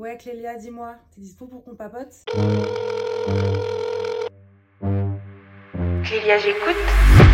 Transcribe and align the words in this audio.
Ouais, 0.00 0.16
Clélia, 0.16 0.56
dis-moi, 0.56 0.94
t'es 1.14 1.20
dispo 1.20 1.46
pour 1.46 1.62
qu'on 1.62 1.74
papote? 1.74 2.24
Clélia, 6.02 6.38
j'écoute. 6.38 7.29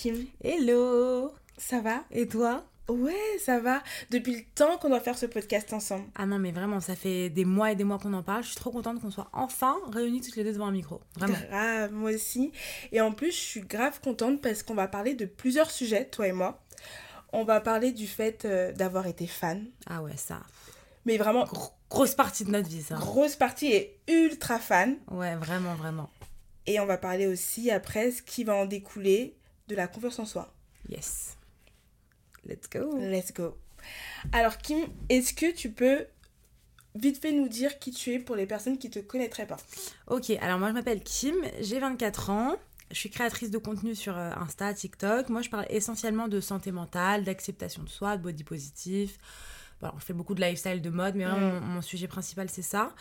Kim, 0.00 0.16
Hello 0.42 1.30
ça 1.58 1.80
va? 1.82 2.04
Et 2.10 2.26
toi? 2.26 2.64
Ouais, 2.88 3.12
ça 3.38 3.60
va. 3.60 3.82
Depuis 4.10 4.34
le 4.34 4.42
temps 4.54 4.78
qu'on 4.78 4.88
doit 4.88 5.00
faire 5.00 5.18
ce 5.18 5.26
podcast 5.26 5.74
ensemble. 5.74 6.06
Ah 6.14 6.24
non, 6.24 6.38
mais 6.38 6.52
vraiment, 6.52 6.80
ça 6.80 6.96
fait 6.96 7.28
des 7.28 7.44
mois 7.44 7.70
et 7.72 7.76
des 7.76 7.84
mois 7.84 7.98
qu'on 7.98 8.14
en 8.14 8.22
parle. 8.22 8.42
Je 8.42 8.48
suis 8.48 8.56
trop 8.56 8.70
contente 8.70 8.98
qu'on 9.02 9.10
soit 9.10 9.28
enfin 9.34 9.76
réunis 9.92 10.22
toutes 10.22 10.36
les 10.36 10.44
deux 10.44 10.54
devant 10.54 10.68
un 10.68 10.72
micro. 10.72 11.02
Vraiment. 11.16 11.36
Grave, 11.50 11.92
moi 11.92 12.12
aussi. 12.12 12.50
Et 12.92 13.02
en 13.02 13.12
plus, 13.12 13.30
je 13.32 13.36
suis 13.36 13.60
grave 13.60 14.00
contente 14.00 14.40
parce 14.40 14.62
qu'on 14.62 14.74
va 14.74 14.88
parler 14.88 15.12
de 15.12 15.26
plusieurs 15.26 15.70
sujets, 15.70 16.06
toi 16.06 16.26
et 16.28 16.32
moi. 16.32 16.62
On 17.34 17.44
va 17.44 17.60
parler 17.60 17.92
du 17.92 18.06
fait 18.06 18.46
euh, 18.46 18.72
d'avoir 18.72 19.06
été 19.06 19.26
fan. 19.26 19.66
Ah 19.86 20.02
ouais, 20.02 20.16
ça. 20.16 20.40
Mais 21.04 21.18
vraiment, 21.18 21.44
Gros- 21.44 21.72
grosse 21.90 22.14
partie 22.14 22.46
de 22.46 22.50
notre 22.52 22.70
vie, 22.70 22.80
ça. 22.82 22.94
grosse 22.94 23.36
partie 23.36 23.66
est 23.72 23.98
ultra 24.08 24.58
fan. 24.58 24.96
Ouais, 25.10 25.36
vraiment, 25.36 25.74
vraiment. 25.74 26.08
Et 26.66 26.80
on 26.80 26.86
va 26.86 26.96
parler 26.96 27.26
aussi 27.26 27.70
après 27.70 28.10
ce 28.12 28.22
qui 28.22 28.44
va 28.44 28.54
en 28.54 28.64
découler 28.64 29.36
de 29.70 29.76
la 29.76 29.86
confiance 29.86 30.18
en 30.18 30.26
soi. 30.26 30.52
Yes. 30.88 31.36
Let's 32.44 32.68
go. 32.68 32.96
Let's 32.98 33.32
go. 33.32 33.56
Alors 34.32 34.58
Kim, 34.58 34.86
est-ce 35.08 35.32
que 35.32 35.52
tu 35.52 35.70
peux 35.70 36.06
vite 36.94 37.20
fait 37.22 37.32
nous 37.32 37.48
dire 37.48 37.78
qui 37.78 37.92
tu 37.92 38.12
es 38.12 38.18
pour 38.18 38.36
les 38.36 38.46
personnes 38.46 38.78
qui 38.78 38.90
te 38.90 38.98
connaîtraient 38.98 39.46
pas? 39.46 39.58
Ok, 40.08 40.30
alors 40.40 40.58
moi 40.58 40.68
je 40.68 40.74
m'appelle 40.74 41.02
Kim, 41.02 41.36
j'ai 41.60 41.78
24 41.78 42.30
ans. 42.30 42.56
Je 42.90 42.96
suis 42.98 43.10
créatrice 43.10 43.52
de 43.52 43.58
contenu 43.58 43.94
sur 43.94 44.18
euh, 44.18 44.32
Insta, 44.32 44.74
TikTok. 44.74 45.28
Moi, 45.28 45.42
je 45.42 45.48
parle 45.48 45.66
essentiellement 45.70 46.26
de 46.26 46.40
santé 46.40 46.72
mentale, 46.72 47.22
d'acceptation 47.22 47.84
de 47.84 47.88
soi, 47.88 48.16
de 48.16 48.22
body 48.24 48.42
positif. 48.42 49.16
Bon, 49.80 49.90
je 49.98 50.04
fais 50.04 50.12
beaucoup 50.12 50.34
de 50.34 50.40
lifestyle, 50.42 50.82
de 50.82 50.90
mode, 50.90 51.14
mais 51.14 51.24
vraiment, 51.24 51.54
Mm. 51.58 51.60
mon, 51.60 51.66
mon 51.66 51.82
sujet 51.82 52.06
principal, 52.08 52.48
c'est 52.50 52.62
ça. 52.62 52.94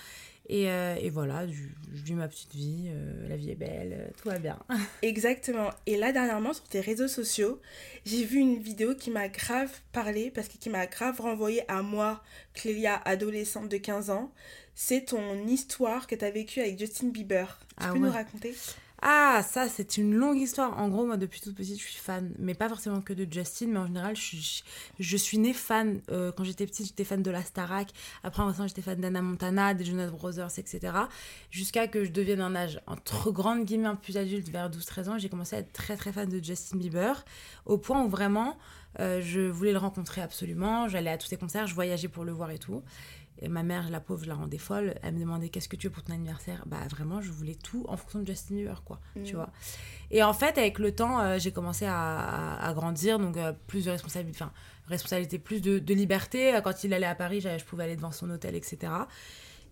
Et, 0.52 0.68
euh, 0.72 0.96
et 1.00 1.12
voilà, 1.12 1.46
je, 1.48 1.54
je 1.94 2.02
vis 2.04 2.14
ma 2.16 2.28
petite 2.28 2.56
vie, 2.56 2.86
euh, 2.88 3.28
la 3.30 3.36
vie 3.38 3.52
est 3.52 3.56
belle, 3.56 3.94
euh, 3.94 4.08
tout 4.20 4.30
va 4.30 4.40
bien. 4.40 4.58
Exactement. 5.04 5.70
Et 5.86 5.96
là, 5.98 6.12
dernièrement, 6.12 6.54
sur 6.54 6.64
tes 6.64 6.80
réseaux 6.80 7.08
sociaux, 7.08 7.62
j'ai 8.06 8.24
vu 8.24 8.40
une 8.40 8.58
vidéo 8.60 8.96
qui 8.96 9.12
m'a 9.12 9.28
grave 9.28 9.70
parlé, 9.92 10.32
parce 10.32 10.48
que 10.48 10.58
qui 10.58 10.70
m'a 10.72 10.88
grave 10.88 11.22
renvoyé 11.22 11.70
à 11.70 11.84
moi, 11.84 12.24
Clélia, 12.56 12.96
adolescente 13.06 13.70
de 13.70 13.78
15 13.78 14.10
ans. 14.10 14.32
C'est 14.74 15.06
ton 15.08 15.46
histoire 15.46 16.08
que 16.08 16.16
tu 16.16 16.26
as 16.26 16.32
vécue 16.32 16.62
avec 16.62 16.80
Justin 16.80 17.10
Bieber. 17.10 17.60
Tu 17.72 17.76
Ah 17.78 17.90
peux 17.94 18.00
nous 18.00 18.10
raconter? 18.12 18.56
Ah, 19.02 19.42
ça, 19.48 19.70
c'est 19.70 19.98
une 19.98 20.14
longue 20.14 20.38
histoire. 20.38 20.78
En 20.78 20.90
gros, 20.90 21.06
moi, 21.06 21.16
depuis 21.16 21.40
toute 21.40 21.56
petite, 21.56 21.80
je 21.80 21.86
suis 21.86 22.00
fan, 22.00 22.34
mais 22.38 22.54
pas 22.54 22.68
forcément 22.68 23.02
que 23.02 23.14
de 23.14 23.32
Justin, 23.32 23.68
mais 23.68 23.80
en 23.80 23.88
général, 23.88 24.16
je 24.16 24.22
suis, 24.22 24.64
je 25.00 25.18
suis 25.18 25.38
née 25.38 25.54
fan. 25.54 26.02
Euh, 26.12 26.34
quand 26.34 26.44
j'étais 26.44 26.66
petite, 26.66 26.88
j'étais 26.88 27.06
fan 27.06 27.24
de 27.24 27.32
la 27.32 27.42
Starac. 27.44 27.92
Après, 28.24 28.44
en 28.44 28.48
restant, 28.48 28.68
j'étais 28.68 28.82
fan 28.82 29.00
d'Anna 29.00 29.22
Montana, 29.22 29.74
des 29.74 29.86
Jonas 29.86 30.08
Brothers, 30.08 30.60
etc. 30.60 30.94
Jusqu'à 31.50 31.88
que 31.88 32.04
je 32.04 32.12
devienne 32.12 32.42
un 32.42 32.56
âge 32.56 32.82
entre 32.88 33.32
grande 33.32 33.64
guillemets 33.64 33.88
un 33.88 33.96
plus 33.96 34.18
adulte, 34.18 34.50
vers 34.50 34.70
12-13 34.70 35.10
ans, 35.10 35.18
j'ai 35.18 35.30
commencé 35.30 35.56
à 35.56 35.60
être 35.60 35.72
très 35.72 35.96
très 35.96 36.12
fan 36.12 36.28
de 36.28 36.44
Justin 36.44 36.78
Bieber, 36.78 37.24
au 37.66 37.78
point 37.78 38.04
où 38.04 38.10
vraiment, 38.10 38.58
euh, 39.00 39.22
je 39.22 39.42
voulais 39.42 39.72
le 39.72 39.78
rencontrer 39.78 40.22
absolument. 40.22 40.90
J'allais 40.90 41.12
à 41.12 41.18
tous 41.18 41.28
ses 41.28 41.38
concerts, 41.38 41.68
je 41.68 41.76
voyageais 41.76 42.08
pour 42.08 42.26
le 42.26 42.32
voir 42.32 42.52
et 42.52 42.60
tout. 42.60 42.84
Et 43.42 43.48
ma 43.48 43.64
mère, 43.64 43.90
la 43.90 44.00
pauvre, 44.02 44.24
je 44.24 44.28
la 44.30 44.36
rendais 44.36 44.58
folle. 44.58 44.96
Elle 45.02 45.14
me 45.14 45.20
demandait 45.22 45.48
qu'est-ce 45.50 45.70
que 45.70 45.76
tu 45.78 45.88
veux 45.88 45.94
pour 45.94 46.04
ton 46.04 46.14
anniversaire? 46.14 46.64
Bah 46.66 46.80
vraiment, 46.90 47.22
je 47.22 47.32
voulais 47.32 47.56
tout 47.56 47.86
en 47.88 47.96
fonction 47.96 48.20
de 48.20 48.28
Justin 48.28 48.56
Bieber, 48.56 48.84
quoi. 48.84 49.00
Tu 49.24 49.34
Mm. 49.34 49.36
vois. 49.38 49.50
Et 50.12 50.24
en 50.24 50.34
fait, 50.34 50.58
avec 50.58 50.78
le 50.80 50.94
temps, 50.94 51.22
euh, 51.22 51.38
j'ai 51.40 51.52
commencé 51.54 51.86
à, 51.86 51.96
à- 51.96 52.68
à 52.68 52.74
grandir, 52.74 53.18
donc 53.18 53.38
euh, 53.38 53.54
plus 53.68 53.86
de 53.86 53.92
responsabilité, 53.92 54.44
enfin, 54.44 54.52
responsabilité, 54.88 55.40
plus 55.40 55.62
de, 55.62 55.80
de 55.80 55.94
liberté. 55.94 56.54
Euh, 56.54 56.62
Quand 56.62 56.84
il 56.84 56.94
allait 56.94 57.06
à 57.06 57.16
Paris, 57.16 57.40
je 57.42 57.64
pouvais 57.64 57.86
aller 57.86 57.96
devant 57.96 58.12
son 58.12 58.30
hôtel, 58.30 58.56
etc. 58.56 58.92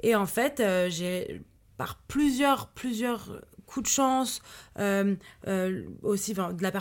Et 0.01 0.15
en 0.15 0.25
fait, 0.27 0.63
j'ai 0.89 1.41
par 1.75 1.97
plusieurs, 2.07 2.69
plusieurs 2.69 3.41
coups 3.67 3.83
de 3.89 3.93
chance, 3.93 4.41
euh, 4.79 5.15
euh, 5.47 5.83
aussi 6.01 6.31
enfin, 6.31 6.53
de 6.53 6.63
la 6.63 6.71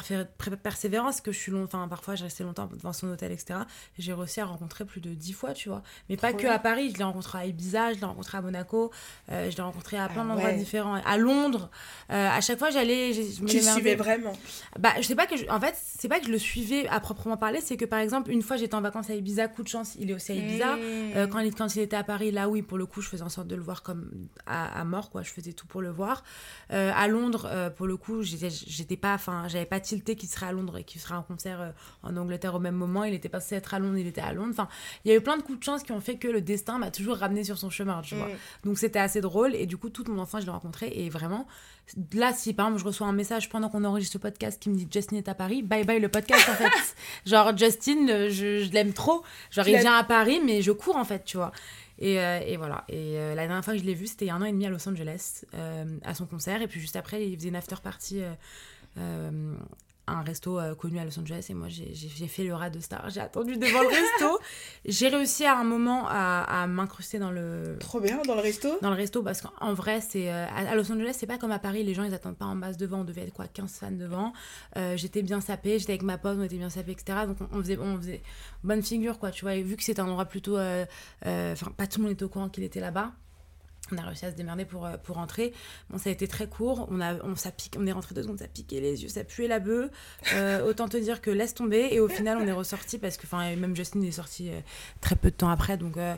persévérance, 0.57 1.21
que 1.21 1.33
je 1.33 1.39
suis 1.39 1.53
long, 1.53 1.65
enfin 1.65 1.87
parfois 1.89 2.15
j'ai 2.15 2.25
resté 2.25 2.45
longtemps 2.45 2.69
devant 2.73 2.93
son 2.93 3.09
hôtel, 3.09 3.33
etc. 3.33 3.61
J'ai 3.99 4.13
réussi 4.15 4.41
à 4.41 4.47
rencontrer 4.47 4.85
plus 4.85 5.01
de 5.01 5.11
dix 5.13 5.33
fois, 5.33 5.53
tu 5.53 5.69
vois. 5.69 5.83
Mais 6.09 6.17
pas 6.17 6.33
que 6.33 6.47
à 6.47 6.59
Paris, 6.59 6.91
je 6.93 6.99
l'ai 6.99 7.05
rencontré 7.05 7.39
à 7.39 7.47
Ibiza, 7.47 7.93
je 7.93 7.99
l'ai 7.99 8.07
rencontré 8.07 8.39
à 8.39 8.41
Monaco, 8.41 8.91
euh, 9.33 9.51
je 9.51 9.57
l'ai 9.57 9.63
rencontré 9.63 9.99
à 9.99 10.09
plein 10.09 10.23
Ah 10.23 10.29
d'endroits 10.29 10.51
ouais. 10.51 10.57
différents, 10.57 10.95
à 10.95 11.17
Londres. 11.19 11.71
À 12.09 12.41
chaque 12.41 12.59
fois, 12.59 12.71
j'allais, 12.71 13.13
je 13.13 13.43
me 13.43 13.49
Tu 13.49 13.61
suivais 13.61 13.97
vraiment? 13.97 14.33
Bah, 14.79 14.93
je 14.99 15.03
sais 15.03 15.17
pas 15.17 15.27
que 15.27 15.37
je- 15.37 15.49
en 15.49 15.61
fait, 15.61 15.75
c'est 15.77 16.09
pas 16.09 16.21
que 16.21 16.27
je 16.27 16.31
le 16.33 16.39
suivais 16.39 16.87
à 16.89 17.01
proprement 17.01 17.37
parler, 17.37 17.61
c'est 17.61 17.77
que 17.77 17.85
par 17.85 17.99
exemple, 17.99 18.31
une 18.31 18.43
fois 18.43 18.57
j'étais 18.57 18.75
en 18.77 18.81
vacances 18.81 19.11
à 19.11 19.15
Ibiza, 19.15 19.49
coup 19.49 19.63
de 19.65 19.69
chance, 19.69 19.97
il 19.99 20.11
est 20.11 20.15
aussi 20.15 20.33
à 20.33 20.35
Ibiza. 20.37 20.77
Mm. 20.77 20.81
Euh, 21.17 21.27
quand, 21.27 21.41
il, 21.41 21.55
quand 21.55 21.75
il 21.75 21.83
était 21.83 21.97
à 21.97 22.05
Paris, 22.05 22.31
là 22.31 22.49
oui, 22.49 22.63
pour 22.63 22.79
le 22.79 22.87
coup, 22.87 23.01
je 23.01 23.09
faisais 23.09 23.23
en 23.25 23.29
sorte 23.29 23.49
de 23.49 23.57
le 23.57 23.63
voir 23.63 23.83
comme 23.83 24.11
à, 24.47 24.81
à 24.81 24.85
mort, 24.85 25.11
quoi. 25.11 25.23
Je 25.23 25.31
faisais 25.33 25.53
tout 25.53 25.67
pour 25.67 25.83
le 25.83 25.91
voir. 25.91 26.23
Euh, 26.77 26.93
à 26.95 27.09
Londres, 27.09 27.49
euh, 27.51 27.71
pour 27.71 27.87
le 27.87 27.97
coup, 27.97 28.23
j'étais, 28.23 28.97
pas, 28.97 29.15
enfin, 29.15 29.45
j'avais 29.49 29.65
pas 29.65 29.81
tilté 29.81 30.15
qu'il 30.15 30.29
serait 30.29 30.47
à 30.47 30.53
Londres 30.53 30.77
et 30.77 30.85
qu'il 30.85 31.01
serait 31.01 31.15
en 31.15 31.23
concert 31.23 31.61
euh, 31.61 31.71
en 32.03 32.17
Angleterre 32.19 32.55
au 32.55 32.59
même 32.59 32.75
moment. 32.75 33.05
Il 33.05 33.15
était 33.15 33.31
passé 33.31 33.55
être 33.55 33.73
à 33.73 33.79
Londres, 33.79 33.97
il 33.97 34.07
était 34.07 34.21
à 34.21 34.35
Londres. 34.35 34.51
Enfin, 34.51 34.69
il 35.05 35.11
y 35.11 35.15
a 35.15 35.17
eu 35.17 35.23
plein 35.23 35.39
de 35.39 35.43
coups 35.43 35.59
de 35.59 35.65
chance 35.65 35.83
qui 35.83 35.93
ont 35.93 36.03
fait 36.03 36.17
que 36.17 36.29
le 36.29 36.43
destin 36.43 36.79
m'a 36.79 36.91
toujours 36.91 37.17
ramené 37.17 37.45
sur 37.45 37.57
son 37.57 37.71
chemin, 37.71 38.03
tu 38.03 38.15
vois. 38.15 38.27
Mm. 38.27 38.37
Donc 38.65 38.79
c'était 38.79 38.99
assez 38.99 39.23
drôle 39.23 39.55
et 39.55 39.65
du 39.65 39.79
coup 39.79 39.89
toute 39.89 40.09
mon 40.09 40.21
enfance 40.21 40.43
je 40.43 40.47
l'ai 40.47 40.53
rencontré 40.53 40.93
et 40.95 41.09
vraiment 41.09 41.47
là 42.15 42.33
si 42.33 42.53
par 42.53 42.67
exemple 42.67 42.83
je 42.83 42.87
reçois 42.87 43.07
un 43.07 43.13
message 43.13 43.49
pendant 43.49 43.69
qu'on 43.69 43.85
enregistre 43.85 44.15
ce 44.15 44.19
podcast 44.19 44.61
qui 44.61 44.69
me 44.69 44.77
dit 44.77 44.89
Justin 44.91 45.17
est 45.17 45.29
à 45.29 45.35
Paris, 45.35 45.63
bye 45.63 45.85
bye 45.85 46.01
le 46.01 46.09
podcast 46.09 46.49
en 46.51 46.55
fait. 46.55 46.97
Genre 47.27 47.57
Justin 47.57 48.29
je, 48.29 48.65
je 48.65 48.73
l'aime 48.73 48.93
trop, 48.93 49.23
genre 49.51 49.69
il 49.69 49.79
vient 49.79 49.95
à 49.95 50.05
Paris 50.05 50.41
mais 50.45 50.63
je 50.63 50.73
cours 50.73 50.97
en 50.97 51.05
fait 51.05 51.25
tu 51.25 51.37
vois. 51.37 51.53
Et, 51.99 52.21
euh, 52.21 52.41
et 52.45 52.57
voilà. 52.57 52.85
Et 52.89 53.19
euh, 53.19 53.35
la 53.35 53.47
dernière 53.47 53.65
fois 53.65 53.75
que 53.75 53.81
je 53.81 53.85
l'ai 53.85 53.95
vu, 53.95 54.07
c'était 54.07 54.31
un 54.31 54.41
an 54.43 54.45
et 54.45 54.53
demi 54.53 54.67
à 54.67 54.71
Los 54.71 54.89
Angeles, 54.89 55.45
euh, 55.55 55.99
à 56.05 56.15
son 56.15 56.27
concert. 56.27 56.63
Et 56.63 56.69
puis 56.69 56.81
juste 56.81 56.97
après, 56.97 57.27
il 57.27 57.37
faisait 57.37 57.49
une 57.49 57.57
after 57.57 57.77
party 57.83 58.23
un 60.09 60.23
resto 60.23 60.59
euh, 60.59 60.75
connu 60.75 60.99
à 60.99 61.05
Los 61.05 61.19
Angeles. 61.19 61.47
Et 61.51 61.55
moi, 61.55 61.69
j'ai 61.69 62.29
fait 62.29 62.45
le 62.45 62.55
rat 62.55 62.71
de 62.71 62.81
star. 62.81 63.11
J'ai 63.11 63.21
attendu 63.21 63.57
devant 63.57 63.83
le 63.83 63.89
resto. 63.89 64.39
J'ai 64.85 65.09
réussi 65.09 65.45
à 65.45 65.59
un 65.59 65.65
moment 65.65 66.07
à, 66.09 66.63
à 66.63 66.67
m'incruster 66.67 67.19
dans 67.19 67.31
le, 67.33 67.77
Trop 67.81 68.01
bien 68.01 68.21
dans 68.27 68.35
le 68.37 68.41
resto. 68.41 68.79
dans 68.83 68.91
le 68.91 68.97
resto 68.97 69.23
parce 69.23 69.41
qu'en 69.43 69.75
vrai 69.75 70.01
c'est 70.01 70.33
euh, 70.33 70.47
à 70.49 70.75
Los 70.77 70.91
Angeles 70.93 71.15
c'est 71.19 71.27
pas 71.27 71.39
comme 71.39 71.51
à 71.51 71.59
Paris 71.59 71.83
les 71.83 71.93
gens 71.93 72.05
ils 72.05 72.15
attendent 72.15 72.37
pas 72.37 72.45
en 72.45 72.55
masse 72.55 72.77
devant 72.77 73.01
on 73.01 73.05
devait 73.05 73.23
être 73.23 73.33
quoi 73.33 73.47
15 73.49 73.73
fans 73.73 73.91
devant 73.91 74.33
Euh, 74.77 74.97
j'étais 74.97 75.23
bien 75.23 75.41
sapée 75.41 75.79
j'étais 75.81 75.93
avec 75.93 76.03
ma 76.03 76.19
pote 76.19 76.37
on 76.39 76.43
était 76.45 76.57
bien 76.59 76.71
sapée 76.71 76.93
etc 76.93 77.21
donc 77.27 77.39
on, 77.41 77.49
on 77.59 77.61
faisait 77.63 77.79
on 77.79 77.97
faisait 77.97 78.23
bonne 78.63 78.83
figure 78.83 79.19
quoi 79.19 79.31
tu 79.33 79.45
vois 79.45 79.55
et 79.55 79.63
vu 79.63 79.77
que 79.77 79.83
c'était 79.83 80.01
un 80.01 80.07
endroit 80.07 80.27
plutôt 80.27 80.57
enfin 80.57 81.73
pas 81.77 81.87
tout 81.89 81.99
le 81.99 82.05
monde 82.05 82.13
était 82.13 82.25
au 82.25 82.29
courant 82.29 82.49
qu'il 82.49 82.63
était 82.63 82.81
là-bas 82.81 83.11
on 83.93 83.99
a 83.99 84.03
réussi 84.03 84.27
à 84.27 84.31
se 84.31 84.37
démerder 84.37 84.65
pour, 84.65 84.87
euh, 84.87 84.97
pour 84.97 85.17
rentrer. 85.17 85.53
Bon, 85.91 85.99
ça 85.99 86.11
a 86.11 86.13
été 86.13 86.27
très 86.29 86.49
court. 86.49 86.89
On, 86.91 87.01
a, 87.01 87.15
on, 87.25 87.37
ça 87.37 87.51
pique, 87.51 87.77
on 87.79 87.87
est 87.87 87.93
rentré 87.93 88.15
deux 88.15 88.23
secondes, 88.23 88.39
ça 88.39 88.49
piquait 88.49 88.81
les 88.81 89.03
yeux, 89.03 89.09
ça 89.09 89.25
puait 89.25 89.49
la 89.49 89.61
bœuf. 89.61 89.91
Euh, 90.35 90.67
autant 90.67 90.89
te 90.89 90.97
dire 90.97 91.21
que 91.21 91.31
laisse 91.31 91.55
tomber. 91.55 91.89
Et 91.93 92.01
au 92.01 92.09
final, 92.09 92.39
on 92.41 92.47
est 92.47 92.53
ressorti 92.53 92.99
parce 92.99 93.17
que, 93.17 93.27
enfin, 93.27 93.55
même 93.57 93.77
Justin 93.77 94.03
est 94.03 94.11
sorti 94.11 94.51
euh, 94.51 94.61
très 95.01 95.17
peu 95.17 95.31
de 95.31 95.37
temps 95.37 95.51
après. 95.51 95.77
Donc, 95.77 95.97
euh, 95.97 96.15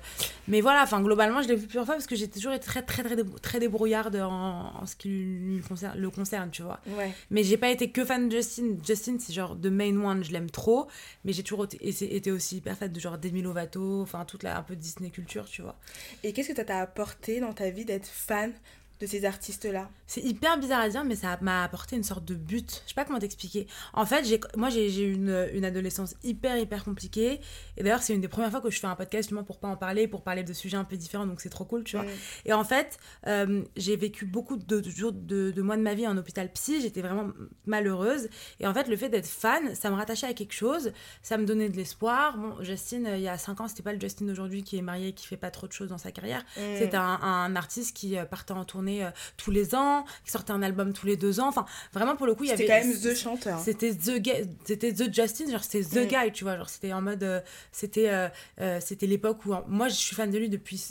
mais 0.47 0.61
voilà, 0.61 0.83
enfin, 0.83 1.01
globalement, 1.03 1.43
je 1.43 1.49
l'ai 1.49 1.56
vu 1.56 1.67
plusieurs 1.67 1.84
fois 1.84 1.95
parce 1.95 2.06
que 2.06 2.17
j'ai 2.17 2.29
toujours 2.29 2.53
été 2.53 2.65
très, 2.67 2.83
très, 2.83 3.03
très, 3.03 3.17
très 3.43 3.61
débrouillarde 3.61 4.17
en, 4.17 4.73
en 4.81 4.87
ce 4.87 4.97
qui 4.97 5.09
lui 5.09 5.61
concerne, 5.61 5.99
le 5.99 6.11
concerne, 6.11 6.50
tu 6.50 6.62
vois. 6.62 6.81
Ouais. 6.89 7.12
Mais 7.31 7.43
j'ai 7.43 7.56
pas 7.56 7.71
été 7.71 7.91
que 7.91 8.05
fan 8.05 8.29
de 8.29 8.37
Justin. 8.37 8.77
Justin, 8.87 9.17
c'est 9.19 9.33
genre 9.33 9.56
the 9.61 9.67
main 9.67 9.97
one, 10.03 10.25
je 10.25 10.33
l'aime 10.33 10.50
trop. 10.50 10.88
Mais 11.25 11.32
j'ai 11.32 11.43
toujours 11.43 11.65
été, 11.65 11.88
été 12.17 12.31
aussi 12.31 12.56
hyper 12.59 12.76
fan 12.76 12.93
de 12.93 13.00
genre 13.00 13.19
Demi 13.19 13.43
Lovato, 13.43 14.03
enfin, 14.03 14.25
toute 14.25 14.43
la 14.43 14.59
un 14.59 14.62
peu 14.62 14.76
Disney 14.76 15.11
culture, 15.11 15.44
tu 15.47 15.62
vois. 15.62 15.76
Et 16.25 16.32
qu'est-ce 16.32 16.49
que 16.49 16.56
ça 16.56 16.65
t'a 16.65 16.81
apporté 16.81 17.41
dans 17.41 17.53
ta 17.58 17.70
vie 17.70 17.84
d'être 17.84 18.06
fan 18.06 18.52
de 19.00 19.06
ces 19.06 19.25
artistes-là 19.25 19.90
C'est 20.08 20.22
hyper 20.22 20.58
bizarre 20.58 20.81
à 20.81 20.88
dire, 20.88 21.05
mais 21.05 21.16
ça 21.16 21.38
m'a 21.43 21.62
apporté 21.62 21.94
une 21.94 22.02
sorte 22.02 22.25
de 22.25 22.34
but. 22.34 22.82
Je 22.84 22.88
sais 22.88 22.94
pas 22.94 23.05
comment 23.05 23.19
t'expliquer. 23.19 23.66
En 23.93 24.06
fait, 24.06 24.25
j'ai, 24.25 24.40
moi, 24.56 24.70
j'ai, 24.70 25.02
eu 25.02 25.12
une, 25.12 25.49
une 25.52 25.66
adolescence 25.66 26.14
hyper, 26.25 26.56
hyper 26.56 26.82
compliquée. 26.82 27.40
Et 27.76 27.82
d'ailleurs, 27.82 28.02
c'est 28.02 28.14
une 28.14 28.22
des 28.22 28.28
premières 28.28 28.50
fois 28.50 28.62
que 28.62 28.70
je 28.70 28.81
fais 28.81 28.87
un 28.87 28.96
podcast 28.96 29.25
justement 29.25 29.44
pour 29.44 29.58
pas 29.58 29.69
en 29.69 29.76
parler, 29.76 30.08
pour 30.08 30.22
parler 30.22 30.43
de 30.44 30.52
sujets 30.55 30.78
un 30.78 30.84
peu 30.84 30.96
différents. 30.96 31.26
Donc, 31.26 31.43
c'est 31.43 31.50
trop 31.50 31.66
cool, 31.66 31.84
tu 31.84 31.96
vois. 31.99 32.06
Et 32.46 32.55
en 32.55 32.64
fait, 32.64 32.99
euh, 33.26 33.62
j'ai 33.76 33.96
vécu 33.96 34.25
beaucoup 34.25 34.56
de, 34.56 34.82
jours 34.88 35.12
de, 35.12 35.50
de 35.50 35.62
mois 35.62 35.76
de 35.76 35.82
ma 35.82 35.93
vie 35.93 36.06
en 36.06 36.16
hôpital 36.16 36.50
psy. 36.52 36.81
J'étais 36.81 37.02
vraiment 37.02 37.31
malheureuse. 37.66 38.31
Et 38.60 38.66
en 38.66 38.72
fait, 38.72 38.88
le 38.88 38.96
fait 38.96 39.10
d'être 39.10 39.26
fan, 39.26 39.75
ça 39.75 39.90
me 39.90 39.96
rattachait 39.96 40.26
à 40.26 40.32
quelque 40.32 40.55
chose. 40.55 40.93
Ça 41.20 41.37
me 41.37 41.44
donnait 41.44 41.69
de 41.69 41.76
l'espoir. 41.76 42.38
Bon, 42.38 42.62
Justin, 42.62 43.05
euh, 43.05 43.16
il 43.19 43.22
y 43.22 43.28
a 43.28 43.37
5 43.37 43.60
ans, 43.60 43.69
c'était 43.69 43.82
pas 43.82 43.93
le 43.93 44.00
Justin 44.00 44.25
d'aujourd'hui 44.25 44.62
qui 44.62 44.78
est 44.78 44.82
marié 44.82 45.08
et 45.08 45.12
qui 45.12 45.26
fait 45.26 45.37
pas 45.37 45.50
trop 45.50 45.66
de 45.66 45.72
choses 45.72 45.88
dans 45.90 45.99
sa 45.99 46.12
carrière. 46.12 46.46
Mm. 46.56 46.60
C'était 46.78 46.96
un, 46.96 47.20
un 47.20 47.56
artiste 47.56 47.94
qui 47.94 48.16
euh, 48.16 48.25
partait 48.25 48.52
en 48.52 48.64
tournée 48.64 49.06
tous 49.37 49.50
les 49.50 49.75
ans, 49.75 49.98
qui 50.25 50.31
sortait 50.31 50.53
un 50.53 50.62
album 50.62 50.93
tous 50.93 51.06
les 51.06 51.17
deux 51.17 51.41
ans. 51.41 51.49
Enfin, 51.49 51.65
vraiment, 51.93 52.17
pour 52.17 52.27
le 52.27 52.35
coup, 52.35 52.45
il 52.45 52.49
y 52.50 52.53
avait. 52.53 52.67
C'était 52.67 52.81
quand 52.81 52.87
même 52.89 53.00
The 53.00 53.15
chanteur. 53.17 53.59
C'était 53.61 53.95
The, 53.95 54.23
c'était 54.65 54.93
The 54.93 55.15
Justin, 55.15 55.50
genre 55.50 55.62
c'était 55.65 55.83
The 55.85 56.05
Mm. 56.12 56.25
Guy, 56.27 56.33
tu 56.33 56.45
vois. 56.45 56.56
Genre 56.56 56.69
c'était 56.69 56.93
en 56.93 57.00
mode. 57.03 57.23
euh, 57.23 57.41
c'était 57.73 58.09
euh, 58.11 58.29
euh, 58.61 58.79
c'était 58.85 59.06
l'époque 59.06 59.45
où. 59.47 59.55
Moi, 59.69 59.89
je 59.89 59.95
suis 59.95 60.15
fan 60.17 60.31
de 60.31 60.39
lui 60.39 60.49
depuis 60.49 60.83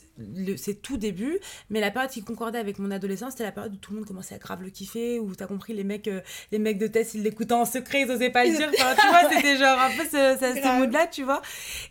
ses 0.57 0.75
tout 0.75 0.97
débuts, 0.97 1.39
mais 1.69 1.79
la 1.79 1.91
période 1.91 2.11
qui 2.11 2.23
concordait 2.23 2.59
avec 2.59 2.79
mon 2.79 2.91
adolescence, 2.91 3.31
c'était 3.33 3.43
la 3.43 3.51
période 3.51 3.73
où 3.73 3.77
tout 3.77 3.91
le 3.93 3.99
monde 3.99 4.07
commençait 4.07 4.35
à 4.35 4.37
grave 4.37 4.61
le 4.63 4.69
kiffer, 4.69 5.19
où 5.19 5.35
t'as 5.35 5.47
compris, 5.47 5.73
les 5.73 5.83
mecs, 5.83 6.07
euh, 6.07 6.21
les 6.51 6.59
mecs 6.59 6.77
de 6.77 6.87
Tess, 6.87 7.13
ils 7.13 7.23
l'écoutaient 7.23 7.53
en 7.53 7.65
secret, 7.65 8.01
ils 8.01 8.11
osaient 8.11 8.29
pas 8.29 8.45
le 8.45 8.55
dire. 8.55 8.69
Enfin, 8.73 8.95
tu 8.99 9.07
vois, 9.07 9.29
c'était 9.33 9.57
genre 9.57 9.79
un 9.79 9.89
peu 9.89 10.03
ce, 10.03 10.37
ce, 10.39 10.61
ce 10.61 10.79
mood-là, 10.79 11.07
tu 11.07 11.23
vois. 11.23 11.41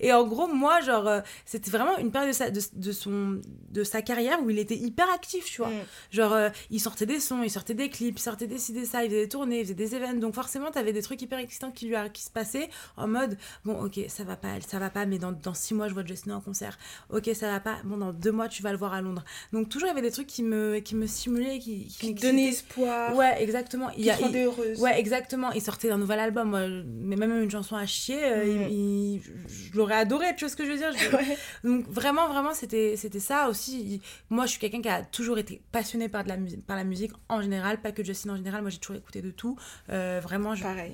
Et 0.01 0.13
en 0.13 0.27
gros, 0.27 0.47
moi, 0.49 0.81
genre, 0.81 1.07
euh, 1.07 1.21
c'était 1.45 1.71
vraiment 1.71 1.97
une 1.99 2.11
période 2.11 2.31
de 2.31 2.35
sa, 2.37 2.51
de, 2.51 2.61
de 2.75 2.93
son, 2.93 3.41
de 3.71 3.85
sa 3.85 4.03
carrière 4.03 4.43
où 4.43 4.51
il 4.51 4.59
était 4.59 4.77
hyper 4.77 5.11
actif, 5.13 5.45
tu 5.47 5.59
vois. 5.63 5.71
Mm. 5.71 5.85
Genre, 6.11 6.33
euh, 6.33 6.49
il 6.71 6.81
sortait 6.81 7.07
des 7.07 7.21
sons, 7.21 7.43
il 7.43 7.51
sortait 7.51 7.75
des 7.75 7.89
clips, 7.89 8.19
il 8.19 8.23
sortait 8.23 8.47
des 8.47 8.59
ci, 8.59 8.73
des 8.73 8.85
ça, 8.85 9.05
il 9.05 9.11
faisait 9.11 9.23
des 9.23 9.29
tournées, 9.29 9.61
il 9.61 9.65
faisait 9.65 9.75
des 9.75 9.95
événements. 9.95 10.21
Donc 10.21 10.35
forcément, 10.35 10.71
t'avais 10.71 10.93
des 10.93 11.03
trucs 11.03 11.21
hyper 11.23 11.39
excitants 11.39 11.71
qui 11.71 11.87
lui 11.87 11.97
a- 11.97 12.09
qui 12.09 12.23
se 12.23 12.31
passaient 12.31 12.69
en 12.97 13.07
mode, 13.09 13.37
bon, 13.65 13.81
ok, 13.85 14.01
ça 14.09 14.25
va 14.25 14.37
pas, 14.37 14.61
ça 14.67 14.79
va 14.79 14.91
pas, 14.91 15.07
mais 15.07 15.19
dans, 15.19 15.33
dans 15.33 15.55
six 15.55 15.75
mois, 15.75 15.89
je 15.89 15.95
vois 15.95 16.05
Justin 16.05 16.37
en 16.37 16.41
concert. 16.41 16.79
Ok, 17.11 17.31
ça 17.35 17.51
va 17.51 17.61
pas, 17.61 17.77
bon, 17.85 17.97
dans 17.97 18.13
deux 18.21 18.33
mois, 18.33 18.49
tu 18.49 18.63
vas 18.63 18.73
le 18.73 18.79
voir 18.79 18.93
à 18.95 19.01
Londres. 19.01 19.25
Donc 19.53 19.69
toujours, 19.69 19.87
il 19.89 19.91
y 19.91 19.93
avait 19.93 20.03
des 20.03 20.11
trucs 20.11 20.27
qui 20.27 20.43
me, 20.43 20.79
qui 20.81 20.95
me 20.95 21.07
stimulaient, 21.07 21.59
qui, 21.59 21.89
donnait 22.15 22.49
espoir. 22.49 23.15
Ouais, 23.15 23.43
exactement. 23.43 23.91
Il 23.97 24.05
Qui 24.05 24.11
a, 24.11 24.17
te 24.17 24.25
il- 24.25 24.37
heureuse. 24.37 24.81
Ouais, 24.81 24.99
exactement. 24.99 25.51
Il 25.53 25.63
sortait 25.63 25.89
d'un 25.89 25.99
nouvel 25.99 26.19
album, 26.19 26.51
moi, 26.51 26.61
mais 26.85 27.17
même 27.17 27.43
une 27.43 27.51
chanson 27.51 27.77
à 27.77 27.87
chier, 27.87 28.19
euh, 28.25 28.45
Mm. 28.45 28.69
il- 28.71 29.15
il- 29.17 29.23
je 29.49 29.77
l'aurais 29.77 29.95
adoré, 29.97 30.27
tu 30.37 30.45
vois 30.45 30.49
ce 30.51 30.57
que 30.57 30.65
je 30.65 30.71
veux 30.73 30.79
dire? 30.79 30.93
Je- 30.93 30.97
Ouais. 31.17 31.39
donc 31.65 31.87
vraiment, 31.89 32.29
vraiment, 32.29 32.53
c'était 32.55 32.97
ça 33.19 33.49
aussi. 33.49 33.81
Il- 33.81 34.01
Moi, 34.31 34.45
je 34.47 34.51
suis 34.53 34.61
quelqu'un 34.61 34.83
qui 34.83 34.89
a 34.89 35.03
toujours 35.03 35.39
été 35.39 35.61
passionné 35.73 36.09
par, 36.09 36.25
de 36.25 36.29
la 36.29 36.37
musique, 36.37 36.65
par 36.67 36.77
la 36.77 36.85
musique 36.85 37.13
en 37.29 37.41
général, 37.43 37.81
pas 37.81 37.93
que 37.93 38.03
Justin 38.05 38.31
en 38.31 38.37
général. 38.37 38.61
Moi, 38.63 38.71
j'ai 38.71 38.79
toujours 38.79 38.97
écouté 38.97 39.23
de 39.23 39.31
tout. 39.31 39.57
Euh, 39.91 40.21
vraiment, 40.23 40.55
je- 40.55 40.63
Pareil. 40.63 40.93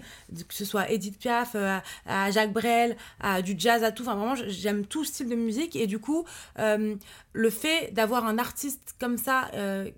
que 0.49 0.55
ce 0.55 0.65
soit 0.65 0.91
Edith 0.91 1.19
Piaf, 1.19 1.53
euh, 1.55 1.79
à, 2.07 2.25
à 2.27 2.31
Jacques 2.31 2.53
Brel, 2.53 2.97
à 3.21 3.43
du 3.43 3.55
jazz, 3.57 3.83
à 3.85 3.93
tout. 3.93 4.03
Enfin, 4.03 4.15
vraiment, 4.17 4.35
j'aime 4.49 4.85
tout 4.87 5.05
style 5.05 5.29
de 5.29 5.35
musique. 5.35 5.77
Et 5.77 5.87
du 5.87 5.99
coup, 5.99 6.25
euh, 6.59 6.95
le 7.33 7.51
fait 7.51 7.91
d'avoir 7.93 8.27
un 8.27 8.39
artiste 8.39 8.95
comme 9.01 9.19
ça... 9.19 9.51
euh, 9.55 9.91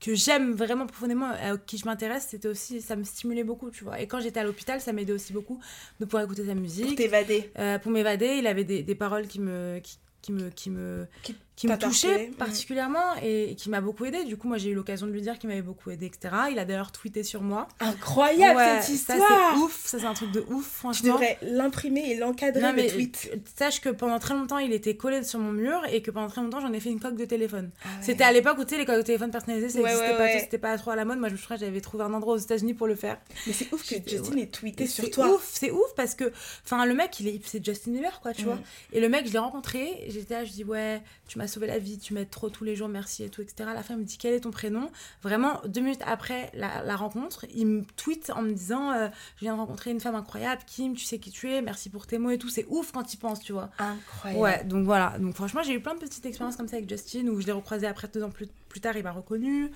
que 0.00 0.14
j'aime 0.14 0.52
vraiment 0.52 0.86
profondément, 0.86 1.26
à 1.28 1.58
qui 1.58 1.76
je 1.76 1.84
m'intéresse, 1.84 2.28
c'était 2.30 2.46
aussi, 2.46 2.80
ça 2.80 2.94
me 2.94 3.02
stimulait 3.02 3.42
beaucoup, 3.42 3.68
tu 3.72 3.82
vois. 3.82 4.00
Et 4.00 4.06
quand 4.06 4.20
j'étais 4.20 4.38
à 4.38 4.44
l'hôpital, 4.44 4.80
ça 4.80 4.92
m'aidait 4.92 5.12
aussi 5.12 5.32
beaucoup 5.32 5.60
de 5.98 6.04
pouvoir 6.04 6.22
écouter 6.22 6.42
sa 6.46 6.52
Pour 6.52 6.60
musique. 6.62 6.96
t'évader. 6.96 7.50
Euh, 7.58 7.80
pour 7.80 7.90
m'évader, 7.90 8.36
il 8.38 8.46
avait 8.46 8.62
des, 8.62 8.84
des 8.84 8.94
paroles 8.94 9.26
qui 9.26 9.40
me, 9.40 9.80
qui, 9.80 9.98
qui 10.22 10.30
me, 10.30 10.50
qui 10.50 10.70
me, 10.70 11.04
Qui 11.24 11.34
qui 11.58 11.66
me 11.66 11.72
t'interpellaient. 11.72 11.90
touchaient 12.14 12.28
Mhm. 12.28 12.34
particulièrement 12.34 13.14
et, 13.22 13.54
qui 13.56 13.68
m'a 13.68 13.80
beaucoup 13.80 14.04
aidé. 14.04 14.24
Du 14.24 14.36
coup, 14.36 14.46
moi, 14.48 14.58
j'ai 14.58 14.70
eu 14.70 14.74
l'occasion 14.74 15.06
de 15.06 15.12
lui 15.12 15.22
dire 15.22 15.38
qu'il 15.38 15.48
m'avait 15.48 15.62
beaucoup 15.62 15.90
aidé, 15.90 16.06
etc. 16.06 16.34
Il 16.52 16.58
a 16.58 16.64
d'ailleurs 16.64 16.92
tweeté 16.92 17.22
sur 17.24 17.42
moi. 17.42 17.66
Incroyable 17.80 18.56
Ouais, 18.56 18.80
cette 18.80 18.96
ça, 19.00 19.14
histoire. 19.16 19.54
c'est 19.54 19.60
ouf. 19.60 19.86
Ça, 19.86 19.98
c'est 19.98 20.04
un 20.06 20.14
truc 20.14 20.30
de 20.30 20.40
ouf, 20.50 20.64
Tu 20.64 20.70
franchement. 20.78 21.12
devrais 21.14 21.36
l'imprimer 21.42 22.10
et 22.12 22.16
l'encadrer 22.16 22.60
Non, 22.62 22.70
le 22.70 22.76
mais 22.76 22.86
tweet. 22.86 23.30
sache 23.56 23.80
que 23.80 23.88
pendant 23.88 24.18
très 24.20 24.34
longtemps, 24.34 24.58
il 24.58 24.72
était 24.72 24.96
collé 24.96 25.22
sur 25.24 25.40
mon 25.40 25.52
mur 25.52 25.82
et 25.90 26.00
que 26.02 26.10
pendant 26.10 26.28
très 26.28 26.40
longtemps, 26.42 26.60
j'en 26.60 26.72
ai 26.72 26.80
fait 26.80 26.90
une 26.90 27.00
coque 27.00 27.16
de 27.16 27.24
téléphone. 27.24 27.70
Ah 27.82 27.88
ouais. 27.88 27.92
C'était 28.02 28.24
à 28.24 28.32
l'époque 28.32 28.58
où, 28.58 28.64
tu 28.64 28.70
sais, 28.74 28.78
les 28.78 28.86
coques 28.86 28.96
de 28.98 29.02
téléphone 29.02 29.30
personnalisées, 29.30 29.68
ça 29.68 29.80
Ouais, 29.80 30.16
pas, 30.16 30.28
tout, 30.28 30.38
c'était 30.40 30.58
pas 30.58 30.78
trop 30.78 30.92
à 30.92 30.96
la 30.96 31.04
mode. 31.04 31.18
Moi, 31.18 31.28
je 31.28 31.32
me 31.34 31.38
souviens, 31.38 31.56
j'avais 31.56 31.80
trouvé 31.80 32.04
un 32.04 32.12
endroit 32.14 32.34
aux 32.34 32.38
États-Unis 32.38 32.74
pour 32.74 32.86
le 32.86 32.94
faire. 32.94 33.18
Mais 33.48 33.52
c'est 33.52 33.72
ouf 33.72 33.82
que 33.88 33.96
Justin 34.08 34.36
ait 34.36 34.46
tweeté 34.46 34.86
sur 34.86 35.04
C'est 35.04 35.10
toi. 35.10 35.34
ouf, 35.34 35.48
c'est 35.52 35.72
ouf 35.72 35.94
parce 35.96 36.14
que, 36.14 36.32
enfin, 36.64 36.86
le 36.86 36.94
mec, 36.94 37.18
il 37.18 37.26
est, 37.28 37.40
c'est 37.44 37.64
Justin 37.64 37.90
Bieber, 37.92 38.20
quoi, 38.20 38.32
tu 38.32 38.42
Mm. 38.42 38.46
vois. 38.46 38.58
Et 38.92 39.00
le 39.00 39.08
mec, 39.08 39.26
je 39.26 39.32
l'ai 39.32 39.38
rencontré, 39.38 40.04
j'étais 40.08 40.34
là, 40.34 40.44
je 40.44 40.52
dis, 40.52 40.62
ouais, 40.64 41.02
tu 41.26 41.38
m'as 41.38 41.47
sauvé 41.48 41.66
la 41.66 41.78
vie, 41.78 41.98
tu 41.98 42.14
m'aides 42.14 42.30
trop 42.30 42.50
tous 42.50 42.64
les 42.64 42.76
jours, 42.76 42.88
merci 42.88 43.24
et 43.24 43.28
tout, 43.30 43.42
etc. 43.42 43.70
La 43.74 43.82
il 43.90 43.96
me 43.96 44.04
dit, 44.04 44.18
quel 44.18 44.34
est 44.34 44.40
ton 44.40 44.50
prénom? 44.50 44.90
Vraiment, 45.22 45.60
deux 45.66 45.80
minutes 45.80 46.02
après 46.06 46.50
la, 46.54 46.82
la 46.82 46.96
rencontre, 46.96 47.46
il 47.54 47.66
me 47.66 47.84
tweet 47.96 48.30
en 48.30 48.42
me 48.42 48.52
disant, 48.52 48.92
euh, 48.92 49.08
je 49.36 49.40
viens 49.40 49.54
de 49.54 49.58
rencontrer 49.58 49.90
une 49.90 50.00
femme 50.00 50.14
incroyable, 50.14 50.62
Kim, 50.66 50.94
tu 50.94 51.04
sais 51.04 51.18
qui 51.18 51.30
tu 51.30 51.50
es, 51.50 51.62
merci 51.62 51.90
pour 51.90 52.06
tes 52.06 52.18
mots 52.18 52.30
et 52.30 52.38
tout. 52.38 52.48
C'est 52.48 52.66
ouf 52.68 52.92
quand 52.92 53.12
il 53.12 53.16
pense, 53.16 53.40
tu 53.40 53.52
vois. 53.52 53.70
Incroyable. 53.78 54.40
Ouais, 54.40 54.64
donc 54.64 54.84
voilà. 54.84 55.18
Donc 55.18 55.34
franchement, 55.34 55.62
j'ai 55.62 55.72
eu 55.72 55.80
plein 55.80 55.94
de 55.94 56.00
petites 56.00 56.24
expériences 56.26 56.56
comme 56.56 56.68
ça 56.68 56.76
avec 56.76 56.88
Justin 56.88 57.26
où 57.28 57.40
je 57.40 57.46
l'ai 57.46 57.52
recroisé 57.52 57.86
après 57.86 58.08
deux 58.08 58.22
ans 58.22 58.30
plus, 58.30 58.46
plus 58.68 58.80
tard, 58.80 58.96
il 58.96 59.02
m'a 59.02 59.12
reconnu. 59.12 59.70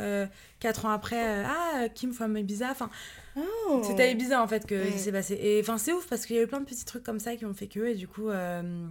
Euh, 0.00 0.26
quatre 0.58 0.86
ans 0.86 0.90
après, 0.90 1.44
euh, 1.44 1.44
ah, 1.46 1.88
Kim 1.88 2.12
from 2.12 2.36
Ibiza. 2.36 2.70
Enfin, 2.70 2.90
Oh. 3.36 3.82
c'était 3.84 4.12
Ibiza 4.12 4.40
en 4.42 4.46
fait 4.46 4.64
que 4.66 4.86
il 4.86 4.98
s'est 4.98 5.12
passé. 5.12 5.38
Et 5.40 5.60
enfin, 5.60 5.78
c'est 5.78 5.92
ouf 5.92 6.06
parce 6.06 6.24
qu'il 6.26 6.36
y 6.36 6.38
a 6.38 6.42
eu 6.42 6.46
plein 6.46 6.60
de 6.60 6.66
petits 6.66 6.84
trucs 6.84 7.02
comme 7.02 7.18
ça 7.18 7.34
qui 7.36 7.44
ont 7.44 7.54
fait 7.54 7.66
que. 7.66 7.80
Et 7.86 7.94
du 7.94 8.06
coup, 8.06 8.28
euh, 8.28 8.86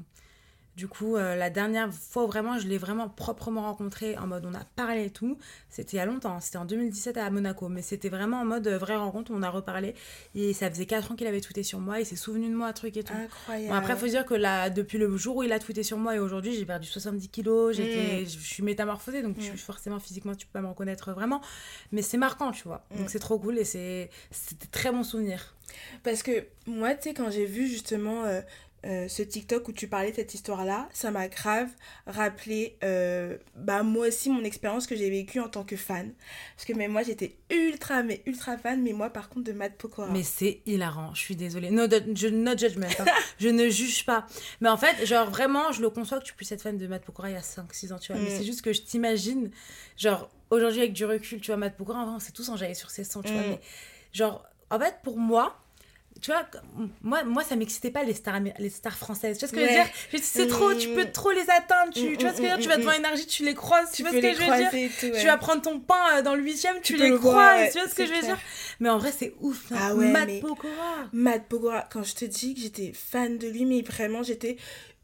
du 0.75 0.87
coup 0.87 1.15
euh, 1.15 1.35
la 1.35 1.49
dernière 1.49 1.93
fois 1.93 2.23
où 2.23 2.27
vraiment 2.27 2.57
je 2.57 2.67
l'ai 2.67 2.77
vraiment 2.77 3.07
proprement 3.07 3.61
rencontré 3.63 4.17
en 4.17 4.25
mode 4.27 4.45
on 4.45 4.53
a 4.53 4.63
parlé 4.75 5.05
et 5.05 5.09
tout, 5.11 5.37
c'était 5.69 5.93
il 5.93 5.95
y 5.97 5.99
a 5.99 6.05
longtemps. 6.05 6.39
C'était 6.39 6.57
en 6.57 6.65
2017 6.65 7.17
à 7.17 7.29
Monaco. 7.29 7.69
Mais 7.69 7.81
c'était 7.81 8.09
vraiment 8.09 8.41
en 8.41 8.45
mode 8.45 8.67
euh, 8.67 8.77
vraie 8.77 8.95
rencontre 8.95 9.31
on 9.33 9.43
a 9.43 9.49
reparlé. 9.49 9.93
Et 10.35 10.53
ça 10.53 10.69
faisait 10.69 10.85
4 10.85 11.11
ans 11.11 11.15
qu'il 11.15 11.27
avait 11.27 11.41
tweeté 11.41 11.63
sur 11.63 11.79
moi. 11.79 11.99
Il 11.99 12.05
s'est 12.05 12.15
souvenu 12.15 12.49
de 12.49 12.55
moi, 12.55 12.67
un 12.67 12.73
truc 12.73 12.97
et 12.97 13.03
tout. 13.03 13.13
Incroyable. 13.13 13.69
Bon, 13.69 13.75
après, 13.75 13.95
faut 13.95 14.07
dire 14.07 14.25
que 14.25 14.33
là, 14.33 14.69
depuis 14.69 14.97
le 14.97 15.15
jour 15.17 15.37
où 15.37 15.43
il 15.43 15.51
a 15.51 15.59
tweeté 15.59 15.83
sur 15.83 15.97
moi 15.97 16.15
et 16.15 16.19
aujourd'hui, 16.19 16.53
j'ai 16.55 16.65
perdu 16.65 16.87
70 16.87 17.29
kilos, 17.29 17.75
j'étais, 17.75 18.21
Mm. 18.23 18.25
je 18.25 18.39
suis 18.39 18.63
métamorphosée, 18.63 19.21
donc 19.21 19.35
je 19.39 19.51
Mm. 19.51 19.57
forcément 19.57 19.99
physiquement, 19.99 20.33
tu 20.35 20.47
peux 20.47 20.53
pas 20.53 20.61
me 20.61 20.67
reconnaître 20.67 21.11
vraiment. 21.13 21.41
Mais 21.91 22.01
c'est 22.01 22.17
marquant, 22.17 22.51
tu 22.51 22.63
vois. 22.63 22.85
Mm. 22.91 22.97
Donc 22.97 23.09
c'est 23.09 23.19
trop 23.19 23.37
cool 23.37 23.59
et 23.59 23.63
c'est, 23.65 24.09
c'était 24.31 24.67
très 24.67 24.91
bon 24.91 25.03
souvenir. 25.03 25.55
Parce 26.03 26.23
que 26.23 26.45
moi, 26.67 26.93
tu 26.95 27.03
sais, 27.09 27.13
quand 27.13 27.29
j'ai 27.31 27.45
vu 27.45 27.67
justement 27.67 28.25
euh, 28.25 28.41
euh, 28.85 29.07
ce 29.07 29.21
TikTok 29.23 29.67
où 29.67 29.71
tu 29.71 29.87
parlais 29.87 30.11
de 30.11 30.15
cette 30.17 30.33
histoire-là, 30.33 30.89
ça 30.91 31.09
m'a 31.11 31.27
grave 31.29 31.69
rappelé, 32.05 32.77
euh, 32.83 33.37
bah, 33.55 33.81
moi 33.83 34.07
aussi, 34.07 34.29
mon 34.29 34.43
expérience 34.43 34.87
que 34.87 34.95
j'ai 34.95 35.09
vécue 35.09 35.39
en 35.39 35.47
tant 35.47 35.63
que 35.63 35.75
fan. 35.77 36.13
Parce 36.55 36.65
que 36.65 36.73
même 36.73 36.91
moi, 36.91 37.03
j'étais 37.03 37.37
ultra, 37.49 38.03
mais 38.03 38.21
ultra 38.25 38.57
fan, 38.57 38.81
mais 38.81 38.93
moi, 38.93 39.09
par 39.09 39.29
contre, 39.29 39.45
de 39.45 39.53
Matt 39.53 39.75
Pokora. 39.77 40.09
Mais 40.11 40.23
c'est 40.23 40.61
hilarant, 40.65 41.13
je 41.13 41.21
suis 41.21 41.35
désolée. 41.35 41.71
No, 41.71 41.83
je, 42.13 42.27
no 42.27 42.57
judgment, 42.57 42.87
hein. 42.99 43.05
je 43.39 43.47
ne 43.49 43.69
juge 43.69 44.05
pas. 44.05 44.27
Mais 44.59 44.69
en 44.69 44.77
fait, 44.77 45.05
genre 45.05 45.29
vraiment, 45.29 45.71
je 45.71 45.81
le 45.81 45.89
conçois 45.89 46.19
que 46.19 46.25
tu 46.25 46.33
puisses 46.33 46.51
être 46.51 46.61
fan 46.61 46.77
de 46.77 46.87
Matt 46.87 47.05
Pokora 47.05 47.29
il 47.29 47.33
y 47.33 47.37
a 47.37 47.41
5-6 47.41 47.93
ans, 47.93 47.99
tu 47.99 48.11
vois. 48.11 48.21
Mais 48.21 48.29
Mm. 48.29 48.37
c'est 48.37 48.43
juste 48.45 48.61
que 48.63 48.73
je 48.73 48.81
t'imagine, 48.81 49.49
genre, 49.97 50.29
aujourd'hui 50.49 50.81
avec 50.81 50.93
du 50.93 51.05
recul, 51.05 51.39
tu 51.39 51.47
vois, 51.47 51.57
Matt 51.57 51.77
Pokora, 51.77 52.01
avant, 52.01 52.19
c'est 52.19 52.31
tous 52.33 52.49
enjaillé 52.49 52.73
sur 52.73 52.89
ses 52.89 53.03
sons, 53.05 53.21
tu 53.21 53.31
vois. 53.31 53.41
Mm. 53.43 53.49
Mais 53.51 53.59
genre, 54.11 54.45
en 54.69 54.79
fait, 54.79 54.95
pour 55.03 55.17
moi, 55.17 55.59
tu 56.23 56.31
vois, 56.31 56.47
moi, 57.03 57.23
moi 57.25 57.43
ça 57.43 57.55
m'excitait 57.55 57.91
pas 57.91 58.03
les 58.03 58.13
stars, 58.13 58.39
les 58.57 58.69
stars 58.69 58.95
françaises. 58.97 59.37
Tu 59.37 59.45
vois 59.45 59.49
ce 59.49 59.53
que 59.53 59.59
je 59.59 59.65
veux 59.65 59.71
dire? 59.83 59.85
Je 60.13 60.17
C'est 60.21 60.47
trop, 60.47 60.73
tu 60.73 60.87
peux 60.89 61.03
Mm. 61.03 61.11
trop 61.11 61.31
les 61.31 61.47
atteindre. 61.49 61.93
Tu, 61.93 62.11
Mm, 62.11 62.17
tu 62.17 62.23
vois 62.25 62.33
ce 62.33 62.37
que 62.41 62.43
je 62.43 62.43
veux 62.43 62.47
dire? 62.47 62.57
Mm, 62.57 62.61
Tu 62.61 62.69
vas 62.69 62.77
mm, 62.77 62.79
devant 62.81 62.91
mm. 62.91 62.95
énergie, 62.95 63.27
tu 63.27 63.43
les 63.43 63.53
croises. 63.53 63.91
Tu, 63.91 63.97
tu 63.97 64.01
vois 64.03 64.11
ce 64.11 64.15
que 64.17 64.21
je 64.33 64.39
veux 64.39 64.57
dire? 64.57 64.69
tout, 64.99 65.05
ouais. 65.07 65.19
Tu 65.19 65.25
vas 65.27 65.37
prendre 65.37 65.61
ton 65.61 65.79
pain 65.81 65.95
euh, 66.17 66.21
dans 66.21 66.33
le 66.35 66.41
huitième, 66.41 66.77
tu, 66.81 66.93
Tu 66.93 66.97
les 66.97 67.09
le 67.09 67.19
croises. 67.19 67.59
ouais, 67.59 67.71
tu 67.71 67.79
vois 67.79 67.87
ce 67.89 67.93
que 67.95 68.05
je 68.05 68.13
veux 68.13 68.21
dire? 68.21 68.39
Mais 68.79 68.89
en 68.89 68.97
vrai, 68.97 69.11
c'est 69.15 69.35
ouf. 69.41 69.71
hein. 69.71 69.75
Ah 69.79 69.93
ouais, 69.95 70.07
Matt 70.11 70.27
mais- 70.27 70.39
Pokora. 70.39 71.09
Matt 71.11 71.47
Pokora, 71.49 71.87
quand 71.91 72.03
je 72.03 72.15
te 72.15 72.25
dis 72.25 72.55
que 72.55 72.61
j'étais 72.61 72.93
fan 72.93 73.37
de 73.37 73.47
lui, 73.49 73.65
mais 73.65 73.81
vraiment 73.81 74.23
j'étais 74.23 74.55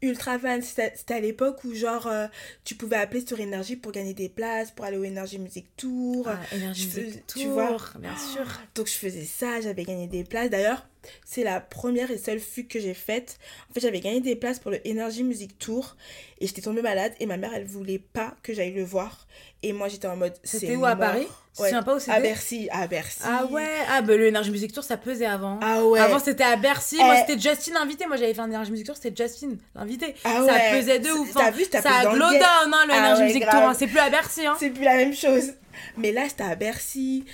ultra 0.02 0.38
fan. 0.38 0.62
C'était 0.62 0.94
à 1.14 1.20
l'époque 1.20 1.62
où 1.64 1.74
genre 1.74 2.06
euh, 2.06 2.26
tu 2.64 2.74
pouvais 2.74 2.96
appeler 2.96 3.24
sur 3.26 3.38
Énergie 3.38 3.76
pour 3.76 3.92
gagner 3.92 4.14
des 4.14 4.28
places, 4.30 4.70
pour 4.70 4.86
aller 4.86 4.96
au 4.96 5.04
Énergie 5.04 5.38
Music 5.38 5.66
Tour. 5.76 6.26
Ah, 6.28 6.38
énergie 6.56 6.90
je 6.90 7.00
Music 7.00 7.14
fais- 7.14 7.24
tu 7.26 7.44
Tour, 7.44 7.52
vois. 7.52 7.76
bien 7.98 8.16
sûr. 8.16 8.46
Donc 8.74 8.86
je 8.86 8.94
faisais 8.94 9.24
ça, 9.26 9.60
j'avais 9.60 9.84
gagné 9.84 10.06
des 10.06 10.24
places. 10.24 10.48
D'ailleurs, 10.50 10.86
c'est 11.24 11.44
la 11.44 11.60
première 11.60 12.10
et 12.10 12.18
seule 12.18 12.40
fugue 12.40 12.68
que 12.68 12.80
j'ai 12.80 12.94
faite. 12.94 13.38
En 13.70 13.74
fait, 13.74 13.80
j'avais 13.80 14.00
gagné 14.00 14.20
des 14.20 14.36
places 14.36 14.58
pour 14.58 14.70
le 14.70 14.80
Energy 14.86 15.22
Music 15.24 15.58
Tour 15.58 15.96
et 16.40 16.46
j'étais 16.46 16.62
tombée 16.62 16.82
malade 16.82 17.12
et 17.20 17.26
ma 17.26 17.36
mère, 17.36 17.50
elle 17.54 17.64
voulait 17.64 17.98
pas 17.98 18.34
que 18.42 18.52
j'aille 18.54 18.72
le 18.72 18.84
voir. 18.84 19.26
Et 19.62 19.72
moi, 19.72 19.88
j'étais 19.88 20.06
en 20.08 20.16
mode 20.16 20.34
C'était 20.42 20.76
où 20.76 20.84
à. 20.86 20.96
Paris? 20.96 21.26
Tu 21.56 21.62
Ouais. 21.62 21.68
souviens 21.68 21.82
pas 21.82 21.92
où 21.94 21.96
À 21.96 22.00
c'était 22.00 22.20
Bercy, 22.20 22.68
à 22.70 22.86
Bercy. 22.86 23.18
Ah 23.24 23.44
ouais, 23.46 23.66
ah 23.88 24.02
bah 24.02 24.16
le 24.16 24.28
Energy 24.28 24.50
Music 24.52 24.72
Tour 24.72 24.84
ça 24.84 24.96
pesait 24.96 25.26
avant. 25.26 25.58
Ah 25.60 25.84
ouais. 25.84 25.98
Avant 25.98 26.20
c'était 26.20 26.44
à 26.44 26.54
Bercy, 26.56 26.96
moi 26.96 27.14
Eh. 27.16 27.20
c'était 27.26 27.40
Justin 27.40 27.74
l'invité, 27.74 28.06
moi 28.06 28.16
j'avais 28.16 28.32
fait 28.32 28.40
un 28.40 28.48
Energy 28.50 28.70
Music 28.70 28.86
Tour, 28.86 28.96
c'était 28.96 29.24
Justin 29.24 29.56
l'invité. 29.74 30.14
Ah 30.24 30.36
ça 30.46 30.52
ouais. 30.54 30.78
pesait 30.78 31.00
de 31.00 31.10
ouf. 31.10 31.32
T'as 31.34 31.48
hein. 31.48 31.50
vu, 31.50 31.64
ça 31.70 31.82
ça 31.82 31.90
a 31.92 32.04
le 32.04 32.10
glow 32.12 32.30
game. 32.30 32.38
down 32.38 32.72
hein, 32.72 32.84
le 32.86 32.92
Ah 32.94 32.98
Energy 32.98 33.20
ouais, 33.22 33.26
Music 33.26 33.42
grave. 33.42 33.54
Tour, 33.60 33.68
hein. 33.68 33.74
c'est 33.76 33.88
plus 33.88 33.98
à 33.98 34.10
Bercy. 34.10 34.46
Hein. 34.46 34.56
C'est 34.60 34.70
plus 34.70 34.84
la 34.84 34.96
même 34.96 35.12
chose. 35.14 35.52
Mais 35.98 36.12
là, 36.12 36.22
c'était 36.28 36.44
à 36.44 36.54
Bercy. 36.54 37.24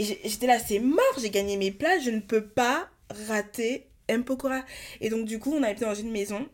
Et 0.00 0.04
j'étais 0.24 0.46
là, 0.48 0.58
c'est 0.58 0.80
mort, 0.80 1.16
j'ai 1.22 1.30
gagné 1.30 1.56
mes 1.56 1.70
places, 1.70 2.02
je 2.04 2.10
ne 2.10 2.20
peux 2.20 2.44
pas 2.44 2.88
rater 3.28 3.86
M. 4.08 4.24
Pokora. 4.24 4.62
Et 5.00 5.08
donc, 5.10 5.24
du 5.26 5.38
coup, 5.38 5.52
on 5.54 5.62
a 5.62 5.70
été 5.70 5.84
dans 5.84 5.94
une 5.94 6.10
maison. 6.10 6.48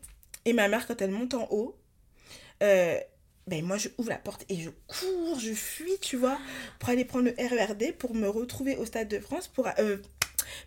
Et 0.45 0.53
ma 0.53 0.67
mère, 0.67 0.87
quand 0.87 1.01
elle 1.01 1.11
monte 1.11 1.33
en 1.33 1.47
haut, 1.51 1.75
euh, 2.63 2.97
ben 3.47 3.63
moi, 3.65 3.77
je 3.77 3.89
ouvre 3.97 4.09
la 4.09 4.17
porte 4.17 4.45
et 4.49 4.55
je 4.57 4.69
cours, 4.87 5.39
je 5.39 5.53
fuis, 5.53 5.97
tu 6.01 6.17
vois, 6.17 6.37
pour 6.79 6.89
aller 6.89 7.05
prendre 7.05 7.25
le 7.25 7.35
RERD, 7.37 7.93
pour 7.97 8.13
me 8.13 8.27
retrouver 8.27 8.75
au 8.77 8.85
Stade 8.85 9.07
de 9.07 9.19
France, 9.19 9.47
pour, 9.47 9.67
euh, 9.79 9.97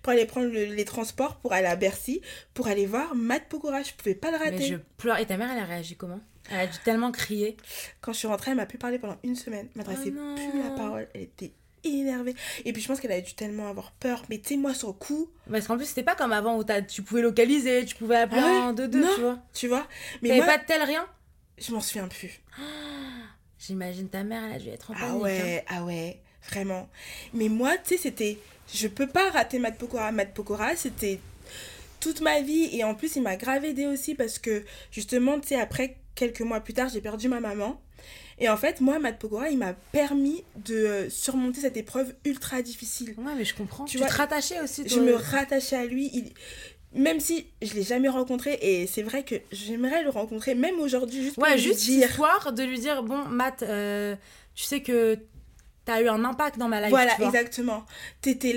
pour 0.02 0.12
aller 0.12 0.24
prendre 0.26 0.48
le- 0.48 0.64
les 0.64 0.84
transports, 0.84 1.36
pour 1.36 1.52
aller 1.52 1.66
à 1.66 1.76
Bercy, 1.76 2.20
pour 2.54 2.68
aller 2.68 2.86
voir 2.86 3.14
Matt 3.14 3.48
Pokora. 3.48 3.82
Je 3.82 3.92
pouvais 3.92 4.14
pas 4.14 4.30
le 4.30 4.36
rater. 4.38 4.56
Mais 4.58 4.66
je 4.66 4.76
pleure. 4.96 5.18
Et 5.18 5.26
ta 5.26 5.36
mère 5.36 5.50
elle 5.52 5.58
a 5.58 5.64
réagi 5.64 5.96
comment? 5.96 6.20
Elle 6.50 6.60
a 6.60 6.66
dû 6.66 6.78
tellement 6.84 7.12
crier. 7.12 7.56
Quand 8.00 8.12
je 8.12 8.18
suis 8.18 8.28
rentrée, 8.28 8.50
elle 8.52 8.56
m'a 8.56 8.66
plus 8.66 8.78
parlé 8.78 8.98
pendant 8.98 9.16
une 9.22 9.36
semaine. 9.36 9.68
Elle 9.74 9.76
m'adressait 9.86 10.12
Oh 10.16 10.34
plus 10.34 10.58
la 10.62 10.70
parole. 10.70 11.08
Elle 11.14 11.22
était 11.22 11.52
énervée. 11.84 12.34
Et 12.64 12.72
puis 12.72 12.82
je 12.82 12.88
pense 12.88 13.00
qu'elle 13.00 13.12
avait 13.12 13.22
dû 13.22 13.34
tellement 13.34 13.68
avoir 13.68 13.92
peur. 13.92 14.22
Mais 14.28 14.38
tu 14.38 14.48
sais, 14.50 14.56
moi, 14.56 14.74
sur 14.74 14.88
le 14.88 14.94
coup, 14.94 15.28
Parce 15.50 15.66
qu'en 15.66 15.76
plus 15.76 15.86
c'était 15.86 16.02
pas 16.02 16.14
comme 16.14 16.32
avant 16.32 16.58
où 16.58 16.64
tu 16.88 17.02
pouvais 17.02 17.22
localiser, 17.22 17.84
tu 17.84 17.94
pouvais 17.96 18.16
appeler 18.16 18.40
Ah 18.42 18.46
ouais? 18.46 18.58
en 18.58 18.74
2-2, 18.74 18.96
Non. 19.00 19.08
tu 19.14 19.20
vois. 19.20 19.38
tu 19.54 19.68
vois? 19.68 19.86
Mais 20.22 20.36
moi, 20.36 20.46
pas 20.46 20.58
de 20.58 20.64
tel 20.66 20.82
rien? 20.82 21.06
je 21.58 21.72
m'en 21.72 21.80
souviens 21.80 22.08
plus. 22.08 22.40
J'imagine 23.58 24.08
ta 24.08 24.22
mère, 24.24 24.42
elle 24.44 24.56
a 24.56 24.58
dû 24.58 24.68
être 24.68 24.90
en 24.90 24.94
Ah 24.96 25.00
panique. 25.00 25.14
hein. 25.16 25.20
ouais, 25.20 25.64
ah 25.68 25.84
ouais, 25.84 26.18
vraiment. 26.48 26.88
Mais 27.34 27.48
moi, 27.48 27.76
tu 27.76 27.96
sais, 27.96 27.96
c'était. 27.98 28.38
Je 28.72 28.88
peux 28.88 29.06
pas 29.06 29.28
rater 29.30 29.58
Matt 29.58 29.76
Pokora. 29.76 30.12
Matt 30.12 30.32
Pokora, 30.32 30.76
c'était 30.76 31.20
toute 31.98 32.20
ma 32.22 32.40
vie. 32.40 32.70
Et 32.72 32.84
en 32.84 32.94
plus, 32.94 33.16
il 33.16 33.22
m'a 33.22 33.36
grave 33.36 33.64
aidé 33.64 33.86
aussi 33.86 34.14
parce 34.14 34.38
que, 34.38 34.64
justement, 34.92 35.38
tu 35.40 35.48
sais, 35.48 35.60
après, 35.60 35.96
quelques 36.14 36.40
mois 36.40 36.60
plus 36.60 36.72
tard, 36.72 36.88
j'ai 36.88 37.00
perdu 37.02 37.28
ma 37.28 37.40
maman. 37.40 37.80
Et 38.40 38.48
en 38.48 38.56
fait, 38.56 38.80
moi, 38.80 38.98
Matt 38.98 39.18
Pokora, 39.18 39.50
il 39.50 39.58
m'a 39.58 39.74
permis 39.92 40.42
de 40.64 40.74
euh, 40.74 41.10
surmonter 41.10 41.60
cette 41.60 41.76
épreuve 41.76 42.14
ultra 42.24 42.62
difficile. 42.62 43.14
Ouais, 43.18 43.34
mais 43.36 43.44
je 43.44 43.54
comprends. 43.54 43.84
Tu 43.84 43.92
Tu, 43.92 43.98
vois, 43.98 44.08
te 44.08 44.14
rattachais 44.14 44.60
aussi, 44.60 44.82
Je 44.88 44.94
toi. 44.94 45.02
me 45.02 45.12
rattachais 45.14 45.76
à 45.76 45.84
lui. 45.84 46.10
Il... 46.14 46.32
Même 46.92 47.20
si 47.20 47.46
je 47.62 47.74
l'ai 47.74 47.82
jamais 47.82 48.08
rencontré, 48.08 48.58
et 48.62 48.86
c'est 48.86 49.02
vrai 49.02 49.22
que 49.24 49.36
j'aimerais 49.52 50.02
le 50.02 50.10
rencontrer, 50.10 50.54
même 50.56 50.80
aujourd'hui, 50.80 51.22
juste 51.22 51.34
pour 51.34 51.44
Ouais, 51.44 51.54
lui 51.54 51.62
juste 51.62 51.84
dire. 51.84 52.08
histoire 52.08 52.52
de 52.52 52.62
lui 52.64 52.80
dire 52.80 53.02
bon, 53.04 53.24
Matt, 53.26 53.62
euh, 53.62 54.16
tu 54.54 54.64
sais 54.64 54.82
que 54.82 55.16
t'as 55.84 56.00
eu 56.02 56.08
un 56.08 56.24
impact 56.24 56.58
dans 56.58 56.66
ma 56.68 56.80
life. 56.80 56.90
Voilà, 56.90 57.12
tu 57.12 57.18
vois. 57.18 57.26
exactement. 57.28 57.84
T'étais 58.22 58.56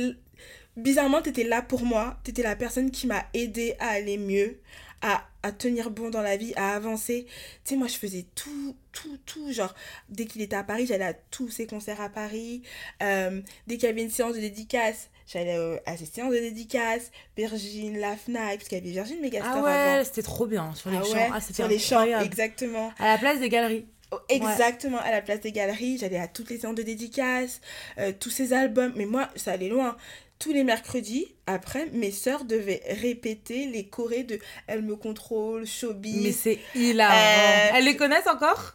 bizarrement, 0.78 1.22
t'étais 1.22 1.44
là 1.44 1.62
pour 1.62 1.84
moi. 1.84 2.18
T'étais 2.24 2.42
la 2.42 2.56
personne 2.56 2.90
qui 2.90 3.06
m'a 3.06 3.24
aidé 3.36 3.76
à 3.80 3.90
aller 3.90 4.18
mieux, 4.18 4.58
à, 5.04 5.28
à 5.44 5.52
tenir 5.52 5.92
bon 5.92 6.10
dans 6.10 6.22
la 6.22 6.38
vie, 6.38 6.54
à 6.56 6.74
avancer. 6.76 7.28
Tu 7.64 7.70
sais, 7.72 7.76
moi, 7.76 7.88
je 7.88 7.98
faisais 7.98 8.26
tout, 8.34 8.76
tout, 8.92 9.18
tout. 9.26 9.52
Genre, 9.52 9.76
dès 10.10 10.26
qu'il 10.26 10.42
était 10.42 10.56
à 10.56 10.64
Paris, 10.64 10.88
j'allais 10.88 11.06
à 11.06 11.14
tous 11.14 11.50
ses 11.50 11.68
concerts 11.68 12.02
à 12.02 12.10
Paris. 12.10 12.64
Euh, 13.04 13.42
dès 13.68 13.76
qu'il 13.78 13.88
y 13.88 13.92
avait 13.92 14.02
une 14.04 14.10
séance 14.10 14.34
de 14.36 14.40
dédicace, 14.40 15.10
j'allais 15.28 15.56
euh, 15.58 15.78
à 15.86 15.98
ses 15.98 16.06
séances 16.06 16.34
de 16.34 16.40
dédicace. 16.40 17.12
Virgin, 17.38 18.00
la 18.00 18.16
Fnac, 18.18 18.58
parce 18.58 18.70
qu'il 18.70 18.78
y 18.80 18.82
avait 18.82 18.90
Virgin 18.92 19.20
Megastore 19.22 19.68
Ah 19.68 19.98
ouais, 19.98 20.04
c'était 20.06 20.24
trop 20.24 20.48
bien 20.48 20.74
sur 20.74 20.90
les 20.90 20.98
Ah 20.98 21.04
champs. 21.04 21.14
ouais, 21.14 21.30
Ah, 21.34 21.42
c'était 21.42 21.54
sur 21.54 21.68
les 21.68 21.80
champs, 21.80 22.20
exactement. 22.22 22.92
À 22.98 23.08
la 23.14 23.18
place 23.20 23.40
des 23.40 23.50
galeries. 23.50 23.86
Oh, 24.12 24.18
Exactement, 24.30 25.00
à 25.00 25.10
la 25.10 25.24
place 25.24 25.40
des 25.42 25.52
galeries, 25.52 25.98
j'allais 25.98 26.20
à 26.20 26.28
toutes 26.28 26.52
les 26.52 26.60
séances 26.60 26.76
de 26.76 26.84
dédicaces, 26.84 27.62
euh, 27.98 28.12
tous 28.18 28.30
ces 28.30 28.54
albums. 28.54 28.94
Mais 28.96 29.06
moi, 29.08 29.28
ça 29.36 29.54
allait 29.54 29.70
loin. 29.70 29.98
Tous 30.40 30.52
les 30.52 30.64
mercredis, 30.64 31.28
après, 31.48 31.88
mes 31.94 32.12
sœurs 32.12 32.44
devaient 32.44 32.82
répéter 33.02 33.66
les 33.68 33.86
chorés 33.86 34.24
de 34.24 34.40
Elle 34.68 34.82
me 34.82 34.96
contrôle, 34.96 35.66
Showbiz. 35.66 36.22
Mais 36.22 36.32
c'est 36.34 36.60
hilarant. 36.76 37.14
Euh, 37.16 37.70
Elles 37.78 37.86
les 37.86 37.96
connaissent 37.96 38.28
encore? 38.28 38.74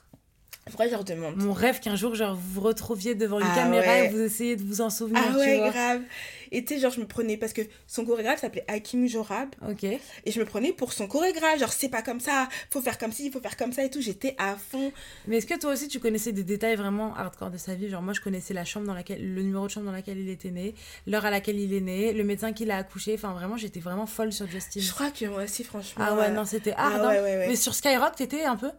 Faudrait 0.70 0.86
je 0.86 0.92
leur 0.92 1.04
demande. 1.04 1.36
Mon 1.36 1.52
rêve 1.52 1.80
qu'un 1.80 1.96
jour, 1.96 2.14
genre, 2.14 2.34
vous 2.34 2.54
vous 2.54 2.60
retrouviez 2.60 3.14
devant 3.14 3.40
une 3.40 3.46
Ah 3.50 3.54
caméra 3.54 3.86
ouais. 3.86 4.06
et 4.06 4.08
vous 4.08 4.20
essayez 4.20 4.56
de 4.56 4.62
vous 4.62 4.80
en 4.82 4.90
souvenir, 4.90 5.22
Ah 5.26 5.32
tu 5.32 5.38
ouais, 5.38 5.56
vois. 5.58 5.70
grave. 5.70 6.02
Et 6.52 6.64
tu 6.64 6.74
sais, 6.74 6.80
genre, 6.80 6.92
je 6.92 7.00
me 7.00 7.06
prenais, 7.06 7.36
parce 7.36 7.52
que 7.52 7.62
son 7.86 8.04
chorégraphe 8.04 8.40
s'appelait 8.40 8.64
Hakim 8.68 9.06
Jorab, 9.06 9.48
Ok. 9.68 9.84
et 9.84 10.00
je 10.26 10.38
me 10.40 10.44
prenais 10.44 10.72
pour 10.72 10.92
son 10.92 11.06
chorégraphe. 11.06 11.58
Genre, 11.58 11.72
c'est 11.72 11.88
pas 11.88 12.02
comme 12.02 12.20
ça, 12.20 12.48
faut 12.70 12.80
faire 12.80 12.98
comme 12.98 13.12
ci, 13.12 13.26
il 13.26 13.32
faut 13.32 13.40
faire 13.40 13.56
comme 13.56 13.72
ça 13.72 13.84
et 13.84 13.90
tout. 13.90 14.00
J'étais 14.00 14.34
à 14.38 14.56
fond. 14.56 14.92
Mais 15.26 15.38
est-ce 15.38 15.46
que 15.46 15.58
toi 15.58 15.72
aussi 15.72 15.88
tu 15.88 16.00
connaissais 16.00 16.32
des 16.32 16.44
détails 16.44 16.76
vraiment 16.76 17.14
hardcore 17.14 17.50
de 17.50 17.58
sa 17.58 17.74
vie? 17.74 17.88
Genre 17.88 18.02
moi 18.02 18.12
je 18.12 18.20
connaissais 18.20 18.54
la 18.54 18.64
chambre 18.64 18.86
dans 18.86 18.94
laquelle, 18.94 19.34
le 19.34 19.42
numéro 19.42 19.66
de 19.66 19.70
chambre 19.70 19.86
dans 19.86 19.92
laquelle 19.92 20.18
il 20.18 20.28
était 20.28 20.50
né, 20.50 20.74
l'heure 21.06 21.24
à 21.24 21.30
laquelle 21.30 21.58
il 21.58 21.72
est 21.74 21.80
né, 21.80 22.12
le 22.12 22.24
médecin 22.24 22.52
qui 22.52 22.64
l'a 22.64 22.76
accouché. 22.78 23.14
Enfin 23.14 23.32
vraiment 23.32 23.56
j'étais 23.56 23.80
vraiment 23.80 24.06
folle 24.06 24.32
sur 24.32 24.46
Justin. 24.46 24.80
Je 24.80 24.92
crois 24.92 25.10
que 25.10 25.24
moi 25.26 25.44
aussi, 25.44 25.64
franchement. 25.64 26.04
Ah 26.06 26.14
ouais 26.14 26.26
euh, 26.26 26.30
non 26.30 26.44
c'était 26.44 26.74
ah 26.76 26.86
hard. 26.88 27.06
ouais, 27.06 27.20
ouais, 27.20 27.36
ouais. 27.38 27.48
Mais 27.48 27.56
sur 27.56 27.74
Skyrock 27.74 28.16
t'étais 28.16 28.44
un 28.44 28.56
peu? 28.56 28.70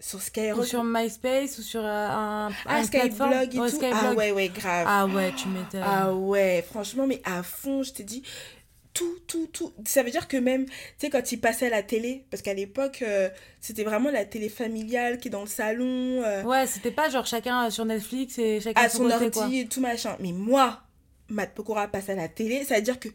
Sur 0.00 0.18
Ou 0.18 0.22
Skyrock. 0.22 0.64
sur 0.66 0.82
MySpace 0.82 1.58
ou 1.58 1.62
sur 1.62 1.84
euh, 1.84 2.08
un, 2.08 2.50
Ah, 2.66 2.82
Skyblog 2.84 3.54
et 3.54 3.58
Ouais, 3.60 3.68
tout. 3.70 3.76
Skyblog. 3.76 3.94
Ah 4.02 4.12
ouais, 4.14 4.32
ouais, 4.32 4.48
grave. 4.48 4.86
Ah 4.88 5.06
ouais 5.06 5.32
tu 5.36 5.48
m'étonnes. 5.48 5.82
Ah 5.84 6.12
ouais, 6.14 6.64
franchement, 6.68 7.06
mais 7.06 7.20
à 7.24 7.42
fond, 7.42 7.82
je 7.82 7.92
t'ai 7.92 8.02
dit, 8.02 8.22
tout, 8.94 9.18
tout, 9.28 9.46
tout. 9.52 9.72
Ça 9.84 10.02
veut 10.02 10.10
dire 10.10 10.26
que 10.26 10.36
même, 10.38 10.64
tu 10.66 10.72
sais, 10.98 11.10
quand 11.10 11.30
il 11.32 11.38
passait 11.38 11.66
à 11.66 11.70
la 11.70 11.82
télé, 11.82 12.24
parce 12.30 12.42
qu'à 12.42 12.54
l'époque, 12.54 13.02
euh, 13.02 13.28
c'était 13.60 13.84
vraiment 13.84 14.10
la 14.10 14.24
télé 14.24 14.48
familiale 14.48 15.18
qui 15.18 15.28
est 15.28 15.30
dans 15.30 15.42
le 15.42 15.46
salon, 15.46 16.22
euh, 16.24 16.42
Ouais 16.44 16.66
c'était 16.66 16.90
pas 16.90 17.08
genre 17.10 17.26
chacun 17.26 17.68
sur 17.70 17.84
Netflix 17.84 18.38
et 18.38 18.60
chacun 18.60 18.80
à 18.82 18.88
son 18.88 19.08
côté 19.08 19.38
ordi 19.38 19.60
et 19.60 19.66
tout 19.66 19.80
machin. 19.80 20.16
Mais 20.20 20.32
moi, 20.32 20.80
Matt 21.28 21.54
Pokora 21.54 21.88
passe 21.88 22.08
à 22.08 22.14
la 22.14 22.26
télé, 22.28 22.64
ça 22.64 22.76
veut 22.76 22.82
dire 22.82 22.98
que 22.98 23.08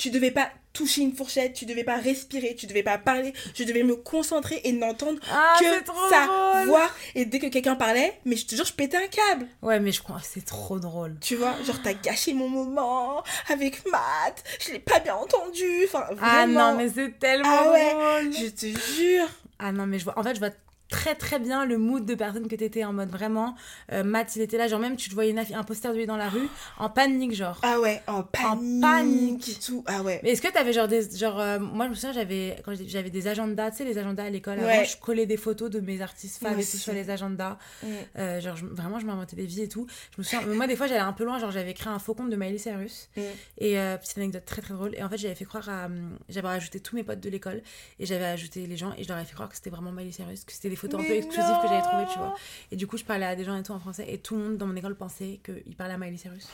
tu 0.00 0.10
devais 0.10 0.30
pas 0.30 0.50
toucher 0.72 1.02
une 1.02 1.14
fourchette, 1.14 1.52
tu 1.52 1.66
devais 1.66 1.84
pas 1.84 1.96
respirer, 1.96 2.54
tu 2.54 2.66
devais 2.66 2.82
pas 2.82 2.96
parler, 2.96 3.34
je 3.54 3.64
devais 3.64 3.82
me 3.82 3.96
concentrer 3.96 4.60
et 4.64 4.72
n'entendre 4.72 5.18
Ah 5.30 5.56
que 5.60 5.64
sa 6.10 6.26
drôle. 6.26 6.66
voix. 6.68 6.88
Et 7.14 7.24
dès 7.26 7.38
que 7.38 7.48
quelqu'un 7.48 7.74
parlait, 7.76 8.18
mais 8.24 8.36
je 8.36 8.46
te 8.46 8.54
jure, 8.54 8.64
je 8.64 8.72
pétais 8.72 8.96
un 8.96 9.08
câble. 9.08 9.46
Ouais 9.62 9.78
mais 9.78 9.92
je 9.92 10.00
crois 10.02 10.20
c'est 10.22 10.44
trop 10.44 10.78
drôle. 10.78 11.16
Tu 11.20 11.36
vois, 11.36 11.54
genre 11.66 11.82
t'as 11.82 11.92
gâché 11.92 12.32
mon 12.32 12.48
moment 12.48 13.22
avec 13.48 13.84
Matt, 13.90 14.42
je 14.64 14.72
l'ai 14.72 14.78
pas 14.78 15.00
bien 15.00 15.16
entendu. 15.16 15.84
Enfin, 15.84 16.06
vraiment. 16.14 16.20
Ah 16.22 16.46
non 16.72 16.76
mais 16.78 16.88
c'est 16.88 17.18
tellement 17.18 17.48
Ah 17.50 17.70
ouais. 17.72 17.90
drôle. 17.92 18.32
Je 18.32 18.46
te 18.48 18.66
jure. 18.96 19.28
Ah 19.58 19.72
non, 19.72 19.86
mais 19.86 19.98
je 19.98 20.04
vois, 20.04 20.18
en 20.18 20.22
fait, 20.22 20.34
je 20.34 20.38
vois 20.40 20.48
très 20.90 21.14
très 21.14 21.38
bien 21.38 21.64
le 21.64 21.78
mood 21.78 22.04
de 22.04 22.14
personne 22.14 22.48
que 22.48 22.56
t'étais 22.56 22.84
en 22.84 22.92
mode 22.92 23.10
vraiment. 23.10 23.54
euh, 23.92 24.02
Matt, 24.04 24.34
il 24.36 24.42
était 24.42 24.58
là, 24.58 24.68
genre 24.68 24.80
même 24.80 24.96
tu 24.96 25.08
te 25.08 25.14
voyais 25.14 25.30
une 25.30 25.38
un 25.54 25.64
poster 25.64 25.92
de 25.92 25.96
lui 25.98 26.06
dans 26.06 26.16
la 26.16 26.28
rue, 26.28 26.48
en 26.78 26.90
panique, 26.90 27.34
genre. 27.34 27.58
Ah 27.62 27.80
ouais, 27.80 28.02
en 28.06 28.22
panique. 28.22 28.80
panique. 28.82 29.48
et 29.48 29.54
tout. 29.54 29.84
Ah 29.86 30.02
ouais. 30.02 30.20
Mais 30.22 30.30
est-ce 30.32 30.42
que 30.42 30.52
t'avais 30.52 30.72
genre 30.72 30.88
des. 30.88 31.16
Genre, 31.16 31.38
euh, 31.40 31.58
moi 31.58 31.86
je 31.86 31.90
me 31.90 31.94
souviens, 31.94 32.12
j'avais 32.12 32.56
quand 32.64 32.72
j'avais 32.86 33.10
des 33.10 33.26
agendas, 33.28 33.70
tu 33.70 33.78
sais, 33.78 33.84
les 33.84 33.96
agendas 33.98 34.24
à 34.24 34.30
l'école. 34.30 34.58
Ouais. 34.58 34.70
Avant, 34.78 34.84
je 34.84 34.96
collais 34.98 35.26
des 35.26 35.36
photos 35.36 35.70
de 35.70 35.80
mes 35.80 36.00
artistes 36.02 36.42
Moi 36.42 36.52
et 36.52 36.54
tout 36.56 36.62
sur 36.76 36.92
les 36.92 37.08
agendas. 37.10 37.56
Mm. 37.82 37.86
Euh, 38.18 38.40
genre, 38.40 38.56
je- 38.56 38.66
vraiment, 38.66 38.98
je 38.98 39.06
m'inventais 39.06 39.36
des 39.36 39.46
vies 39.46 39.62
et 39.62 39.68
tout. 39.68 39.86
Je 40.14 40.20
me 40.20 40.24
souviens, 40.24 40.46
moi 40.54 40.66
des 40.66 40.76
fois 40.76 40.86
j'allais 40.86 41.00
un 41.00 41.12
peu 41.12 41.24
loin, 41.24 41.38
genre 41.38 41.50
j'avais 41.50 41.74
créé 41.74 41.92
un 41.92 41.98
faux 41.98 42.14
compte 42.14 42.30
de 42.30 42.36
Miley 42.36 42.58
Cyrus. 42.58 43.08
Mm. 43.16 43.20
Et 43.58 43.78
euh, 43.78 43.96
petite 43.96 44.18
anecdote 44.18 44.44
très 44.44 44.60
très 44.62 44.74
drôle. 44.74 44.94
Et 44.96 45.02
en 45.02 45.08
fait, 45.08 45.18
j'avais 45.18 45.34
fait 45.34 45.44
croire 45.44 45.68
à. 45.68 45.86
hum, 45.86 46.18
J'avais 46.28 46.48
ajouté 46.48 46.80
tous 46.80 46.96
mes 46.96 47.04
potes 47.04 47.20
de 47.20 47.30
l'école 47.30 47.62
et 47.98 48.06
j'avais 48.06 48.24
ajouté 48.24 48.66
les 48.66 48.76
gens 48.76 48.92
et 48.98 49.02
je 49.04 49.08
leur 49.08 49.16
avais 49.18 49.26
fait 49.26 49.34
croire 49.34 49.48
que 49.48 49.54
c'était 49.56 49.70
vraiment 49.70 49.92
Miley 49.92 50.12
Cyrus, 50.12 50.44
que 50.44 50.52
c'était 50.52 50.68
des 50.70 50.76
photos 50.80 51.00
un 51.00 51.04
peu 51.04 51.14
exclusives 51.14 51.56
que 51.62 51.68
j'avais 51.68 51.82
trouvées, 51.82 52.06
tu 52.12 52.18
vois. 52.18 52.34
Et 52.70 52.76
du 52.76 52.86
coup, 52.86 52.96
je 52.96 53.04
parlais 53.04 53.26
à 53.26 53.36
des 53.36 53.44
gens 53.44 53.56
et 53.56 53.62
tout 53.62 53.72
en 53.72 53.80
français 53.80 54.06
et 54.08 54.18
tout 54.18 54.36
le 54.36 54.42
monde 54.42 54.56
dans 54.56 54.66
mon 54.66 54.76
école 54.76 54.94
pensait 54.94 55.40
qu'il 55.44 55.76
parlait 55.76 55.94
à 55.94 55.98
Miley 55.98 56.16
Cyrus. 56.16 56.48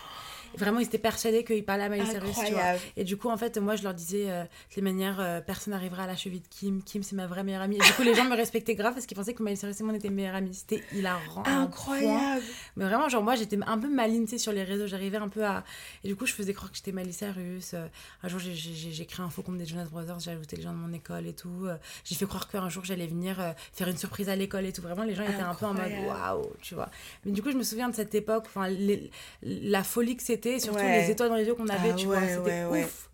Vraiment, 0.56 0.78
ils 0.80 0.86
étaient 0.86 0.98
persuadés 0.98 1.44
qu'il 1.44 1.64
parlait 1.64 1.84
à 1.84 1.88
Miley 1.88 2.04
Cyrus, 2.12 2.34
tu 2.46 2.52
vois. 2.52 2.62
Et 2.96 3.04
du 3.04 3.16
coup, 3.16 3.28
en 3.28 3.36
fait, 3.36 3.58
moi, 3.58 3.76
je 3.76 3.82
leur 3.82 3.94
disais 3.94 4.30
euh, 4.30 4.44
les 4.76 4.82
manières, 4.82 5.20
euh, 5.20 5.40
personne 5.40 5.72
n'arrivera 5.72 6.04
à 6.04 6.06
la 6.06 6.16
cheville 6.16 6.40
de 6.40 6.48
Kim. 6.48 6.82
Kim, 6.82 7.02
c'est 7.02 7.16
ma 7.16 7.26
vraie 7.26 7.44
meilleure 7.44 7.62
amie. 7.62 7.76
Et 7.76 7.80
du 7.80 7.92
coup, 7.92 8.02
les 8.02 8.14
gens 8.14 8.24
me 8.24 8.36
respectaient 8.36 8.74
grave 8.74 8.94
parce 8.94 9.06
qu'ils 9.06 9.16
pensaient 9.16 9.34
que 9.34 9.42
Miley 9.42 9.56
Cyrus 9.56 9.80
et 9.80 9.84
moi, 9.84 9.92
on 9.92 9.96
était 9.96 10.10
meilleures 10.10 10.34
amies. 10.36 10.54
C'était 10.54 10.82
hilarant. 10.92 11.42
Incroyable. 11.46 12.42
Mais 12.76 12.84
vraiment, 12.84 13.08
genre, 13.08 13.22
moi, 13.22 13.34
j'étais 13.34 13.58
un 13.66 13.78
peu 13.78 13.88
maligne, 13.88 14.24
tu 14.24 14.30
sais, 14.32 14.38
sur 14.38 14.52
les 14.52 14.64
réseaux. 14.64 14.86
J'arrivais 14.86 15.18
un 15.18 15.28
peu 15.28 15.44
à. 15.44 15.64
Et 16.04 16.08
du 16.08 16.16
coup, 16.16 16.26
je 16.26 16.32
faisais 16.32 16.54
croire 16.54 16.70
que 16.70 16.76
j'étais 16.76 16.92
Miley 16.92 17.12
Cyrus. 17.12 17.72
Euh, 17.74 17.86
un 18.22 18.28
jour, 18.28 18.40
j'ai- 18.40 19.06
créé 19.06 19.24
un 19.24 19.30
faux 19.30 19.42
compte 19.42 19.58
des 19.58 19.66
Jonas 19.66 19.84
Brothers. 19.86 20.18
J'ai 20.20 20.30
ajouté 20.32 20.56
les 20.56 20.62
gens 20.62 20.72
de 20.72 20.78
mon 20.78 20.92
école 20.92 21.26
et 21.26 21.32
tout. 21.34 21.64
Euh, 21.66 21.76
j'ai 22.04 22.14
fait 22.14 22.26
croire 22.26 22.48
qu'un 22.48 22.68
jour, 22.68 22.84
j'allais 22.84 23.06
venir 23.06 23.36
faire 23.72 23.88
une 23.88 23.96
surprise 23.96 24.28
à 24.28 24.36
l'école 24.36 24.64
et 24.66 24.72
tout. 24.72 24.82
Vraiment, 24.82 25.04
les 25.04 25.14
gens 25.14 25.22
étaient 25.24 25.40
un 25.40 25.54
peu 25.54 25.66
en 25.66 25.74
mode 25.74 25.92
waouh, 26.06 26.50
tu 26.60 26.74
vois. 26.74 26.90
Mais 27.24 27.32
du 27.32 27.42
coup, 27.42 27.50
je 27.50 27.56
me 27.56 27.62
souviens 27.62 27.88
de 27.88 27.94
cette 27.94 28.14
époque, 28.14 28.44
enfin, 28.46 28.68
les- 28.68 29.10
la 29.42 29.84
folie 29.84 30.16
que 30.16 30.22
c'était, 30.36 30.58
surtout 30.60 30.78
Ouais. 30.78 31.02
les 31.02 31.10
étoiles 31.10 31.28
dans 31.30 31.36
les 31.36 31.44
yeux 31.44 31.54
qu'on 31.54 31.68
avait, 31.68 31.90
Ah 31.92 31.96
tu 31.96 32.06
vois. 32.06 32.20
C'était 32.26 32.64
ouf. 32.64 33.10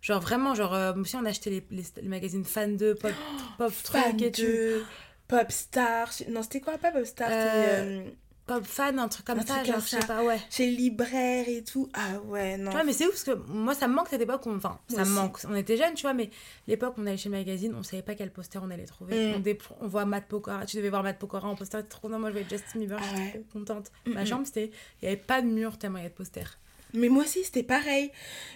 Genre 0.00 0.20
vraiment, 0.20 0.54
genre, 0.54 0.74
euh, 0.74 0.92
aussi 0.94 1.14
on 1.16 1.24
achetait 1.24 1.50
les, 1.50 1.64
les, 1.70 1.84
les 2.02 2.08
magazines 2.08 2.44
fan 2.44 2.76
de 2.76 2.92
pop, 2.92 3.12
pop 3.58 3.70
Fan 3.72 4.02
truc 4.16 4.22
et 4.22 4.32
tout. 4.32 4.42
de 4.42 4.82
Popstar. 5.28 6.08
Non, 6.28 6.42
c'était 6.42 6.60
quoi, 6.60 6.76
pas 6.78 6.92
C'était 7.04 7.24
euh, 7.28 8.02
Pop 8.44 8.64
fan, 8.64 8.98
un 8.98 9.06
truc 9.06 9.24
comme 9.24 9.38
Un 9.38 9.46
ça, 9.46 9.54
truc 9.54 9.66
genre, 9.66 9.74
comme 9.76 9.84
je 9.84 9.88
sais 9.88 10.06
pas, 10.06 10.24
ouais. 10.24 10.40
chez 10.50 10.66
Libraire 10.66 11.48
et 11.48 11.62
tout. 11.62 11.88
Ah 11.94 12.18
ouais, 12.26 12.56
non. 12.58 12.70
Tu 12.70 12.76
vois, 12.76 12.84
mais 12.84 12.92
c'est 12.92 13.04
ouf 13.06 13.12
parce 13.12 13.22
que 13.24 13.30
moi 13.52 13.72
ça 13.74 13.86
me 13.86 13.94
manque 13.94 14.08
cette 14.08 14.20
époque, 14.20 14.44
où- 14.46 14.50
enfin 14.54 14.80
ça 14.88 15.04
me 15.04 15.10
manque, 15.10 15.38
on 15.48 15.54
était 15.54 15.76
jeunes, 15.76 15.94
tu 15.94 16.02
vois, 16.02 16.12
mais 16.12 16.28
l'époque 16.66 16.94
on 16.98 17.06
allait 17.06 17.16
chez 17.16 17.28
le 17.28 17.36
magazine, 17.36 17.72
on 17.76 17.84
savait 17.84 18.02
pas 18.02 18.16
quel 18.16 18.32
poster 18.32 18.58
on 18.60 18.68
allait 18.70 18.84
trouver. 18.84 19.30
Mm. 19.32 19.34
On, 19.36 19.38
dé- 19.38 19.58
on 19.80 19.86
voit 19.86 20.04
Matt 20.06 20.26
Pokora, 20.26 20.66
tu 20.66 20.76
devais 20.76 20.90
voir 20.90 21.04
Matt 21.04 21.20
Pokora 21.20 21.46
en 21.48 21.54
poster, 21.54 21.80
t'es 21.82 21.88
trop 21.88 22.08
non, 22.08 22.18
moi 22.18 22.30
je 22.30 22.34
vais 22.34 22.40
être 22.40 22.50
Justin 22.50 22.80
Bieber, 22.80 22.98
Ah 23.00 23.16
ouais. 23.16 23.30
trop 23.30 23.58
contente. 23.60 23.92
Mm, 24.06 24.12
Ma 24.12 24.24
chambre 24.24 24.44
c'était, 24.44 24.72
il 25.00 25.04
y 25.04 25.08
avait 25.08 25.16
pas 25.16 25.40
de 25.40 25.46
mur 25.46 25.78
tellement 25.78 25.98
il 25.98 26.02
y 26.02 26.06
a 26.06 26.10
de 26.10 26.14
posters. 26.14 26.58
Mais 26.94 27.08
moi 27.08 27.22
aussi, 27.24 27.42
c'était 27.44 27.62
pareil. 27.62 28.10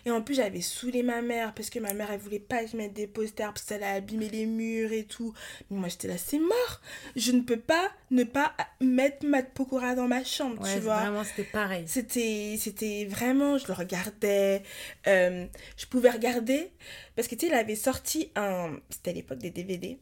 Et 0.05 0.11
en 0.11 0.21
plus, 0.23 0.35
j'avais 0.35 0.61
saoulé 0.61 1.02
ma 1.02 1.23
mère 1.23 1.55
parce 1.55 1.71
que 1.71 1.78
ma 1.78 1.93
mère, 1.95 2.11
elle 2.11 2.21
voulait 2.21 2.38
pas 2.38 2.62
que 2.64 2.71
je 2.71 2.76
mette 2.76 2.93
des 2.93 3.07
posters 3.07 3.49
parce 3.52 3.62
que 3.62 3.69
ça 3.69 3.75
allait 3.76 3.87
abîmer 3.87 4.28
les 4.28 4.47
murs 4.47 4.93
et 4.93 5.05
tout. 5.05 5.33
Mais 5.71 5.78
moi, 5.78 5.88
j'étais 5.88 6.09
là, 6.09 6.19
c'est 6.19 6.38
mort. 6.38 6.81
Je 7.16 7.33
ne 7.33 7.40
peux 7.40 7.59
pas 7.59 7.90
ne 8.11 8.25
pas 8.25 8.55
mettre 8.81 9.25
Matt 9.26 9.52
Pokora 9.55 9.95
dans 9.95 10.07
ma 10.07 10.23
chambre, 10.23 10.62
Ouais, 10.62 10.75
tu 10.75 10.81
vois. 10.81 11.00
vraiment 11.00 11.25
c'était 11.25 11.45
pareil. 11.45 11.85
C'était, 11.87 12.57
c'était 12.59 13.07
vraiment, 13.07 13.59
je 13.59 13.66
le 13.69 13.73
regardais. 13.73 14.62
euh, 15.07 15.47
je 15.76 15.87
pouvais 15.87 16.11
regarder 16.11 16.71
parce 17.16 17.28
que 17.28 17.35
tu 17.35 17.47
sais, 17.47 17.52
il 17.52 17.55
avait 17.55 17.75
sorti 17.76 18.31
un. 18.37 18.78
C'était 18.90 19.11
à 19.11 19.14
l'époque 19.14 19.38
des 19.38 19.50
DVD. 19.50 19.99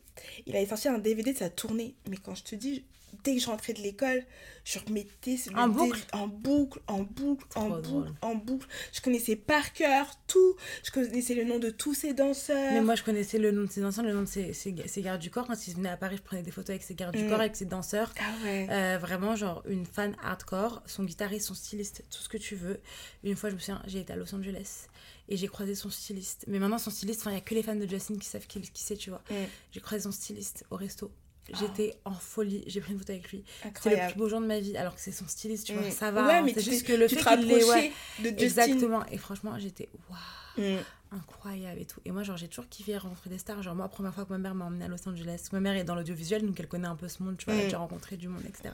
Il 0.46 0.56
avait 0.56 0.66
sorti 0.66 0.88
un 0.88 0.98
DVD 0.98 1.32
de 1.32 1.38
sa 1.38 1.50
tournée. 1.50 1.94
Mais 2.08 2.16
quand 2.16 2.34
je 2.34 2.42
te 2.42 2.54
dis, 2.56 2.84
dès 3.23 3.35
que 3.37 3.40
je 3.40 3.47
rentrais 3.47 3.73
de 3.73 3.80
l'école, 3.80 4.25
je 4.64 4.78
remettais 4.78 5.37
En 5.54 5.66
le 5.66 5.73
boucle 5.73 6.00
en 6.12 6.26
boucle, 6.26 6.80
en 6.87 7.02
boucle, 7.02 7.47
en 7.54 7.68
boucle, 7.68 7.83
drôle. 7.83 8.12
en 8.23 8.35
boucle. 8.35 8.66
Je 8.92 9.00
connaissais 9.00 9.37
par 9.37 9.73
cœur 9.75 10.06
tout. 10.26 10.56
Je 10.83 10.90
connaissais 10.90 11.35
le 11.35 11.44
nom 11.44 11.59
de 11.59 11.71
tous 11.71 11.92
ces 11.94 12.14
danseurs. 12.14 12.73
Mais 12.73 12.80
moi, 12.80 12.94
je 12.94 13.02
connaissais 13.02 13.38
le 13.38 13.50
nom 13.50 13.62
de 13.64 13.71
ses 13.71 13.85
anciens, 13.85 14.02
le 14.02 14.12
nom 14.14 14.23
de 14.23 14.26
ses, 14.26 14.52
ses 14.54 14.73
gardes 15.02 15.21
du 15.21 15.30
corps. 15.30 15.47
Quand 15.47 15.66
ils 15.66 15.75
venaient 15.75 15.90
à 15.90 15.97
Paris, 15.97 16.16
je 16.16 16.23
prenais 16.23 16.42
des 16.42 16.50
photos 16.50 16.71
avec 16.71 16.83
ses 16.83 16.94
gardes 16.94 17.14
du 17.14 17.25
Mm. 17.25 17.28
corps, 17.28 17.40
avec 17.40 17.56
ses 17.56 17.66
danseurs. 17.66 18.12
Ah 18.18 18.23
ouais. 18.44 18.66
Euh, 18.71 18.99
vraiment, 18.99 19.37
genre, 19.37 19.62
une 19.68 19.85
fan 19.87 20.16
hardcore. 20.23 20.83
Son 20.87 21.04
guitariste, 21.04 21.47
son 21.49 21.54
styliste, 21.54 22.02
tout 22.11 22.23
ce 22.23 22.28
que 22.28 22.38
tu 22.38 22.56
veux. 22.56 22.80
Une 23.23 23.37
fois, 23.37 23.50
je 23.50 23.54
me 23.54 23.61
souviens, 23.61 23.83
j'ai 23.87 24.00
été 24.00 24.12
à 24.12 24.16
Los 24.16 24.35
Angeles 24.35 24.87
et 25.28 25.37
j'ai 25.37 25.47
croisé 25.49 25.75
son 25.75 25.90
styliste. 25.90 26.44
Mais 26.49 26.59
maintenant, 26.59 26.78
son 26.78 26.90
styliste, 26.90 27.21
enfin, 27.21 27.30
il 27.30 27.35
n'y 27.35 27.38
a 27.40 27.44
que 27.44 27.54
les 27.54 27.62
fans 27.62 27.75
de 27.76 27.87
Justin 27.88 28.16
qui 28.18 28.26
savent 28.28 28.47
qui, 28.47 28.61
qui 28.61 28.83
c'est, 28.83 28.97
tu 28.97 29.11
vois. 29.11 29.23
Mm. 29.30 29.35
J'ai 29.73 29.80
croisé 29.80 30.02
son 30.04 30.12
styliste 30.12 30.64
au 30.71 30.76
resto. 30.76 31.11
J'étais 31.52 31.94
en 32.04 32.14
folie. 32.14 32.64
J'ai 32.66 32.80
pris 32.80 32.92
une 32.92 32.98
photo 32.98 33.12
avec 33.12 33.30
lui. 33.30 33.44
C'est 33.80 33.90
le 33.90 34.10
plus 34.10 34.18
beau 34.18 34.28
jour 34.28 34.40
de 34.40 34.46
ma 34.46 34.58
vie. 34.60 34.76
Alors 34.76 34.94
que 34.94 35.00
c'est 35.00 35.12
son 35.12 35.28
styliste, 35.28 35.66
tu 35.66 35.74
vois. 35.74 35.86
Mm. 35.86 35.90
Ça 35.90 36.10
va. 36.10 36.26
Ouais, 36.26 36.32
hein. 36.34 36.42
mais 36.42 36.54
c'est 36.54 36.62
juste 36.62 36.86
que 36.86 36.92
le 36.94 37.06
tu 37.06 37.16
fait 37.16 37.36
qu'il 37.36 37.46
l'ait. 37.48 37.64
Ouais, 37.64 37.92
de 38.20 38.28
Justin. 38.30 38.44
exactement. 38.44 39.06
Et 39.10 39.18
franchement, 39.18 39.58
j'étais 39.58 39.88
waouh, 40.08 40.18
Mm. 40.56 40.78
incroyable 41.12 41.80
et 41.80 41.84
tout. 41.84 42.00
Et 42.04 42.10
moi, 42.12 42.22
genre, 42.22 42.36
j'ai 42.36 42.48
toujours 42.48 42.68
kiffé 42.68 42.96
rencontrer 42.96 43.28
des 43.30 43.38
stars. 43.38 43.62
Genre, 43.62 43.74
moi, 43.74 43.88
première 43.88 44.14
fois 44.14 44.24
que 44.24 44.30
ma 44.32 44.38
mère 44.38 44.54
m'a 44.54 44.64
emmenée 44.64 44.84
à 44.84 44.88
Los 44.88 45.06
Angeles. 45.08 45.48
Ma 45.52 45.60
mère 45.60 45.76
est 45.76 45.84
dans 45.84 45.94
l'audiovisuel, 45.94 46.46
donc 46.46 46.58
elle 46.60 46.68
connaît 46.68 46.88
un 46.88 46.96
peu 46.96 47.08
ce 47.08 47.22
monde, 47.22 47.36
tu 47.36 47.44
vois. 47.46 47.54
Elle 47.54 47.60
a 47.60 47.62
Mm. 47.64 47.66
déjà 47.66 47.78
rencontré 47.78 48.16
du 48.16 48.28
monde, 48.28 48.42
etc. 48.46 48.70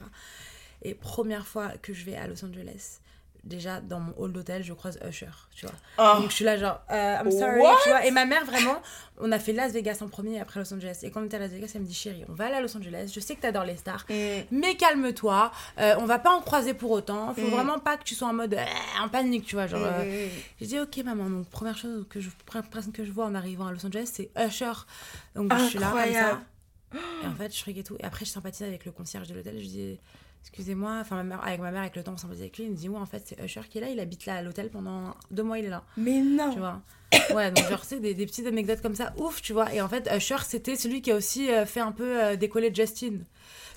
Et 0.83 0.93
première 0.95 1.45
fois 1.47 1.69
que 1.81 1.93
je 1.93 2.05
vais 2.05 2.15
à 2.15 2.27
Los 2.27 2.43
Angeles, 2.45 2.99
déjà 3.43 3.81
dans 3.81 3.99
mon 3.99 4.13
hall 4.17 4.31
d'hôtel, 4.31 4.63
je 4.63 4.71
croise 4.73 4.99
Usher, 5.07 5.25
tu 5.55 5.65
vois. 5.65 5.75
Oh. 5.97 6.19
Donc 6.21 6.29
je 6.29 6.35
suis 6.35 6.45
là 6.45 6.57
genre, 6.57 6.79
euh, 6.91 7.17
I'm 7.23 7.31
sorry, 7.31 7.59
What? 7.59 7.77
tu 7.83 7.89
vois. 7.89 8.05
Et 8.05 8.11
ma 8.11 8.25
mère 8.25 8.45
vraiment, 8.45 8.79
on 9.19 9.31
a 9.31 9.39
fait 9.39 9.51
Las 9.53 9.71
Vegas 9.71 9.97
en 10.01 10.07
premier 10.09 10.35
et 10.35 10.39
après 10.39 10.59
Los 10.59 10.71
Angeles. 10.73 10.99
Et 11.03 11.09
quand 11.11 11.21
on 11.21 11.25
était 11.25 11.37
à 11.37 11.39
Las 11.39 11.49
Vegas, 11.51 11.71
elle 11.73 11.81
me 11.81 11.87
dit 11.87 11.93
chérie, 11.93 12.23
on 12.29 12.33
va 12.33 12.45
aller 12.45 12.55
à 12.55 12.61
Los 12.61 12.75
Angeles, 12.77 13.11
je 13.13 13.19
sais 13.19 13.35
que 13.35 13.41
t'adores 13.41 13.65
les 13.65 13.77
stars, 13.77 14.05
Mm. 14.09 14.13
mais 14.51 14.75
calme-toi, 14.75 15.51
euh, 15.79 15.95
on 15.99 16.05
va 16.05 16.19
pas 16.19 16.31
en 16.31 16.41
croiser 16.41 16.73
pour 16.75 16.91
autant, 16.91 17.33
faut 17.33 17.41
Mm. 17.41 17.49
vraiment 17.49 17.79
pas 17.79 17.97
que 17.97 18.03
tu 18.03 18.13
sois 18.15 18.27
en 18.27 18.33
mode 18.33 18.53
euh, 18.53 18.65
en 19.01 19.09
panique, 19.09 19.45
tu 19.45 19.55
vois. 19.55 19.65
Genre, 19.67 19.81
euh, 19.83 20.27
Mm. 20.27 20.29
j'ai 20.59 20.65
dit 20.67 20.79
ok 20.79 20.97
maman, 21.03 21.29
donc 21.29 21.49
première 21.49 21.77
chose 21.77 22.05
que 22.09 22.19
je, 22.19 22.29
personne 22.71 22.91
que 22.93 23.03
je 23.03 23.11
vois 23.11 23.25
en 23.25 23.33
arrivant 23.35 23.65
à 23.67 23.71
Los 23.71 23.85
Angeles, 23.85 24.09
c'est 24.13 24.29
Usher. 24.39 24.71
Donc 25.35 25.51
je 25.57 25.63
suis 25.65 25.79
là 25.79 25.87
comme 25.89 25.99
ça. 25.99 26.05
Incroyable. 26.05 26.41
Et 27.23 27.27
en 27.27 27.33
fait, 27.35 27.55
je 27.55 27.71
et 27.71 27.83
tout. 27.83 27.95
Et 27.99 28.03
après, 28.03 28.25
je 28.25 28.31
sympathise 28.31 28.63
avec 28.63 28.83
le 28.85 28.91
concierge 28.91 29.27
de 29.29 29.33
l'hôtel. 29.33 29.55
Je 29.59 29.65
dis, 29.65 29.99
excusez-moi, 30.41 30.97
enfin, 31.01 31.15
ma 31.17 31.23
mère, 31.23 31.43
avec 31.45 31.59
ma 31.59 31.71
mère, 31.71 31.81
avec 31.81 31.95
le 31.95 32.03
temps, 32.03 32.13
on 32.13 32.17
sympathise 32.17 32.41
avec 32.41 32.57
lui. 32.57 32.65
Il 32.65 32.71
me 32.71 32.75
dit, 32.75 32.89
ouais, 32.89 32.97
en 32.99 33.05
fait, 33.05 33.23
c'est 33.25 33.39
Usher 33.43 33.61
qui 33.69 33.77
est 33.77 33.81
là. 33.81 33.89
Il 33.89 33.99
habite 33.99 34.25
là 34.25 34.35
à 34.35 34.41
l'hôtel 34.41 34.69
pendant 34.69 35.15
deux 35.31 35.43
mois, 35.43 35.59
il 35.59 35.65
est 35.65 35.69
là. 35.69 35.83
Mais 35.97 36.19
non. 36.21 36.51
Tu 36.53 36.59
vois. 36.59 36.81
Ouais, 37.33 37.51
donc, 37.51 37.67
genre, 37.69 37.83
c'est 37.83 37.99
des, 37.99 38.13
des 38.13 38.25
petites 38.25 38.47
anecdotes 38.47 38.81
comme 38.81 38.95
ça, 38.95 39.13
ouf, 39.17 39.41
tu 39.41 39.53
vois. 39.53 39.73
Et 39.73 39.81
en 39.81 39.87
fait, 39.89 40.09
Usher, 40.15 40.37
c'était 40.45 40.75
celui 40.75 41.01
qui 41.01 41.11
a 41.11 41.15
aussi 41.15 41.49
euh, 41.51 41.65
fait 41.65 41.79
un 41.81 41.91
peu 41.91 42.21
euh, 42.23 42.35
décoller 42.35 42.73
Justin. 42.73 43.19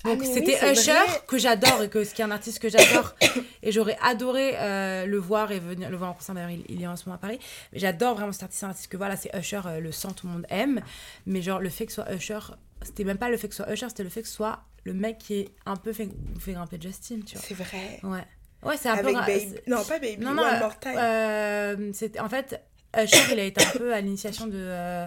Ah, 0.04 0.11
Donc, 0.11 0.21
oui, 0.21 0.26
c'était 0.33 0.56
c'est 0.59 0.73
Usher 0.73 0.92
vrai. 0.92 1.23
que 1.26 1.38
j'adore 1.38 1.83
et 1.83 1.88
que 1.88 2.04
ce 2.04 2.14
qui 2.14 2.21
est 2.23 2.25
un 2.25 2.30
artiste 2.30 2.59
que 2.61 2.68
j'adore. 2.68 3.14
et 3.62 3.73
j'aurais 3.73 3.97
adoré 4.02 4.52
euh, 4.56 5.06
le 5.06 5.18
voir 5.18 5.50
et 5.50 5.59
venir 5.59 5.90
le 5.90 5.97
voir 5.97 6.11
en 6.11 6.14
concert. 6.14 6.35
D'ailleurs, 6.35 6.50
il, 6.50 6.64
il 6.68 6.83
est 6.83 6.87
en 6.87 6.94
ce 6.97 7.06
moment 7.06 7.16
à 7.16 7.18
Paris. 7.18 7.38
Mais 7.73 7.78
j'adore 7.80 8.14
vraiment 8.14 8.30
cet 8.33 8.44
artiste. 8.44 8.61
C'est 8.61 8.66
un 8.66 8.71
artiste 8.71 8.88
que 8.88 8.97
voilà, 8.97 9.16
c'est 9.16 9.35
Usher, 9.37 9.61
euh, 9.66 9.80
le 9.80 9.90
sang, 9.92 10.12
tout 10.12 10.26
le 10.26 10.33
monde 10.35 10.47
aime. 10.50 10.80
Mais 11.26 11.40
genre, 11.42 11.59
le 11.61 11.71
fait 11.71 11.87
que 11.87 11.92
ce 11.92 12.02
soit 12.02 12.12
Usher, 12.14 12.38
c'était 12.83 13.04
même 13.04 13.18
pas 13.18 13.30
le 13.30 13.37
fait 13.37 13.49
que 13.49 13.54
ce 13.54 13.62
soit 13.64 13.73
Usher, 13.73 13.88
c'était 13.88 14.04
le 14.04 14.11
fait 14.11 14.23
que 14.23 14.28
ce 14.28 14.35
soit 14.35 14.61
le 14.84 14.92
mec 14.94 15.18
qui 15.18 15.34
est 15.34 15.48
un 15.66 15.76
peu 15.76 15.92
fait, 15.92 16.08
fait 16.38 16.52
grimper 16.52 16.78
Justin, 16.80 17.20
tu 17.26 17.36
vois. 17.36 17.44
C'est 17.46 17.54
vrai. 17.54 18.00
Ouais. 18.02 18.24
Ouais, 18.62 18.76
c'est 18.78 18.88
un 18.88 18.96
peu. 18.96 19.08
Avec 19.08 19.16
gra- 19.16 19.26
Baby. 19.26 19.60
Non, 19.66 19.84
pas 19.84 19.98
Baby. 19.98 20.24
non, 20.24 20.30
One 20.30 20.36
non, 20.36 20.58
More 20.58 20.78
Time. 20.78 20.94
euh, 20.96 21.92
en 22.20 22.28
fait 22.28 22.62
Usher, 22.96 23.32
il 23.32 23.40
a 23.40 23.44
été 23.44 23.62
un 23.64 23.70
peu 23.70 23.92
à 23.92 24.00
l'initiation 24.00 24.46
de 24.46 24.52
euh, 24.56 25.06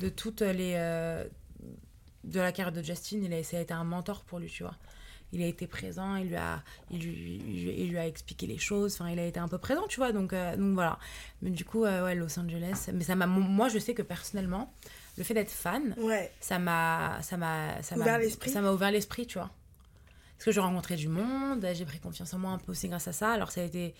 de 0.00 0.08
toutes 0.08 0.40
les 0.40 0.72
euh, 0.76 1.24
de 2.24 2.40
la 2.40 2.50
carrière 2.52 2.72
de 2.72 2.82
Justin. 2.82 3.20
Il 3.22 3.32
a 3.32 3.42
ça 3.42 3.58
a 3.58 3.60
été 3.60 3.74
un 3.74 3.84
mentor 3.84 4.24
pour 4.24 4.38
lui, 4.38 4.48
tu 4.48 4.62
vois. 4.62 4.74
Il 5.32 5.42
a 5.42 5.46
été 5.46 5.66
présent, 5.66 6.16
il 6.16 6.28
lui 6.28 6.36
a 6.36 6.62
il 6.90 7.00
lui, 7.00 7.42
il 7.46 7.64
lui- 7.64 7.74
il 7.78 7.90
lui 7.90 7.98
a 7.98 8.06
expliqué 8.06 8.46
les 8.46 8.58
choses. 8.58 8.94
Enfin, 8.94 9.10
il 9.10 9.18
a 9.18 9.26
été 9.26 9.38
un 9.40 9.48
peu 9.48 9.58
présent, 9.58 9.86
tu 9.88 9.98
vois. 9.98 10.12
Donc 10.12 10.32
euh, 10.32 10.56
donc 10.56 10.74
voilà. 10.74 10.98
Mais 11.42 11.50
du 11.50 11.64
coup, 11.64 11.82
ouais, 11.82 12.14
Los 12.14 12.38
Angeles. 12.38 12.88
Mais 12.92 13.04
ça 13.04 13.14
m'a 13.16 13.26
moi, 13.26 13.68
je 13.68 13.78
sais 13.78 13.92
que 13.94 14.02
personnellement, 14.02 14.72
le 15.16 15.24
fait 15.24 15.34
d'être 15.34 15.50
fan, 15.50 15.94
Ouais. 15.98 16.30
ça 16.40 16.58
m'a 16.58 17.18
ça 17.22 17.36
m'a 17.36 17.82
ça 17.82 17.96
m'a 17.96 18.02
Ouvert 18.02 18.18
l'esprit. 18.18 18.50
ça 18.50 18.60
m'a 18.60 18.70
ouvert 18.72 18.90
l'esprit 18.90 19.26
tu 19.26 19.38
vois 19.38 19.50
parce 20.36 20.44
que 20.44 20.52
j'ai 20.52 20.60
rencontré 20.60 20.96
du 20.96 21.08
monde 21.08 21.66
j'ai 21.74 21.84
pris 21.86 21.98
confiance 21.98 22.34
en 22.34 22.38
moi 22.38 22.50
un 22.52 22.58
peu 22.58 22.72
aussi 22.72 22.88
grâce 22.88 23.08
à 23.08 23.12
ça 23.12 23.30
alors 23.32 23.50
ça 23.50 23.62
a 23.62 23.64
été 23.64 23.94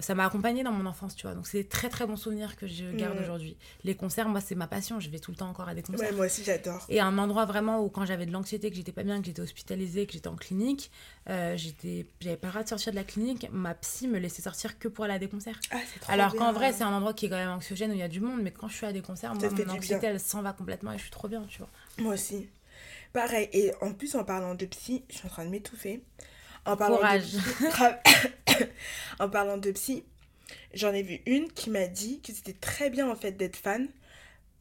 ça 0.00 0.14
m'a 0.14 0.26
accompagné 0.26 0.62
dans 0.62 0.72
mon 0.72 0.86
enfance 0.86 1.14
tu 1.14 1.26
vois 1.26 1.34
donc 1.34 1.46
c'est 1.46 1.58
des 1.58 1.68
très 1.68 1.88
très 1.88 2.06
bons 2.06 2.16
souvenirs 2.16 2.56
que 2.56 2.66
je 2.66 2.84
garde 2.92 3.16
Mhm. 3.16 3.22
aujourd'hui 3.22 3.56
les 3.84 3.94
concerts 3.94 4.28
moi 4.28 4.40
c'est 4.40 4.54
ma 4.54 4.66
passion 4.66 4.98
je 5.00 5.08
vais 5.10 5.18
tout 5.18 5.30
le 5.30 5.36
temps 5.36 5.48
encore 5.48 5.68
à 5.68 5.74
des 5.74 5.82
concerts 5.82 6.08
Ouais, 6.10 6.16
moi 6.16 6.26
aussi, 6.26 6.42
j'adore. 6.44 6.84
et 6.88 7.00
un 7.00 7.16
endroit 7.18 7.44
vraiment 7.44 7.80
où 7.84 7.88
quand 7.88 8.04
j'avais 8.06 8.26
de 8.26 8.32
l'anxiété 8.32 8.70
que 8.70 8.76
j'étais 8.76 8.92
pas 8.92 9.02
bien 9.02 9.20
que 9.20 9.26
j'étais 9.26 9.42
hospitalisée 9.42 10.06
que 10.06 10.12
j'étais 10.12 10.28
en 10.28 10.36
clinique 10.36 10.90
euh, 11.28 11.56
j'étais 11.56 12.06
j'avais 12.20 12.36
pas 12.36 12.48
le 12.48 12.52
droit 12.52 12.62
de 12.64 12.68
sortir 12.68 12.92
de 12.92 12.96
la 12.96 13.04
clinique 13.04 13.48
ma 13.52 13.74
psy 13.74 14.08
me 14.08 14.18
laissait 14.18 14.42
sortir 14.42 14.78
que 14.78 14.88
pour 14.88 15.04
aller 15.04 15.14
à 15.14 15.18
des 15.18 15.28
concerts 15.28 15.58
Ah, 15.70 15.76
c'est 15.92 16.00
trop 16.00 16.12
alors 16.12 16.34
qu'en 16.34 16.52
vrai 16.52 16.72
c'est 16.72 16.82
un 16.84 16.92
endroit 16.92 17.14
qui 17.14 17.26
est 17.26 17.28
quand 17.28 17.36
même 17.36 17.50
anxiogène 17.50 17.90
où 17.90 17.94
il 17.94 18.00
y 18.00 18.02
a 18.02 18.08
du 18.08 18.20
monde 18.20 18.40
mais 18.42 18.50
quand 18.50 18.68
je 18.68 18.76
suis 18.76 18.86
à 18.86 18.92
des 18.92 19.02
concerts 19.02 19.34
moi 19.34 19.48
mon 19.50 19.68
anxiété 19.74 20.00
bien. 20.00 20.10
elle 20.10 20.20
s'en 20.20 20.42
va 20.42 20.52
complètement 20.52 20.92
et 20.92 20.96
je 20.98 21.02
suis 21.02 21.10
trop 21.10 21.28
bien 21.28 21.44
tu 21.48 21.58
vois 21.58 21.68
Moi 21.98 22.14
aussi. 22.14 22.48
Pareil. 23.12 23.48
Et 23.52 23.72
en 23.80 23.92
plus, 23.92 24.14
en 24.14 24.22
parlant 24.22 24.54
de 24.54 24.64
psy, 24.66 25.02
je 25.10 25.16
suis 25.16 25.26
en 25.26 25.30
train 25.30 25.44
de 25.44 25.50
m'étouffer. 25.50 26.00
En 26.64 26.76
parlant 26.76 26.96
Courage. 26.98 27.32
De... 27.32 27.66
Grave. 27.70 27.96
en 29.20 29.28
parlant 29.28 29.56
de 29.58 29.70
psy, 29.72 30.04
j'en 30.74 30.92
ai 30.92 31.02
vu 31.02 31.20
une 31.26 31.50
qui 31.52 31.70
m'a 31.70 31.86
dit 31.86 32.20
que 32.20 32.32
c'était 32.32 32.52
très 32.60 32.90
bien 32.90 33.08
en 33.10 33.16
fait 33.16 33.32
d'être 33.32 33.56
fan 33.56 33.88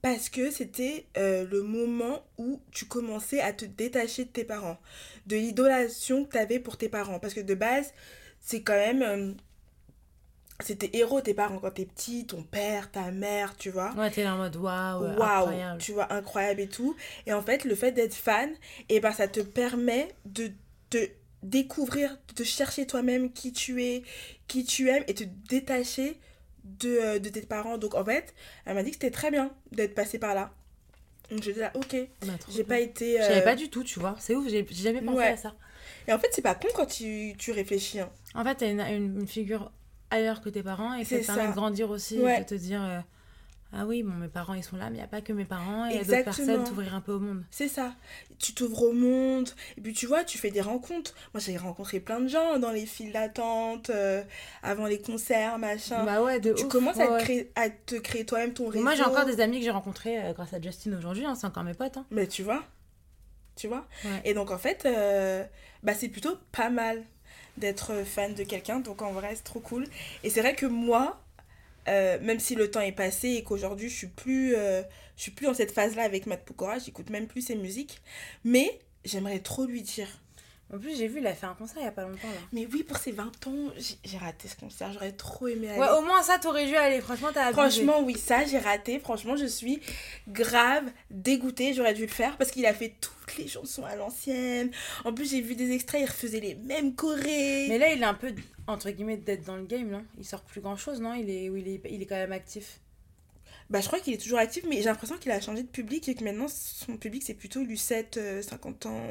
parce 0.01 0.29
que 0.29 0.49
c'était 0.49 1.07
euh, 1.17 1.45
le 1.51 1.61
moment 1.61 2.23
où 2.37 2.61
tu 2.71 2.85
commençais 2.85 3.41
à 3.41 3.51
te 3.51 3.65
détacher 3.65 4.23
de 4.25 4.29
tes 4.29 4.45
parents, 4.45 4.79
de 5.25 5.35
l'idolation 5.35 6.23
que 6.23 6.31
tu 6.31 6.37
avais 6.37 6.59
pour 6.59 6.77
tes 6.77 6.87
parents. 6.87 7.19
Parce 7.19 7.33
que 7.33 7.41
de 7.41 7.53
base, 7.53 7.93
c'est 8.39 8.61
quand 8.61 8.77
même. 8.77 9.01
euh, 9.01 9.33
c'était 10.61 10.89
héros 10.93 11.21
tes 11.21 11.33
parents 11.33 11.59
quand 11.59 11.71
t'es 11.71 11.85
petit, 11.85 12.25
ton 12.27 12.43
père, 12.43 12.91
ta 12.91 13.11
mère, 13.11 13.55
tu 13.57 13.69
vois 13.69 13.93
Ouais, 13.95 14.09
t'es 14.11 14.23
là 14.23 14.35
en 14.35 14.37
mode 14.37 14.55
waouh, 14.57 15.03
waouh, 15.17 15.21
incroyable. 15.47 15.81
tu 15.81 15.91
vois, 15.93 16.11
incroyable 16.13 16.59
et 16.61 16.67
tout. 16.67 16.95
Et 17.25 17.33
en 17.33 17.41
fait, 17.41 17.63
le 17.63 17.75
fait 17.75 17.91
d'être 17.93 18.13
fan, 18.15 18.49
et 18.89 18.99
ben, 18.99 19.11
ça 19.11 19.27
te 19.29 19.39
permet 19.39 20.09
de 20.25 20.51
te 20.89 20.97
découvrir, 21.43 22.17
de 22.27 22.33
te 22.33 22.43
chercher 22.43 22.85
toi-même 22.87 23.31
qui 23.31 23.53
tu 23.53 23.83
es, 23.83 24.03
qui 24.47 24.65
tu 24.65 24.89
aimes, 24.89 25.03
et 25.07 25.13
te 25.13 25.23
détacher 25.49 26.17
de, 26.63 26.89
euh, 26.89 27.19
de 27.19 27.29
tes 27.29 27.41
parents. 27.41 27.77
Donc 27.77 27.95
en 27.95 28.03
fait, 28.05 28.33
elle 28.65 28.75
m'a 28.75 28.83
dit 28.83 28.89
que 28.91 28.95
c'était 28.95 29.11
très 29.11 29.31
bien 29.31 29.51
d'être 29.71 29.95
passé 29.95 30.19
par 30.19 30.35
là. 30.35 30.51
Donc 31.31 31.43
j'étais 31.43 31.59
là, 31.61 31.71
ok. 31.75 31.95
Bah, 32.25 32.33
J'ai 32.51 32.63
pas 32.63 32.79
été... 32.79 33.17
Je 33.21 33.31
euh, 33.31 33.41
pas 33.41 33.55
du 33.55 33.69
tout, 33.69 33.83
tu 33.83 33.99
vois. 33.99 34.15
C'est 34.19 34.35
ouf, 34.35 34.47
j'ai 34.49 34.65
jamais 34.71 35.01
pensé 35.01 35.17
Ouais. 35.17 35.27
à 35.27 35.37
ça. 35.37 35.55
Et 36.07 36.13
en 36.13 36.17
fait, 36.19 36.29
c'est 36.31 36.41
pas 36.41 36.55
con 36.55 36.67
quand 36.75 36.87
tu, 36.87 37.33
tu 37.37 37.51
réfléchis. 37.51 37.99
hein. 37.99 38.09
En 38.33 38.43
fait, 38.43 38.55
t'as 38.55 38.69
une, 38.69 38.79
une, 38.81 39.27
figure 39.27 39.71
ailleurs 40.09 40.41
que 40.41 40.49
tes 40.49 40.63
parents 40.63 40.95
et 40.95 41.03
ça 41.03 41.09
C'est 41.17 41.21
te 41.21 41.25
permet 41.27 41.43
ça. 41.43 41.49
de 41.49 41.55
grandir 41.55 41.89
aussi 41.91 42.19
Ouais. 42.19 42.39
de 42.39 42.45
te 42.45 42.55
dire 42.55 42.83
euh, 42.83 42.99
Ah 43.71 43.85
oui, 43.85 44.01
bon, 44.01 44.13
mes 44.13 44.27
parents 44.27 44.55
ils 44.55 44.63
sont 44.63 44.77
là, 44.77 44.89
mais 44.89 44.95
il 44.95 44.99
n'y 44.99 45.03
a 45.03 45.07
pas 45.07 45.21
que 45.21 45.31
mes 45.31 45.45
parents, 45.45 45.85
il 45.85 45.95
y 45.95 45.99
a 45.99 46.03
d'autres 46.03 46.23
personnes, 46.23 46.63
t'ouvrir 46.63 46.95
un 46.95 47.01
peu 47.01 47.11
au 47.11 47.19
monde. 47.19 47.43
C'est 47.51 47.67
ça. 47.67 47.93
Tu 48.39 48.53
t'ouvres 48.53 48.83
au 48.83 48.93
monde. 48.93 49.49
Et 49.77 49.81
puis 49.81 49.93
tu 49.93 50.07
vois, 50.07 50.23
tu 50.23 50.39
fais 50.39 50.49
des 50.49 50.61
rencontres. 50.61 51.13
Moi, 51.33 51.41
j'ai 51.41 51.55
rencontré 51.55 51.99
plein 51.99 52.19
de 52.19 52.27
gens 52.27 52.57
dans 52.57 52.71
les 52.71 52.87
files 52.87 53.11
d'attente, 53.11 53.91
euh, 53.91 54.23
avant 54.63 54.87
les 54.87 54.99
concerts, 54.99 55.59
machin. 55.59 56.03
Bah 56.03 56.23
ouais, 56.23 56.39
de 56.39 56.53
tu 56.53 56.65
ouf. 56.65 56.71
commences 56.71 56.95
ouais, 56.95 57.07
à, 57.07 57.17
te 57.19 57.23
créer, 57.23 57.51
à 57.55 57.69
te 57.69 57.95
créer 57.95 58.25
toi-même 58.25 58.53
ton 58.53 58.69
réseau. 58.69 58.83
Moi 58.83 58.95
j'ai 58.95 59.03
encore 59.03 59.25
des 59.25 59.39
amis 59.39 59.59
que 59.59 59.65
j'ai 59.65 59.71
rencontrés 59.71 60.19
euh, 60.23 60.33
grâce 60.33 60.53
à 60.53 60.59
Justin 60.59 60.97
aujourd'hui, 60.97 61.25
hein, 61.25 61.35
c'est 61.35 61.45
encore 61.45 61.63
mes 61.63 61.75
potes. 61.75 61.97
Hein. 61.97 62.05
Mais 62.09 62.25
tu 62.25 62.41
vois, 62.41 62.63
tu 63.55 63.67
vois. 63.67 63.87
Ouais. 64.03 64.21
Et 64.25 64.33
donc 64.33 64.49
en 64.49 64.57
fait, 64.57 64.87
euh, 64.87 65.43
bah, 65.83 65.93
c'est 65.93 66.09
plutôt 66.09 66.37
pas 66.51 66.71
mal 66.71 67.03
d'être 67.57 68.03
fan 68.03 68.33
de 68.33 68.43
quelqu'un. 68.43 68.79
Donc 68.79 69.03
en 69.03 69.11
vrai, 69.11 69.35
c'est 69.35 69.43
trop 69.43 69.59
cool. 69.59 69.85
Et 70.23 70.31
c'est 70.31 70.41
vrai 70.41 70.55
que 70.55 70.65
moi, 70.65 71.21
euh, 71.89 72.19
même 72.21 72.39
si 72.39 72.55
le 72.55 72.69
temps 72.69 72.81
est 72.81 72.91
passé 72.91 73.29
et 73.29 73.43
qu'aujourd'hui 73.43 73.89
je 73.89 73.95
suis 73.95 74.07
plus, 74.07 74.55
euh, 74.55 74.83
je 75.15 75.23
suis 75.23 75.31
plus 75.31 75.47
dans 75.47 75.53
cette 75.53 75.71
phase-là 75.71 76.03
avec 76.03 76.25
Matt 76.27 76.45
Pokora, 76.45 76.79
j'écoute 76.79 77.09
même 77.09 77.27
plus 77.27 77.41
ses 77.41 77.55
musiques. 77.55 78.01
Mais 78.43 78.79
j'aimerais 79.05 79.39
trop 79.39 79.65
lui 79.65 79.81
dire. 79.81 80.07
En 80.71 80.77
plus, 80.77 80.95
j'ai 80.95 81.07
vu, 81.07 81.19
il 81.19 81.25
a 81.25 81.33
fait 81.33 81.47
un 81.47 81.55
concert 81.55 81.77
il 81.81 81.85
y 81.85 81.87
a 81.87 81.91
pas 81.91 82.03
longtemps 82.03 82.27
là. 82.27 82.39
Mais 82.53 82.67
oui, 82.71 82.83
pour 82.83 82.97
ses 82.97 83.11
20 83.11 83.47
ans, 83.47 83.71
j'ai 84.03 84.17
raté 84.17 84.47
ce 84.47 84.55
concert. 84.55 84.93
J'aurais 84.93 85.11
trop 85.13 85.47
aimé 85.47 85.69
aller. 85.69 85.79
Ouais, 85.79 85.89
au 85.97 86.01
moins 86.01 86.21
ça, 86.21 86.37
t'aurais 86.37 86.67
dû 86.67 86.75
aller. 86.75 87.01
Franchement, 87.01 87.29
t'as. 87.33 87.51
Franchement, 87.51 88.01
oui, 88.03 88.15
ça, 88.15 88.45
j'ai 88.45 88.59
raté. 88.59 88.99
Franchement, 88.99 89.35
je 89.35 89.47
suis 89.47 89.81
grave 90.27 90.83
dégoûtée. 91.09 91.73
J'aurais 91.73 91.95
dû 91.95 92.03
le 92.03 92.11
faire 92.11 92.37
parce 92.37 92.51
qu'il 92.51 92.67
a 92.67 92.73
fait 92.73 92.93
toutes 93.01 93.37
les 93.37 93.47
chansons 93.47 93.83
à 93.83 93.95
l'ancienne. 93.95 94.69
En 95.05 95.13
plus, 95.13 95.31
j'ai 95.31 95.41
vu 95.41 95.55
des 95.55 95.71
extraits, 95.71 96.01
il 96.01 96.05
refaisait 96.05 96.39
les 96.39 96.55
mêmes 96.55 96.95
chorés. 96.95 97.67
Mais 97.67 97.79
là, 97.79 97.91
il 97.91 98.01
est 98.01 98.05
un 98.05 98.13
peu, 98.13 98.33
entre 98.67 98.91
guillemets, 98.91 99.17
d'être 99.17 99.45
dans 99.45 99.55
le 99.57 99.65
game, 99.65 99.89
non? 99.89 100.05
Il 100.19 100.25
sort 100.25 100.41
plus 100.41 100.61
grand 100.61 100.75
chose, 100.75 101.01
non? 101.01 101.15
Il 101.15 101.29
est, 101.31 101.45
il, 101.45 101.67
est, 101.67 101.81
il 101.89 102.01
est 102.01 102.05
quand 102.05 102.15
même 102.15 102.31
actif. 102.31 102.79
Bah, 103.71 103.81
je 103.81 103.87
crois 103.87 103.99
qu'il 103.99 104.13
est 104.13 104.21
toujours 104.21 104.39
actif, 104.39 104.65
mais 104.67 104.77
j'ai 104.77 104.85
l'impression 104.85 105.17
qu'il 105.17 105.31
a 105.31 105.39
changé 105.41 105.63
de 105.63 105.67
public 105.67 106.07
et 106.09 106.15
que 106.15 106.23
maintenant, 106.23 106.47
son 106.47 106.97
public, 106.97 107.23
c'est 107.23 107.35
plutôt 107.35 107.63
Lucette, 107.63 108.17
euh, 108.17 108.41
50 108.41 108.85
ans 108.87 109.01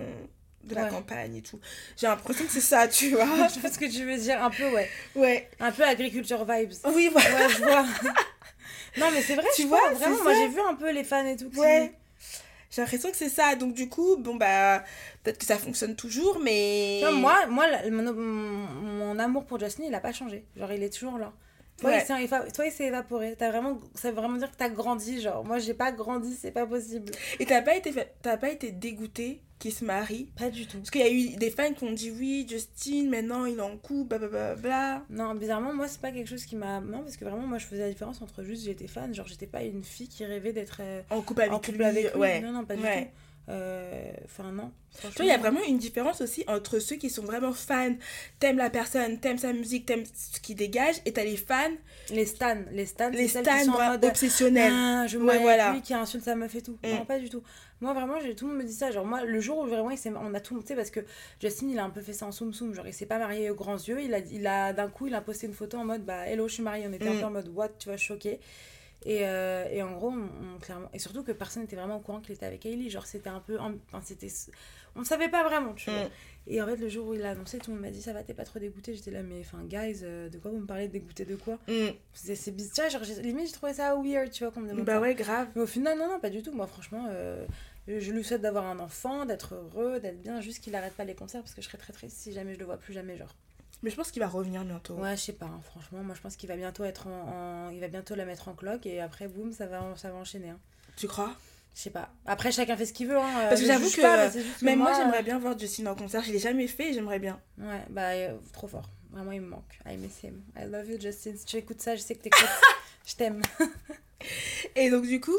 de 0.64 0.74
la 0.74 0.86
campagne 0.86 1.36
et 1.36 1.42
tout. 1.42 1.58
J'ai 1.96 2.06
l'impression 2.06 2.44
que 2.44 2.50
c'est 2.52 2.60
ça, 2.60 2.86
tu 2.88 3.10
vois. 3.10 3.48
je 3.48 3.60
sais 3.60 3.68
ce 3.70 3.78
que 3.78 3.90
tu 3.90 4.04
veux 4.04 4.16
dire, 4.16 4.42
un 4.42 4.50
peu, 4.50 4.68
ouais. 4.70 4.88
ouais. 5.14 5.48
Un 5.60 5.72
peu 5.72 5.82
agriculture 5.84 6.44
vibes. 6.44 6.72
Oui, 6.94 7.08
voilà. 7.12 7.30
Ouais, 7.46 7.48
je 7.48 7.58
vois. 7.62 7.82
non, 8.98 9.10
mais 9.12 9.22
c'est 9.22 9.34
vrai, 9.34 9.46
Tu 9.54 9.62
je 9.62 9.66
vois, 9.68 9.90
vraiment, 9.92 10.22
moi 10.22 10.34
j'ai 10.34 10.48
vu 10.48 10.60
un 10.60 10.74
peu 10.74 10.90
les 10.92 11.04
fans 11.04 11.24
et 11.26 11.36
tout. 11.36 11.50
qui- 11.50 11.58
Ouais. 11.60 11.92
J'ai 12.70 12.82
l'impression 12.82 13.10
que 13.10 13.16
c'est 13.16 13.30
ça. 13.30 13.54
Donc, 13.54 13.72
du 13.72 13.88
coup, 13.88 14.16
bon, 14.18 14.34
bah, 14.36 14.84
peut-être 15.22 15.38
que 15.38 15.46
ça 15.46 15.56
fonctionne 15.56 15.96
toujours, 15.96 16.38
mais. 16.38 17.00
Vois, 17.00 17.12
moi, 17.12 17.46
moi 17.46 17.66
la- 17.66 17.90
mon, 17.90 18.12
mon 18.12 19.18
amour 19.18 19.46
pour 19.46 19.58
Justin, 19.58 19.84
il 19.86 19.94
a 19.94 20.00
pas 20.00 20.12
changé. 20.12 20.44
Genre, 20.54 20.70
il 20.72 20.82
est 20.82 20.92
toujours 20.92 21.16
là. 21.16 21.32
Toi, 21.80 21.90
Ouais. 21.90 22.00
il 22.02 22.06
s'est 22.06 22.24
éva- 22.24 22.52
toi, 22.52 22.66
il 22.66 22.72
s'est 22.72 22.86
évaporé. 22.86 23.36
As 23.40 23.50
vraiment... 23.50 23.78
Ça 23.94 24.10
veut 24.10 24.16
vraiment 24.16 24.36
dire 24.36 24.50
que 24.50 24.56
t'as 24.56 24.68
grandi. 24.68 25.20
Genre, 25.20 25.44
moi, 25.44 25.58
j'ai 25.58 25.74
pas 25.74 25.92
grandi, 25.92 26.34
c'est 26.34 26.50
pas 26.50 26.66
possible. 26.66 27.12
Et 27.38 27.46
t'as 27.46 27.62
pas 27.62 27.76
été, 27.76 27.92
fa- 27.92 28.04
t'as 28.22 28.36
pas 28.36 28.50
été 28.50 28.72
dégoûté 28.72 29.40
qu'il 29.60 29.72
se 29.72 29.84
marie 29.84 30.28
Pas 30.36 30.50
du 30.50 30.66
tout. 30.66 30.78
Parce 30.78 30.90
qu'il 30.90 31.00
y 31.00 31.04
a 31.04 31.10
eu 31.10 31.36
des 31.36 31.50
fans 31.50 31.72
qui 31.72 31.84
ont 31.84 31.92
dit 31.92 32.10
oui, 32.10 32.46
Justin, 32.48 33.08
maintenant 33.08 33.44
il 33.44 33.58
est 33.58 33.62
en 33.62 33.76
couple, 33.76 34.18
blablabla. 34.18 35.04
Non, 35.10 35.34
bizarrement, 35.34 35.72
moi, 35.72 35.86
c'est 35.88 36.00
pas 36.00 36.10
quelque 36.12 36.28
chose 36.28 36.44
qui 36.44 36.56
m'a. 36.56 36.80
Non, 36.80 37.00
parce 37.02 37.16
que 37.16 37.24
vraiment, 37.24 37.46
moi, 37.46 37.58
je 37.58 37.66
faisais 37.66 37.82
la 37.82 37.88
différence 37.90 38.20
entre 38.22 38.42
juste 38.42 38.64
j'étais 38.64 38.86
fan. 38.88 39.14
Genre, 39.14 39.26
j'étais 39.26 39.46
pas 39.46 39.62
une 39.62 39.84
fille 39.84 40.08
qui 40.08 40.24
rêvait 40.24 40.52
d'être 40.52 40.78
euh, 40.80 41.02
En 41.10 41.22
couple 41.22 41.42
avec 41.42 41.52
en 41.52 41.58
couple 41.58 41.78
lui. 41.78 41.84
avec 41.84 42.12
lui. 42.12 42.20
ouais. 42.20 42.40
Non, 42.40 42.52
non, 42.52 42.64
pas 42.64 42.74
du 42.76 42.82
Ouais. 42.82 43.04
tout. 43.04 43.10
Euh, 43.48 44.12
Enfin, 44.24 44.52
non. 44.52 44.70
Tu 45.00 45.06
vois, 45.06 45.24
il 45.24 45.28
y 45.28 45.30
a 45.30 45.38
vraiment 45.38 45.62
une 45.66 45.78
différence 45.78 46.20
aussi 46.20 46.44
entre 46.48 46.78
ceux 46.80 46.96
qui 46.96 47.08
sont 47.08 47.22
vraiment 47.22 47.52
fans, 47.52 47.94
t'aimes 48.40 48.58
la 48.58 48.68
personne, 48.68 49.18
t'aimes 49.20 49.38
sa 49.38 49.52
musique, 49.52 49.86
t'aimes 49.86 50.04
ce 50.14 50.38
qu'il 50.40 50.56
dégage, 50.56 50.96
et 51.06 51.12
t'as 51.12 51.24
les 51.24 51.36
fans, 51.36 51.70
Les 52.10 52.26
stans, 52.26 52.56
les 52.72 52.84
stans, 52.86 53.08
les 53.10 53.26
celles 53.28 53.44
qui 53.46 53.50
stans 53.62 53.72
sont 53.72 53.78
en 53.80 53.90
mode, 53.90 54.04
obsessionnels. 54.04 54.72
Ah, 54.74 55.06
je 55.06 55.18
me 55.18 55.24
Ouais, 55.24 55.38
voilà. 55.38 55.72
lui 55.72 55.82
qui 55.82 55.94
insulte 55.94 56.24
sa 56.24 56.34
meuf 56.36 56.54
et 56.54 56.62
tout. 56.62 56.78
Mm. 56.84 56.88
Non, 56.90 57.04
pas 57.06 57.18
du 57.18 57.30
tout. 57.30 57.42
Moi, 57.80 57.92
vraiment, 57.94 58.14
tout 58.36 58.46
le 58.46 58.52
monde 58.54 58.62
me 58.62 58.66
dit 58.68 58.72
ça. 58.74 58.90
Genre, 58.90 59.06
moi, 59.06 59.24
le 59.24 59.40
jour 59.40 59.58
où 59.58 59.66
vraiment, 59.66 59.90
il 59.90 59.98
on 60.16 60.34
a 60.34 60.40
tout 60.40 60.54
monté 60.54 60.74
parce 60.74 60.90
que 60.90 61.00
Justin, 61.40 61.68
il 61.70 61.78
a 61.78 61.84
un 61.84 61.90
peu 61.90 62.00
fait 62.00 62.12
ça 62.12 62.26
en 62.26 62.32
soum 62.32 62.52
soum. 62.52 62.74
Genre, 62.74 62.86
il 62.86 62.92
s'est 62.92 63.06
pas 63.06 63.18
marié 63.18 63.50
aux 63.50 63.54
grands 63.54 63.76
yeux. 63.76 64.02
Il 64.02 64.12
a, 64.14 64.18
il 64.18 64.46
a 64.46 64.72
d'un 64.72 64.88
coup, 64.88 65.06
il 65.06 65.14
a 65.14 65.20
posté 65.20 65.46
une 65.46 65.54
photo 65.54 65.78
en 65.78 65.84
mode, 65.84 66.04
bah, 66.04 66.26
hello, 66.26 66.48
je 66.48 66.54
suis 66.54 66.62
mariée. 66.62 66.86
On 66.88 66.92
était 66.92 67.08
un 67.08 67.14
Mm. 67.14 67.20
peu 67.20 67.24
en 67.26 67.30
mode, 67.30 67.48
what, 67.54 67.68
tu 67.78 67.88
vois, 67.88 67.96
choqué. 67.96 68.40
Et, 69.04 69.20
euh, 69.26 69.66
et 69.70 69.82
en 69.82 69.92
gros, 69.92 70.10
on, 70.10 70.28
on- 70.56 70.58
clairement. 70.58 70.88
Et 70.92 70.98
surtout 70.98 71.22
que 71.22 71.32
personne 71.32 71.62
n'était 71.62 71.76
vraiment 71.76 71.96
au 71.96 72.00
courant 72.00 72.20
qu'il 72.20 72.34
était 72.34 72.46
avec 72.46 72.66
Hailey. 72.66 72.90
Genre, 72.90 73.06
c'était 73.06 73.30
un 73.30 73.40
peu. 73.40 73.58
en- 73.58 73.74
Enfin, 73.86 74.00
c'était. 74.04 74.28
On 74.96 75.00
ne 75.00 75.04
savait 75.04 75.28
pas 75.28 75.44
vraiment, 75.44 75.74
tu 75.74 75.88
vois. 75.90 76.04
Mm. 76.06 76.10
Et 76.48 76.62
en 76.62 76.66
fait, 76.66 76.76
le 76.76 76.88
jour 76.88 77.06
où 77.08 77.14
il 77.14 77.22
a 77.22 77.30
annoncé, 77.30 77.58
tout 77.58 77.70
le 77.70 77.76
monde 77.76 77.84
m'a 77.84 77.90
dit, 77.92 78.02
ça 78.02 78.12
va, 78.12 78.22
t'es 78.24 78.34
pas 78.34 78.44
trop 78.44 78.58
dégoûté. 78.58 78.94
J'étais 78.94 79.10
là, 79.12 79.22
mais 79.22 79.40
enfin, 79.40 79.62
guys, 79.64 80.00
euh, 80.02 80.28
de 80.28 80.38
quoi 80.38 80.50
vous 80.50 80.58
me 80.58 80.66
parlez, 80.66 80.88
dégoûté 80.88 81.24
de 81.24 81.36
quoi? 81.36 81.58
Mm. 81.68 81.90
C'est 82.14 82.50
bizarre. 82.56 82.88
Tu 82.88 82.96
vois, 82.98 83.06
genre, 83.06 83.16
limite, 83.22 83.46
j'ai 83.46 83.52
trouvé 83.52 83.74
ça 83.74 83.94
weird, 83.94 84.30
tu 84.30 84.42
vois, 84.44 84.52
qu'on 84.52 84.60
me 84.60 84.68
demande 84.68 84.84
Bah 84.84 84.94
ça. 84.94 85.00
ouais, 85.00 85.14
grave. 85.14 85.48
Mais 85.54 85.62
au 85.62 85.66
final, 85.66 85.96
non, 85.96 86.08
non, 86.08 86.18
pas 86.18 86.30
du 86.30 86.42
tout. 86.42 86.52
Moi, 86.52 86.66
franchement, 86.66 87.06
euh, 87.10 87.46
je 87.86 88.10
lui 88.12 88.24
souhaite 88.24 88.40
d'avoir 88.42 88.66
un 88.66 88.80
enfant, 88.80 89.24
d'être 89.26 89.54
heureux, 89.54 90.00
d'être 90.00 90.20
bien, 90.20 90.40
juste 90.40 90.62
qu'il 90.64 90.74
arrête 90.74 90.94
pas 90.94 91.04
les 91.04 91.14
concerts 91.14 91.42
parce 91.42 91.54
que 91.54 91.62
je 91.62 91.66
serais 91.68 91.78
très 91.78 91.92
triste 91.92 92.16
si 92.16 92.32
jamais 92.32 92.54
je 92.54 92.58
le 92.58 92.64
vois 92.64 92.78
plus 92.78 92.92
jamais, 92.92 93.16
genre. 93.16 93.34
Mais 93.82 93.90
je 93.90 93.96
pense 93.96 94.10
qu'il 94.10 94.20
va 94.20 94.28
revenir 94.28 94.64
bientôt. 94.64 94.94
Ouais, 94.94 95.16
je 95.16 95.22
sais 95.22 95.32
pas, 95.32 95.46
hein, 95.46 95.60
franchement, 95.62 96.02
moi 96.02 96.14
je 96.16 96.20
pense 96.20 96.34
qu'il 96.36 96.48
va 96.48 96.56
bientôt 96.56 96.84
être 96.84 97.06
en, 97.06 97.66
en- 97.66 97.70
Il 97.70 97.80
va 97.80 97.88
bientôt 97.88 98.14
la 98.16 98.24
mettre 98.24 98.48
en 98.48 98.54
cloque 98.54 98.86
et 98.86 99.00
après, 99.00 99.28
boum, 99.28 99.52
ça 99.52 99.66
va, 99.66 99.84
ça 99.96 100.10
va 100.10 100.16
enchaîner. 100.16 100.50
hein. 100.50 100.58
Tu 100.96 101.06
crois? 101.06 101.32
Je 101.76 101.82
sais 101.82 101.90
pas. 101.90 102.08
Après, 102.26 102.50
chacun 102.50 102.76
fait 102.76 102.86
ce 102.86 102.92
qu'il 102.92 103.06
veut. 103.06 103.16
Hein. 103.18 103.40
euh, 103.44 103.48
Parce 103.50 103.60
que 103.60 103.66
j'avoue 103.68 103.88
que- 103.88 104.00
pas, 104.00 104.28
Même 104.62 104.80
moi, 104.80 104.90
moi, 104.90 104.98
j'aimerais 105.00 105.22
bien 105.22 105.38
voir 105.38 105.56
Justin 105.56 105.86
en 105.86 105.94
concert. 105.94 106.24
Je 106.24 106.32
l'ai 106.32 106.40
jamais 106.40 106.66
fait 106.66 106.90
et 106.90 106.92
j'aimerais 106.92 107.20
bien. 107.20 107.40
Ouais, 107.56 107.84
bah, 107.90 108.08
euh, 108.14 108.36
trop 108.52 108.66
fort. 108.66 108.90
Vraiment, 109.12 109.30
il 109.30 109.42
me 109.42 109.48
manque. 109.48 109.78
I 109.86 109.96
miss 109.96 110.22
him. 110.24 110.42
I 110.56 110.64
love 110.64 110.88
you, 110.90 111.00
Justin. 111.00 111.36
Si 111.36 111.44
tu 111.44 111.56
écoutes 111.56 111.80
ça, 111.80 111.94
je 111.94 112.00
sais 112.00 112.16
que 112.16 112.22
t'écoutes. 112.22 112.48
je 113.06 113.14
t'aime. 113.14 113.42
Et 114.74 114.90
donc, 114.90 115.06
du 115.06 115.20
coup, 115.20 115.38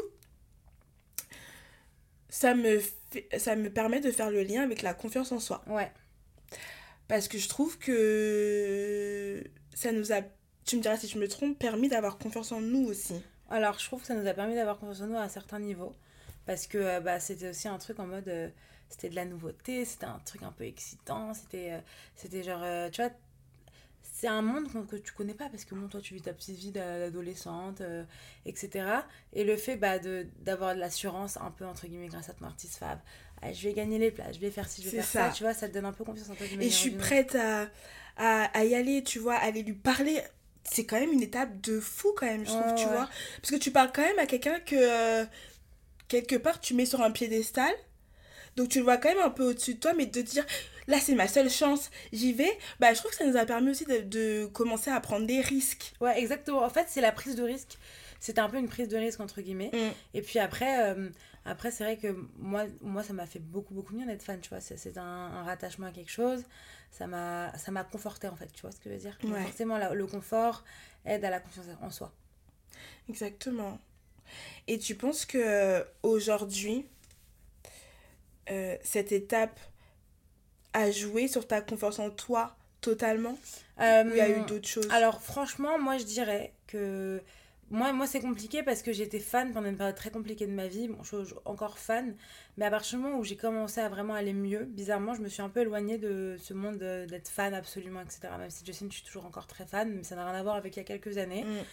ça 2.28 2.54
me, 2.54 2.78
fait- 3.10 3.28
ça 3.38 3.54
me 3.56 3.68
permet 3.70 4.00
de 4.00 4.10
faire 4.10 4.30
le 4.30 4.42
lien 4.42 4.62
avec 4.62 4.82
la 4.82 4.94
confiance 4.94 5.32
en 5.32 5.40
soi. 5.40 5.62
Ouais. 5.66 5.90
Parce 7.10 7.26
que 7.26 7.38
je 7.38 7.48
trouve 7.48 7.76
que 7.78 9.42
ça 9.74 9.90
nous 9.90 10.12
a, 10.12 10.22
tu 10.64 10.76
me 10.76 10.80
diras 10.82 10.96
si 10.96 11.08
je 11.08 11.18
me 11.18 11.26
trompe, 11.26 11.58
permis 11.58 11.88
d'avoir 11.88 12.18
confiance 12.18 12.52
en 12.52 12.60
nous 12.60 12.86
aussi. 12.86 13.14
Alors, 13.50 13.80
je 13.80 13.84
trouve 13.84 14.00
que 14.00 14.06
ça 14.06 14.14
nous 14.14 14.28
a 14.28 14.32
permis 14.32 14.54
d'avoir 14.54 14.78
confiance 14.78 15.00
en 15.02 15.06
nous 15.08 15.16
à 15.16 15.22
un 15.22 15.28
certain 15.28 15.58
niveau. 15.58 15.92
Parce 16.46 16.68
que 16.68 16.78
euh, 16.78 17.00
bah, 17.00 17.18
c'était 17.18 17.50
aussi 17.50 17.66
un 17.66 17.78
truc 17.78 17.98
en 17.98 18.06
mode. 18.06 18.28
euh, 18.28 18.48
c'était 18.88 19.08
de 19.08 19.16
la 19.16 19.24
nouveauté, 19.24 19.84
c'était 19.84 20.06
un 20.06 20.20
truc 20.24 20.44
un 20.44 20.52
peu 20.52 20.64
excitant. 20.64 21.34
C'était 21.34 21.72
euh, 21.72 22.42
genre. 22.44 22.90
tu 22.92 23.02
vois, 23.02 23.10
c'est 24.02 24.28
un 24.28 24.42
monde 24.42 24.68
que 24.88 24.96
tu 24.96 25.12
connais 25.12 25.34
pas. 25.34 25.48
Parce 25.48 25.64
que 25.64 25.74
bon, 25.74 25.88
toi, 25.88 26.00
tu 26.00 26.14
vis 26.14 26.22
ta 26.22 26.32
petite 26.32 26.58
vie 26.58 26.70
d'a- 26.72 27.00
d'adolescente, 27.00 27.82
etc. 28.46 29.08
Et 29.32 29.44
le 29.44 29.56
fait 29.56 29.76
bah, 29.76 29.98
d'avoir 30.40 30.74
de 30.76 30.80
l'assurance, 30.80 31.36
un 31.38 31.50
peu 31.50 31.66
entre 31.66 31.88
guillemets, 31.88 32.08
grâce 32.08 32.28
à 32.28 32.34
ton 32.34 32.44
artiste 32.46 32.76
fab. 32.76 33.00
Ah, 33.42 33.52
je 33.52 33.62
vais 33.68 33.72
gagner 33.72 33.98
les 33.98 34.10
places, 34.10 34.34
je 34.34 34.40
vais 34.40 34.50
faire 34.50 34.68
ci, 34.68 34.82
je 34.82 34.90
vais 34.90 34.96
faire 34.98 35.04
ça. 35.04 35.28
ça. 35.30 35.34
Tu 35.34 35.42
vois, 35.42 35.54
ça 35.54 35.68
te 35.68 35.74
donne 35.74 35.86
un 35.86 35.92
peu 35.92 36.04
confiance 36.04 36.28
en 36.28 36.34
toi. 36.34 36.46
Et 36.60 36.68
je 36.68 36.74
suis 36.74 36.90
prête 36.90 37.34
à, 37.34 37.68
à, 38.16 38.44
à 38.58 38.64
y 38.64 38.74
aller, 38.74 39.02
tu 39.02 39.18
vois, 39.18 39.34
aller 39.34 39.62
lui 39.62 39.72
parler. 39.72 40.20
C'est 40.64 40.84
quand 40.84 41.00
même 41.00 41.12
une 41.12 41.22
étape 41.22 41.60
de 41.62 41.80
fou, 41.80 42.12
quand 42.16 42.26
même, 42.26 42.44
je 42.46 42.50
trouve, 42.50 42.74
tu 42.74 42.84
ouais. 42.84 42.92
vois. 42.92 43.08
Parce 43.40 43.50
que 43.50 43.56
tu 43.56 43.70
parles 43.70 43.90
quand 43.94 44.02
même 44.02 44.18
à 44.18 44.26
quelqu'un 44.26 44.60
que, 44.60 44.76
euh, 44.76 45.24
quelque 46.08 46.36
part, 46.36 46.60
tu 46.60 46.74
mets 46.74 46.86
sur 46.86 47.00
un 47.00 47.10
piédestal. 47.10 47.72
Donc 48.56 48.68
tu 48.68 48.78
le 48.78 48.84
vois 48.84 48.98
quand 48.98 49.08
même 49.08 49.24
un 49.24 49.30
peu 49.30 49.44
au-dessus 49.44 49.74
de 49.74 49.80
toi, 49.80 49.94
mais 49.94 50.06
de 50.06 50.20
dire, 50.20 50.44
là, 50.86 50.98
c'est 51.00 51.14
ma 51.14 51.28
seule 51.28 51.48
chance, 51.48 51.90
j'y 52.12 52.32
vais. 52.32 52.58
Bah, 52.78 52.92
je 52.92 52.98
trouve 52.98 53.10
que 53.12 53.16
ça 53.16 53.24
nous 53.24 53.36
a 53.36 53.46
permis 53.46 53.70
aussi 53.70 53.84
de, 53.86 54.00
de 54.00 54.46
commencer 54.46 54.90
à 54.90 55.00
prendre 55.00 55.24
des 55.26 55.40
risques. 55.40 55.92
Ouais, 56.00 56.18
exactement. 56.18 56.62
En 56.62 56.68
fait, 56.70 56.86
c'est 56.88 57.00
la 57.00 57.12
prise 57.12 57.36
de 57.36 57.42
risque. 57.42 57.78
C'était 58.18 58.40
un 58.40 58.50
peu 58.50 58.58
une 58.58 58.68
prise 58.68 58.88
de 58.88 58.98
risque, 58.98 59.20
entre 59.20 59.40
guillemets. 59.40 59.70
Mm. 59.72 60.18
Et 60.18 60.20
puis 60.20 60.38
après, 60.40 60.90
euh, 60.90 61.08
après 61.44 61.70
c'est 61.70 61.84
vrai 61.84 61.96
que 61.96 62.08
moi, 62.38 62.64
moi, 62.82 63.02
ça 63.02 63.12
m'a 63.12 63.26
fait 63.26 63.38
beaucoup, 63.38 63.74
beaucoup 63.74 63.94
mieux 63.94 64.06
d'être 64.06 64.22
fan, 64.22 64.40
tu 64.40 64.50
vois. 64.50 64.60
C'est 64.60 64.98
un, 64.98 65.02
un 65.02 65.42
rattachement 65.44 65.86
à 65.86 65.92
quelque 65.92 66.10
chose. 66.10 66.42
Ça 66.90 67.06
m'a 67.06 67.84
conforté, 67.90 68.28
en 68.28 68.36
fait, 68.36 68.48
tu 68.52 68.60
vois 68.62 68.72
ce 68.72 68.76
que 68.80 68.90
je 68.90 68.94
veux 68.94 69.00
dire? 69.00 69.18
Ouais. 69.24 69.42
Forcément, 69.42 69.78
la- 69.78 69.94
le 69.94 70.06
confort 70.06 70.64
aide 71.04 71.24
à 71.24 71.30
la 71.30 71.40
confiance 71.40 71.66
en 71.80 71.90
soi. 71.90 72.12
Exactement. 73.08 73.78
Et 74.68 74.78
tu 74.78 74.94
penses 74.94 75.24
que 75.24 75.84
aujourd'hui, 76.02 76.86
euh, 78.50 78.76
cette 78.82 79.12
étape 79.12 79.58
a 80.72 80.90
joué 80.90 81.28
sur 81.28 81.46
ta 81.46 81.60
confiance 81.60 81.98
en 81.98 82.10
toi 82.10 82.56
totalement? 82.80 83.32
Ou 83.78 84.10
il 84.10 84.16
y 84.16 84.20
a 84.20 84.28
eu 84.28 84.42
d'autres 84.42 84.68
choses? 84.68 84.86
Euh, 84.86 84.90
Alors 84.94 85.20
franchement, 85.22 85.78
moi 85.78 85.98
je 85.98 86.04
dirais 86.04 86.52
que 86.66 87.22
moi, 87.70 87.92
moi 87.92 88.06
c'est 88.06 88.20
compliqué 88.20 88.62
parce 88.62 88.82
que 88.82 88.92
j'étais 88.92 89.20
fan 89.20 89.52
pendant 89.52 89.68
une 89.68 89.76
période 89.76 89.94
très 89.94 90.10
compliquée 90.10 90.46
de 90.46 90.52
ma 90.52 90.66
vie. 90.66 90.88
Bon, 90.88 91.02
je 91.02 91.24
suis 91.24 91.34
encore 91.44 91.78
fan, 91.78 92.16
mais 92.56 92.64
à 92.64 92.70
partir 92.70 92.98
du 92.98 93.04
moment 93.04 93.18
où 93.18 93.24
j'ai 93.24 93.36
commencé 93.36 93.80
à 93.80 93.88
vraiment 93.88 94.14
aller 94.14 94.32
mieux, 94.32 94.64
bizarrement, 94.64 95.14
je 95.14 95.20
me 95.20 95.28
suis 95.28 95.42
un 95.42 95.48
peu 95.48 95.60
éloignée 95.60 95.96
de 95.96 96.36
ce 96.38 96.52
monde 96.52 96.78
de- 96.78 97.06
d'être 97.06 97.28
fan 97.28 97.54
absolument, 97.54 98.00
etc. 98.00 98.28
Même 98.38 98.50
si 98.50 98.64
Justin, 98.64 98.86
je 98.90 98.96
suis 98.96 99.04
toujours 99.04 99.24
encore 99.24 99.46
très 99.46 99.66
fan, 99.66 99.92
mais 99.94 100.02
ça 100.02 100.16
n'a 100.16 100.28
rien 100.28 100.38
à 100.38 100.42
voir 100.42 100.56
avec 100.56 100.76
il 100.76 100.80
y 100.80 100.82
a 100.82 100.84
quelques 100.84 101.16
années. 101.18 101.44
Mm. 101.44 101.64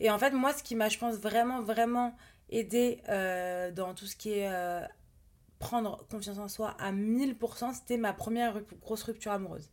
Et 0.00 0.10
en 0.10 0.18
fait, 0.18 0.30
moi, 0.30 0.52
ce 0.52 0.62
qui 0.62 0.76
m'a, 0.76 0.88
je 0.88 0.98
pense, 0.98 1.16
vraiment, 1.16 1.62
vraiment 1.62 2.16
aidé 2.48 3.02
euh, 3.08 3.70
dans 3.72 3.94
tout 3.94 4.06
ce 4.06 4.16
qui 4.16 4.30
est 4.30 4.48
euh, 4.48 4.80
prendre 5.58 6.06
confiance 6.10 6.38
en 6.38 6.48
soi 6.48 6.76
à 6.78 6.92
1000%, 6.92 7.74
c'était 7.74 7.96
ma 7.96 8.12
première 8.12 8.60
grosse 8.80 9.02
rupture 9.02 9.32
amoureuse. 9.32 9.70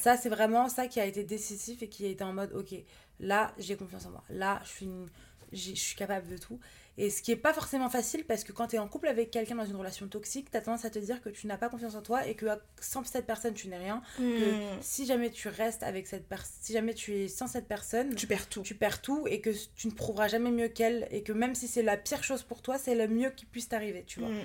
Ça, 0.00 0.16
c'est 0.16 0.28
vraiment 0.28 0.68
ça 0.68 0.86
qui 0.86 1.00
a 1.00 1.04
été 1.06 1.24
décisif 1.24 1.82
et 1.82 1.88
qui 1.88 2.04
a 2.06 2.08
été 2.08 2.24
en 2.24 2.32
mode, 2.32 2.52
ok, 2.54 2.74
là, 3.20 3.52
j'ai 3.58 3.76
confiance 3.76 4.06
en 4.06 4.10
moi. 4.10 4.24
Là, 4.30 4.60
je 4.64 4.68
suis, 4.70 4.86
une- 4.86 5.08
je 5.52 5.74
suis 5.74 5.96
capable 5.96 6.28
de 6.28 6.36
tout. 6.38 6.58
Et 7.00 7.10
ce 7.10 7.22
qui 7.22 7.30
est 7.30 7.36
pas 7.36 7.52
forcément 7.54 7.88
facile 7.88 8.24
parce 8.24 8.42
que 8.42 8.50
quand 8.50 8.66
tu 8.68 8.76
es 8.76 8.78
en 8.80 8.88
couple 8.88 9.06
avec 9.06 9.30
quelqu'un 9.30 9.54
dans 9.54 9.64
une 9.64 9.76
relation 9.76 10.08
toxique, 10.08 10.50
tu 10.50 10.56
as 10.56 10.60
tendance 10.62 10.84
à 10.84 10.90
te 10.90 10.98
dire 10.98 11.22
que 11.22 11.28
tu 11.28 11.46
n'as 11.46 11.56
pas 11.56 11.68
confiance 11.68 11.94
en 11.94 12.02
toi 12.02 12.26
et 12.26 12.34
que 12.34 12.46
à- 12.46 12.58
sans 12.80 13.04
cette 13.04 13.24
personne, 13.24 13.54
tu 13.54 13.68
n'es 13.68 13.78
rien. 13.78 14.02
Que 14.16 14.22
Mm. 14.22 14.78
si 14.80 15.06
jamais 15.06 15.30
tu 15.30 15.46
restes 15.46 15.84
avec 15.84 16.08
cette 16.08 16.26
personne, 16.28 16.56
si 16.60 16.72
jamais 16.72 16.94
tu 16.94 17.14
es 17.14 17.28
sans 17.28 17.46
cette 17.46 17.68
personne, 17.68 18.16
Tu 18.16 18.26
perds 18.26 18.48
tout. 18.48 18.62
tu 18.62 18.74
perds 18.74 19.00
tout 19.00 19.28
et 19.28 19.40
que 19.40 19.50
tu 19.76 19.86
ne 19.86 19.92
prouveras 19.92 20.26
jamais 20.26 20.50
mieux 20.50 20.66
qu'elle 20.68 21.06
et 21.12 21.22
que 21.22 21.32
même 21.32 21.54
si 21.54 21.68
c'est 21.68 21.82
la 21.84 21.96
pire 21.96 22.24
chose 22.24 22.42
pour 22.42 22.62
toi, 22.62 22.78
c'est 22.78 22.96
le 22.96 23.06
mieux 23.06 23.30
qui 23.30 23.44
puisse 23.46 23.68
t'arriver, 23.68 24.02
tu 24.04 24.18
vois. 24.18 24.30
Mm. 24.30 24.44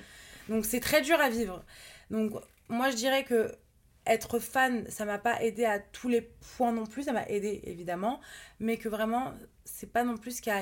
Donc 0.50 0.66
c'est 0.66 0.80
très 0.80 1.02
dur 1.02 1.20
à 1.20 1.30
vivre. 1.32 1.66
Donc 2.12 2.34
moi 2.70 2.92
je 2.92 2.96
dirais 2.98 3.24
que 3.24 3.52
être 4.06 4.39
fan, 4.39 4.89
ça 4.89 5.06
m'a 5.06 5.18
pas 5.18 5.42
aidé 5.42 5.66
à 5.66 5.80
tous 5.80 6.10
les 6.10 6.22
points 6.22 6.72
non 6.72 6.86
plus, 6.86 7.04
ça 7.04 7.13
m'a 7.13 7.26
aidé 7.28 7.62
évidemment, 7.63 8.20
mais 8.60 8.78
que 8.78 8.89
vraiment 8.89 9.34
c'est 9.66 9.92
pas 9.92 10.04
non 10.04 10.18
plus 10.18 10.38
ce 10.38 10.42
qui 10.42 10.50
a, 10.50 10.62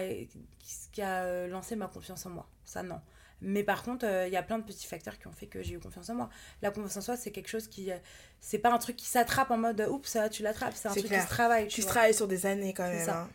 ce 0.64 0.88
qui 0.92 1.02
a 1.02 1.24
euh, 1.24 1.48
lancé 1.48 1.76
ma 1.76 1.88
confiance 1.88 2.26
en 2.26 2.30
moi. 2.30 2.48
Ça 2.66 2.84
non. 2.84 3.02
Mais 3.44 3.64
par 3.64 3.82
contre, 3.82 4.06
euh, 4.06 4.28
il 4.28 4.34
y 4.34 4.38
a 4.38 4.44
plein 4.44 4.60
de 4.60 4.64
petits 4.64 4.86
facteurs 4.86 5.18
qui 5.18 5.26
ont 5.26 5.32
fait 5.32 5.48
que 5.48 5.64
j'ai 5.64 5.74
eu 5.74 5.80
confiance 5.80 6.08
en 6.12 6.14
moi. 6.16 6.30
La 6.62 6.70
confiance 6.70 6.98
en 6.98 7.02
soi, 7.02 7.18
c'est 7.18 7.32
quelque 7.32 7.50
chose 7.50 7.68
qui. 7.68 7.92
euh, 7.92 7.98
c'est 8.40 8.60
pas 8.60 8.72
un 8.72 8.78
truc 8.78 8.96
qui 8.96 9.08
s'attrape 9.08 9.50
en 9.50 9.58
mode 9.58 9.82
oups, 9.90 10.08
ça, 10.08 10.30
tu 10.30 10.44
l'attrapes. 10.44 10.74
C'est 10.76 10.88
un 10.88 10.92
truc 10.92 11.08
clair. 11.08 11.22
qui 11.22 11.28
se 11.28 11.34
travaille. 11.34 11.68
Tu 11.68 11.82
travailles 11.84 12.14
sur 12.14 12.28
des 12.28 12.46
années 12.46 12.74
quand 12.76 12.88
même. 12.88 13.04
ça. 13.04 13.22
hein. 13.22 13.30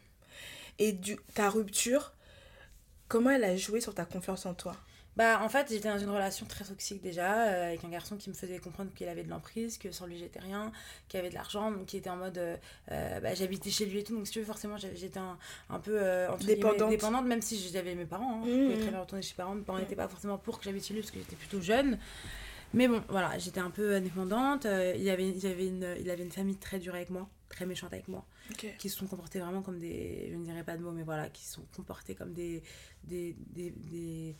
Et 0.78 0.92
du, 0.92 1.16
ta 1.34 1.50
rupture, 1.50 2.12
comment 3.08 3.30
elle 3.30 3.42
a 3.44 3.56
joué 3.56 3.80
sur 3.80 3.94
ta 3.94 4.04
confiance 4.04 4.46
en 4.46 4.54
toi? 4.54 4.76
Bah, 5.16 5.40
en 5.42 5.48
fait, 5.48 5.68
j'étais 5.70 5.88
dans 5.88 5.98
une 5.98 6.10
relation 6.10 6.44
très 6.44 6.64
toxique 6.64 7.00
déjà, 7.00 7.46
euh, 7.48 7.68
avec 7.68 7.82
un 7.84 7.88
garçon 7.88 8.16
qui 8.18 8.28
me 8.28 8.34
faisait 8.34 8.58
comprendre 8.58 8.92
qu'il 8.94 9.08
avait 9.08 9.22
de 9.24 9.30
l'emprise, 9.30 9.78
que 9.78 9.90
sans 9.90 10.04
lui 10.06 10.18
j'étais 10.18 10.40
rien, 10.40 10.70
qu'il 11.08 11.18
avait 11.18 11.30
de 11.30 11.34
l'argent, 11.34 11.70
donc 11.70 11.86
qui 11.86 11.96
était 11.96 12.10
en 12.10 12.16
mode. 12.16 12.36
euh, 12.36 12.56
euh, 12.92 13.20
bah, 13.20 13.34
j'habitais 13.34 13.70
chez 13.70 13.86
lui 13.86 14.00
et 14.00 14.04
tout, 14.04 14.14
donc 14.14 14.26
si 14.26 14.34
tu 14.34 14.40
veux, 14.40 14.44
forcément, 14.44 14.76
j'étais 14.76 15.18
un, 15.18 15.38
un 15.70 15.78
peu. 15.80 15.98
euh, 15.98 16.28
entre 16.30 16.44
Dépendante. 16.44 16.90
dépendante, 16.90 17.24
même 17.26 17.40
si 17.40 17.56
j'avais 17.72 17.94
mes 17.94 18.04
parents. 18.04 18.42
Hein, 18.42 18.46
Je 18.46 18.64
pouvais 18.66 18.76
très 18.78 18.90
bien 18.90 19.00
retourner 19.00 19.22
chez 19.22 19.32
mes 19.32 19.36
parents, 19.36 19.54
mes 19.54 19.62
parents 19.62 19.78
Mhm. 19.78 19.84
n'étaient 19.84 19.96
pas 19.96 20.08
forcément 20.08 20.36
pour 20.36 20.58
que 20.58 20.64
j'habite 20.66 20.84
chez 20.84 20.92
lui 20.92 21.00
parce 21.00 21.10
que 21.12 21.18
j'étais 21.18 21.36
plutôt 21.36 21.62
jeune. 21.62 21.98
Mais 22.74 22.88
bon, 22.88 23.02
voilà, 23.08 23.38
j'étais 23.38 23.60
un 23.60 23.70
peu 23.70 23.94
indépendante. 23.94 24.66
il, 24.66 25.02
y 25.02 25.10
avait, 25.10 25.28
il, 25.30 25.38
y 25.42 25.46
avait 25.46 25.66
une, 25.66 25.96
il 25.98 26.10
avait 26.10 26.24
une 26.24 26.32
famille 26.32 26.56
très 26.56 26.78
dure 26.78 26.94
avec 26.94 27.10
moi, 27.10 27.28
très 27.48 27.64
méchante 27.64 27.92
avec 27.92 28.08
moi 28.08 28.26
Ok. 28.50 28.66
qui 28.78 28.88
se 28.90 28.98
sont 28.98 29.06
comportés 29.06 29.40
vraiment 29.40 29.62
comme 29.62 29.78
des 29.78 30.28
je 30.30 30.36
ne 30.36 30.44
dirais 30.44 30.62
pas 30.62 30.76
de 30.76 30.82
mots 30.82 30.92
mais 30.92 31.02
voilà 31.02 31.28
qui 31.30 31.44
se 31.44 31.54
sont 31.54 31.64
comportés 31.74 32.14
comme 32.14 32.32
des 32.32 32.62
des, 33.04 33.34
des, 33.54 33.70
des- 33.70 34.36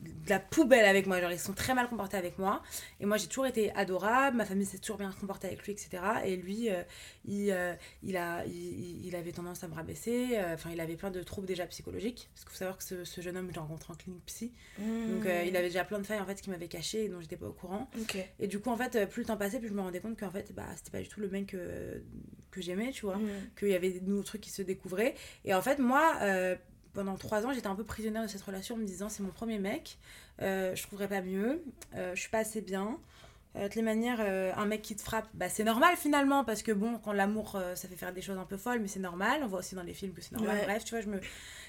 de 0.00 0.30
la 0.30 0.38
poubelle 0.38 0.84
avec 0.84 1.06
moi. 1.06 1.20
Genre 1.20 1.32
ils 1.32 1.38
sont 1.38 1.52
très 1.52 1.74
mal 1.74 1.88
comportés 1.88 2.16
avec 2.16 2.38
moi. 2.38 2.62
Et 3.00 3.06
moi 3.06 3.16
j'ai 3.16 3.26
toujours 3.26 3.46
été 3.46 3.72
adorable. 3.72 4.36
Ma 4.36 4.44
famille 4.44 4.66
s'est 4.66 4.78
toujours 4.78 4.98
bien 4.98 5.12
comportée 5.20 5.48
avec 5.48 5.62
lui 5.64 5.72
etc 5.72 6.02
et 6.24 6.36
lui 6.36 6.70
euh, 6.70 6.82
il, 7.24 7.50
euh, 7.50 7.74
il 8.02 8.16
a 8.16 8.44
il, 8.46 9.06
il 9.06 9.16
avait 9.16 9.32
tendance 9.32 9.64
à 9.64 9.68
me 9.68 9.74
rabaisser. 9.74 10.30
Euh, 10.32 10.54
enfin 10.54 10.70
il 10.72 10.80
avait 10.80 10.96
plein 10.96 11.10
de 11.10 11.22
troubles 11.22 11.46
déjà 11.46 11.66
psychologiques. 11.66 12.28
Parce 12.34 12.44
qu'il 12.44 12.52
faut 12.52 12.58
savoir 12.58 12.78
que 12.78 12.84
ce, 12.84 13.04
ce 13.04 13.20
jeune 13.20 13.36
homme 13.36 13.48
je 13.48 13.54
l'ai 13.54 13.60
rencontré 13.60 13.92
en 13.92 13.96
clinique 13.96 14.24
psy. 14.26 14.52
Donc 14.78 15.26
euh, 15.26 15.44
il 15.46 15.56
avait 15.56 15.68
déjà 15.68 15.84
plein 15.84 15.98
de 15.98 16.06
failles 16.06 16.20
en 16.20 16.26
fait 16.26 16.40
qui 16.40 16.50
m'avaient 16.50 16.68
caché 16.68 17.04
et 17.04 17.08
dont 17.08 17.20
j'étais 17.20 17.36
pas 17.36 17.46
au 17.46 17.52
courant. 17.52 17.90
Et 18.38 18.46
du 18.46 18.58
coup 18.60 18.70
en 18.70 18.76
fait 18.76 19.08
plus 19.08 19.22
le 19.22 19.26
temps 19.26 19.36
passait 19.36 19.58
plus 19.58 19.68
je 19.68 19.74
me 19.74 19.80
rendais 19.80 20.00
compte 20.00 20.18
qu'en 20.18 20.30
fait 20.30 20.52
bah 20.54 20.66
c'était 20.76 20.90
pas 20.90 21.00
du 21.00 21.08
tout 21.08 21.20
le 21.20 21.28
mec 21.28 21.46
que, 21.46 22.02
que 22.50 22.60
j'aimais 22.60 22.92
tu 22.92 23.06
vois. 23.06 23.16
Mm. 23.16 23.28
qu'il 23.58 23.68
y 23.68 23.74
avait 23.74 23.90
de 23.90 24.08
nouveaux 24.08 24.22
trucs 24.22 24.40
qui 24.40 24.50
se 24.50 24.62
découvraient. 24.62 25.14
Et 25.44 25.54
en 25.54 25.62
fait, 25.62 25.78
moi, 25.78 26.16
pendant 26.98 27.16
trois 27.16 27.46
ans, 27.46 27.52
j'étais 27.52 27.68
un 27.68 27.76
peu 27.76 27.84
prisonnière 27.84 28.22
de 28.24 28.26
cette 28.26 28.42
relation 28.42 28.74
en 28.74 28.78
me 28.78 28.84
disant 28.84 29.08
c'est 29.08 29.22
mon 29.22 29.30
premier 29.30 29.60
mec, 29.60 29.98
euh, 30.42 30.74
je 30.74 30.82
trouverais 30.82 31.06
pas 31.06 31.20
mieux, 31.20 31.62
euh, 31.94 32.12
je 32.16 32.20
suis 32.20 32.28
pas 32.28 32.38
assez 32.38 32.60
bien. 32.60 32.98
Euh, 33.54 33.60
de 33.60 33.64
toutes 33.66 33.76
les 33.76 33.82
manières, 33.82 34.18
euh, 34.20 34.52
un 34.56 34.66
mec 34.66 34.82
qui 34.82 34.96
te 34.96 35.02
frappe, 35.02 35.28
bah, 35.32 35.48
c'est 35.48 35.62
normal 35.62 35.96
finalement, 35.96 36.42
parce 36.42 36.64
que 36.64 36.72
bon, 36.72 36.98
quand 36.98 37.12
l'amour, 37.12 37.54
euh, 37.54 37.76
ça 37.76 37.86
fait 37.86 37.94
faire 37.94 38.12
des 38.12 38.20
choses 38.20 38.36
un 38.36 38.44
peu 38.44 38.56
folles, 38.56 38.80
mais 38.80 38.88
c'est 38.88 38.98
normal. 38.98 39.42
On 39.44 39.46
voit 39.46 39.60
aussi 39.60 39.76
dans 39.76 39.84
les 39.84 39.94
films 39.94 40.12
que 40.12 40.20
c'est 40.20 40.32
normal. 40.32 40.56
Ouais. 40.56 40.64
Bref, 40.64 40.84
tu 40.84 40.90
vois, 40.90 41.00
je 41.00 41.08
me, 41.08 41.20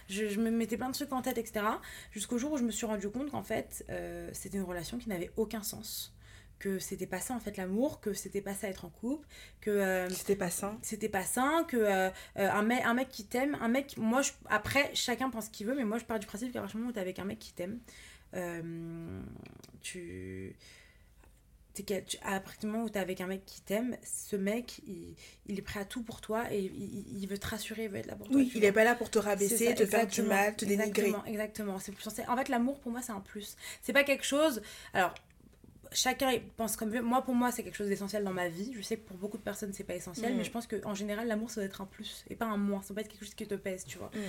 je, 0.09 0.27
je 0.29 0.39
me 0.39 0.49
mettais 0.49 0.75
plein 0.75 0.89
de 0.89 0.95
trucs 0.95 1.13
en 1.13 1.21
tête, 1.21 1.37
etc. 1.37 1.63
Jusqu'au 2.11 2.39
jour 2.39 2.53
où 2.53 2.57
je 2.57 2.63
me 2.63 2.71
suis 2.71 2.87
rendu 2.87 3.07
compte 3.09 3.29
qu'en 3.29 3.43
fait, 3.43 3.85
c'était 4.33 4.57
une 4.57 4.63
relation 4.63 4.97
qui 4.97 5.09
n'avait 5.09 5.29
aucun 5.37 5.61
sens. 5.61 6.11
Que 6.59 6.77
c'était 6.77 7.07
pas 7.07 7.19
ça 7.19 7.33
en 7.33 7.39
fait 7.39 7.55
l'amour, 7.57 8.01
que 8.01 8.13
c'était 8.13 8.41
pas 8.41 8.53
ça 8.53 8.67
être 8.67 8.85
en 8.85 8.89
couple, 8.89 9.25
que 9.61 9.71
euh, 9.71 10.09
C'était 10.09 10.35
pas 10.35 10.49
sain. 10.49 10.77
c'était 10.81 11.09
pas 11.09 11.23
sain, 11.23 11.63
que 11.67 11.77
euh, 11.77 12.09
euh, 12.37 12.51
un, 12.51 12.63
mec, 12.63 12.83
un 12.83 12.93
mec 12.93 13.09
qui 13.09 13.25
t'aime, 13.25 13.57
un 13.61 13.69
mec, 13.69 13.95
moi, 13.97 14.21
je, 14.21 14.31
après, 14.49 14.91
chacun 14.93 15.29
pense 15.29 15.45
ce 15.45 15.49
qu'il 15.49 15.67
veut, 15.67 15.75
mais 15.75 15.85
moi, 15.85 15.99
je 15.99 16.05
pars 16.05 16.19
du 16.19 16.27
principe 16.27 16.51
qu'à 16.51 16.59
partir 16.59 16.75
du 16.75 16.81
moment 16.81 16.91
où 16.91 16.93
t'es 16.93 16.99
avec 16.99 17.17
un 17.17 17.23
mec 17.23 17.39
qui 17.39 17.53
t'aime, 17.53 17.79
euh, 18.35 19.21
tu, 19.81 20.55
à 22.23 22.39
partir 22.39 22.61
du 22.61 22.67
moment 22.67 22.83
où 22.83 22.89
t'es 22.89 22.99
avec 22.99 23.21
un 23.21 23.27
mec 23.27 23.45
qui 23.45 23.61
t'aime, 23.61 23.97
ce 24.03 24.35
mec, 24.35 24.81
il, 24.87 25.15
il 25.47 25.59
est 25.59 25.61
prêt 25.61 25.79
à 25.79 25.85
tout 25.85 26.03
pour 26.03 26.21
toi 26.21 26.51
et 26.51 26.59
il, 26.59 27.27
veut 27.27 27.37
te 27.37 27.47
rassurer, 27.47 27.85
il 27.85 27.89
veut 27.89 27.97
être 27.97 28.07
là 28.07 28.15
pour 28.15 28.27
toi. 28.27 28.35
Oui, 28.35 28.51
il 28.53 28.59
vois. 28.59 28.69
est 28.69 28.71
pas 28.71 28.83
là 28.83 28.95
pour 28.95 29.09
te 29.09 29.19
rabaisser, 29.19 29.67
ça, 29.67 29.73
te 29.73 29.85
faire 29.85 30.07
du 30.07 30.21
mal, 30.21 30.55
te 30.55 30.65
dénigrer. 30.65 31.07
Exactement, 31.07 31.25
exactement. 31.25 31.75
En 32.27 32.37
fait, 32.37 32.49
l'amour, 32.49 32.79
pour 32.79 32.91
moi, 32.91 33.01
c'est 33.01 33.11
un 33.11 33.21
plus. 33.21 33.55
C'est 33.81 33.93
pas 33.93 34.03
quelque 34.03 34.25
chose... 34.25 34.61
Alors, 34.93 35.13
chacun 35.91 36.31
pense 36.57 36.75
comme 36.77 36.89
veut. 36.89 37.01
Moi, 37.01 37.21
pour 37.23 37.33
moi, 37.35 37.51
c'est 37.51 37.63
quelque 37.63 37.75
chose 37.75 37.87
d'essentiel 37.89 38.23
dans 38.23 38.33
ma 38.33 38.47
vie. 38.47 38.71
Je 38.75 38.81
sais 38.81 38.97
que 38.97 39.07
pour 39.07 39.17
beaucoup 39.17 39.37
de 39.37 39.43
personnes, 39.43 39.73
c'est 39.73 39.83
pas 39.83 39.95
essentiel, 39.95 40.33
Mm. 40.33 40.37
mais 40.37 40.43
je 40.43 40.51
pense 40.51 40.67
qu'en 40.67 40.93
général, 40.93 41.27
l'amour, 41.27 41.49
ça 41.49 41.55
doit 41.61 41.65
être 41.65 41.81
un 41.81 41.85
plus 41.85 42.23
et 42.29 42.35
pas 42.35 42.45
un 42.45 42.57
moins. 42.57 42.81
Ça 42.81 42.89
doit 42.89 42.95
pas 42.95 43.01
être 43.01 43.07
quelque 43.09 43.25
chose 43.25 43.33
qui 43.33 43.47
te 43.47 43.55
pèse, 43.55 43.85
tu 43.85 43.97
vois. 43.97 44.11
Mm, 44.13 44.19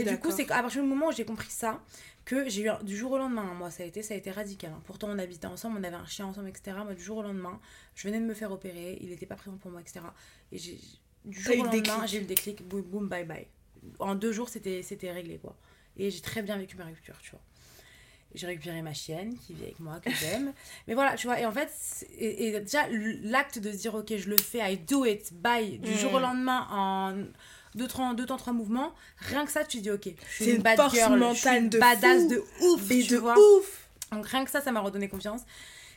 Et 0.00 0.04
du 0.04 0.18
coup, 0.18 0.30
c'est 0.30 0.46
qu'à 0.46 0.60
partir 0.62 0.82
du 0.82 0.88
moment 0.88 1.08
où 1.08 1.12
j'ai 1.12 1.24
compris 1.24 1.50
ça, 1.50 1.82
que 2.24 2.48
j'ai 2.48 2.62
eu 2.62 2.68
un- 2.68 2.82
du 2.82 2.96
jour 2.96 3.12
au 3.12 3.18
lendemain, 3.18 3.48
hein, 3.50 3.54
moi, 3.54 3.70
ça 3.70 3.82
a 3.82 3.86
été, 3.86 4.02
ça 4.02 4.14
a 4.14 4.16
été 4.16 4.30
radical. 4.30 4.72
hein. 4.74 4.82
Pourtant, 4.84 5.08
on 5.10 5.18
habitait 5.18 5.46
ensemble, 5.46 5.78
on 5.80 5.84
avait 5.84 5.94
un 5.96 6.06
chien 6.06 6.26
ensemble, 6.26 6.48
etc. 6.48 6.76
Moi, 6.84 6.94
du 6.94 7.02
jour 7.02 7.18
au 7.18 7.22
lendemain, 7.22 7.60
je 7.94 8.08
venais 8.08 8.18
de 8.20 8.24
me 8.24 8.34
faire 8.34 8.50
opérer, 8.52 8.98
il 9.00 9.10
n'était 9.10 9.26
pas 9.26 9.36
présent 9.36 9.56
pour 9.56 9.70
moi, 9.70 9.80
etc. 9.80 10.00
Et 10.52 10.58
j'ai, 10.58 10.78
du 11.24 11.40
jour 11.40 11.54
au 11.54 11.62
le 11.64 11.70
lendemain, 11.70 12.06
j'ai 12.06 12.18
eu 12.18 12.20
le 12.20 12.26
déclic, 12.26 12.62
boum, 12.66 12.82
boum, 12.82 13.08
bye 13.08 13.24
bye. 13.24 13.46
En 14.00 14.16
deux 14.16 14.32
jours, 14.32 14.48
c'était, 14.48 14.82
c'était 14.82 15.12
réglé, 15.12 15.38
quoi. 15.38 15.56
Et 15.96 16.10
j'ai 16.10 16.20
très 16.20 16.42
bien 16.42 16.58
vécu 16.58 16.76
ma 16.76 16.84
rupture, 16.84 17.16
tu 17.22 17.30
vois. 17.30 17.40
J'ai 18.34 18.46
récupéré 18.46 18.82
ma 18.82 18.92
chienne 18.92 19.36
qui 19.38 19.54
vit 19.54 19.62
avec 19.64 19.80
moi, 19.80 19.98
que 20.00 20.10
j'aime. 20.12 20.52
Mais 20.86 20.94
voilà, 20.94 21.14
tu 21.16 21.26
vois, 21.26 21.40
et 21.40 21.46
en 21.46 21.52
fait, 21.52 21.70
et, 22.18 22.48
et 22.48 22.60
déjà, 22.60 22.86
l'acte 23.22 23.58
de 23.58 23.72
se 23.72 23.76
dire, 23.78 23.94
ok, 23.94 24.14
je 24.16 24.28
le 24.28 24.36
fais, 24.36 24.58
I 24.72 24.76
do 24.76 25.04
it, 25.06 25.32
bye, 25.32 25.78
du 25.78 25.92
Mm. 25.92 25.96
jour 25.96 26.14
au 26.14 26.18
lendemain, 26.18 26.66
en 26.70 27.14
deux, 27.74 27.86
trois, 27.88 28.12
deux 28.14 28.26
temps, 28.26 28.36
trois 28.36 28.52
mouvements, 28.52 28.92
rien 29.18 29.46
que 29.46 29.52
ça, 29.52 29.64
tu 29.64 29.80
dis, 29.80 29.90
ok, 29.90 30.04
je 30.04 30.08
suis 30.10 30.44
C'est 30.44 30.50
une, 30.50 30.56
une 30.56 30.62
bad 30.62 30.76
force 30.76 30.94
girl, 30.94 31.18
je 31.34 31.38
suis 31.40 31.48
une 31.56 31.68
de 31.70 31.78
badass 31.78 32.22
fou. 32.22 32.28
de 32.28 32.44
ouf, 32.62 32.82
Mais 32.88 33.00
tu 33.02 33.12
de 33.14 33.16
vois. 33.18 33.38
ouf 33.38 33.88
Donc 34.12 34.26
rien 34.26 34.44
que 34.44 34.50
ça, 34.50 34.60
ça 34.60 34.70
m'a 34.70 34.80
redonné 34.80 35.08
confiance. 35.08 35.40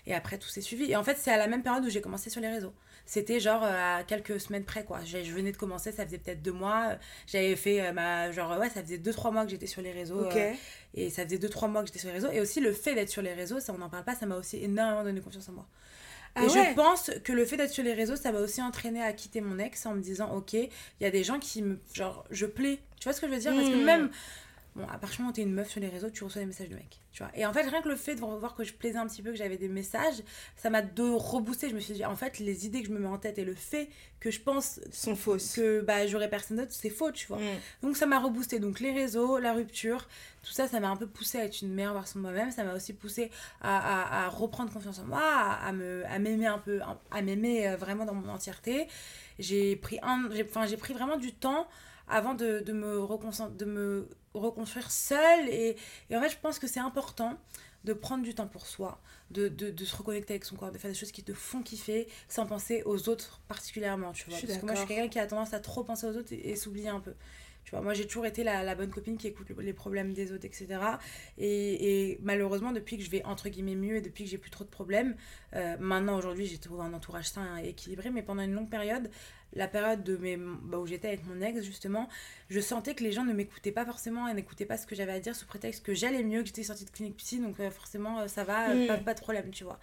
Et 0.07 0.13
après, 0.15 0.37
tout 0.37 0.47
s'est 0.47 0.61
suivi. 0.61 0.89
Et 0.91 0.95
en 0.95 1.03
fait, 1.03 1.17
c'est 1.19 1.31
à 1.31 1.37
la 1.37 1.47
même 1.47 1.61
période 1.61 1.83
où 1.85 1.89
j'ai 1.89 2.01
commencé 2.01 2.29
sur 2.29 2.39
les 2.41 2.47
réseaux. 2.49 2.73
C'était 3.09 3.39
genre 3.39 3.63
euh, 3.63 3.97
à 3.97 4.03
quelques 4.03 4.39
semaines 4.39 4.65
près, 4.65 4.83
quoi. 4.83 4.99
Je 5.03 5.17
venais 5.31 5.51
de 5.51 5.57
commencer, 5.57 5.91
ça 5.91 6.05
faisait 6.05 6.19
peut-être 6.19 6.43
deux 6.43 6.51
mois. 6.51 6.91
J'avais 7.25 7.55
fait 7.55 7.81
euh, 7.81 7.91
ma. 7.91 8.31
Genre, 8.31 8.55
ouais, 8.59 8.69
ça 8.69 8.83
faisait 8.83 8.99
deux, 8.99 9.11
trois 9.11 9.31
mois 9.31 9.45
que 9.45 9.49
j'étais 9.49 9.65
sur 9.65 9.81
les 9.81 9.91
réseaux. 9.91 10.25
Euh, 10.25 10.53
et 10.93 11.09
ça 11.09 11.23
faisait 11.25 11.39
deux, 11.39 11.49
trois 11.49 11.67
mois 11.67 11.81
que 11.81 11.87
j'étais 11.87 11.97
sur 11.97 12.09
les 12.09 12.13
réseaux. 12.13 12.29
Et 12.31 12.39
aussi, 12.39 12.59
le 12.59 12.71
fait 12.71 12.93
d'être 12.93 13.09
sur 13.09 13.23
les 13.23 13.33
réseaux, 13.33 13.59
ça, 13.59 13.73
on 13.73 13.79
n'en 13.79 13.89
parle 13.89 14.03
pas, 14.03 14.13
ça 14.13 14.27
m'a 14.27 14.35
aussi 14.35 14.63
énormément 14.63 15.03
donné 15.03 15.21
confiance 15.21 15.49
en 15.49 15.53
moi. 15.53 15.65
Ah 16.35 16.43
et 16.43 16.45
ouais 16.45 16.51
je 16.69 16.75
pense 16.75 17.09
que 17.23 17.33
le 17.33 17.45
fait 17.45 17.57
d'être 17.57 17.71
sur 17.73 17.83
les 17.83 17.93
réseaux, 17.95 18.15
ça 18.15 18.31
m'a 18.31 18.41
aussi 18.41 18.61
entraîné 18.61 19.01
à 19.01 19.11
quitter 19.11 19.41
mon 19.41 19.57
ex 19.57 19.87
en 19.87 19.95
me 19.95 20.01
disant, 20.01 20.31
ok, 20.35 20.53
il 20.53 20.69
y 21.01 21.05
a 21.05 21.09
des 21.09 21.23
gens 21.23 21.39
qui 21.39 21.63
me. 21.63 21.79
Genre, 21.91 22.23
je 22.29 22.45
plais. 22.45 22.77
Tu 22.99 23.05
vois 23.05 23.13
ce 23.13 23.21
que 23.21 23.27
je 23.27 23.33
veux 23.33 23.39
dire? 23.39 23.55
Parce 23.55 23.69
que 23.69 23.75
Mm. 23.75 23.85
même. 23.85 24.11
Bon, 24.75 24.83
à 24.87 24.97
partir 24.97 25.17
du 25.17 25.21
moment 25.23 25.31
où 25.31 25.33
t'es 25.33 25.41
une 25.41 25.53
meuf 25.53 25.69
sur 25.69 25.81
les 25.81 25.89
réseaux, 25.89 26.09
tu 26.09 26.23
reçois 26.23 26.41
des 26.41 26.45
messages 26.45 26.69
de 26.69 26.75
mecs. 26.75 26.99
Tu 27.11 27.23
vois. 27.23 27.31
Et 27.35 27.45
en 27.45 27.51
fait, 27.51 27.63
rien 27.63 27.81
que 27.81 27.89
le 27.89 27.95
fait 27.95 28.13
de 28.15 28.19
voir 28.19 28.55
que 28.55 28.63
je 28.63 28.73
plaisais 28.73 28.97
un 28.97 29.07
petit 29.07 29.21
peu, 29.23 29.31
que 29.31 29.35
j'avais 29.37 29.57
des 29.57 29.67
messages, 29.67 30.21
ça 30.55 30.69
m'a 30.69 30.81
de 30.83 31.03
rebooster. 31.03 31.69
Je 31.69 31.75
me 31.75 31.79
suis 31.79 31.93
dit, 31.95 32.05
en 32.05 32.15
fait, 32.15 32.39
les 32.39 32.65
idées 32.67 32.81
que 32.81 32.87
je 32.87 32.93
me 32.93 32.99
mets 32.99 33.07
en 33.07 33.17
tête 33.17 33.39
et 33.39 33.45
le 33.45 33.55
fait 33.55 33.89
que 34.19 34.29
je 34.31 34.39
pense 34.39 34.79
sont 34.91 35.15
fausses. 35.15 35.53
que 35.55 35.81
bah, 35.81 36.05
j'aurais 36.07 36.29
personne 36.29 36.57
d'autre, 36.57 36.71
c'est 36.71 36.89
faux, 36.91 37.11
tu 37.11 37.27
vois. 37.27 37.37
Mm. 37.39 37.57
Donc 37.81 37.97
ça 37.97 38.05
m'a 38.05 38.19
reboosté. 38.19 38.59
Donc 38.59 38.79
les 38.79 38.91
réseaux, 38.93 39.39
la 39.39 39.53
rupture, 39.53 40.07
tout 40.43 40.51
ça, 40.51 40.67
ça 40.67 40.79
m'a 40.79 40.89
un 40.89 40.95
peu 40.97 41.07
poussé 41.07 41.39
à 41.39 41.45
être 41.45 41.61
une 41.61 41.73
meilleure 41.73 41.93
version 41.95 42.19
de 42.19 42.23
moi-même. 42.23 42.51
Ça 42.51 42.63
m'a 42.63 42.75
aussi 42.75 42.93
poussé 42.93 43.31
à, 43.61 43.77
à- 43.77 44.25
à 44.25 44.29
reprendre 44.29 44.71
confiance 44.71 44.99
en 44.99 45.05
moi, 45.05 45.21
à, 45.23 45.71
me, 45.73 46.03
à 46.07 46.19
m'aimer 46.19 46.47
un 46.47 46.59
peu, 46.59 46.79
à 47.11 47.21
m'aimer 47.21 47.67
euh, 47.69 47.75
vraiment 47.75 48.05
dans 48.05 48.13
mon 48.13 48.29
entièreté. 48.29 48.87
J'ai 49.39 49.75
pris, 49.75 49.99
un, 50.03 50.29
enfin, 50.43 50.65
j'ai 50.67 50.77
pris 50.77 50.93
vraiment 50.93 51.17
du 51.17 51.33
temps 51.33 51.67
avant 52.07 52.33
de, 52.33 52.59
de, 52.59 52.73
me, 52.73 52.99
reconcent- 52.99 53.51
de 53.57 53.65
me 53.65 54.07
reconstruire 54.33 54.91
seule. 54.91 55.49
Et, 55.49 55.75
et 56.09 56.17
en 56.17 56.21
fait, 56.21 56.29
je 56.29 56.37
pense 56.37 56.59
que 56.59 56.67
c'est 56.67 56.79
important 56.79 57.37
de 57.85 57.93
prendre 57.93 58.23
du 58.23 58.35
temps 58.35 58.47
pour 58.47 58.65
soi, 58.67 58.99
de, 59.31 59.47
de, 59.47 59.69
de 59.69 59.85
se 59.85 59.95
reconnecter 59.95 60.33
avec 60.33 60.43
son 60.43 60.57
corps, 60.57 60.71
de 60.71 60.77
faire 60.77 60.91
des 60.91 60.97
choses 60.97 61.13
qui 61.13 61.23
te 61.23 61.33
font 61.33 61.61
kiffer 61.63 62.07
sans 62.27 62.45
penser 62.45 62.83
aux 62.85 63.07
autres 63.07 63.39
particulièrement, 63.47 64.11
tu 64.11 64.29
vois. 64.29 64.37
Parce 64.47 64.59
que 64.59 64.65
moi, 64.65 64.75
je 64.75 64.79
suis 64.79 64.87
quelqu'un 64.87 65.07
qui 65.07 65.19
a 65.19 65.27
tendance 65.27 65.53
à 65.53 65.59
trop 65.61 65.83
penser 65.83 66.05
aux 66.05 66.17
autres 66.17 66.33
et, 66.33 66.49
et 66.49 66.55
s'oublier 66.57 66.89
un 66.89 66.99
peu. 66.99 67.13
Tu 67.69 67.75
vois, 67.75 67.81
moi, 67.83 67.93
j'ai 67.93 68.07
toujours 68.07 68.25
été 68.25 68.43
la, 68.43 68.63
la 68.63 68.73
bonne 68.73 68.89
copine 68.89 69.15
qui 69.15 69.27
écoute 69.27 69.47
le- 69.49 69.61
les 69.61 69.73
problèmes 69.73 70.11
des 70.11 70.31
autres, 70.31 70.45
etc. 70.45 70.67
Et, 71.37 72.09
et 72.13 72.19
malheureusement, 72.23 72.71
depuis 72.71 72.97
que 72.97 73.03
je 73.03 73.11
vais 73.11 73.23
entre 73.25 73.47
guillemets 73.47 73.75
mieux 73.75 73.97
et 73.97 74.01
depuis 74.01 74.23
que 74.23 74.29
j'ai 74.31 74.39
plus 74.39 74.49
trop 74.49 74.63
de 74.63 74.69
problèmes, 74.69 75.15
euh, 75.55 75.77
maintenant, 75.79 76.17
aujourd'hui, 76.17 76.47
j'ai 76.47 76.57
trouvé 76.57 76.81
un 76.81 76.93
entourage 76.95 77.29
sain 77.29 77.59
et 77.63 77.69
équilibré, 77.69 78.09
mais 78.09 78.23
pendant 78.23 78.41
une 78.41 78.53
longue 78.55 78.71
période, 78.71 79.11
la 79.53 79.67
période 79.67 80.03
de 80.03 80.17
mes, 80.17 80.35
bah, 80.37 80.79
où 80.79 80.87
j'étais 80.87 81.09
avec 81.09 81.23
mon 81.27 81.39
ex, 81.41 81.61
justement, 81.63 82.09
je 82.49 82.59
sentais 82.59 82.95
que 82.95 83.03
les 83.03 83.11
gens 83.11 83.23
ne 83.23 83.33
m'écoutaient 83.33 83.71
pas 83.71 83.85
forcément 83.85 84.27
et 84.27 84.33
n'écoutaient 84.33 84.65
pas 84.65 84.77
ce 84.77 84.87
que 84.87 84.95
j'avais 84.95 85.11
à 85.11 85.19
dire 85.19 85.35
sous 85.35 85.45
prétexte 85.45 85.85
que 85.85 85.93
j'allais 85.93 86.23
mieux, 86.23 86.41
que 86.41 86.47
j'étais 86.47 86.63
sortie 86.63 86.85
de 86.85 86.89
clinique 86.89 87.17
psy, 87.17 87.37
donc 87.39 87.59
euh, 87.59 87.69
forcément, 87.69 88.21
euh, 88.21 88.27
ça 88.27 88.43
va, 88.43 88.73
Mm. 88.73 88.87
pas, 88.87 88.97
pas 88.97 89.13
de 89.13 89.19
problème, 89.21 89.51
tu 89.51 89.63
vois. 89.63 89.79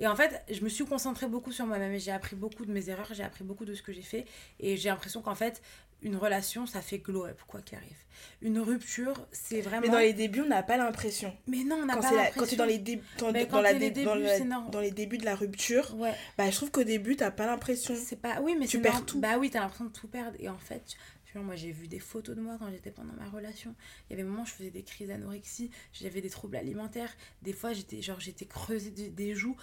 Et 0.00 0.06
en 0.08 0.16
fait, 0.16 0.42
je 0.50 0.62
me 0.64 0.68
suis 0.68 0.84
concentrée 0.84 1.28
beaucoup 1.28 1.52
sur 1.52 1.66
moi-même 1.66 1.92
et 1.92 1.98
j'ai 2.00 2.10
appris 2.10 2.34
beaucoup 2.34 2.64
de 2.64 2.72
mes 2.72 2.88
erreurs, 2.88 3.12
j'ai 3.12 3.22
appris 3.22 3.44
beaucoup 3.44 3.66
de 3.66 3.74
ce 3.74 3.82
que 3.82 3.92
j'ai 3.92 4.00
fait. 4.02 4.24
Et 4.58 4.76
j'ai 4.78 4.88
l'impression 4.88 5.20
qu'en 5.20 5.34
fait, 5.34 5.60
une 6.02 6.16
relation, 6.16 6.66
ça 6.66 6.80
fait 6.82 6.98
glow 6.98 7.24
up, 7.26 7.40
quoi 7.46 7.60
qu'il 7.62 7.76
arrive. 7.78 7.96
Une 8.42 8.58
rupture, 8.58 9.14
c'est 9.32 9.60
vraiment. 9.60 9.82
Mais 9.82 9.88
dans 9.88 9.98
les 9.98 10.12
débuts, 10.12 10.42
on 10.42 10.46
n'a 10.48 10.62
pas 10.62 10.76
l'impression. 10.76 11.34
Mais 11.46 11.64
non, 11.64 11.76
on 11.82 11.86
n'a 11.86 11.96
pas 11.96 12.10
l'impression. 12.12 12.32
quand 12.40 12.46
tu 12.46 12.54
es 12.54 12.56
dans 12.56 12.64
les, 12.66 12.78
dé- 12.78 13.00
dans, 13.18 13.32
dans 13.32 13.60
la 13.60 13.72
les 13.72 13.90
dans 13.90 14.14
débuts, 14.14 14.22
la- 14.24 14.38
normal. 14.40 14.70
dans 14.70 14.80
les 14.80 14.90
débuts 14.90 15.18
de 15.18 15.24
la 15.24 15.34
rupture, 15.34 15.94
Ouais, 15.96 16.14
bah, 16.36 16.50
je 16.50 16.56
trouve 16.56 16.70
qu'au 16.70 16.84
début, 16.84 17.16
t'as 17.16 17.30
pas 17.30 17.46
l'impression. 17.46 17.94
c'est 17.96 18.20
pas. 18.20 18.40
Oui, 18.40 18.56
mais 18.58 18.66
Tu 18.66 18.80
perds 18.80 19.04
tout. 19.06 19.20
Bah 19.20 19.38
oui, 19.38 19.50
t'as 19.50 19.60
l'impression 19.60 19.86
de 19.86 19.92
tout 19.92 20.08
perdre. 20.08 20.36
Et 20.38 20.48
en 20.48 20.58
fait, 20.58 20.82
tu 21.24 21.32
vois, 21.34 21.42
moi 21.42 21.54
j'ai 21.56 21.70
vu 21.70 21.86
des 21.88 22.00
photos 22.00 22.34
de 22.36 22.40
moi 22.42 22.56
quand 22.58 22.70
j'étais 22.70 22.90
pendant 22.90 23.14
ma 23.14 23.28
relation. 23.30 23.74
Il 24.08 24.12
y 24.12 24.14
avait 24.14 24.22
des 24.24 24.28
moments 24.28 24.42
où 24.42 24.46
je 24.46 24.52
faisais 24.52 24.70
des 24.70 24.82
crises 24.82 25.08
d'anorexie, 25.08 25.70
j'avais 25.92 26.20
des 26.20 26.30
troubles 26.30 26.56
alimentaires. 26.56 27.14
Des 27.42 27.52
fois, 27.52 27.72
j'étais 27.72 28.02
genre 28.02 28.20
j'étais 28.20 28.46
creusée 28.46 28.90
des, 28.90 29.08
des 29.08 29.34
joues. 29.34 29.56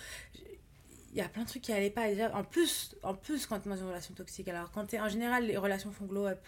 Il 1.18 1.22
y 1.22 1.24
a 1.24 1.30
plein 1.30 1.42
de 1.44 1.48
trucs 1.48 1.64
qui 1.64 1.74
allaient 1.74 1.90
pas. 1.90 2.08
Déjà, 2.08 2.32
en 2.36 2.44
plus, 2.44 2.96
en 3.02 3.16
plus, 3.16 3.48
quand 3.48 3.60
tu 3.60 3.68
es 3.68 3.72
dans 3.72 3.78
une 3.78 3.88
relation 3.88 4.14
toxique, 4.14 4.48
alors 4.50 4.70
quand 4.72 4.86
t'es 4.86 5.00
en 5.00 5.10
général, 5.10 5.48
les 5.48 5.58
relations 5.58 5.92
font 5.92 6.06
glow 6.06 6.28
up. 6.28 6.40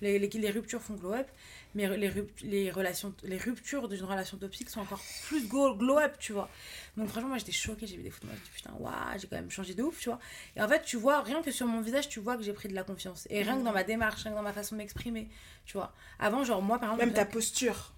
Les, 0.00 0.18
les, 0.18 0.28
les 0.28 0.50
ruptures 0.50 0.80
font 0.82 0.94
glow 0.94 1.12
up, 1.12 1.28
mais 1.74 1.86
les, 1.96 2.08
rup- 2.10 2.40
les, 2.42 2.70
relations, 2.70 3.14
les 3.22 3.36
ruptures 3.38 3.86
d'une 3.88 4.02
relation 4.04 4.36
toxique 4.38 4.68
sont 4.70 4.80
encore 4.80 5.00
plus 5.28 5.46
glow, 5.48 5.76
glow 5.76 5.98
up, 5.98 6.14
tu 6.18 6.32
vois. 6.32 6.48
Donc 6.96 7.08
franchement, 7.08 7.28
moi 7.28 7.38
j'étais 7.38 7.52
choquée, 7.52 7.86
j'ai 7.86 7.96
vu 7.96 8.02
des 8.02 8.10
photos, 8.10 8.28
moi 8.30 8.34
je 8.36 8.40
me 8.40 8.44
dis 8.46 8.50
putain, 8.56 8.72
waouh, 8.80 9.18
j'ai 9.18 9.28
quand 9.28 9.36
même 9.36 9.50
changé 9.50 9.74
de 9.74 9.82
ouf, 9.82 10.00
tu 10.00 10.08
vois. 10.08 10.18
Et 10.56 10.62
en 10.62 10.68
fait, 10.68 10.82
tu 10.82 10.96
vois, 10.96 11.20
rien 11.22 11.42
que 11.42 11.50
sur 11.52 11.66
mon 11.66 11.80
visage, 11.80 12.08
tu 12.08 12.18
vois 12.20 12.36
que 12.36 12.42
j'ai 12.42 12.52
pris 12.54 12.68
de 12.68 12.74
la 12.74 12.82
confiance. 12.82 13.26
Et 13.30 13.42
rien 13.42 13.58
que 13.58 13.64
dans 13.64 13.72
ma 13.72 13.84
démarche, 13.84 14.22
rien 14.22 14.32
que 14.32 14.36
dans 14.36 14.42
ma 14.42 14.52
façon 14.54 14.74
de 14.74 14.78
m'exprimer, 14.78 15.28
tu 15.66 15.74
vois. 15.76 15.92
Avant, 16.18 16.44
genre 16.44 16.60
moi 16.62 16.78
par 16.78 16.88
exemple, 16.90 17.04
Même 17.04 17.14
ta 17.14 17.24
posture. 17.26 17.92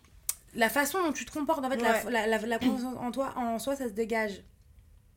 la 0.55 0.69
façon 0.69 1.03
dont 1.03 1.13
tu 1.13 1.25
te 1.25 1.31
comportes, 1.33 1.65
en 1.65 1.71
fait, 1.71 1.77
la, 2.11 2.27
la, 2.27 2.39
la 2.39 2.59
confiance 2.59 2.97
en 2.99 3.11
toi, 3.13 3.33
en 3.37 3.59
soi, 3.59 3.75
ça 3.77 3.85
se 3.89 3.93
dégage. 3.95 4.43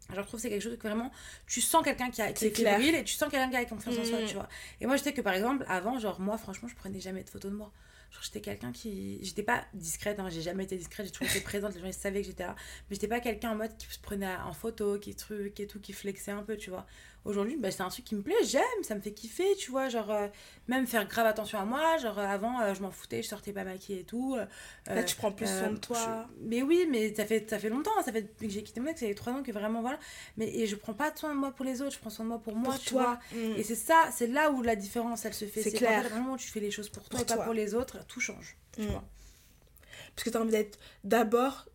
Genre, 0.09 0.23
je 0.23 0.27
trouve 0.27 0.39
que 0.39 0.41
c'est 0.41 0.49
quelque 0.49 0.61
chose 0.61 0.77
que 0.77 0.87
vraiment, 0.87 1.11
tu 1.47 1.61
sens 1.61 1.83
quelqu'un 1.83 2.09
qui, 2.09 2.21
a, 2.21 2.33
qui 2.33 2.45
est 2.45 2.51
clair. 2.51 2.77
fébrile 2.77 2.95
et 2.95 3.03
tu 3.03 3.13
sens 3.13 3.29
quelqu'un 3.29 3.49
qui 3.49 3.55
a 3.55 3.65
confiance 3.65 3.97
en 3.97 4.03
soi, 4.03 4.19
tu 4.27 4.33
vois. 4.33 4.49
Et 4.81 4.85
moi, 4.87 4.97
je 4.97 5.03
sais 5.03 5.13
que 5.13 5.21
par 5.21 5.33
exemple, 5.33 5.65
avant, 5.67 5.99
genre, 5.99 6.19
moi, 6.19 6.37
franchement, 6.37 6.67
je 6.67 6.75
prenais 6.75 6.99
jamais 6.99 7.23
de 7.23 7.29
photos 7.29 7.51
de 7.51 7.57
moi. 7.57 7.71
Genre, 8.11 8.23
j'étais 8.23 8.41
quelqu'un 8.41 8.71
qui. 8.71 9.19
J'étais 9.21 9.43
pas 9.43 9.65
discrète, 9.73 10.19
hein, 10.19 10.29
j'ai 10.29 10.41
jamais 10.41 10.63
été 10.63 10.75
discrète, 10.75 11.05
j'ai 11.05 11.11
toujours 11.11 11.29
été 11.29 11.41
présente, 11.41 11.75
les 11.75 11.81
gens 11.81 11.87
ils 11.87 11.93
savaient 11.93 12.21
que 12.21 12.27
j'étais 12.27 12.43
là. 12.43 12.55
Mais 12.89 12.95
j'étais 12.95 13.07
pas 13.07 13.19
quelqu'un 13.19 13.51
en 13.51 13.55
mode 13.55 13.77
qui 13.77 13.85
se 13.85 13.99
prenait 13.99 14.35
en 14.35 14.53
photo, 14.53 14.97
qui 14.97 15.13
truc 15.13 15.59
et 15.59 15.67
tout, 15.67 15.79
qui 15.79 15.93
flexait 15.93 16.31
un 16.31 16.41
peu, 16.41 16.57
tu 16.57 16.71
vois. 16.71 16.87
Aujourd'hui, 17.25 17.57
bah, 17.57 17.69
c'est 17.69 17.81
un 17.83 17.89
truc 17.89 18.05
qui 18.05 18.15
me 18.15 18.21
plaît, 18.21 18.33
j'aime, 18.43 18.63
ça 18.81 18.95
me 18.95 19.01
fait 19.01 19.11
kiffer, 19.11 19.55
tu 19.57 19.71
vois. 19.71 19.89
Genre, 19.89 20.09
euh, 20.09 20.27
même 20.69 20.87
faire 20.87 21.05
grave 21.07 21.25
attention 21.27 21.59
à 21.59 21.65
moi. 21.65 21.97
Genre, 21.97 22.17
euh, 22.17 22.25
avant, 22.25 22.61
euh, 22.61 22.73
je 22.73 22.81
m'en 22.81 22.91
foutais, 22.91 23.21
je 23.21 23.27
sortais 23.27 23.51
pas 23.51 23.65
maquillée 23.65 23.99
et 23.99 24.03
tout. 24.05 24.37
Là, 24.87 25.03
tu 25.03 25.15
prends 25.17 25.31
plus 25.31 25.45
soin 25.45 25.71
de 25.71 25.77
toi. 25.77 25.97
je- 25.97 26.47
Mais 26.47 26.61
oui, 26.61 26.87
mais 26.89 27.13
ça 27.13 27.25
fait, 27.25 27.47
ça 27.49 27.59
fait 27.59 27.69
longtemps, 27.69 27.91
ça 28.05 28.11
fait 28.13 28.21
depuis 28.21 28.47
que 28.47 28.53
j'ai 28.53 28.63
quitté 28.63 28.79
mon 28.79 28.87
ex, 28.87 28.99
ça 29.01 29.05
fait 29.05 29.13
trois 29.15 29.33
ans 29.33 29.43
que 29.43 29.51
vraiment, 29.51 29.81
voilà. 29.81 29.99
Mais 30.37 30.47
et 30.47 30.65
je 30.65 30.75
prends 30.77 30.93
pas 30.93 31.13
soin 31.15 31.33
de 31.35 31.39
moi 31.39 31.51
pour 31.51 31.65
les 31.65 31.81
autres, 31.81 31.93
je 31.95 31.99
prends 31.99 32.09
soin 32.09 32.23
de 32.25 32.29
moi 32.29 32.39
pour 32.39 32.55
moi, 32.55 32.73
pour 32.73 32.79
tu 32.79 32.93
vois. 32.93 33.03
toi. 33.03 33.37
Mm. 33.37 33.57
Et 33.57 33.63
c'est 33.63 33.75
ça, 33.75 34.09
c'est 34.13 34.27
là 34.27 34.49
où 34.51 34.61
la 34.63 34.75
différence, 34.77 35.25
elle 35.25 35.33
se 35.33 35.45
fait. 35.45 35.61
C'est 35.61 35.71
clair. 35.73 36.03
vraiment, 36.03 36.37
tu 36.37 36.47
fais 36.47 36.61
les 36.61 36.71
choses 36.71 36.89
pour 36.89 37.03
toi 37.09 37.19
Pour 37.19 37.31
et 37.33 37.37
pas 37.37 37.43
pour 37.43 37.53
les 37.53 37.75
autres, 37.75 38.05
tout 38.07 38.21
change. 38.21 38.55
tu 38.73 38.83
Mm. 38.83 38.85
vois. 38.87 39.03
Parce 40.15 40.23
que 40.23 40.29
tu 40.29 40.37
as 40.37 40.41
envie 40.41 40.51
d'être 40.51 40.79
d'abord 41.03 41.65